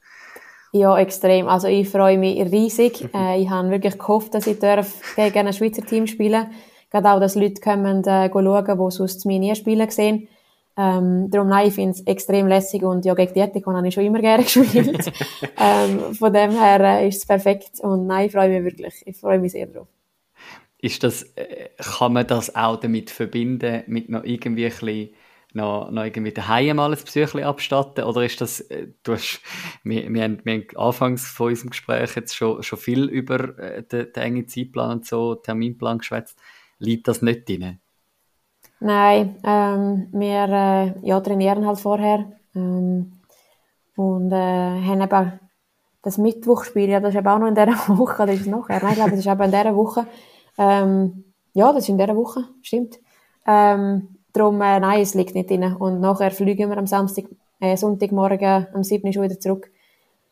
Ja, 0.72 0.98
extrem. 0.98 1.46
Also 1.46 1.68
ich 1.68 1.88
freue 1.88 2.18
mich 2.18 2.40
riesig. 2.50 3.08
Äh, 3.14 3.42
ich 3.42 3.50
habe 3.50 3.70
wirklich 3.70 3.96
gehofft, 3.98 4.34
dass 4.34 4.46
ich 4.46 4.58
darf 4.58 5.14
gegen 5.14 5.46
ein 5.46 5.52
Schweizer 5.52 5.84
Team 5.84 6.06
spielen 6.06 6.50
Gerade 6.92 7.10
auch, 7.10 7.20
dass 7.20 7.34
Leute 7.34 7.60
kommen 7.62 8.04
äh, 8.04 8.30
schauen, 8.30 8.64
die 8.66 8.90
sonst 8.94 9.24
mir 9.24 9.38
nie 9.38 9.56
spielen 9.56 9.88
sehen. 9.88 10.28
Ähm, 10.76 11.30
darum, 11.30 11.48
nein, 11.48 11.68
ich 11.68 11.74
finde 11.74 11.92
es 11.92 12.06
extrem 12.06 12.46
lässig 12.46 12.82
und 12.82 13.04
ja, 13.04 13.14
gegen 13.14 13.34
die 13.34 13.40
Ethikon 13.40 13.76
habe 13.76 13.88
ich 13.88 13.94
schon 13.94 14.04
immer 14.04 14.20
gerne 14.20 14.42
gespielt. 14.44 15.10
ähm, 15.58 16.14
von 16.14 16.32
dem 16.32 16.50
her 16.50 16.80
äh, 16.80 17.08
ist 17.08 17.18
es 17.18 17.26
perfekt 17.26 17.80
und 17.80 18.06
nein, 18.06 18.26
ich 18.26 18.32
freue 18.32 18.48
mich 18.48 18.64
wirklich. 18.64 19.02
Ich 19.06 19.16
freue 19.16 19.38
mich 19.38 19.52
sehr 19.52 19.66
drauf. 19.66 19.88
Ist 20.78 21.02
das, 21.02 21.22
äh, 21.36 21.70
kann 21.78 22.12
man 22.12 22.26
das 22.26 22.54
auch 22.54 22.76
damit 22.76 23.10
verbinden, 23.10 23.84
mit 23.86 24.08
noch 24.08 24.24
irgendwie 24.24 24.66
ein 24.66 24.70
bisschen 24.70 25.10
noch, 25.54 25.90
noch 25.90 26.04
irgendwie 26.04 26.32
daheim 26.32 26.76
mal 26.76 26.90
ein 26.90 26.98
Psyche 26.98 27.46
abstatten? 27.46 28.04
Oder 28.04 28.24
ist 28.24 28.40
das, 28.40 28.60
äh, 28.60 28.88
du 29.02 29.12
hast, 29.12 29.40
wir, 29.82 30.12
wir, 30.12 30.22
haben, 30.22 30.40
wir 30.44 30.54
haben 30.54 30.66
anfangs 30.76 31.26
von 31.26 31.48
unserem 31.48 31.70
Gespräch 31.70 32.16
jetzt 32.16 32.34
schon, 32.34 32.62
schon 32.62 32.78
viel 32.78 33.04
über 33.04 33.58
äh, 33.58 33.82
den, 33.82 34.12
den 34.12 34.22
engen 34.22 34.48
Zeitplan 34.48 34.98
und 34.98 35.06
so, 35.06 35.34
Terminplan 35.34 35.98
geschwätzt. 35.98 36.38
Liegt 36.82 37.08
das 37.08 37.22
nicht 37.22 37.48
drin? 37.48 37.78
Nein, 38.80 39.36
ähm, 39.44 40.08
wir 40.12 40.48
äh, 40.48 41.06
ja, 41.06 41.20
trainieren 41.20 41.66
halt 41.66 41.78
vorher 41.78 42.32
ähm, 42.54 43.12
und 43.96 44.32
äh, 44.32 44.34
haben 44.34 45.00
eben 45.00 45.40
das 46.02 46.18
Mittwochspiel, 46.18 46.88
ja, 46.88 46.98
das 46.98 47.14
ist 47.14 47.18
eben 47.18 47.28
auch 47.28 47.38
noch 47.38 47.46
in 47.46 47.54
dieser 47.54 47.68
Woche, 47.98 48.26
das 48.26 48.40
ist 48.40 48.46
nachher, 48.48 48.80
nein, 48.82 48.90
ich 48.90 48.96
glaube, 48.96 49.10
das 49.10 49.20
ist 49.20 49.26
eben 49.26 49.42
in 49.42 49.50
dieser 49.50 49.76
Woche. 49.76 50.06
Ähm, 50.58 51.24
ja, 51.54 51.72
das 51.72 51.84
ist 51.84 51.88
in 51.90 51.98
dieser 51.98 52.16
Woche, 52.16 52.44
stimmt. 52.62 52.98
Ähm, 53.46 54.08
darum, 54.32 54.60
äh, 54.60 54.80
nein, 54.80 55.00
es 55.00 55.14
liegt 55.14 55.34
nicht 55.34 55.50
drin. 55.50 55.76
Und 55.76 56.00
nachher 56.00 56.32
fliegen 56.32 56.68
wir 56.68 56.78
am 56.78 56.86
Samstag, 56.86 57.26
äh, 57.60 57.76
Sonntagmorgen 57.76 58.66
am 58.74 58.82
7. 58.82 59.12
schon 59.12 59.22
wieder 59.22 59.38
zurück. 59.38 59.70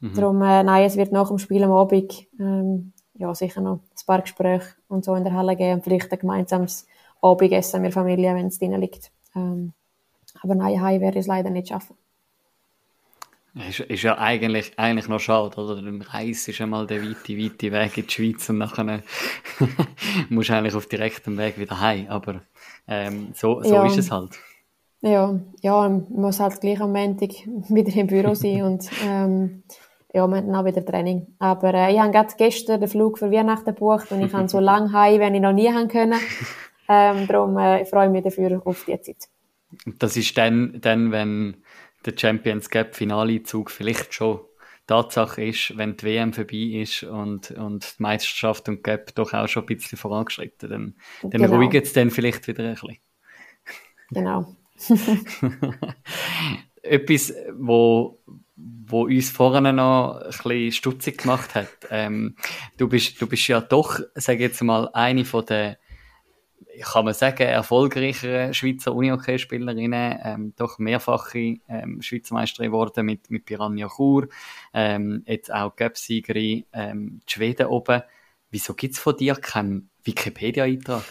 Mhm. 0.01 0.14
Darum, 0.14 0.43
äh, 0.43 0.64
nein, 0.64 0.85
es 0.85 0.97
wird 0.97 1.12
nach 1.12 1.28
dem 1.28 1.39
Spiel 1.39 1.62
am 1.62 1.72
Abend 1.72 2.27
ähm, 2.40 2.93
ja, 3.20 3.34
sicher 3.34 3.60
noch 3.60 3.74
ein 3.74 4.06
paar 4.06 4.22
Gespräche 4.22 4.74
und 4.88 5.05
so 5.05 5.14
in 5.14 5.24
der 5.24 5.34
Halle 5.34 5.55
gehen 5.55 5.74
und 5.74 5.84
vielleicht 5.84 6.10
ein 6.10 6.18
gemeinsames 6.18 6.86
Abendessen 7.20 7.82
mit 7.82 7.94
der 7.94 8.02
Familie, 8.02 8.34
wenn 8.34 8.47
es 8.47 8.59
drin 8.59 8.80
liegt. 8.80 9.12
Ähm, 9.36 9.72
aber 10.42 10.55
nein, 10.55 10.80
heim 10.80 11.01
werde 11.02 11.18
ich 11.18 11.24
es 11.24 11.26
leider 11.26 11.51
nicht 11.51 11.68
schaffen. 11.68 11.97
Ist, 13.68 13.80
ist 13.80 14.02
ja 14.02 14.16
eigentlich, 14.16 14.72
eigentlich 14.78 15.09
noch 15.09 15.18
schade, 15.18 15.60
oder? 15.60 15.74
Dann 15.74 16.01
reist 16.02 16.48
du 16.48 16.62
einmal 16.62 16.86
den 16.86 17.02
weiten, 17.02 17.36
weiten 17.36 17.72
Weg 17.72 17.98
in 17.98 18.06
die 18.06 18.10
Schweiz 18.10 18.48
und 18.48 18.59
nachher 18.59 19.02
musst 20.30 20.48
du 20.48 20.55
eigentlich 20.55 20.74
auf 20.74 20.86
direktem 20.86 21.36
Weg 21.36 21.59
wieder 21.59 21.80
heim. 21.80 22.06
Aber 22.09 22.40
ähm, 22.88 23.32
so, 23.34 23.62
so 23.62 23.74
ja. 23.74 23.86
ist 23.86 23.98
es 23.98 24.10
halt. 24.10 24.38
Ja, 25.02 25.38
ja, 25.62 25.88
man 25.88 26.06
muss 26.10 26.40
halt 26.40 26.60
gleich 26.60 26.80
am 26.80 26.92
Montag 26.92 27.30
wieder 27.68 27.94
im 27.94 28.06
Büro 28.06 28.34
sein 28.34 28.62
und 28.62 28.88
ähm, 29.05 29.62
ja, 30.12 30.27
wir 30.27 30.37
hatten 30.37 30.55
auch 30.55 30.65
wieder 30.65 30.85
Training. 30.85 31.27
Aber 31.39 31.74
äh, 31.74 31.93
ich 31.93 32.01
habe 32.01 32.11
gerade 32.11 32.35
gestern 32.37 32.81
den 32.81 32.89
Flug 32.89 33.19
für 33.19 33.31
Weihnachten 33.31 33.66
gebucht 33.66 34.11
und 34.11 34.20
ich 34.20 34.32
kann 34.32 34.49
so 34.49 34.61
lange 34.61 34.93
heim, 34.93 35.20
wenn 35.20 35.35
ich 35.35 35.41
noch 35.41 35.53
nie 35.53 35.73
haben 35.73 35.89
können. 35.89 36.19
Ähm, 36.89 37.27
darum 37.28 37.57
äh, 37.57 37.85
freue 37.85 38.07
ich 38.07 38.12
mich 38.12 38.24
dafür 38.24 38.62
auf 38.65 38.85
die 38.85 39.01
Zeit. 39.01 39.28
Das 39.99 40.16
ist 40.16 40.37
dann, 40.37 40.81
dann 40.81 41.12
wenn 41.12 41.62
der 42.05 42.15
Champions 42.16 42.70
Cup 42.70 42.97
Finalezug 42.97 43.70
vielleicht 43.70 44.12
schon 44.12 44.41
Tatsache 44.89 45.45
ist, 45.45 45.77
wenn 45.77 45.97
die 45.97 46.05
WM 46.05 46.32
vorbei 46.32 46.81
ist 46.82 47.05
und, 47.05 47.53
und 47.53 47.97
die 47.97 48.03
Meisterschaft 48.03 48.69
und 48.69 48.82
Cup 48.82 49.15
doch 49.15 49.32
auch 49.32 49.47
schon 49.47 49.62
ein 49.62 49.66
bisschen 49.66 49.97
vorangeschritten, 49.97 50.69
dann, 50.69 50.95
dann 51.23 51.43
genau. 51.43 51.57
ruhigt 51.57 51.87
es 51.87 51.93
dann 51.93 52.11
vielleicht 52.11 52.49
wieder 52.49 52.65
ein 52.65 52.74
bisschen. 52.74 52.99
Genau. 54.11 54.57
Etwas, 56.82 57.32
wo 57.57 58.19
wo 58.87 59.05
uns 59.05 59.31
vorne 59.31 59.73
noch 59.73 60.20
ein 60.20 60.31
bisschen 60.31 60.73
stutzig 60.73 61.19
gemacht 61.19 61.55
hat. 61.55 61.69
Ähm, 61.93 62.37
du 62.77 62.89
bist, 62.89 63.20
du 63.20 63.27
bist 63.27 63.49
ja 63.49 63.61
doch, 63.61 63.99
sage 64.15 64.45
jetzt 64.45 64.62
mal, 64.62 64.89
eine 64.93 65.24
von 65.24 65.45
den, 65.45 65.74
kann 66.82 67.05
man 67.05 67.15
sagen, 67.15 67.43
erfolgreicheren 67.43 68.55
Schweizer 68.55 68.95
Unihockey-Spielerinnen, 68.95 70.20
ähm, 70.23 70.55
doch 70.57 70.78
mehrfache 70.78 71.57
ähm, 71.69 72.01
Schweizer 72.01 72.35
Meisterin 72.35 72.70
geworden 72.70 73.07
mit, 73.07 73.28
mit 73.28 73.45
Piranha 73.45 73.89
Chur, 73.89 74.28
ähm, 74.73 75.24
jetzt 75.27 75.53
auch 75.53 75.74
Göpsiegerin, 75.74 76.65
ähm, 76.73 77.20
die 77.28 77.32
Schweden 77.32 77.66
oben. 77.66 78.03
Wieso 78.51 78.74
gibt's 78.74 79.01
von 79.01 79.16
dir 79.16 79.35
keinen 79.35 79.91
Wikipedia-Eintrag? 80.05 81.05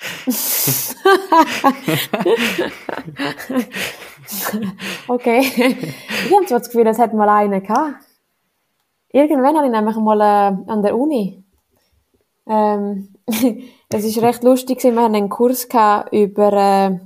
okay. 5.08 5.40
Ich 5.40 6.32
habe 6.34 6.46
das 6.48 6.70
Gefühl, 6.70 6.86
es 6.86 6.98
hat 6.98 7.12
mal 7.14 7.28
einen 7.28 7.62
gehabt. 7.62 7.96
Irgendwann 9.12 9.56
habe 9.56 9.66
ich 9.66 9.72
nämlich 9.72 9.96
mal 9.96 10.20
äh, 10.20 10.70
an 10.70 10.82
der 10.82 10.96
Uni. 10.96 11.42
Ähm, 12.46 13.08
es 13.26 14.04
ist 14.04 14.22
recht 14.22 14.44
lustig, 14.44 14.82
wir 14.82 14.96
hatten 14.96 15.16
einen 15.16 15.28
Kurs 15.28 15.68
über 16.10 16.52
äh, 16.52 16.98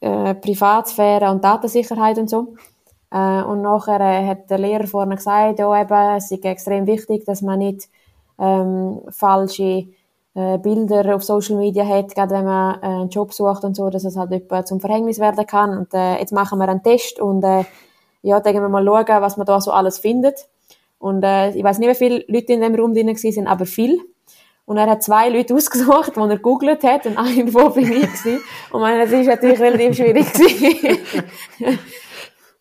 äh, 0.00 0.34
Privatsphäre 0.34 1.30
und 1.30 1.44
Datensicherheit 1.44 2.18
und 2.18 2.28
so. 2.28 2.54
Äh, 3.10 3.42
und 3.42 3.62
nachher 3.62 4.00
äh, 4.00 4.26
hat 4.26 4.50
der 4.50 4.58
Lehrer 4.58 4.86
vorne 4.86 5.16
gesagt, 5.16 5.58
ja, 5.58 5.80
eben, 5.80 6.16
es 6.16 6.30
ist 6.30 6.44
extrem 6.44 6.86
wichtig, 6.86 7.24
dass 7.26 7.42
man 7.42 7.58
nicht 7.58 7.88
ähm, 8.38 9.02
falsche 9.10 9.88
äh, 10.34 10.58
Bilder 10.58 11.14
auf 11.14 11.22
Social 11.22 11.56
Media 11.56 11.86
hat, 11.86 12.14
gerade 12.14 12.34
wenn 12.34 12.44
man 12.44 12.76
äh, 12.82 12.86
einen 12.86 13.10
Job 13.10 13.32
sucht 13.32 13.64
und 13.64 13.76
so, 13.76 13.90
dass 13.90 14.04
es 14.04 14.16
halt 14.16 14.32
etwa 14.32 14.64
zum 14.64 14.80
Verhängnis 14.80 15.18
werden 15.18 15.46
kann. 15.46 15.76
Und 15.76 15.94
äh, 15.94 16.18
jetzt 16.18 16.32
machen 16.32 16.58
wir 16.58 16.68
einen 16.68 16.82
Test 16.82 17.20
und 17.20 17.42
äh, 17.44 17.64
ja, 18.22 18.40
denken 18.40 18.62
wir 18.62 18.68
mal 18.68 18.84
schauen, 18.84 19.22
was 19.22 19.36
man 19.36 19.46
da 19.46 19.60
so 19.60 19.72
alles 19.72 19.98
findet. 19.98 20.48
Und 20.98 21.22
äh, 21.24 21.50
ich 21.50 21.64
weiß 21.64 21.78
nicht, 21.78 21.88
wie 21.88 21.94
viele 21.94 22.24
Leute 22.28 22.52
in 22.52 22.60
dem 22.60 22.74
Raum 22.74 22.94
drin 22.94 23.14
sind, 23.16 23.46
aber 23.46 23.66
viel. 23.66 24.00
Und 24.64 24.76
er 24.76 24.88
hat 24.88 25.02
zwei 25.02 25.28
Leute 25.28 25.54
ausgesucht, 25.56 26.12
die 26.16 26.20
er 26.20 26.38
googelt 26.38 26.84
hat, 26.84 27.06
und 27.06 27.18
einer 27.18 27.44
davon 27.44 27.74
bin 27.74 27.92
ich 27.92 28.02
gewesen. 28.02 28.40
Und 28.70 28.80
meine, 28.80 29.02
das 29.02 29.12
ist 29.12 29.26
natürlich 29.26 29.60
relativ 29.60 29.96
schwierig 29.96 30.32
gewesen. 30.32 30.98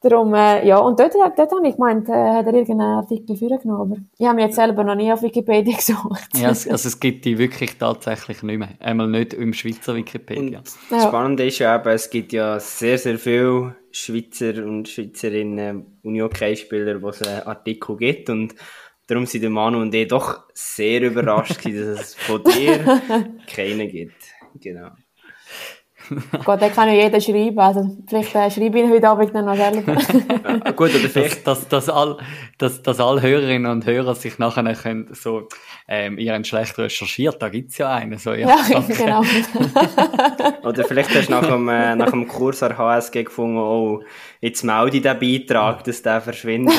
Darum, 0.04 0.34
äh, 0.34 0.68
ja, 0.68 0.80
und 0.80 1.00
dort, 1.00 1.14
dort 1.14 1.52
habe 1.52 1.68
ich 1.68 1.76
gemeint, 1.76 2.10
äh, 2.10 2.12
hat 2.12 2.48
er 2.48 2.54
irgendeinen 2.56 2.98
Artikel 2.98 3.38
vorgenommen, 3.38 3.82
aber 3.82 4.02
ich 4.18 4.26
habe 4.26 4.36
mich 4.36 4.46
jetzt 4.46 4.56
selber 4.56 4.84
noch 4.84 4.96
nie 4.96 5.14
auf 5.14 5.22
Wikipedia 5.22 5.76
gesucht. 5.78 6.28
ja, 6.36 6.48
also 6.48 6.74
es 6.74 7.00
gibt 7.00 7.24
die 7.24 7.38
wirklich 7.38 7.78
tatsächlich 7.78 8.42
nicht 8.42 8.58
mehr. 8.58 8.70
Einmal 8.80 9.08
nicht 9.08 9.36
im 9.36 9.54
Schweizer 9.54 9.96
Wikipedia. 9.96 10.60
Und 10.60 10.76
das 10.90 11.04
Spannende 11.04 11.46
ist 11.46 11.60
ja 11.60 11.76
eben, 11.76 11.90
es 11.90 12.10
gibt 12.10 12.34
ja 12.34 12.60
sehr, 12.60 12.98
sehr 12.98 13.20
viele 13.20 13.76
Schweizer 13.92 14.66
und 14.66 14.90
Schweizerinnen 14.90 16.00
Uni-Hockey-Spieler, 16.02 17.00
wo 17.04 17.10
es 17.10 17.22
einen 17.22 17.44
Artikel 17.44 17.96
gibt 17.98 18.32
und 18.32 18.56
darum 19.06 19.28
sind 19.28 19.42
der 19.42 19.52
Manu 19.52 19.82
und 19.82 19.94
ich 19.94 20.08
doch 20.08 20.46
sehr 20.56 21.02
überrascht 21.04 21.64
dass 21.64 21.74
es 21.74 22.16
von 22.16 22.42
dir 22.44 23.02
keinen 23.48 23.88
gibt. 23.88 24.16
Genau. 24.56 24.90
Gott, 26.46 26.62
den 26.62 26.72
kann 26.72 26.88
ja 26.90 26.96
jeder 26.96 27.22
schreiben. 27.22 27.60
Also, 27.60 27.98
vielleicht 28.08 28.36
äh, 28.36 28.52
schreibe 28.52 28.80
ich 28.80 28.90
heute 28.90 29.10
Abend 29.10 29.34
noch 29.34 29.56
selber. 29.56 29.98
ja, 30.66 30.72
gut, 30.72 30.90
oder 30.90 31.10
vielleicht, 31.10 31.46
dass, 31.48 31.68
dass, 31.68 31.90
all, 31.90 32.18
dass, 32.58 32.82
dass 32.82 33.00
alle 33.00 33.22
Hörerinnen 33.22 33.72
und 33.72 33.86
Hörer 33.86 34.16
sich 34.16 34.40
nachher 34.40 34.74
können, 34.76 35.10
so, 35.14 35.48
ähm, 35.88 36.18
ihren 36.18 36.44
schlecht 36.44 36.78
recherchiert, 36.78 37.42
da 37.42 37.50
gibt's 37.50 37.78
ja 37.78 37.94
einen, 37.94 38.18
so, 38.18 38.34
ja. 38.34 38.58
ja 38.70 38.80
genau. 38.98 39.24
oder 40.64 40.84
vielleicht 40.84 41.16
hast 41.16 41.28
du 41.28 41.32
nach 41.32 41.48
dem, 41.48 41.70
äh, 41.70 41.96
nach 41.96 42.12
dem 42.12 42.28
Kurs 42.28 42.64
an 42.64 42.78
HSG 42.78 43.24
gefunden, 43.24 43.58
oh, 43.58 44.04
jetzt 44.40 44.64
melde 44.64 44.98
ich 44.98 45.04
den 45.04 45.20
Beitrag, 45.20 45.84
dass 45.84 46.02
der 46.02 46.22
verschwindet. 46.22 46.76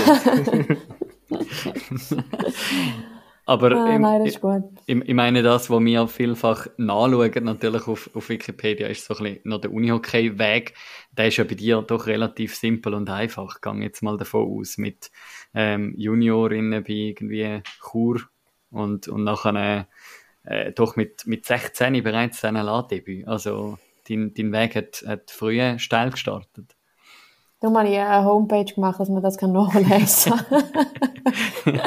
Aber 3.44 3.72
ah, 3.72 3.98
nein, 3.98 4.24
ich, 4.24 4.38
ich, 4.86 5.14
meine, 5.14 5.42
das, 5.42 5.68
was 5.68 5.84
wir 5.84 6.06
vielfach 6.06 6.68
nachschauen, 6.76 7.44
natürlich 7.44 7.88
auf, 7.88 8.08
auf 8.14 8.28
Wikipedia, 8.28 8.86
ist 8.86 9.04
so 9.04 9.16
ein 9.16 9.24
bisschen 9.24 9.40
noch 9.44 9.60
der 9.60 9.72
Unihockey-Weg. 9.72 10.74
Der 11.10 11.26
ist 11.26 11.38
ja 11.38 11.44
bei 11.44 11.56
dir 11.56 11.82
doch 11.82 12.06
relativ 12.06 12.54
simpel 12.54 12.94
und 12.94 13.10
einfach. 13.10 13.56
Ich 13.56 13.60
gehe 13.60 13.82
jetzt 13.82 14.02
mal 14.02 14.16
davon 14.16 14.48
aus, 14.48 14.78
mit 14.78 15.10
ähm, 15.54 15.92
Juniorinnen 15.96 16.84
bei 16.84 16.92
irgendwie 16.92 17.62
Chur 17.80 18.20
und, 18.70 19.08
und 19.08 19.24
nachher 19.24 19.88
äh, 20.44 20.72
doch 20.72 20.94
mit, 20.94 21.26
mit 21.26 21.44
16 21.44 22.00
bereits 22.04 22.44
ein 22.44 22.54
Ladebüt. 22.54 23.26
Also 23.26 23.78
dein, 24.08 24.34
dein 24.34 24.52
Weg 24.52 24.76
hat, 24.76 25.04
hat 25.06 25.32
früh 25.32 25.78
steil 25.78 26.10
gestartet. 26.10 26.76
Darum 27.62 27.78
habe 27.78 27.88
ich 27.90 27.96
eine 27.96 28.24
Homepage 28.24 28.64
gemacht, 28.64 28.98
dass 28.98 29.08
man 29.08 29.22
das 29.22 29.40
nachlesen 29.40 30.32
kann. 30.32 31.80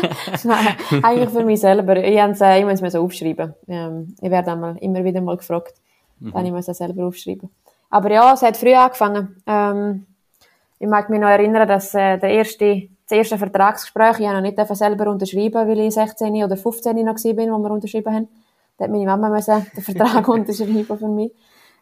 eigentlich 1.04 1.30
für 1.30 1.44
mich 1.44 1.60
selber. 1.60 1.98
Ich, 1.98 2.16
äh, 2.16 2.60
ich 2.60 2.82
muss 2.82 2.94
so 2.94 3.04
aufschreiben. 3.04 3.54
Ähm, 3.68 4.16
ich 4.22 4.32
werde 4.32 4.54
einmal, 4.54 4.78
immer 4.78 5.04
wieder 5.04 5.20
mal 5.20 5.36
gefragt. 5.36 5.74
Mhm. 6.22 6.32
Dann 6.32 6.46
ich 6.46 6.54
muss 6.54 6.68
das 6.68 6.78
selber 6.78 7.06
aufschreiben. 7.06 7.50
Aber 7.90 8.10
ja, 8.10 8.32
es 8.34 8.42
hat 8.42 8.56
früh 8.56 8.74
angefangen. 8.74 9.44
Ähm, 9.46 10.06
ich 10.80 10.88
mag 10.88 11.10
mich 11.10 11.20
noch 11.20 11.28
erinnern, 11.28 11.68
dass 11.68 11.94
äh, 11.94 12.18
der 12.20 12.30
erste, 12.30 12.88
das 13.10 13.18
erste 13.18 13.38
Vertragsgespräch, 13.38 14.20
ich 14.20 14.28
habe 14.28 14.42
noch 14.42 14.50
nicht 14.50 14.78
selber 14.78 15.12
unterschrieben, 15.12 15.68
weil 15.68 15.80
ich 15.80 15.94
16 15.94 16.42
oder 16.42 16.56
15 16.56 16.96
noch 17.04 17.16
war, 17.16 17.60
wo 17.60 17.64
wir 17.64 17.72
unterschrieben 17.72 18.14
haben. 18.14 18.28
Da 18.78 18.86
hat 18.86 18.92
meine 18.92 19.08
Mama 19.08 19.28
müssen 19.28 19.66
den 19.76 19.84
Vertrag 19.84 20.26
unterschreiben 20.30 20.86
für 20.86 21.08
mich. 21.10 21.34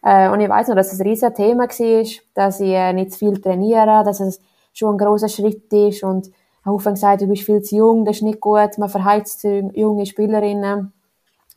Äh, 0.03 0.30
und 0.30 0.39
ich 0.41 0.49
weiß 0.49 0.67
noch, 0.67 0.75
dass 0.75 0.91
es 0.91 0.99
ein 0.99 1.07
riesiges 1.07 1.34
Thema 1.35 1.63
war, 1.63 2.05
dass 2.34 2.59
ich 2.59 2.69
äh, 2.69 2.93
nicht 2.93 3.13
zu 3.13 3.19
viel 3.19 3.41
trainiere, 3.41 4.03
dass 4.03 4.19
es 4.19 4.41
schon 4.73 4.95
ein 4.95 4.97
großer 4.97 5.30
Schritt 5.30 5.71
ist 5.71 6.03
und 6.03 6.30
Haufen 6.65 6.93
gesagt, 6.93 7.21
du 7.21 7.27
bist 7.27 7.43
viel 7.43 7.61
zu 7.61 7.75
jung, 7.75 8.05
das 8.05 8.17
ist 8.17 8.21
nicht 8.21 8.39
gut, 8.39 8.77
man 8.77 8.89
verheizt 8.89 9.43
junge 9.43 10.05
Spielerinnen. 10.05 10.93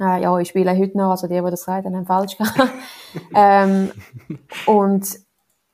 Äh, 0.01 0.23
ja, 0.23 0.39
ich 0.39 0.49
spiele 0.49 0.77
heute 0.77 0.99
noch, 0.99 1.11
also 1.11 1.27
die, 1.27 1.41
die 1.41 1.51
das 1.51 1.63
sagen, 1.63 1.97
haben 1.97 2.07
falsch 2.07 2.37
gehabt. 2.37 2.73
ähm, 3.35 3.91
und 4.67 5.07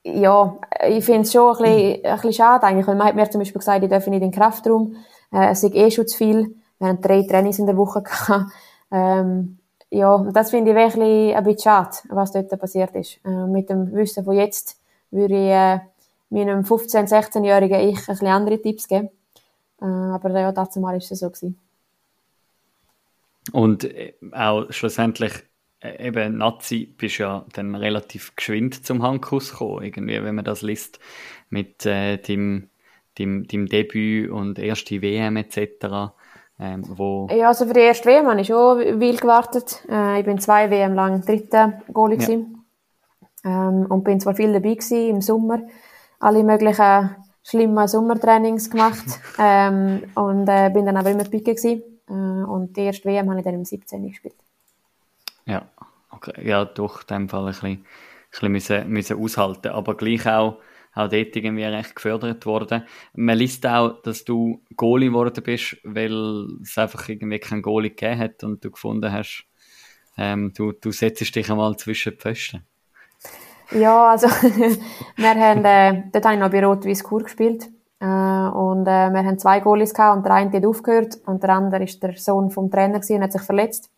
ja, 0.05 0.57
ich 0.89 1.05
finde 1.05 1.23
es 1.23 1.33
schon 1.33 1.57
ein 1.57 1.63
bisschen, 1.63 2.05
ein 2.05 2.15
bisschen 2.15 2.33
schade 2.33 2.67
eigentlich, 2.67 2.87
weil 2.87 2.97
man 2.97 3.09
hat 3.09 3.15
mir 3.15 3.31
zum 3.31 3.41
Beispiel 3.41 3.59
gesagt, 3.59 3.83
ich 3.83 3.91
darf 3.91 4.07
nicht 4.07 4.23
in 4.23 4.31
den 4.31 4.39
Kraftraum, 4.39 4.97
äh, 5.33 5.51
es 5.51 5.63
ist 5.63 5.75
eh 5.75 5.91
schon 5.91 6.07
zu 6.07 6.17
viel. 6.17 6.55
Wir 6.79 6.89
haben 6.89 7.01
drei 7.01 7.23
Trainings 7.23 7.59
in 7.59 7.67
der 7.67 7.77
Woche 7.77 8.03
gehabt. 8.03 8.51
Ähm, 8.91 9.59
ja, 9.93 10.27
das 10.33 10.51
finde 10.51 10.71
ich 10.71 10.77
wirklich 10.77 11.37
ein 11.37 11.45
bisschen 11.45 11.63
schade, 11.63 11.97
was 12.09 12.33
dort 12.33 12.59
passiert 12.59 12.95
ist. 12.97 13.21
Äh, 13.27 13.47
mit 13.47 13.69
dem 13.69 13.93
Wissen 13.93 14.25
von 14.25 14.35
jetzt 14.35 14.81
würde 15.11 15.35
ich 15.35 15.51
äh, 15.51 15.81
meinem 16.31 16.63
15-, 16.63 17.09
16-jährigen 17.09 17.79
Ich 17.79 17.99
ein 17.99 18.07
bisschen 18.07 18.27
andere 18.29 18.61
Tipps 18.61 18.89
geben. 18.89 19.11
Äh, 19.83 19.85
aber 19.85 20.31
ja, 20.41 20.51
dazu 20.51 20.87
ist 20.89 21.13
es 21.13 21.21
so 21.21 21.29
gewesen. 21.29 21.59
Und 23.53 23.85
äh, 23.85 24.15
auch 24.33 24.73
schlussendlich 24.73 25.33
äh, 25.81 26.09
eben 26.09 26.39
Nazi 26.39 26.87
bist 26.87 27.19
ja 27.19 27.45
dann 27.53 27.75
relativ 27.75 28.35
geschwind 28.35 28.87
zum 28.87 29.03
Handkuss 29.03 29.51
gekommen, 29.51 29.85
irgendwie, 29.85 30.23
wenn 30.23 30.37
man 30.37 30.45
das 30.47 30.63
liest, 30.63 31.01
mit 31.51 31.85
äh, 31.85 32.17
dem, 32.17 32.71
dem, 33.19 33.47
dem 33.47 33.67
Debüt 33.67 34.31
und 34.31 34.59
erste 34.59 35.03
WM 35.03 35.37
etc. 35.37 36.15
Ähm, 36.63 36.85
wo 36.97 37.27
ja, 37.29 37.49
also 37.49 37.67
für 37.67 37.73
die 37.73 37.81
erste 37.81 38.09
WM 38.09 38.29
habe 38.29 38.41
ich 38.41 38.47
schon 38.47 39.01
viel 39.01 39.17
gewartet. 39.17 39.85
Äh, 39.91 40.21
ich 40.21 40.25
bin 40.25 40.39
zwei 40.39 40.71
WM 40.71 40.95
lang 40.95 41.21
dritte 41.27 41.83
Goalie 41.93 42.19
ja. 42.23 42.29
ähm, 43.45 43.87
und 43.89 44.05
bin 44.05 44.21
zwar 44.21 44.37
viel 44.37 44.53
dabei 44.53 44.75
gewesen 44.75 45.09
im 45.09 45.21
Sommer, 45.21 45.63
alle 46.21 46.45
möglichen 46.45 47.17
schlimmen 47.43 47.89
Sommertrainings 47.89 48.71
gemacht 48.71 49.05
ähm, 49.41 50.05
und 50.15 50.47
äh, 50.47 50.71
bin 50.73 50.87
dann 50.87 50.97
aber 50.97 51.11
immer 51.11 51.25
dabei 51.25 51.41
gewesen. 51.41 51.83
Äh, 52.09 52.13
und 52.13 52.77
die 52.77 52.83
erste 52.83 53.09
WM 53.09 53.29
habe 53.29 53.41
ich 53.41 53.45
dann 53.45 53.55
im 53.55 53.65
17. 53.65 54.07
gespielt. 54.07 54.37
Ja, 55.47 55.63
okay. 56.13 56.47
ja, 56.47 56.65
doch, 56.65 57.01
in 57.01 57.07
dem 57.09 57.29
Fall 57.29 57.41
ein 57.41 57.47
bisschen, 57.47 57.71
ein 57.71 57.85
bisschen 58.31 58.53
müssen, 58.53 58.89
müssen 58.89 59.21
aushalten, 59.21 59.73
aber 59.73 59.97
gleich 59.97 60.29
auch 60.29 60.59
auch 60.95 61.09
dort 61.09 61.37
irgendwie 61.37 61.65
recht 61.65 61.97
gefördert 61.97 62.45
worden. 62.47 62.85
Man 63.15 63.39
liest 63.39 63.67
auch, 63.67 64.03
dass 64.03 64.25
du 64.25 64.63
Goalie 64.77 65.09
geworden 65.09 65.43
bist, 65.43 65.79
weil 65.85 66.47
es 66.63 66.77
einfach 66.77 67.09
irgendwie 67.09 67.39
keinen 67.39 67.63
Goalie 67.63 67.91
gegeben 67.91 68.19
hat 68.19 68.45
und 68.45 68.65
du 68.65 68.71
gefunden 68.71 69.11
hast, 69.11 69.45
ähm, 70.19 70.53
du, 70.55 70.73
du 70.73 70.93
setzt 70.93 71.35
dich 71.35 71.51
einmal 71.51 71.77
zwischen 71.77 72.13
die 72.13 72.19
Pfosten. 72.19 72.67
Ja, 73.71 74.11
also 74.11 74.27
wir 75.17 75.31
haben, 75.31 75.65
äh, 75.65 76.03
dort 76.13 76.25
habe 76.25 76.35
ich 76.35 76.41
noch 76.41 76.51
bei 76.51 76.65
Rot-Weiss 76.65 77.03
Kur 77.03 77.23
gespielt 77.23 77.71
äh, 78.01 78.05
und 78.05 78.87
äh, 78.87 79.11
wir 79.11 79.25
haben 79.25 79.39
zwei 79.39 79.61
Goalies 79.61 79.95
gehabt 79.95 80.19
und 80.19 80.27
der 80.27 80.35
eine 80.35 80.53
hat 80.53 80.67
aufgehört 80.67 81.19
und 81.25 81.43
der 81.43 81.51
andere 81.51 81.85
ist 81.85 82.03
der 82.03 82.17
Sohn 82.17 82.51
vom 82.51 82.71
Trainer 82.71 83.01
gewesen 83.01 83.17
und 83.17 83.23
hat 83.23 83.33
sich 83.33 83.43
verletzt. 83.43 83.91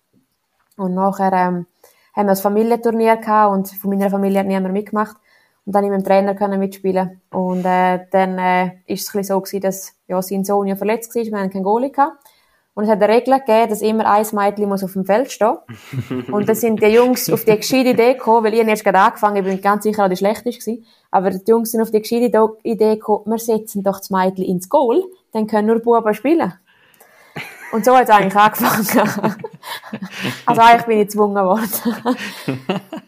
Und 0.77 0.95
nachher 0.95 1.33
ähm, 1.33 1.67
haben 2.15 2.27
wir 2.27 2.31
ein 2.31 2.37
Familienturnier 2.37 3.17
gehabt 3.17 3.53
und 3.53 3.69
von 3.69 3.91
meiner 3.91 4.11
Familie 4.11 4.41
hat 4.41 4.47
niemand 4.47 4.73
mitgemacht. 4.73 5.17
Und 5.67 5.75
dann 5.75 5.85
mit 5.85 5.93
dem 5.93 6.05
Trainer 6.05 6.35
können 6.35 6.61
mitspielen. 6.61 7.23
Und 7.31 7.65
äh, 7.65 8.01
dann 8.11 8.39
äh, 8.39 8.73
ist 8.87 9.09
es 9.09 9.15
ein 9.15 9.25
so 9.25 9.41
gewesen, 9.41 9.61
dass 9.61 9.95
ja, 10.07 10.21
sein 10.21 10.45
Sohn 10.45 10.67
ja 10.67 10.77
verletzt 10.77 11.15
war, 11.15 11.25
wir 11.25 11.39
haben 11.39 11.51
keinen 11.51 11.65
Goalie 11.65 11.91
gehabt. 11.91 12.19
Und 12.75 12.85
es 12.85 12.91
hat 12.91 13.01
eine 13.01 13.15
Regel 13.15 13.39
gegeben, 13.39 13.71
dass 13.71 13.83
immer 13.83 14.11
ein 14.11 14.27
Mädchen 14.33 14.69
muss 14.69 14.83
auf 14.83 14.95
dem 14.95 15.05
Feld 15.05 15.31
stehen. 15.31 15.57
und 16.33 16.49
dann 16.49 16.57
sind 16.57 16.83
die 16.83 16.87
Jungs 16.87 17.31
auf 17.31 17.45
die 17.45 17.57
gescheite 17.57 17.91
Idee 17.91 18.15
gekommen, 18.15 18.45
weil 18.45 18.55
ich 18.55 18.67
erst 18.67 18.83
gerade 18.83 18.99
angefangen 18.99 19.37
ich 19.37 19.45
bin 19.45 19.61
ganz 19.61 19.85
sicher, 19.85 20.09
dass 20.09 20.11
die 20.11 20.25
schlecht 20.25 20.45
war. 20.45 20.75
Aber 21.13 21.31
die 21.31 21.51
Jungs 21.51 21.71
sind 21.71 21.81
auf 21.81 21.93
die 21.93 22.03
gescheite 22.03 22.33
Idee 22.65 22.97
gekommen, 22.97 23.27
wir 23.27 23.39
setzen 23.39 23.85
doch 23.85 23.99
das 23.99 24.11
Mädchen 24.11 24.45
ins 24.45 24.69
Goal, 24.69 25.05
dann 25.33 25.47
können 25.47 25.69
nur 25.69 25.79
Buben 25.79 26.15
spielen. 26.15 26.53
Und 27.73 27.85
so 27.85 27.97
hat 27.97 28.05
es 28.05 28.11
eigentlich 28.11 28.37
angefangen. 28.37 29.37
also 30.47 30.61
eigentlich 30.61 30.87
bin 30.87 30.99
ich 30.99 31.07
gezwungen 31.07 31.45
worden. 31.45 32.17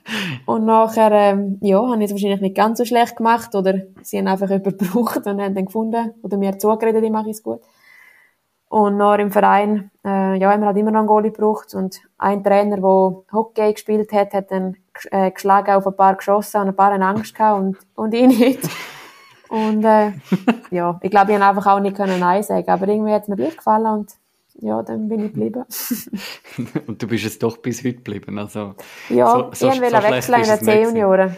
und 0.47 0.64
nachher, 0.64 1.10
ähm, 1.10 1.59
ja, 1.60 1.78
habe 1.78 1.98
ich 1.98 2.06
es 2.06 2.12
wahrscheinlich 2.12 2.40
nicht 2.40 2.56
ganz 2.56 2.78
so 2.78 2.85
schlecht 2.85 3.16
gemacht 3.16 3.55
oder 3.55 3.74
sie 4.02 4.18
haben 4.18 4.28
einfach 4.28 4.48
jemanden 4.51 4.78
gebraucht 4.78 5.27
und 5.27 5.40
haben 5.40 5.55
dann 5.55 5.66
gefunden 5.66 6.14
oder 6.23 6.36
mir 6.36 6.59
zugeredet, 6.59 7.05
ich 7.05 7.10
mache 7.10 7.31
es 7.31 7.43
gut. 7.43 7.60
Und 8.68 8.97
noch 8.97 9.16
im 9.16 9.31
Verein, 9.31 9.90
äh, 10.05 10.39
ja, 10.39 10.51
haben 10.51 10.60
wir 10.60 10.66
halt 10.66 10.77
immer 10.77 10.90
noch 10.90 11.01
einen 11.01 11.09
Goalie 11.09 11.31
gebraucht 11.31 11.74
und 11.74 12.01
ein 12.18 12.43
Trainer, 12.43 12.77
der 12.77 13.23
Hockey 13.32 13.73
gespielt 13.73 14.12
hat, 14.12 14.35
hat 14.35 14.51
dann 14.51 14.77
äh, 15.10 15.31
geschlagen 15.31 15.74
auf 15.74 15.86
ein 15.86 15.97
paar 15.97 16.14
geschossen 16.14 16.60
und 16.60 16.68
ein 16.68 16.77
paar 16.77 16.93
haben 16.93 17.02
Angst 17.02 17.35
gehabt 17.35 17.60
und, 17.60 17.77
und 17.94 18.14
ich 18.14 18.27
nicht. 18.27 18.68
Und 19.48 19.85
äh, 19.85 20.12
ja, 20.70 20.98
ich 21.02 21.10
glaube, 21.10 21.32
ich 21.32 21.39
habe 21.39 21.47
einfach 21.47 21.73
auch 21.73 21.81
nicht 21.81 21.97
können 21.97 22.18
Nein 22.18 22.43
sagen, 22.43 22.68
aber 22.68 22.89
irgendwie 22.89 23.12
hat 23.12 23.23
es 23.23 23.28
mir 23.28 23.36
durchgefallen 23.36 23.86
und 23.86 24.12
ja, 24.60 24.82
dann 24.82 25.08
bin 25.08 25.26
ich 25.26 25.32
geblieben. 25.32 25.64
und 26.86 27.02
du 27.02 27.06
bist 27.06 27.26
es 27.26 27.38
doch 27.38 27.58
bis 27.58 27.80
heute 27.84 27.96
geblieben, 27.96 28.38
also. 28.38 28.74
Ja, 29.08 29.30
so, 29.30 29.50
so, 29.52 29.68
ich 29.70 29.80
wollte 29.80 29.96
so 29.96 30.10
wechseln 30.10 30.40
in 30.40 30.46
der 30.46 30.60
C-Junioren. 30.60 31.36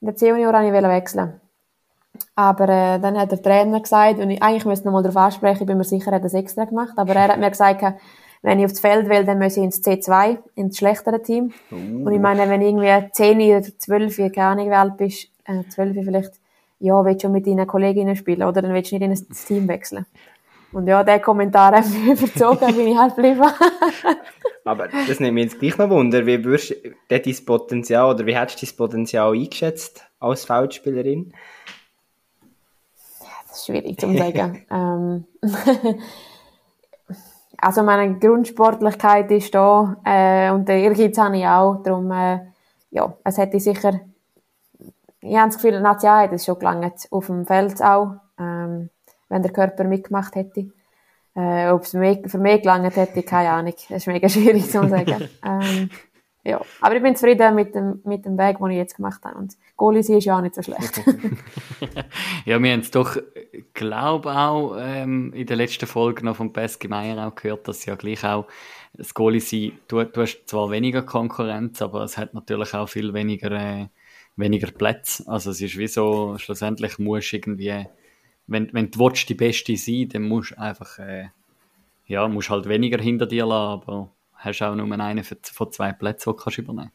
In 0.00 0.06
der 0.06 0.16
C-Junioren 0.16 0.72
wollte 0.72 0.86
ich 0.86 0.92
wechseln. 0.92 1.40
Aber 2.34 2.64
äh, 2.64 2.98
dann 2.98 3.18
hat 3.18 3.30
der 3.30 3.42
Trainer 3.42 3.80
gesagt, 3.80 4.18
und 4.18 4.30
ich 4.30 4.42
eigentlich 4.42 4.64
müsste 4.64 4.86
noch 4.86 4.92
mal 4.92 5.02
darauf 5.02 5.16
ansprechen, 5.16 5.62
ich 5.62 5.66
bin 5.66 5.78
mir 5.78 5.84
sicher, 5.84 6.10
er 6.10 6.16
hat 6.16 6.24
das 6.24 6.34
extra 6.34 6.64
gemacht, 6.64 6.94
aber 6.96 7.14
er 7.14 7.28
hat 7.28 7.38
mir 7.38 7.50
gesagt, 7.50 7.84
wenn 8.42 8.58
ich 8.58 8.66
aufs 8.66 8.80
Feld 8.80 9.08
will, 9.08 9.24
dann 9.24 9.38
muss 9.38 9.56
ich 9.56 9.62
ins 9.62 9.82
C2, 9.82 10.38
ins 10.54 10.78
schlechtere 10.78 11.20
Team. 11.22 11.52
Uh. 11.70 12.06
Und 12.06 12.12
ich 12.12 12.20
meine, 12.20 12.48
wenn 12.48 12.62
ich 12.62 12.68
irgendwie 12.68 13.12
10 13.12 13.40
oder 13.40 13.78
12, 13.78 14.16
keine 14.32 14.42
Ahnung, 14.42 14.70
wie 14.70 14.74
alt 14.74 14.96
bist, 14.96 15.28
äh, 15.44 15.64
12 15.68 16.04
vielleicht, 16.04 16.32
ja, 16.78 17.04
willst 17.04 17.24
du 17.24 17.28
mit 17.28 17.46
deinen 17.46 17.66
Kolleginnen 17.66 18.14
spielen, 18.14 18.44
oder 18.44 18.62
dann 18.62 18.72
willst 18.72 18.92
du 18.92 18.96
nicht 18.96 19.04
in 19.04 19.10
ein 19.10 19.36
Team 19.46 19.68
wechseln. 19.68 20.06
Und 20.72 20.86
ja, 20.86 21.02
der 21.02 21.20
Kommentar 21.20 21.72
hat 21.76 21.88
mich 21.88 22.06
überzogen, 22.22 22.76
bin 22.76 22.88
ich 22.88 22.96
halt 22.96 23.16
geblieben. 23.16 23.42
Aber 24.64 24.88
das 24.88 25.18
nimmt 25.18 25.34
mich 25.34 25.44
jetzt 25.44 25.58
gleich 25.58 25.78
noch 25.78 25.88
Wunder. 25.88 26.26
Wie 26.26 26.44
würdest 26.44 26.70
du 26.70 26.94
dein 27.08 27.44
Potenzial 27.46 28.14
oder 28.14 28.26
wie 28.26 28.36
hättest 28.36 28.62
du 28.62 28.66
dein 28.66 28.76
Potenzial 28.76 29.32
eingeschätzt 29.32 30.04
als 30.20 30.44
Feldspielerin? 30.44 31.32
Ja, 33.20 33.28
das 33.48 33.58
ist 33.58 33.66
schwierig 33.66 33.98
zu 33.98 34.14
sagen. 34.14 34.66
ähm, 34.70 35.24
also 37.56 37.82
meine 37.82 38.18
Grundsportlichkeit 38.18 39.30
ist 39.30 39.54
da 39.54 39.96
äh, 40.04 40.50
und 40.50 40.68
den 40.68 40.84
Ehrgeiz 40.84 41.16
habe 41.16 41.38
ich 41.38 41.46
auch. 41.46 41.82
Darum, 41.82 42.10
äh, 42.10 42.40
ja, 42.90 43.14
es 43.24 43.38
hätte 43.38 43.58
sicher, 43.58 44.00
ich 45.20 45.36
habe 45.36 45.48
das 45.48 45.56
Gefühl, 45.56 45.80
Natia 45.80 46.20
hat 46.20 46.32
es 46.32 46.44
schon 46.44 46.58
gelangt, 46.58 47.08
auf 47.10 47.26
dem 47.26 47.46
Feld 47.46 47.82
auch, 47.82 48.16
ähm, 48.38 48.90
wenn 49.28 49.42
der 49.42 49.52
Körper 49.52 49.84
mitgemacht 49.84 50.34
hätte. 50.34 50.70
Äh, 51.34 51.70
Ob 51.70 51.82
es 51.82 51.90
für 51.90 51.98
mich, 52.38 52.62
gelangt 52.62 52.96
hätte, 52.96 53.22
keine 53.22 53.50
Ahnung. 53.50 53.74
Das 53.88 53.98
ist 53.98 54.06
mega 54.06 54.28
schwierig 54.28 54.64
zu 54.70 54.88
sagen. 54.88 55.28
ähm, 55.44 55.90
ja. 56.44 56.60
Aber 56.80 56.96
ich 56.96 57.02
bin 57.02 57.14
zufrieden 57.14 57.54
mit 57.54 57.74
dem, 57.74 58.00
mit 58.04 58.24
dem 58.24 58.38
Weg, 58.38 58.58
den 58.58 58.70
ich 58.70 58.76
jetzt 58.76 58.96
gemacht 58.96 59.22
habe. 59.24 59.36
Und 59.36 59.54
Goalie 59.76 60.00
ist 60.00 60.24
ja 60.24 60.36
auch 60.36 60.40
nicht 60.40 60.54
so 60.54 60.62
schlecht. 60.62 61.02
ja, 62.44 62.62
wir 62.62 62.72
haben 62.72 62.80
es 62.80 62.90
doch, 62.90 63.18
glaube 63.74 64.30
auch 64.30 64.76
ähm, 64.78 65.32
in 65.34 65.46
der 65.46 65.56
letzten 65.56 65.86
Folge 65.86 66.24
noch 66.24 66.36
von 66.36 66.52
Peski 66.52 66.88
Meier 66.88 67.26
auch 67.26 67.34
gehört, 67.34 67.68
dass 67.68 67.84
ja 67.84 67.96
gleich 67.96 68.24
auch 68.24 68.46
das 68.94 69.12
Goalie 69.14 69.40
sein, 69.40 69.72
du, 69.88 70.02
du 70.04 70.22
hast 70.22 70.46
zwar 70.46 70.70
weniger 70.70 71.02
Konkurrenz, 71.02 71.82
aber 71.82 72.02
es 72.02 72.16
hat 72.16 72.34
natürlich 72.34 72.72
auch 72.74 72.88
viel 72.88 73.12
weniger, 73.12 73.52
äh, 73.52 73.88
weniger 74.36 74.70
Plätze. 74.70 75.24
Also 75.26 75.50
es 75.50 75.60
ist 75.60 75.76
wie 75.76 75.86
so, 75.86 76.38
schlussendlich 76.38 76.98
musst 76.98 77.32
du 77.32 77.36
irgendwie 77.36 77.86
wenn, 78.48 78.72
wenn 78.72 78.90
du 78.90 78.98
willst, 78.98 79.28
die 79.28 79.34
Beste 79.34 79.76
sein 79.76 80.08
dann 80.12 80.22
musst 80.22 80.52
du 80.52 80.58
einfach, 80.58 80.98
äh, 80.98 81.28
ja, 82.06 82.26
musst 82.26 82.50
halt 82.50 82.68
weniger 82.68 83.00
hinter 83.02 83.26
dir 83.26 83.46
lassen, 83.46 83.82
aber 83.82 84.10
hast 84.34 84.62
auch 84.62 84.74
nur 84.74 84.92
einen 85.00 85.24
von 85.24 85.72
zwei 85.72 85.92
Plätzen, 85.92 86.34
die 86.36 86.54
du 86.56 86.62
übernehmen 86.62 86.92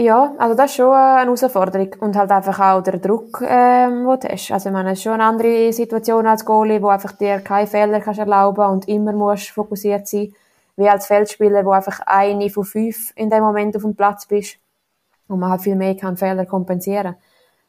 ja, 0.00 0.32
also 0.38 0.54
das 0.54 0.70
ist 0.70 0.76
schon 0.76 0.92
eine 0.92 1.24
Herausforderung 1.24 1.88
und 1.98 2.14
halt 2.14 2.30
einfach 2.30 2.60
auch 2.60 2.82
der 2.82 2.98
Druck, 2.98 3.42
ähm, 3.42 4.06
den 4.06 4.20
du 4.20 4.28
hast. 4.28 4.52
Also 4.52 4.68
ich 4.68 4.72
meine, 4.72 4.92
es 4.92 4.98
ist 4.98 5.02
schon 5.02 5.14
eine 5.14 5.24
andere 5.24 5.72
Situation 5.72 6.24
als 6.24 6.44
Goalie, 6.44 6.80
wo 6.80 6.86
einfach 6.86 7.12
dir 7.12 7.40
keine 7.40 7.66
Fehler 7.66 8.00
kannst 8.00 8.20
erlauben 8.20 8.64
und 8.66 8.86
immer 8.86 9.12
musst 9.12 9.50
fokussiert 9.50 10.06
sein, 10.06 10.32
wie 10.76 10.88
als 10.88 11.08
Feldspieler, 11.08 11.64
wo 11.64 11.72
einfach 11.72 11.98
eine 12.06 12.48
von 12.48 12.64
fünf 12.64 13.12
in 13.16 13.28
dem 13.28 13.42
Moment 13.42 13.74
auf 13.74 13.82
dem 13.82 13.96
Platz 13.96 14.26
bist 14.26 14.58
und 15.26 15.40
man 15.40 15.50
halt 15.50 15.62
viel 15.62 15.74
mehr 15.74 15.96
kann 15.96 16.16
Fehler 16.16 16.46
kompensieren. 16.46 17.16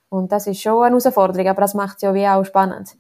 Und 0.10 0.31
das 0.31 0.48
ist 0.48 0.61
schon 0.61 0.84
eine 0.84 0.98
Herausforderung, 0.98 1.48
aber 1.48 1.61
das 1.61 1.73
macht 1.73 1.98
es 1.98 2.02
ja 2.02 2.14
wie 2.14 2.27
auch 2.27 2.44
spannend. 2.44 2.95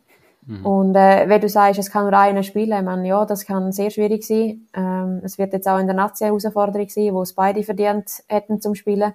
Mhm. 0.45 0.65
Und 0.65 0.95
äh, 0.95 1.27
wenn 1.27 1.41
du 1.41 1.49
sagst, 1.49 1.79
es 1.79 1.91
kann 1.91 2.03
nur 2.03 2.17
einer 2.17 2.43
spielen, 2.43 2.77
ich 2.77 2.83
meine, 2.83 3.07
ja, 3.07 3.25
das 3.25 3.45
kann 3.45 3.71
sehr 3.71 3.89
schwierig 3.89 4.25
sein. 4.25 4.67
Ähm, 4.73 5.21
es 5.23 5.37
wird 5.37 5.53
jetzt 5.53 5.67
auch 5.67 5.79
in 5.79 5.87
der 5.87 5.95
Nazi 5.95 6.23
eine 6.23 6.31
Herausforderung 6.31 6.87
sein, 6.89 7.13
wo 7.13 7.21
es 7.21 7.33
beide 7.33 7.63
verdient 7.63 8.23
hätten 8.27 8.61
zum 8.61 8.75
Spielen. 8.75 9.13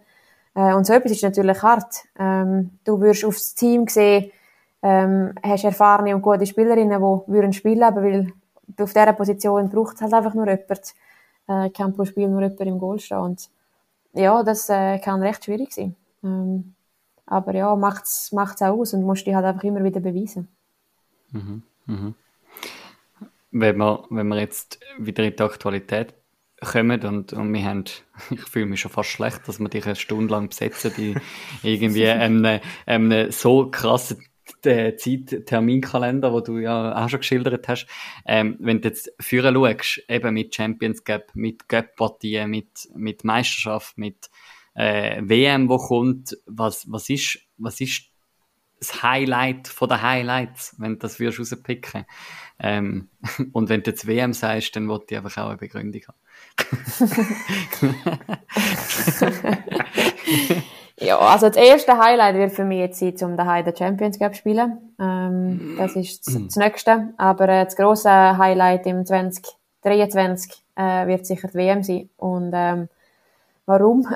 Äh, 0.54 0.74
und 0.74 0.86
so 0.86 0.92
etwas 0.92 1.12
ist 1.12 1.22
natürlich 1.22 1.62
hart. 1.62 2.04
Ähm, 2.18 2.78
du 2.84 3.00
wirst 3.00 3.24
aufs 3.24 3.54
Team 3.54 3.86
sehen, 3.88 4.30
ähm, 4.82 5.32
hast 5.42 5.64
erfahrene 5.64 6.14
und 6.14 6.22
gute 6.22 6.46
Spielerinnen, 6.46 7.00
die 7.00 7.32
würden 7.32 7.52
spielen, 7.52 7.82
aber 7.82 8.02
weil 8.02 8.32
auf 8.78 8.92
dieser 8.92 9.12
Position 9.12 9.70
braucht 9.70 9.96
es 9.96 10.02
halt 10.02 10.12
einfach 10.12 10.34
nur 10.34 10.46
jemand. 10.46 10.94
Äh, 11.46 11.70
kann 11.70 11.92
pro 11.92 12.04
Spiel 12.04 12.28
nur 12.28 12.42
jemand 12.42 12.60
im 12.60 12.78
Goal 12.78 12.98
stehen. 12.98 13.18
Und 13.18 13.50
ja, 14.12 14.42
das 14.42 14.68
äh, 14.68 14.98
kann 14.98 15.22
recht 15.22 15.44
schwierig 15.44 15.72
sein. 15.72 15.94
Ähm, 16.22 16.73
aber 17.26 17.54
ja, 17.54 17.74
macht 17.76 18.04
es 18.04 18.32
auch 18.32 18.62
aus 18.62 18.94
und 18.94 19.02
musst 19.02 19.26
dich 19.26 19.34
halt 19.34 19.44
einfach 19.44 19.64
immer 19.64 19.82
wieder 19.84 20.00
beweisen. 20.00 20.48
Mhm. 21.30 21.62
Mhm. 21.86 22.14
Wenn, 23.50 23.76
wir, 23.76 24.04
wenn 24.10 24.28
wir 24.28 24.38
jetzt 24.38 24.80
wieder 24.98 25.24
in 25.24 25.36
die 25.36 25.42
Aktualität 25.42 26.14
kommen 26.60 27.02
und, 27.04 27.32
und 27.32 27.52
wir 27.52 27.64
haben, 27.64 27.84
ich 28.30 28.42
fühle 28.42 28.66
mich 28.66 28.80
schon 28.80 28.90
fast 28.90 29.10
schlecht, 29.10 29.46
dass 29.46 29.60
wir 29.60 29.68
dich 29.68 29.86
eine 29.86 29.96
Stunde 29.96 30.32
lang 30.32 30.48
besetzen, 30.48 30.92
die 30.96 31.14
irgendwie 31.62 32.08
einem, 32.08 32.60
einem 32.86 33.30
so 33.30 33.70
krassen 33.70 34.24
äh, 34.64 34.96
Zeit-Terminkalender, 34.96 36.32
wo 36.32 36.40
du 36.40 36.58
ja 36.58 37.02
auch 37.02 37.08
schon 37.08 37.20
geschildert 37.20 37.68
hast. 37.68 37.86
Ähm, 38.26 38.56
wenn 38.60 38.80
du 38.80 38.88
jetzt 38.88 39.12
führen 39.20 39.54
schaust, 39.54 40.02
eben 40.08 40.34
mit 40.34 40.54
Champions 40.54 41.04
Gap, 41.04 41.30
mit 41.34 41.68
Gap-Partien, 41.68 42.50
mit, 42.50 42.88
mit 42.94 43.24
Meisterschaft, 43.24 43.96
mit 43.98 44.30
äh, 44.74 45.22
WM, 45.22 45.68
wo 45.68 45.78
kommt, 45.78 46.36
was, 46.46 46.90
was 46.90 47.08
ist, 47.08 47.38
was 47.56 47.80
ist 47.80 48.10
das 48.80 49.02
Highlight 49.02 49.68
von 49.68 49.88
den 49.88 50.02
Highlights, 50.02 50.74
wenn 50.78 50.92
du 50.92 50.98
das 50.98 51.18
würdest 51.18 51.52
rauspicken. 51.52 52.04
Ähm, 52.58 53.08
und 53.52 53.68
wenn 53.68 53.82
du 53.82 53.90
jetzt 53.90 54.06
WM 54.06 54.32
sagst, 54.32 54.76
dann 54.76 54.88
wollte 54.88 55.14
ich 55.14 55.18
einfach 55.18 55.42
auch 55.42 55.48
eine 55.48 55.58
Begründung 55.58 56.02
haben. 56.02 56.18
ja, 61.00 61.18
also 61.18 61.48
das 61.48 61.56
erste 61.56 61.98
Highlight 61.98 62.36
wird 62.36 62.52
für 62.52 62.64
mich 62.64 62.78
jetzt 62.78 62.98
sein, 62.98 63.14
um 63.22 63.36
daheim 63.36 63.64
den 63.64 63.76
Champions 63.76 64.18
Cup 64.18 64.34
zu 64.34 64.40
spielen. 64.40 64.94
Ähm, 65.00 65.76
das 65.78 65.96
ist 65.96 66.26
das, 66.26 66.34
das 66.34 66.56
nächste. 66.56 67.14
Aber 67.16 67.48
äh, 67.48 67.64
das 67.64 67.76
grosse 67.76 68.10
Highlight 68.10 68.86
im 68.86 69.06
2023 69.06 70.52
äh, 70.76 71.06
wird 71.06 71.26
sicher 71.26 71.48
die 71.48 71.54
WM 71.54 71.82
sein. 71.82 72.10
Und 72.16 72.52
ähm, 72.54 72.88
warum. 73.66 74.06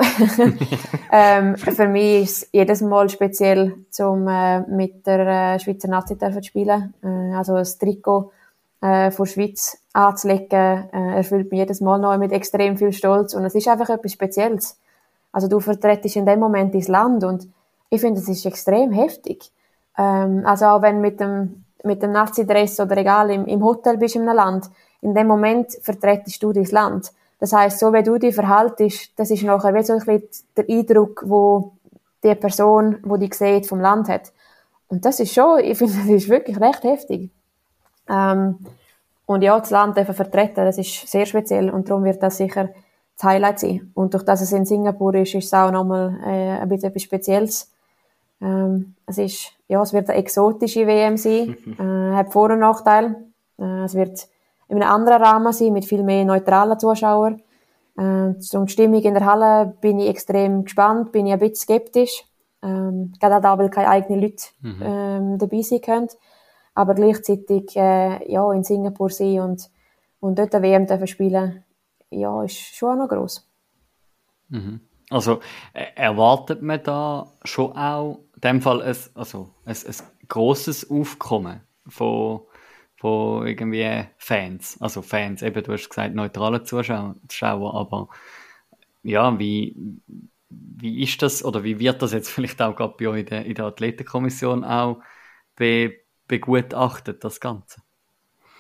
ähm, 1.13 1.57
für 1.57 1.89
mich 1.89 2.23
ist 2.23 2.43
es 2.43 2.49
jedes 2.53 2.81
Mal 2.81 3.09
speziell, 3.09 3.85
um 4.01 4.29
äh, 4.29 4.61
mit 4.69 5.07
der 5.07 5.55
äh, 5.55 5.59
Schweizer 5.59 5.89
Nazi 5.89 6.19
zu 6.19 6.43
spielen. 6.43 6.95
Äh, 7.03 7.35
also 7.35 7.55
das 7.55 7.79
Trikot 7.79 8.33
äh, 8.81 9.11
von 9.11 9.27
Schweiz 9.27 9.79
anzulegen, 9.93 10.89
äh, 10.93 11.17
erfüllt 11.17 11.51
mich 11.51 11.59
jedes 11.59 11.81
Mal 11.81 11.99
neu 11.99 12.19
mit 12.19 12.33
extrem 12.33 12.77
viel 12.77 12.93
Stolz 12.93 13.35
und 13.35 13.45
es 13.45 13.55
ist 13.55 13.69
einfach 13.69 13.89
etwas 13.89 14.13
Spezielles. 14.13 14.79
Also 15.33 15.49
du 15.49 15.61
vertretest 15.61 16.17
in 16.17 16.27
dem 16.27 16.41
Moment 16.41 16.75
dein 16.75 16.83
Land 16.83 17.25
und 17.25 17.49
ich 17.91 18.01
finde, 18.01 18.21
es 18.21 18.29
ist 18.29 18.45
extrem 18.45 18.93
heftig. 18.93 19.51
Ähm, 19.97 20.43
also 20.45 20.67
auch 20.67 20.83
wenn 20.83 21.01
mit 21.01 21.21
dem 21.21 21.65
mit 21.85 22.03
dem 22.03 22.13
Nazi-Dress 22.13 22.81
oder 22.81 22.97
egal 22.97 23.31
im, 23.31 23.47
im 23.47 23.63
Hotel 23.63 23.97
bist 23.99 24.17
in 24.17 24.23
einem 24.23 24.37
Land, 24.37 24.71
in 25.01 25.15
dem 25.15 25.27
Moment 25.27 25.73
vertretest 25.83 26.43
du 26.43 26.53
dein 26.53 26.65
Land. 26.67 27.13
Das 27.39 27.53
heißt, 27.53 27.79
so 27.79 27.93
wie 27.93 28.03
du 28.03 28.19
dich 28.19 28.35
verhaltest, 28.35 29.13
das 29.17 29.31
ist 29.31 29.45
nachher 29.45 29.75
wie 29.75 29.83
so 29.83 29.93
ein 29.93 29.99
bisschen 30.01 30.29
der 30.57 30.69
Eindruck, 30.69 31.23
wo 31.27 31.73
die 32.25 32.35
Person, 32.35 32.99
wo 33.03 33.17
die 33.17 33.31
sieht, 33.33 33.67
vom 33.67 33.81
Land 33.81 34.09
hat. 34.09 34.33
Und 34.89 35.05
das 35.05 35.21
ist 35.21 35.35
schon, 35.35 35.61
ich 35.61 35.79
finde, 35.79 35.95
das 35.95 36.09
ist 36.09 36.29
wirklich 36.29 36.61
recht 36.61 36.83
heftig. 36.83 37.31
Ähm, 38.09 38.59
und 39.27 39.43
ja, 39.43 39.59
das 39.59 39.71
Land 39.71 39.99
einfach 39.99 40.15
vertreten, 40.15 40.65
das 40.65 40.79
ist 40.79 41.07
sehr 41.07 41.27
speziell 41.27 41.71
und 41.71 41.91
darum 41.91 42.05
wird 42.05 42.23
das 42.23 42.39
sicher 42.39 42.71
das 43.17 43.25
Highlight 43.25 43.59
sein. 43.59 43.91
Und 43.95 44.15
durch 44.15 44.25
das 44.25 44.41
es 44.41 44.53
in 44.53 44.65
Singapur 44.65 45.15
ist, 45.15 45.35
ist 45.35 45.47
es 45.47 45.55
auch 45.55 45.71
nochmal 45.71 46.19
äh, 46.25 46.61
ein 46.61 46.69
bisschen 46.69 46.89
etwas 46.89 47.03
Spezielles. 47.03 47.71
Ähm, 48.41 48.95
es 49.07 49.19
ist, 49.19 49.53
ja, 49.67 49.83
es 49.83 49.93
wird 49.93 50.09
eine 50.09 50.19
exotische 50.19 50.87
WM 50.87 51.17
sein, 51.17 51.57
äh, 51.79 52.17
hat 52.17 52.33
Vor- 52.33 52.51
und 52.51 52.61
Nachteile. 52.61 53.17
Äh, 53.59 53.85
es 53.85 53.95
wird 53.95 54.29
in 54.69 54.83
einem 54.83 54.93
anderen 54.93 55.23
Rahmen 55.23 55.53
sein, 55.53 55.73
mit 55.73 55.85
viel 55.85 56.03
mehr 56.03 56.25
neutralen 56.25 56.79
Zuschauern. 56.79 57.43
Äh, 57.97 58.39
zum 58.39 58.69
Stimmung 58.69 59.03
in 59.03 59.15
der 59.15 59.25
Halle 59.25 59.75
bin 59.81 59.99
ich 59.99 60.09
extrem 60.09 60.65
gespannt, 60.65 61.13
bin 61.13 61.27
ich 61.27 61.33
ein 61.33 61.39
bisschen 61.39 61.57
skeptisch. 61.57 62.25
Ähm, 62.63 63.13
gerade 63.21 63.41
da, 63.41 63.59
weil 63.59 63.71
keine 63.71 63.89
eigenen 63.89 64.21
Leute 64.21 64.45
mhm. 64.61 64.83
ähm, 64.83 65.39
dabei 65.39 65.63
sein 65.63 65.81
können. 65.81 66.09
Aber 66.75 66.95
gleichzeitig 66.95 67.77
äh, 67.77 68.31
ja, 68.31 68.53
in 68.53 68.65
Singapur 68.65 69.11
sein 69.11 69.41
und, 69.41 69.71
und 70.21 70.39
dort 70.39 70.55
eine 70.55 70.67
WM 70.67 70.87
dürfen 70.87 71.07
spielen, 71.07 71.65
ja, 72.11 72.43
ist 72.43 72.57
schon 72.57 72.91
auch 72.91 73.05
noch 73.05 73.09
gross. 73.09 73.49
Mhm. 74.49 74.81
Also 75.11 75.41
äh, 75.73 75.87
erwartet 75.95 76.63
man 76.63 76.83
da 76.83 77.33
schon 77.45 77.73
auch 77.73 78.21
in 78.35 78.41
dem 78.43 78.63
Fall 78.63 78.83
ein, 78.83 78.97
also 79.15 79.49
ein, 79.65 79.75
ein 79.75 80.29
grosses 80.29 80.91
Aufkommen 80.91 81.61
von 81.87 82.43
von 82.99 83.47
irgendwie 83.47 84.07
Fans. 84.17 84.77
Also 84.81 85.03
Fans, 85.03 85.43
eben, 85.43 85.63
du 85.63 85.73
hast 85.73 85.89
gesagt, 85.89 86.15
neutrale 86.15 86.65
Zuschauer, 86.65 87.15
aber 87.75 88.09
ja, 89.03 89.39
wie, 89.39 89.77
wie 90.49 91.03
ist 91.03 91.23
das 91.23 91.45
oder 91.45 91.63
wie 91.63 91.79
wird 91.79 92.03
das 92.03 92.13
jetzt 92.13 92.29
vielleicht 92.31 92.61
auch 92.61 92.75
gerade 92.75 92.95
bei 92.99 93.09
euch 93.09 93.21
in 93.21 93.27
der, 93.27 93.47
in 93.47 93.55
der 93.55 93.67
Athletenkommission 93.67 94.65
auch 94.65 94.99
be, 95.57 95.93
begutachtet, 96.27 97.23
das 97.25 97.41
Ganze? 97.41 97.81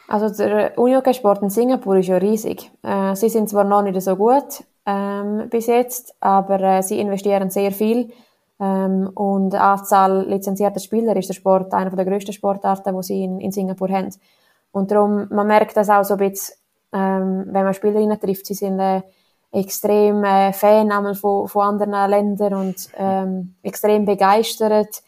Also 0.06 0.30
der 0.42 0.78
Unihockey-Sport 0.78 1.42
in 1.42 1.50
Singapur 1.50 1.96
ist 1.96 2.06
ja 2.06 2.16
riesig. 2.16 2.70
Äh, 2.82 3.14
sie 3.14 3.28
sind 3.28 3.50
zwar 3.50 3.64
noch 3.64 3.82
nicht 3.82 4.00
so 4.00 4.16
gut 4.16 4.64
ähm, 4.86 5.48
bis 5.50 5.66
jetzt, 5.66 6.14
aber 6.20 6.60
äh, 6.60 6.82
sie 6.82 6.98
investieren 6.98 7.50
sehr 7.50 7.72
viel 7.72 8.10
ähm, 8.60 9.10
und 9.14 9.50
die 9.50 9.56
Anzahl 9.56 10.26
lizenzierter 10.28 10.80
Spieler 10.80 11.16
ist 11.16 11.28
der 11.28 11.34
Sport 11.34 11.72
einer 11.74 11.90
der 11.90 12.04
grössten 12.04 12.32
Sportarten, 12.32 12.96
die 12.96 13.02
sie 13.02 13.24
in, 13.24 13.40
in 13.40 13.52
Singapur 13.52 13.88
haben. 13.88 14.10
Und 14.72 14.90
darum, 14.90 15.26
man 15.30 15.46
merkt 15.46 15.76
das 15.76 15.90
auch 15.90 16.04
so 16.04 16.14
ein 16.14 16.30
bisschen, 16.30 16.56
ähm, 16.92 17.46
wenn 17.48 17.64
man 17.64 17.74
Spielerinnen 17.74 18.18
trifft, 18.20 18.46
sie 18.46 18.54
sind 18.54 18.78
äh, 18.80 19.02
extrem 19.52 20.24
äh, 20.24 20.52
Fan 20.52 21.14
von, 21.14 21.48
von 21.48 21.62
anderen 21.62 22.10
Ländern 22.10 22.54
und 22.54 22.76
ähm, 22.96 23.54
extrem 23.62 24.04
begeistert. 24.04 25.02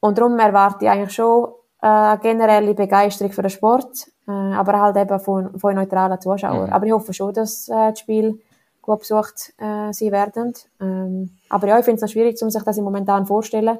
Und 0.00 0.18
darum 0.18 0.38
erwarte 0.38 0.84
ich 0.84 0.90
eigentlich 0.90 1.14
schon 1.14 1.48
äh, 1.80 1.86
eine 1.86 2.18
generelle 2.18 2.74
Begeisterung 2.74 3.32
für 3.32 3.42
den 3.42 3.50
Sport. 3.50 4.08
äh, 4.26 4.30
aber 4.30 4.80
halt 4.80 4.96
eben 4.96 5.20
von, 5.20 5.58
von 5.58 5.74
neutralen 5.74 6.20
Zuschauern. 6.20 6.68
Mhm. 6.68 6.72
Aber 6.72 6.86
ich 6.86 6.92
hoffe 6.92 7.12
schon, 7.12 7.32
dass 7.32 7.68
äh, 7.68 7.90
das 7.90 8.00
Spiel 8.00 8.40
gut 8.84 9.00
besucht 9.00 9.54
äh, 9.58 9.92
sein 9.92 10.12
werden. 10.12 10.54
Ähm, 10.80 11.30
aber 11.48 11.68
ja, 11.68 11.78
ich 11.78 11.84
finde 11.84 11.96
es 11.96 12.02
noch 12.02 12.08
schwierig, 12.08 12.40
um 12.42 12.50
sich 12.50 12.62
das 12.62 12.78
im 12.78 12.84
momentan 12.84 13.26
vorstellen. 13.26 13.78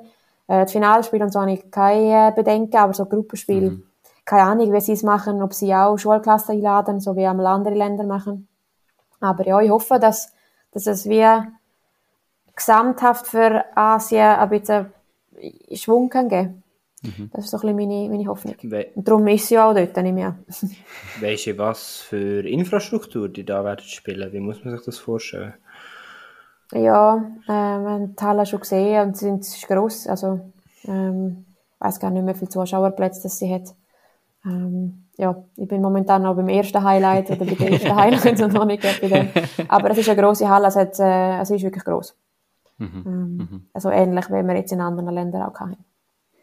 Äh, 0.49 0.65
das 0.65 0.73
Finalspiel 0.73 1.23
und 1.23 1.33
so 1.33 1.41
habe 1.41 1.53
ich 1.53 1.71
keine 1.71 2.33
Bedenken, 2.33 2.77
aber 2.77 2.95
so 2.95 3.05
Gruppenspiel, 3.05 3.71
mhm. 3.71 3.83
keine 4.25 4.43
Ahnung, 4.43 4.73
wie 4.73 4.81
sie 4.81 4.93
es 4.93 5.03
machen, 5.03 5.43
ob 5.43 5.53
sie 5.53 5.75
auch 5.75 5.97
Schulklassen 5.99 6.57
einladen, 6.57 7.01
so 7.01 7.15
wie 7.17 7.27
einmal 7.27 7.47
andere 7.47 7.75
Länder 7.75 8.05
machen. 8.05 8.49
Aber 9.21 9.47
ja, 9.47 9.61
ich 9.61 9.71
hoffe, 9.71 9.99
dass, 9.99 10.33
dass 10.73 10.87
es 10.87 11.07
wie 11.07 11.27
gesamthaft 12.57 13.27
für 13.27 13.65
Asien 13.75 14.27
ein 14.27 14.49
bisschen 14.49 14.93
Schwung 15.73 16.09
kann 16.09 16.29
geben 16.29 16.64
mhm. 17.05 17.31
Das 17.33 17.45
ist 17.45 17.51
so 17.51 17.59
ein 17.59 17.77
bisschen 17.77 17.77
meine, 17.77 18.09
meine 18.09 18.27
Hoffnung. 18.27 18.55
We 18.63 18.89
Und 18.95 19.07
darum 19.07 19.27
ist 19.29 19.49
sie 19.49 19.59
auch 19.59 19.75
dort, 19.75 19.97
nicht 19.97 20.15
mehr. 20.15 20.37
weißt 21.21 21.47
du, 21.47 21.59
was 21.59 21.99
für 21.99 22.47
Infrastruktur 22.47 23.29
die 23.29 23.45
da 23.45 23.65
werden 23.65 23.85
spielen? 23.85 24.33
Wie 24.33 24.41
muss 24.41 24.65
man 24.65 24.77
sich 24.77 24.85
das 24.85 24.99
vorstellen? 24.99 25.55
Ja, 26.73 27.17
äh, 27.47 27.49
wir 27.49 27.91
haben 27.91 28.17
die 28.17 28.25
Halle 28.25 28.47
schon 28.47 28.61
gesehen 28.61 29.09
und 29.09 29.17
sie 29.17 29.27
sind 29.27 29.43
ist 29.43 29.67
gross. 29.69 30.07
Also, 30.07 30.41
ähm, 30.85 31.45
ich 31.75 31.81
weiß 31.81 32.01
gar 32.01 32.11
nicht 32.11 32.25
mehr, 32.25 32.35
wie 32.35 32.39
viele 32.39 32.51
Zuschauerplätze 32.51 33.23
das 33.23 33.39
sie 33.39 33.53
hat. 33.53 33.75
Ähm, 34.45 35.05
ja, 35.17 35.45
ich 35.57 35.69
bin 35.69 35.81
momentan 35.81 36.23
noch 36.23 36.35
beim 36.35 36.49
ersten 36.49 36.83
Highlight 36.83 37.31
oder 37.31 37.45
bei 37.45 37.55
den 37.55 37.73
ersten 37.75 37.95
Highlights 37.97 38.43
und 38.43 38.53
noch 38.53 38.65
nicht 38.65 38.83
bei 38.83 39.09
dem. 39.09 39.29
Aber 39.69 39.91
es 39.91 39.99
ist 39.99 40.09
eine 40.09 40.21
grosse 40.21 40.49
Halle, 40.49 40.69
es, 40.69 40.77
hat, 40.77 40.99
äh, 40.99 41.41
es 41.41 41.51
ist 41.51 41.63
wirklich 41.63 41.85
gross. 41.85 42.17
Mhm. 42.79 43.05
Ähm, 43.07 43.37
mhm. 43.37 43.67
Also 43.73 43.91
ähnlich, 43.91 44.29
wie 44.29 44.43
wir 44.43 44.57
jetzt 44.57 44.73
in 44.73 44.81
anderen 44.81 45.15
Ländern 45.15 45.43
auch 45.43 45.59
haben. 45.61 45.77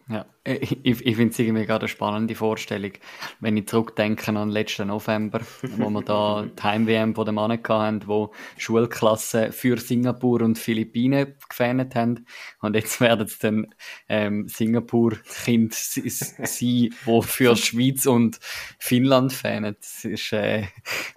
Ja, 0.09 0.25
ich, 0.43 0.83
ich 0.83 1.15
finde 1.15 1.31
es 1.31 1.39
irgendwie 1.39 1.65
gerade 1.65 1.81
eine 1.81 1.87
spannende 1.87 2.35
Vorstellung, 2.35 2.91
wenn 3.39 3.55
ich 3.55 3.67
zurückdenke 3.67 4.27
an 4.29 4.35
den 4.35 4.49
letzten 4.49 4.87
November, 4.87 5.41
wo 5.77 5.89
wir 5.89 6.01
da 6.01 6.45
die 6.45 6.61
Heim-WM 6.61 7.15
von 7.15 7.25
den 7.25 7.35
Mannen 7.35 7.59
hatten, 7.63 8.07
wo 8.07 8.31
Schulklassen 8.57 9.51
für 9.51 9.77
Singapur 9.77 10.41
und 10.41 10.57
Philippinen 10.57 11.35
gefähnet 11.47 11.95
haben. 11.95 12.25
Und 12.59 12.75
jetzt 12.75 12.99
werden 12.99 13.25
es 13.27 13.39
dann 13.39 13.73
ähm, 14.09 14.47
Singapur-Kind 14.47 15.73
sein, 15.73 16.47
die 16.59 16.91
für 17.21 17.55
Schweiz 17.55 18.05
und 18.05 18.39
Finnland 18.79 19.33
fähnen. 19.33 19.75
Das 19.79 20.03
ist, 20.03 20.33
äh, 20.33 20.63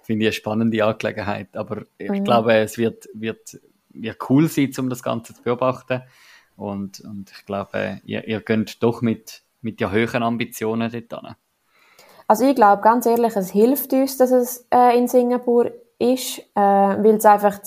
finde 0.03 0.25
ich, 0.25 0.27
eine 0.27 0.33
spannende 0.33 0.85
Angelegenheit. 0.85 1.57
Aber 1.57 1.83
ich 1.97 2.09
mhm. 2.09 2.23
glaube, 2.23 2.53
es 2.55 2.77
wird, 2.77 3.09
wird, 3.13 3.59
wird 3.89 4.29
cool 4.29 4.47
sein, 4.47 4.71
um 4.77 4.89
das 4.89 5.03
Ganze 5.03 5.33
zu 5.33 5.41
beobachten. 5.41 6.03
Und, 6.57 7.01
und 7.01 7.31
ich 7.31 7.45
glaube, 7.45 8.01
ihr, 8.05 8.27
ihr 8.27 8.41
könnt 8.41 8.81
doch 8.81 9.01
mit, 9.01 9.41
mit 9.61 9.81
ja 9.81 9.91
höheren 9.91 10.23
Ambitionen 10.23 10.91
dort 10.91 11.21
hin. 11.21 11.35
Also 12.27 12.45
ich 12.45 12.55
glaube, 12.55 12.81
ganz 12.81 13.05
ehrlich, 13.05 13.35
es 13.35 13.51
hilft 13.51 13.93
uns, 13.93 14.17
dass 14.17 14.31
es 14.31 14.65
äh, 14.73 14.97
in 14.97 15.07
Singapur 15.07 15.71
ist, 15.99 16.39
äh, 16.39 16.43
weil 16.55 17.15
es 17.15 17.25
einfach 17.25 17.59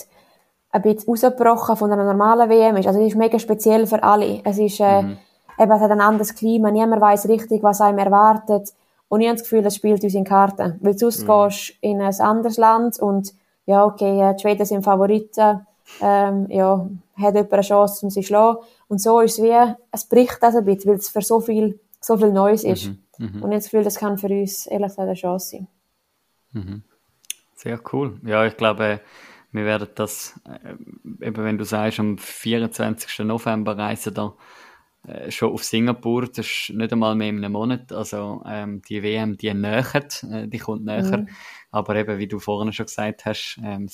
ein 0.71 0.83
bisschen 0.83 1.09
rausgebrochen 1.09 1.77
von 1.77 1.93
einer 1.93 2.05
normalen 2.05 2.51
WM 2.51 2.77
ist. 2.77 2.87
Also 2.87 3.01
es 3.01 3.09
ist 3.09 3.17
mega 3.17 3.39
speziell 3.39 3.87
für 3.87 4.03
alle. 4.03 4.41
Es 4.45 4.59
ist, 4.59 4.81
äh, 4.81 5.03
mhm. 5.03 5.19
eben, 5.59 5.73
es 5.73 5.81
hat 5.81 5.91
ein 5.91 6.01
anderes 6.01 6.35
Klima, 6.35 6.71
niemand 6.71 7.01
weiß 7.01 7.29
richtig, 7.29 7.63
was 7.63 7.81
einem 7.81 7.99
erwartet. 7.99 8.73
Und 9.09 9.21
ich 9.21 9.29
habe 9.29 9.39
das 9.39 9.45
Gefühl, 9.45 9.65
es 9.65 9.77
spielt 9.77 10.03
uns 10.03 10.15
in 10.15 10.25
Karten. 10.25 10.79
Weil 10.81 10.99
sonst 10.99 11.27
mhm. 11.27 11.27
gehst 11.27 11.69
du 11.71 11.89
in 11.89 12.03
ein 12.03 12.21
anderes 12.21 12.57
Land 12.57 12.99
und 12.99 13.33
ja, 13.65 13.85
okay, 13.85 14.21
äh, 14.21 14.35
die 14.35 14.43
Schweden 14.43 14.67
sind 14.67 14.83
Favoriten, 14.83 15.67
ähm, 16.01 16.47
ja, 16.51 16.87
hat 17.17 17.35
jemand 17.35 17.53
eine 17.53 17.63
Chance, 17.63 18.05
um 18.05 18.11
sie 18.11 18.21
zu 18.21 18.27
schlagen. 18.27 18.59
Und 18.89 19.01
so 19.01 19.21
ist 19.21 19.39
es 19.39 19.45
wie, 19.45 19.75
es 19.93 20.09
bricht 20.09 20.39
das 20.41 20.57
ein 20.57 20.65
bisschen, 20.65 20.91
weil 20.91 20.99
es 20.99 21.09
für 21.09 21.21
so 21.21 21.41
viel, 21.41 21.79
so 22.01 22.17
viel 22.17 22.33
Neues 22.33 22.65
ist. 22.65 22.89
Mhm, 22.89 22.99
mh. 23.19 23.27
Und 23.27 23.37
ich 23.37 23.43
habe 23.43 23.55
das 23.55 23.65
Gefühl, 23.65 23.85
das 23.85 23.97
kann 23.97 24.19
für 24.19 24.29
uns 24.29 24.67
ehrlich 24.67 24.89
gesagt 24.89 25.09
eine 25.09 25.15
Chance 25.15 25.51
sein. 25.51 25.69
Mhm. 26.53 26.83
Sehr 27.55 27.81
cool. 27.93 28.21
Ja, 28.25 28.47
ich 28.47 28.57
glaube, 28.57 29.01
wir 29.53 29.65
werden 29.65 29.89
das, 29.95 30.41
äh, 30.47 31.27
eben 31.27 31.45
wenn 31.45 31.59
du 31.59 31.65
sagst, 31.65 32.01
am 32.01 32.19
24. 32.19 33.27
November 33.27 33.77
reisen 33.77 34.15
da 34.15 34.35
äh, 35.07 35.31
schon 35.31 35.53
auf 35.53 35.65
Singapur, 35.65 36.27
das 36.27 36.47
ist 36.47 36.71
nicht 36.75 36.93
einmal 36.93 37.15
mehr 37.15 37.29
in 37.29 37.39
einem 37.39 37.53
Monat, 37.53 37.93
also 37.93 38.43
ähm, 38.47 38.83
die 38.89 39.03
WM, 39.03 39.37
die 39.37 39.53
nähert, 39.55 40.23
äh, 40.25 40.49
die 40.49 40.59
kommt 40.59 40.85
näher, 40.85 41.19
mhm. 41.19 41.29
aber 41.71 41.97
eben, 41.97 42.19
wie 42.19 42.29
du 42.29 42.39
vorhin 42.39 42.73
schon 42.73 42.87
gesagt 42.87 43.25
hast, 43.25 43.59
ähm, 43.63 43.89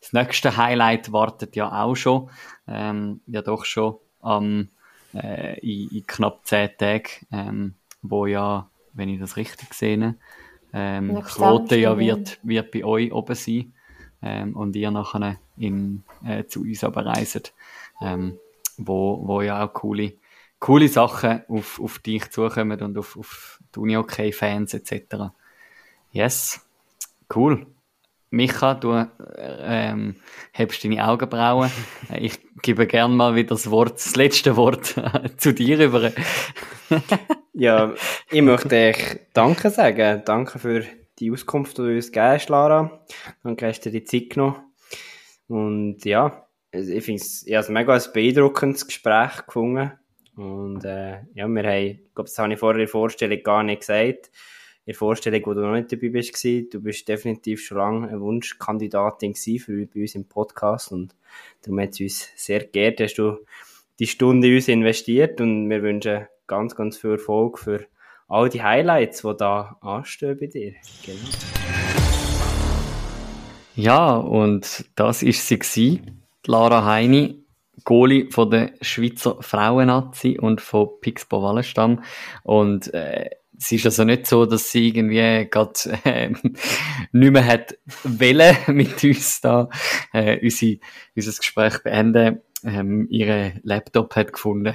das 0.00 0.12
nächste 0.12 0.56
Highlight 0.56 1.12
wartet 1.12 1.56
ja 1.56 1.82
auch 1.82 1.96
schon, 1.96 2.30
ähm, 2.66 3.20
ja 3.26 3.42
doch 3.42 3.64
schon 3.64 3.98
am, 4.20 4.68
äh, 5.14 5.58
in, 5.60 5.88
in, 5.90 6.06
knapp 6.06 6.46
zehn 6.46 6.70
Tagen, 6.76 7.08
ähm, 7.32 7.74
wo 8.02 8.26
ja, 8.26 8.68
wenn 8.92 9.08
ich 9.08 9.20
das 9.20 9.36
richtig 9.36 9.74
sehe, 9.74 10.16
ähm, 10.72 11.22
Quote 11.22 11.76
ja 11.76 11.98
wird, 11.98 12.38
wird 12.42 12.70
bei 12.70 12.84
euch 12.84 13.12
oben 13.12 13.34
sein 13.34 13.72
ähm, 14.22 14.54
und 14.54 14.76
ihr 14.76 14.90
nachher 14.90 15.38
in, 15.56 16.04
äh, 16.24 16.44
zu 16.44 16.60
uns 16.60 16.84
aber 16.84 17.06
reiset, 17.06 17.54
ähm, 18.02 18.38
wo, 18.76 19.26
wo 19.26 19.40
ja 19.40 19.64
auch 19.64 19.72
coole, 19.72 20.14
coole 20.58 20.88
Sachen 20.88 21.42
auf, 21.48 21.80
auf 21.80 21.98
dich 22.00 22.30
zukommen 22.30 22.80
und 22.82 22.98
auf, 22.98 23.16
auf 23.16 23.60
die 23.74 23.80
Uni-OK-Fans 23.80 24.74
etc. 24.74 25.32
Yes, 26.12 26.66
cool. 27.34 27.66
Micha, 28.30 28.74
du 28.74 28.92
äh, 28.92 29.06
ähm, 29.36 30.16
hebst 30.52 30.84
deine 30.84 31.06
Augenbrauen. 31.06 31.70
Ich 32.18 32.38
gebe 32.62 32.86
gern 32.86 33.16
mal 33.16 33.34
wieder 33.34 33.50
das 33.50 33.70
Wort, 33.70 33.94
das 33.94 34.16
letzte 34.16 34.56
Wort 34.56 34.94
zu 35.36 35.54
dir 35.54 35.78
über. 35.78 36.12
ja, 37.52 37.94
ich 38.30 38.42
möchte 38.42 38.76
euch 38.76 39.20
Danke 39.32 39.70
sagen. 39.70 40.22
Danke 40.24 40.58
für 40.58 40.84
die 41.18 41.30
Auskunft, 41.30 41.78
die 41.78 41.82
du 41.82 41.94
uns 41.94 42.06
gegeben 42.06 42.26
hast, 42.26 42.48
Lara. 42.48 43.04
Danke, 43.42 43.66
hast 43.66 43.80
du 43.80 43.90
dir 43.90 44.00
die 44.00 44.06
Zeit 44.06 44.30
genommen. 44.30 44.56
Und 45.48 46.04
ja, 46.04 46.46
ich 46.72 47.04
finde 47.04 47.22
es, 47.22 47.46
ich 47.46 47.56
ein 47.56 47.72
mega 47.72 47.98
beeindruckendes 48.12 48.86
Gespräch 48.86 49.46
gefunden. 49.46 49.92
Und 50.36 50.84
äh, 50.84 51.22
ja, 51.34 51.48
wir 51.48 51.62
haben, 51.62 51.86
ich 51.86 52.14
glaube, 52.14 52.28
das 52.28 52.38
habe 52.38 52.52
ich 52.52 52.58
vorher 52.58 52.76
in 52.76 52.86
der 52.86 52.88
Vorstellung 52.88 53.42
gar 53.42 53.62
nicht 53.62 53.80
gesagt, 53.80 54.30
der 54.88 54.94
Vorstellung, 54.94 55.42
wo 55.44 55.52
du 55.52 55.60
noch 55.60 55.74
nicht 55.74 55.92
dabei 55.92 56.08
bist, 56.08 56.42
du 56.42 56.80
bist 56.80 57.06
definitiv 57.06 57.62
schon 57.62 57.76
lange 57.76 58.08
eine 58.08 58.20
Wunschkandidatin 58.22 59.34
für 59.34 59.86
bei 59.86 60.00
uns 60.00 60.14
im 60.14 60.24
Podcast 60.24 60.92
und 60.92 61.14
darum 61.60 61.78
hat 61.80 61.90
es 61.90 62.00
uns 62.00 62.28
sehr 62.36 62.64
geehrt, 62.64 62.98
hast 63.02 63.16
du 63.16 63.36
die 63.98 64.06
Stunde 64.06 64.48
in 64.48 64.54
uns 64.54 64.66
investiert 64.66 65.42
und 65.42 65.68
wir 65.68 65.82
wünschen 65.82 66.26
ganz, 66.46 66.74
ganz 66.74 66.96
viel 66.96 67.12
Erfolg 67.12 67.58
für 67.58 67.84
all 68.28 68.48
die 68.48 68.62
Highlights, 68.62 69.20
die 69.20 69.36
da 69.36 69.76
anstehen 69.82 70.38
bei 70.40 70.46
dir. 70.46 70.72
Genau. 71.04 71.18
Ja, 73.76 74.16
und 74.16 74.86
das 74.94 75.22
ist 75.22 75.46
sie 75.46 75.58
gewesen, 75.58 76.22
Lara 76.46 76.86
Heini, 76.86 77.44
Goalie 77.84 78.30
von 78.30 78.50
der 78.50 78.72
Schweizer 78.80 79.36
Frauennazi 79.42 80.38
und 80.40 80.62
von 80.62 80.88
Pixbo 81.02 81.42
Wallenstamm. 81.42 82.02
Und 82.42 82.92
äh, 82.94 83.30
es 83.58 83.72
ist 83.72 83.86
also 83.86 84.04
nicht 84.04 84.26
so, 84.26 84.46
dass 84.46 84.70
sie 84.70 84.88
irgendwie 84.88 85.48
gerade 85.50 85.72
äh, 86.04 86.30
nicht 87.12 87.32
mehr 87.32 87.44
hat 87.44 87.76
wollen 88.04 88.56
mit 88.68 89.02
uns 89.02 89.40
da 89.40 89.68
äh, 90.12 90.38
unsere, 90.42 90.78
unser 91.16 91.32
Gespräch 91.32 91.82
beenden. 91.82 92.40
Ähm, 92.64 93.06
ihre 93.10 93.60
Laptop 93.62 94.16
hat 94.16 94.32
gefunden, 94.32 94.74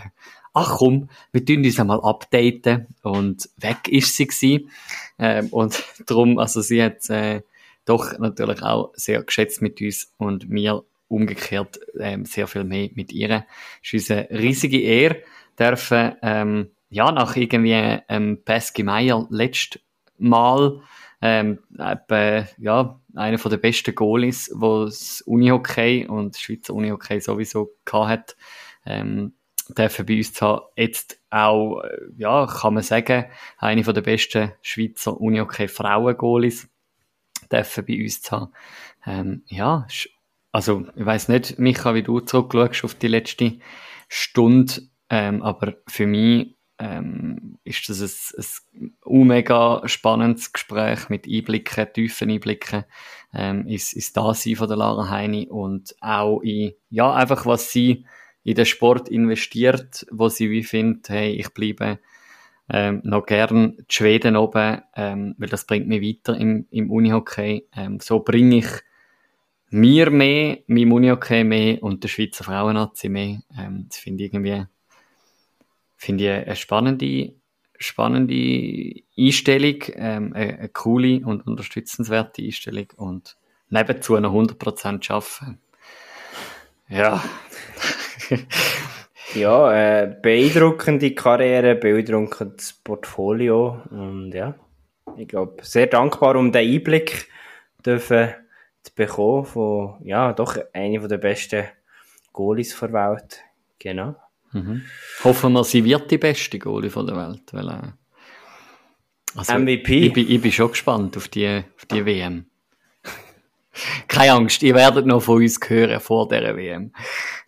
ach 0.54 0.78
komm, 0.78 1.10
wir 1.32 1.44
tun 1.44 1.66
uns 1.66 1.80
einmal 1.80 2.00
updaten 2.02 2.88
und 3.02 3.50
weg 3.58 3.88
ist 3.88 4.16
sie 4.16 4.28
gewesen. 4.28 4.70
Ähm, 5.20 5.48
und 5.50 5.84
darum, 6.06 6.38
also 6.40 6.62
sie 6.62 6.84
hat 6.84 7.10
äh, 7.10 7.42
doch 7.86 8.18
natürlich 8.20 8.62
auch 8.62 8.94
sehr 8.96 9.24
geschätzt 9.24 9.62
mit 9.62 9.82
uns 9.82 10.14
und 10.18 10.50
mir 10.50 10.84
umgekehrt 11.08 11.80
ähm, 12.00 12.26
sehr 12.26 12.48
viel 12.48 12.64
mehr 12.64 12.90
mit 12.96 13.12
ihr. 13.12 13.46
Es 13.84 13.94
ist 13.94 14.12
eine 14.12 14.30
riesige 14.30 14.82
Ehre, 14.82 15.22
dürfen 15.60 16.14
ähm, 16.22 16.72
ja, 16.94 17.12
nach 17.12 17.36
irgendwie 17.36 18.00
ähm, 18.08 18.40
Pesky 18.46 18.84
Meyer 18.84 19.26
letztes 19.30 19.82
Mal, 20.20 20.82
ähm, 21.22 21.60
äh, 21.80 22.44
ja, 22.58 23.00
einer 23.16 23.38
der 23.38 23.58
besten 23.58 23.96
Goalies, 23.96 24.52
wo 24.54 24.86
das 24.86 25.22
Unihockey 25.22 26.06
und 26.08 26.36
das 26.36 26.42
Schweizer 26.42 26.74
Unihockey 26.74 27.20
sowieso 27.20 27.72
hat, 27.92 28.36
ähm, 28.86 29.34
dürfen 29.70 30.06
bei 30.06 30.18
uns 30.18 30.34
zu 30.34 30.46
haben. 30.46 30.66
Jetzt 30.76 31.20
auch, 31.30 31.82
äh, 31.82 31.98
ja, 32.18 32.46
kann 32.46 32.76
man 32.76 32.84
sagen, 32.84 33.26
eine 33.58 33.82
der 33.82 34.02
besten 34.02 34.52
Schweizer 34.62 35.20
Unihockey 35.20 35.68
Frauen 35.68 36.16
Goalies 36.16 36.70
dürfen 37.52 37.86
bei 37.86 38.04
uns 38.04 38.22
zu 38.22 38.32
haben. 38.32 38.54
Ähm, 39.06 39.44
ja, 39.48 39.88
also, 40.52 40.86
ich 40.96 41.06
weiß 41.06 41.30
nicht, 41.30 41.58
Micha, 41.58 41.96
wie 41.96 42.04
du 42.04 42.20
zurückschaust 42.20 42.84
auf 42.84 42.94
die 42.96 43.08
letzte 43.08 43.58
Stunde, 44.08 44.84
ähm, 45.10 45.42
aber 45.42 45.74
für 45.88 46.06
mich 46.06 46.53
ähm, 46.80 47.58
ist 47.64 47.88
das 47.90 48.64
ein, 48.74 48.96
ein 49.06 49.28
mega 49.28 49.82
spannendes 49.86 50.52
Gespräch 50.52 51.10
mit 51.10 51.28
Einblicken, 51.28 51.88
tiefen 51.94 52.32
Einblicken 52.32 52.86
ähm, 53.34 53.68
ins, 53.68 53.94
ins 53.94 54.14
Dasein 54.14 54.56
von 54.56 54.68
der 54.68 54.78
Lara 54.78 55.10
Heini 55.10 55.48
und 55.50 55.96
auch 56.02 56.42
in, 56.42 56.74
ja, 56.90 57.14
einfach 57.14 57.46
was 57.46 57.72
sie 57.72 58.06
in 58.44 58.56
den 58.56 58.66
Sport 58.66 59.10
investiert, 59.10 60.06
wo 60.12 60.30
sie 60.30 60.50
wie 60.50 60.64
findet, 60.64 61.10
hey, 61.10 61.32
ich 61.32 61.50
bleibe 61.54 62.00
ähm, 62.70 63.02
noch 63.04 63.26
gern 63.26 63.78
die 63.78 63.94
Schweden 63.94 64.36
oben, 64.36 64.82
ähm, 64.96 65.36
weil 65.38 65.50
das 65.50 65.66
bringt 65.66 65.88
mich 65.88 66.02
weiter 66.02 66.38
im, 66.38 66.68
im 66.72 66.92
Unihockey. 66.92 67.68
Ähm, 67.76 68.00
so 68.00 68.20
bringe 68.20 68.58
ich 68.58 68.68
mir 69.70 70.12
mehr, 70.12 70.60
meinem 70.68 70.92
Unihockey 70.92 71.44
mehr 71.44 71.82
und 71.84 72.04
der 72.04 72.10
Schweizer 72.10 72.44
Frauennazi 72.44 73.10
mehr. 73.10 73.42
Ähm, 73.58 73.86
das 73.90 73.98
finde 73.98 74.24
ich 74.24 74.34
irgendwie 74.34 74.66
finde 76.04 76.24
ich 76.26 76.48
eine 76.48 76.56
spannende, 76.56 77.34
spannende 77.80 79.02
Einstellung, 79.18 79.84
ähm, 79.96 80.34
eine, 80.34 80.60
eine, 80.60 80.70
coole 80.70 81.26
und 81.26 81.48
unterstützenswerte 81.48 82.42
Einstellung 82.42 82.88
und 82.98 83.38
nebenzu 83.70 84.20
noch 84.20 84.34
100% 84.34 85.12
arbeiten. 85.12 85.60
Ja. 86.90 87.24
ja, 89.34 89.74
äh, 89.74 90.16
beeindruckende 90.22 91.16
Karriere, 91.16 91.76
beeindruckendes 91.76 92.74
Portfolio 92.74 93.82
und 93.90 94.34
ja, 94.34 94.56
ich 95.18 95.28
glaube, 95.30 95.64
sehr 95.64 95.88
dankbar 95.88 96.36
um 96.36 96.52
den 96.52 96.70
Einblick 96.70 97.30
dürfen 97.86 98.34
zu 98.84 98.94
bekommen 98.94 99.46
von, 99.46 100.02
ja, 100.04 100.34
doch 100.34 100.58
einer 100.74 101.08
der 101.08 101.18
besten 101.18 101.64
Goalies 102.34 102.78
der 102.78 102.92
Welt. 102.92 103.42
Genau. 103.80 104.16
Mhm. 104.54 104.84
Hoffen 105.24 105.54
wir, 105.54 105.64
sie 105.64 105.84
wird 105.84 106.10
die 106.12 106.18
beste 106.18 106.60
Goalie 106.60 106.90
von 106.90 107.08
der 107.08 107.16
Welt. 107.18 107.52
Weil, 107.52 107.70
äh, 107.70 107.92
also, 109.36 109.54
MVP. 109.54 110.08
Ich 110.08 110.14
bin, 110.14 110.30
ich 110.30 110.42
bin 110.42 110.52
schon 110.52 110.70
gespannt 110.70 111.18
auf 111.18 111.28
die, 111.28 111.64
auf 111.76 111.86
die 111.86 112.06
WM. 112.06 112.46
Keine 114.08 114.34
Angst, 114.34 114.62
ihr 114.64 114.76
werdet 114.76 115.06
noch 115.06 115.22
von 115.22 115.42
uns 115.42 115.60
hören 115.68 116.00
vor 116.00 116.28
der 116.28 116.56
WM. 116.56 116.94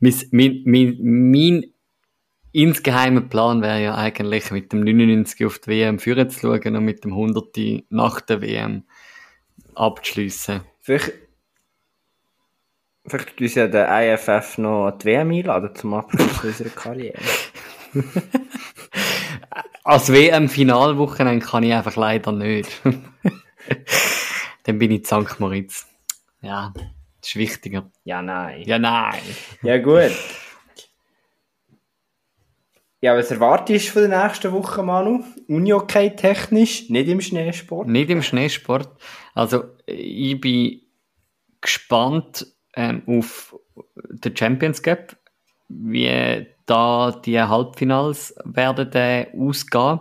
mein, 0.00 0.14
mein, 0.30 0.62
mein, 0.64 0.96
mein 1.00 1.64
insgeheimer 2.52 3.22
Plan 3.22 3.60
wäre 3.62 3.82
ja 3.82 3.94
eigentlich 3.96 4.50
mit 4.50 4.72
dem 4.72 4.80
99 4.80 5.44
auf 5.44 5.58
die 5.58 5.70
WM 5.70 5.98
führen 5.98 6.30
zu 6.30 6.40
schauen 6.40 6.76
und 6.76 6.84
mit 6.84 7.04
dem 7.04 7.12
100 7.12 7.84
nach 7.90 8.20
der 8.20 8.40
WM 8.40 8.84
abzuschliessen. 9.74 10.62
Vielleicht 10.80 11.12
Vielleicht 13.08 13.40
uns 13.40 13.54
ja 13.54 13.68
der 13.68 14.14
IFF 14.14 14.58
noch 14.58 14.90
die 14.92 15.06
WM 15.06 15.30
einladen 15.30 15.74
zum 15.74 15.94
Abschluss 15.94 16.42
unserer 16.42 16.70
Karriere. 16.70 17.18
Als 19.84 20.12
WM-Finalwochenende 20.12 21.46
kann 21.46 21.62
ich 21.62 21.72
einfach 21.72 21.96
leider 21.96 22.32
nicht. 22.32 22.68
Dann 24.64 24.78
bin 24.78 24.90
ich 24.90 25.06
St. 25.06 25.38
Moritz. 25.38 25.86
Ja, 26.40 26.72
das 26.74 27.30
ist 27.30 27.36
wichtiger. 27.36 27.88
Ja, 28.04 28.20
nein. 28.22 28.62
Ja, 28.62 28.78
nein. 28.78 29.20
Ja, 29.62 29.78
gut. 29.78 30.10
Ja, 33.00 33.16
was 33.16 33.30
erwartest 33.30 33.88
du 33.88 33.92
von 33.92 34.10
der 34.10 34.24
nächsten 34.24 34.52
Woche, 34.52 34.82
Manu? 34.82 35.22
Uni-Okay 35.46 36.16
technisch, 36.16 36.90
nicht 36.90 37.08
im 37.08 37.20
Schneesport? 37.20 37.86
Nicht 37.86 38.10
im 38.10 38.22
Schneesport. 38.22 38.88
Also, 39.34 39.64
ich 39.86 40.40
bin 40.40 40.80
gespannt, 41.60 42.46
ähm, 42.76 43.02
auf 43.06 43.56
der 43.94 44.32
Champions 44.36 44.82
Cup, 44.82 45.16
wie 45.68 46.46
da 46.66 47.10
die 47.24 47.40
Halbfinals 47.40 48.34
werden 48.44 48.92
äh, 48.92 49.26
ausgehen, 49.36 50.00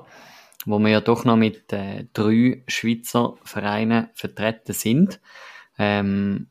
wo 0.66 0.80
wir 0.80 0.90
ja 0.90 1.02
doch 1.02 1.26
noch 1.26 1.38
mit 1.38 1.72
äh, 1.74 2.08
drei 2.14 2.64
Schweizer 2.68 3.36
Vereinen 3.44 4.10
vertreten 4.14 4.74
sind. 4.74 5.20
Ähm, 5.78 6.50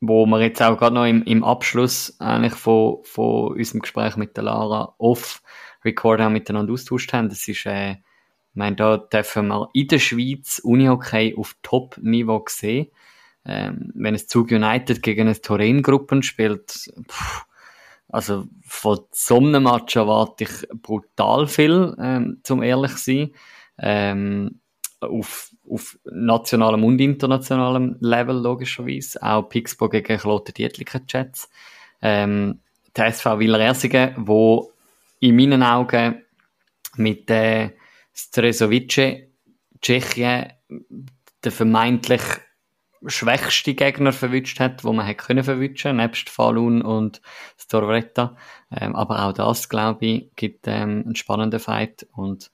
wo 0.00 0.26
wir 0.26 0.40
jetzt 0.40 0.62
auch 0.62 0.76
gerade 0.76 0.94
noch 0.94 1.06
im, 1.06 1.22
im 1.24 1.42
Abschluss 1.42 2.20
eigentlich 2.20 2.54
von, 2.54 2.98
von 3.04 3.54
unserem 3.54 3.80
Gespräch 3.80 4.16
mit 4.16 4.36
der 4.36 4.44
Lara 4.44 4.94
off 4.98 5.42
Record 5.84 6.20
auch 6.20 6.30
miteinander 6.30 6.72
austauscht 6.72 7.12
haben. 7.12 7.28
Das 7.28 7.46
ist, 7.48 7.64
äh, 7.66 7.92
ich 7.92 7.98
meine, 8.54 8.76
da 8.76 8.98
dürfen 8.98 9.48
wir 9.48 9.70
in 9.72 9.88
der 9.88 9.98
Schweiz 9.98 10.60
Unihockey 10.62 11.34
auf 11.36 11.56
Top-Niveau 11.62 12.44
sehen 12.48 12.88
ähm, 13.46 13.92
wenn 13.94 14.14
es 14.14 14.26
Zug 14.26 14.50
United 14.50 15.02
gegen 15.02 15.28
ein 15.28 15.40
Turin-Gruppen 15.40 16.22
spielt, 16.22 16.90
pff, 17.08 17.46
also 18.08 18.46
von 18.62 19.00
so 19.12 19.38
einem 19.38 19.64
Match 19.64 19.96
erwarte 19.96 20.44
ich 20.44 20.68
brutal 20.82 21.46
viel, 21.46 21.94
ähm, 22.00 22.40
zum 22.42 22.62
ehrlich 22.62 22.96
sein. 22.96 23.32
Ähm, 23.78 24.60
auf, 25.00 25.50
auf 25.68 25.98
nationalem 26.04 26.84
und 26.84 27.00
internationalem 27.00 27.96
Level 28.00 28.36
logischerweise. 28.36 29.22
Auch 29.22 29.42
Pixbo 29.42 29.88
gegen 29.88 30.18
Kloten 30.18 30.54
Dietliken 30.54 31.06
Chats. 31.06 31.50
Ähm, 32.00 32.60
der 32.96 33.06
SV 33.06 33.38
Villerersingen, 33.38 34.14
wo 34.16 34.72
in 35.20 35.36
meinen 35.36 35.62
Augen 35.62 36.22
mit 36.96 37.30
äh, 37.30 37.70
Stresovice 38.14 39.26
Tschechien 39.82 40.52
der 41.44 41.52
vermeintlich 41.52 42.22
schwächste 43.06 43.74
Gegner 43.74 44.12
verwünscht 44.12 44.60
hat, 44.60 44.84
wo 44.84 44.92
man 44.92 45.06
hätte 45.06 45.24
können 45.24 45.44
verwünschen, 45.44 45.96
nebst 45.96 46.28
Falun 46.28 46.82
und 46.82 47.20
Storvretta. 47.58 48.36
Ähm, 48.70 48.94
aber 48.96 49.24
auch 49.24 49.32
das, 49.32 49.68
glaube 49.68 50.06
ich, 50.06 50.30
gibt 50.36 50.66
ähm, 50.66 51.02
einen 51.04 51.16
spannenden 51.16 51.60
Fight. 51.60 52.06
Und 52.12 52.50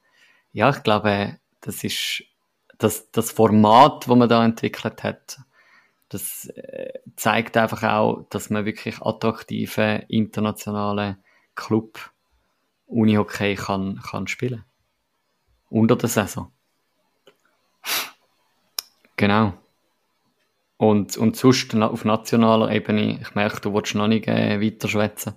ja, 0.53 0.71
ich 0.71 0.83
glaube, 0.83 1.39
das 1.61 1.85
ist 1.85 2.25
das, 2.79 3.11
das 3.11 3.31
Format, 3.31 4.07
das 4.07 4.17
man 4.17 4.29
da 4.29 4.45
entwickelt 4.45 5.03
hat, 5.03 5.39
das 6.09 6.47
äh, 6.47 6.93
zeigt 7.17 7.57
einfach 7.57 7.83
auch, 7.85 8.27
dass 8.29 8.51
man 8.51 8.67
wirklich 8.67 9.01
attraktive 9.01 10.05
internationale 10.09 11.19
Club 11.55 12.11
Unihockey 12.87 13.55
kann, 13.55 14.01
kann 14.03 14.27
spielen. 14.27 14.65
Unter 15.71 15.97
der 15.97 16.11
Saison. 16.11 16.53
Genau. 19.17 19.55
Und, 20.83 21.17
und 21.17 21.37
sonst 21.37 21.77
auf 21.77 22.05
nationaler 22.05 22.73
Ebene, 22.73 23.21
ich 23.21 23.37
merke, 23.37 23.61
du 23.61 23.73
willst 23.73 23.95
noch 23.95 24.09
nicht 24.09 24.27
äh, 24.27 24.61
weiter 24.61 24.89
schwätzen. 24.89 25.35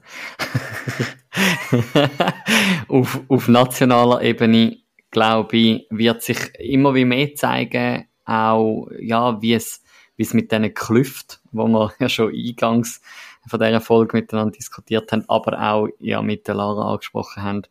auf, 2.88 3.22
auf 3.28 3.48
nationaler 3.48 4.24
Ebene, 4.24 4.78
glaube 5.12 5.56
ich, 5.56 5.88
wird 5.92 6.24
sich 6.24 6.40
immer 6.58 6.96
wie 6.96 7.06
mehr 7.06 7.36
zeigen, 7.36 8.08
auch, 8.26 8.88
ja, 9.00 9.40
wie 9.40 9.54
es, 9.54 9.84
wie 10.16 10.24
es 10.24 10.34
mit 10.34 10.52
diesen 10.52 10.74
Klüften, 10.74 11.38
wo 11.52 11.68
wir 11.68 11.94
ja 12.00 12.10
schon 12.10 12.34
eingangs 12.34 13.02
von 13.48 13.60
dieser 13.60 13.82
Folge 13.82 14.18
miteinander 14.18 14.58
diskutiert 14.58 15.12
haben, 15.12 15.26
aber 15.28 15.62
auch, 15.62 15.90
ja, 16.00 16.24
mit 16.24 16.48
der 16.48 16.56
Lara 16.56 16.92
angesprochen 16.92 17.44
haben, 17.44 17.62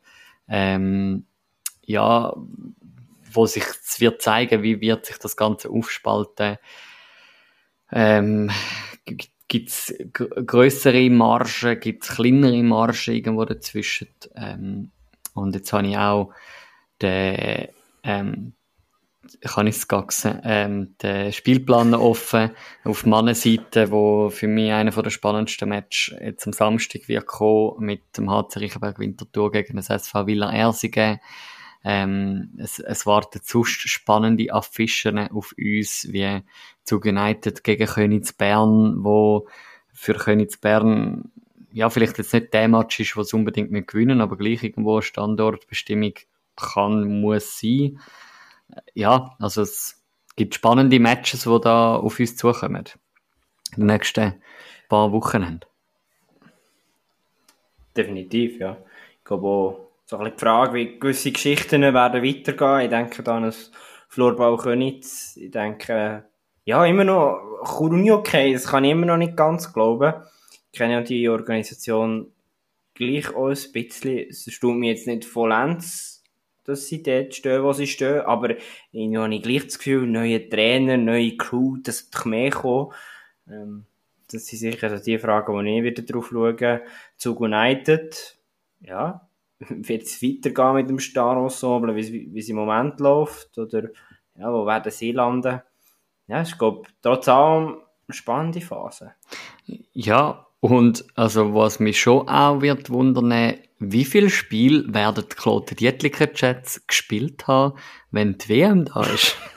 ähm, 0.46 1.26
ja, 1.84 2.36
wo 3.32 3.46
sich 3.46 3.64
es 3.64 3.98
wird 3.98 4.22
zeigen, 4.22 4.62
wie 4.62 4.80
wird 4.80 5.06
sich 5.06 5.18
das 5.18 5.36
Ganze 5.36 5.70
aufspalten, 5.70 6.58
ähm, 7.92 8.50
gibt 9.48 9.68
es 9.68 9.94
größere 10.12 11.10
Margen, 11.10 11.78
gibt 11.80 12.04
es 12.04 12.10
kleinere 12.10 12.62
Margen 12.62 13.14
irgendwo 13.14 13.44
dazwischen. 13.44 14.08
Ähm, 14.34 14.90
und 15.34 15.54
jetzt 15.54 15.72
habe 15.72 15.86
ich 15.86 15.96
auch 15.96 16.32
den, 17.00 17.68
ähm, 18.02 18.52
kann 19.42 19.66
ich 19.66 19.76
es 19.76 19.88
gaxen, 19.88 20.40
ähm, 20.44 20.96
den 21.02 21.32
Spielplan 21.32 21.94
offen 21.94 22.50
auf 22.84 23.06
Mannenseite, 23.06 23.90
wo 23.90 24.30
für 24.30 24.48
mich 24.48 24.72
einer 24.72 24.90
der 24.90 25.10
spannendsten 25.10 25.68
Matches 25.68 26.14
jetzt 26.20 26.46
am 26.46 26.52
Samstag 26.52 27.08
wird 27.08 27.26
kommen 27.26 27.86
mit 27.86 28.02
dem 28.16 28.30
HC 28.30 28.58
Riechenberg 28.58 28.98
Winterthur 28.98 29.50
gegen 29.50 29.76
das 29.76 29.90
SV 29.90 30.26
Villa 30.26 30.52
Ersingen. 30.52 31.20
Ähm, 31.84 32.54
es, 32.58 32.78
es 32.78 33.04
warten 33.06 33.40
sonst 33.44 33.88
spannende 33.88 34.52
Affischen 34.52 35.18
auf 35.30 35.54
uns, 35.58 36.08
wie 36.10 36.42
zu 36.82 36.98
United 37.00 37.62
gegen 37.62 37.86
Königs 37.86 38.32
Bern, 38.32 39.04
wo 39.04 39.46
für 39.92 40.14
Königs 40.14 40.56
Bern 40.56 41.30
ja, 41.74 41.90
vielleicht 41.90 42.18
jetzt 42.18 42.32
nicht 42.32 42.54
der 42.54 42.68
Match 42.68 43.00
ist, 43.00 43.16
was 43.16 43.32
unbedingt 43.32 43.72
mit 43.72 43.88
gewinnen, 43.88 44.20
aber 44.20 44.36
gleich 44.36 44.62
irgendwo 44.62 44.94
eine 44.94 45.02
Standortbestimmung 45.02 46.12
kann, 46.54 47.20
muss 47.20 47.58
sein. 47.58 47.98
Ja, 48.94 49.34
also 49.40 49.62
es 49.62 50.00
gibt 50.36 50.54
spannende 50.54 51.00
Matches, 51.00 51.42
die 51.42 51.60
da 51.62 51.96
auf 51.96 52.20
uns 52.20 52.36
zukommen. 52.36 52.84
Die 53.76 53.82
nächsten 53.82 54.40
paar 54.88 55.10
Wochen. 55.10 55.60
Definitiv, 57.96 58.60
ja. 58.60 58.76
Ich 59.18 59.24
glaube 59.24 59.46
auch, 59.46 59.83
so 60.06 60.18
ein 60.18 60.32
die 60.32 60.38
Frage, 60.38 60.74
wie 60.74 60.98
gewisse 60.98 61.32
Geschichten 61.32 61.82
werden 61.82 62.22
weitergehen. 62.22 62.80
Ich 62.80 62.90
denke 62.90 63.22
da 63.22 63.36
an 63.36 63.44
das 63.44 63.70
Florbau 64.08 64.56
Könitz. 64.56 65.36
Ich 65.36 65.50
denke, 65.50 66.24
ja, 66.64 66.84
immer 66.84 67.04
noch, 67.04 67.60
Kuruni 67.64 68.10
okay, 68.10 68.52
das 68.52 68.66
kann 68.66 68.84
ich 68.84 68.92
immer 68.92 69.06
noch 69.06 69.16
nicht 69.16 69.36
ganz 69.36 69.72
glauben. 69.72 70.14
Ich 70.72 70.78
kenne 70.78 70.94
ja 70.94 71.00
die 71.00 71.28
Organisation 71.28 72.32
gleich 72.94 73.34
auch 73.34 73.48
ein 73.48 73.72
bisschen. 73.72 74.28
Es 74.28 74.50
stimmt 74.52 74.78
mir 74.78 74.90
jetzt 74.90 75.06
nicht 75.06 75.24
vollends, 75.24 76.22
dass 76.64 76.86
sie 76.86 77.02
dort 77.02 77.34
stehen, 77.34 77.62
wo 77.62 77.72
sie 77.72 77.86
stehen, 77.86 78.20
aber 78.22 78.56
irgendwie 78.92 79.18
habe 79.18 79.34
ich 79.34 79.42
gleich 79.42 79.64
das 79.64 79.78
Gefühl, 79.78 80.06
neue 80.06 80.48
Trainer, 80.48 80.96
neue 80.96 81.36
Crew, 81.36 81.76
das 81.82 82.10
wird 82.12 82.26
mehr 82.26 82.50
kommen. 82.50 82.92
Ähm, 83.48 83.86
das 84.30 84.46
sind 84.46 84.58
sicher 84.58 84.90
also 84.90 85.04
die 85.04 85.18
Fragen, 85.18 85.64
die 85.64 85.78
ich 85.78 85.84
wieder 85.84 86.02
drauf 86.02 86.28
schaue. 86.30 86.82
Zug 87.16 87.40
United, 87.40 88.38
ja, 88.80 89.23
wird 89.68 90.02
es 90.02 90.22
weitergehen 90.22 90.74
mit 90.74 90.88
dem 90.88 90.98
Star 90.98 91.36
Ensemble, 91.36 91.94
wie, 91.96 92.38
es 92.38 92.48
im 92.48 92.56
Moment 92.56 93.00
läuft, 93.00 93.56
oder 93.58 93.88
ja, 94.36 94.52
wo 94.52 94.66
werden 94.66 94.90
sie 94.90 95.12
landen? 95.12 95.60
Ja, 96.26 96.42
ich 96.42 96.58
glaube, 96.58 96.88
trotz 97.02 97.28
allem 97.28 97.76
eine 98.06 98.14
spannende 98.14 98.60
Phase. 98.60 99.14
Ja, 99.92 100.46
und 100.60 101.04
also 101.14 101.54
was 101.54 101.78
mich 101.78 102.00
schon 102.00 102.28
auch 102.28 102.62
wird 102.62 102.90
wundern, 102.90 103.54
wie 103.78 104.04
viel 104.04 104.30
Spiel 104.30 104.86
werden 104.92 105.24
die 105.28 105.36
Kloten 105.36 105.76
Dietliker 105.76 106.28
Jets 106.34 106.86
gespielt 106.86 107.46
haben, 107.46 107.78
wenn 108.10 108.38
die 108.38 108.48
WM 108.48 108.86
da 108.86 109.02
ist? 109.02 109.36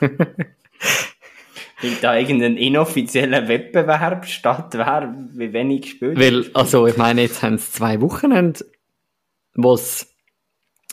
Weil 1.80 1.94
da 2.02 2.16
irgendein 2.16 2.56
inoffizieller 2.56 3.46
Wettbewerb 3.46 4.26
statt 4.26 4.74
wäre, 4.74 5.14
wie 5.32 5.52
wenig 5.52 5.82
gespielt 5.82 6.18
Weil, 6.18 6.50
also 6.52 6.86
ich 6.86 6.96
meine, 6.96 7.22
jetzt 7.22 7.42
haben 7.42 7.56
sie 7.56 7.70
zwei 7.70 8.00
Wochenende, 8.00 8.64
sie 9.54 10.06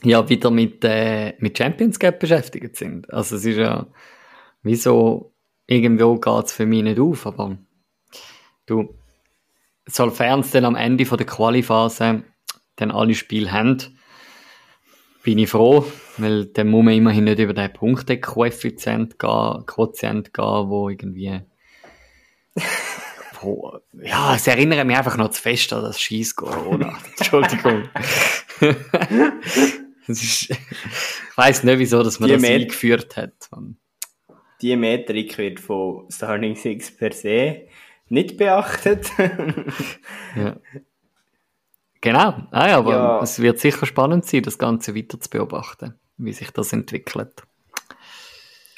ja 0.03 0.27
wieder 0.29 0.51
mit, 0.51 0.83
äh, 0.83 1.33
mit 1.39 1.57
Champions 1.57 1.99
Cup 1.99 2.19
beschäftigt 2.19 2.75
sind. 2.75 3.11
Also 3.11 3.35
es 3.35 3.45
ist 3.45 3.57
ja, 3.57 3.87
wieso, 4.61 5.33
irgendwo 5.67 6.15
geht 6.15 6.45
es 6.45 6.53
für 6.53 6.65
mich 6.65 6.83
nicht 6.83 6.99
auf, 6.99 7.25
aber 7.25 7.57
du, 8.65 8.95
sofern 9.85 10.41
es 10.41 10.51
dann 10.51 10.65
am 10.65 10.75
Ende 10.75 11.05
von 11.05 11.17
der 11.17 11.27
Qualiphase 11.27 12.23
dann 12.75 12.91
alle 12.91 13.15
Spiele 13.15 13.51
haben, 13.51 13.77
bin 15.23 15.39
ich 15.39 15.49
froh, 15.49 15.85
weil 16.17 16.45
dann 16.45 16.67
muss 16.67 16.83
man 16.83 16.93
immerhin 16.93 17.23
nicht 17.23 17.39
über 17.39 17.53
den 17.53 17.73
Punktekoeffizient 17.73 19.17
gehen, 19.17 19.65
Quotient 19.65 20.33
gehen, 20.33 20.69
wo 20.69 20.89
irgendwie 20.89 21.41
wo, 23.41 23.79
ja, 24.01 24.35
es 24.35 24.47
erinnert 24.47 24.85
mich 24.85 24.97
einfach 24.97 25.17
noch 25.17 25.29
zu 25.29 25.41
fest 25.41 25.71
an 25.73 25.83
das 25.83 25.99
Scheiß 25.99 26.35
Corona. 26.35 26.97
Entschuldigung. 27.17 27.89
ist, 30.07 30.49
ich 30.49 30.57
weiss 31.35 31.63
nicht, 31.63 31.79
wieso 31.79 32.03
dass 32.03 32.19
man 32.19 32.27
die 32.27 32.33
das 32.33 32.41
Met 32.41 32.61
eingeführt 32.61 33.17
hat. 33.17 33.49
Die 34.61 34.75
Metrik 34.75 35.37
wird 35.37 35.59
von 35.59 36.09
Starling 36.09 36.55
Six 36.55 36.95
per 36.95 37.11
se 37.11 37.67
nicht 38.07 38.37
beachtet. 38.37 39.11
ja. 40.35 40.57
Genau, 42.01 42.47
ah, 42.51 42.67
ja, 42.67 42.77
aber 42.77 42.91
ja. 42.91 43.21
es 43.21 43.39
wird 43.39 43.59
sicher 43.59 43.85
spannend 43.85 44.25
sein, 44.25 44.43
das 44.43 44.59
Ganze 44.59 44.95
weiter 44.95 45.19
zu 45.19 45.29
beobachten, 45.29 45.95
wie 46.17 46.33
sich 46.33 46.51
das 46.51 46.71
entwickelt. 46.71 47.43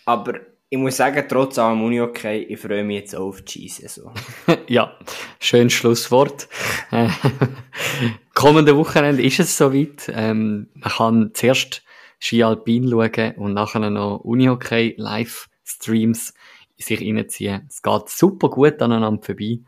Aber 0.06 0.40
ich 0.70 0.78
muss 0.78 0.98
sagen, 0.98 1.26
trotz 1.30 1.58
allem 1.58 1.82
Uni 1.84 2.02
okay, 2.02 2.40
ich 2.40 2.60
freue 2.60 2.84
mich 2.84 2.98
jetzt 2.98 3.16
auf 3.16 3.42
die 3.42 3.70
Skisaison. 3.70 4.14
ja, 4.68 4.98
schönes 5.40 5.74
Schlusswort. 5.74 6.50
kommende 8.34 8.76
Wochenende 8.76 9.24
ist 9.24 9.40
es 9.40 9.58
soweit. 9.58 10.12
Ähm, 10.14 10.68
man 10.74 10.92
kann 10.92 11.32
zuerst 11.34 11.84
Ski 12.20 12.44
Alpin 12.44 12.90
schauen 12.90 13.36
und 13.38 13.54
nachher 13.54 13.90
noch 13.90 14.20
Unihockey 14.20 14.96
Livestreams 14.98 16.34
sich 16.78 17.02
reinziehen. 17.02 17.66
Es 17.70 17.82
geht 17.82 18.10
super 18.10 18.50
gut 18.50 18.82
aneinander 18.82 19.24
vorbei. 19.24 19.60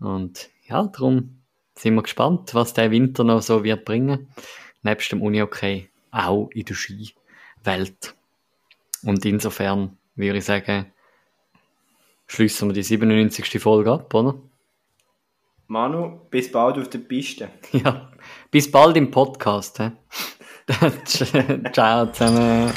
Und 0.00 0.50
ja, 0.68 0.86
darum 0.86 1.40
sind 1.74 1.94
wir 1.94 2.02
gespannt, 2.02 2.54
was 2.54 2.74
der 2.74 2.90
Winter 2.90 3.24
noch 3.24 3.42
so 3.42 3.64
wird 3.64 3.84
bringen. 3.84 4.28
Nebst 4.82 5.12
dem 5.12 5.22
Unihockey 5.22 5.88
auch 6.10 6.50
in 6.52 6.64
der 6.64 6.74
Skiwelt. 6.74 8.14
Und 9.02 9.24
insofern 9.24 9.96
würde 10.16 10.38
ich 10.38 10.44
sagen, 10.44 10.86
schließen 12.26 12.68
wir 12.68 12.74
die 12.74 12.82
97. 12.82 13.60
Folge 13.60 13.92
ab, 13.92 14.12
oder? 14.14 14.34
Manu, 15.68 16.20
bis 16.30 16.50
bald 16.50 16.78
auf 16.78 16.88
der 16.88 16.98
Piste. 16.98 17.48
Ja, 17.72 18.10
bis 18.50 18.70
bald 18.70 18.96
im 18.96 19.10
Podcast. 19.10 19.80
Ciao 21.72 22.12
zusammen. 22.12 22.72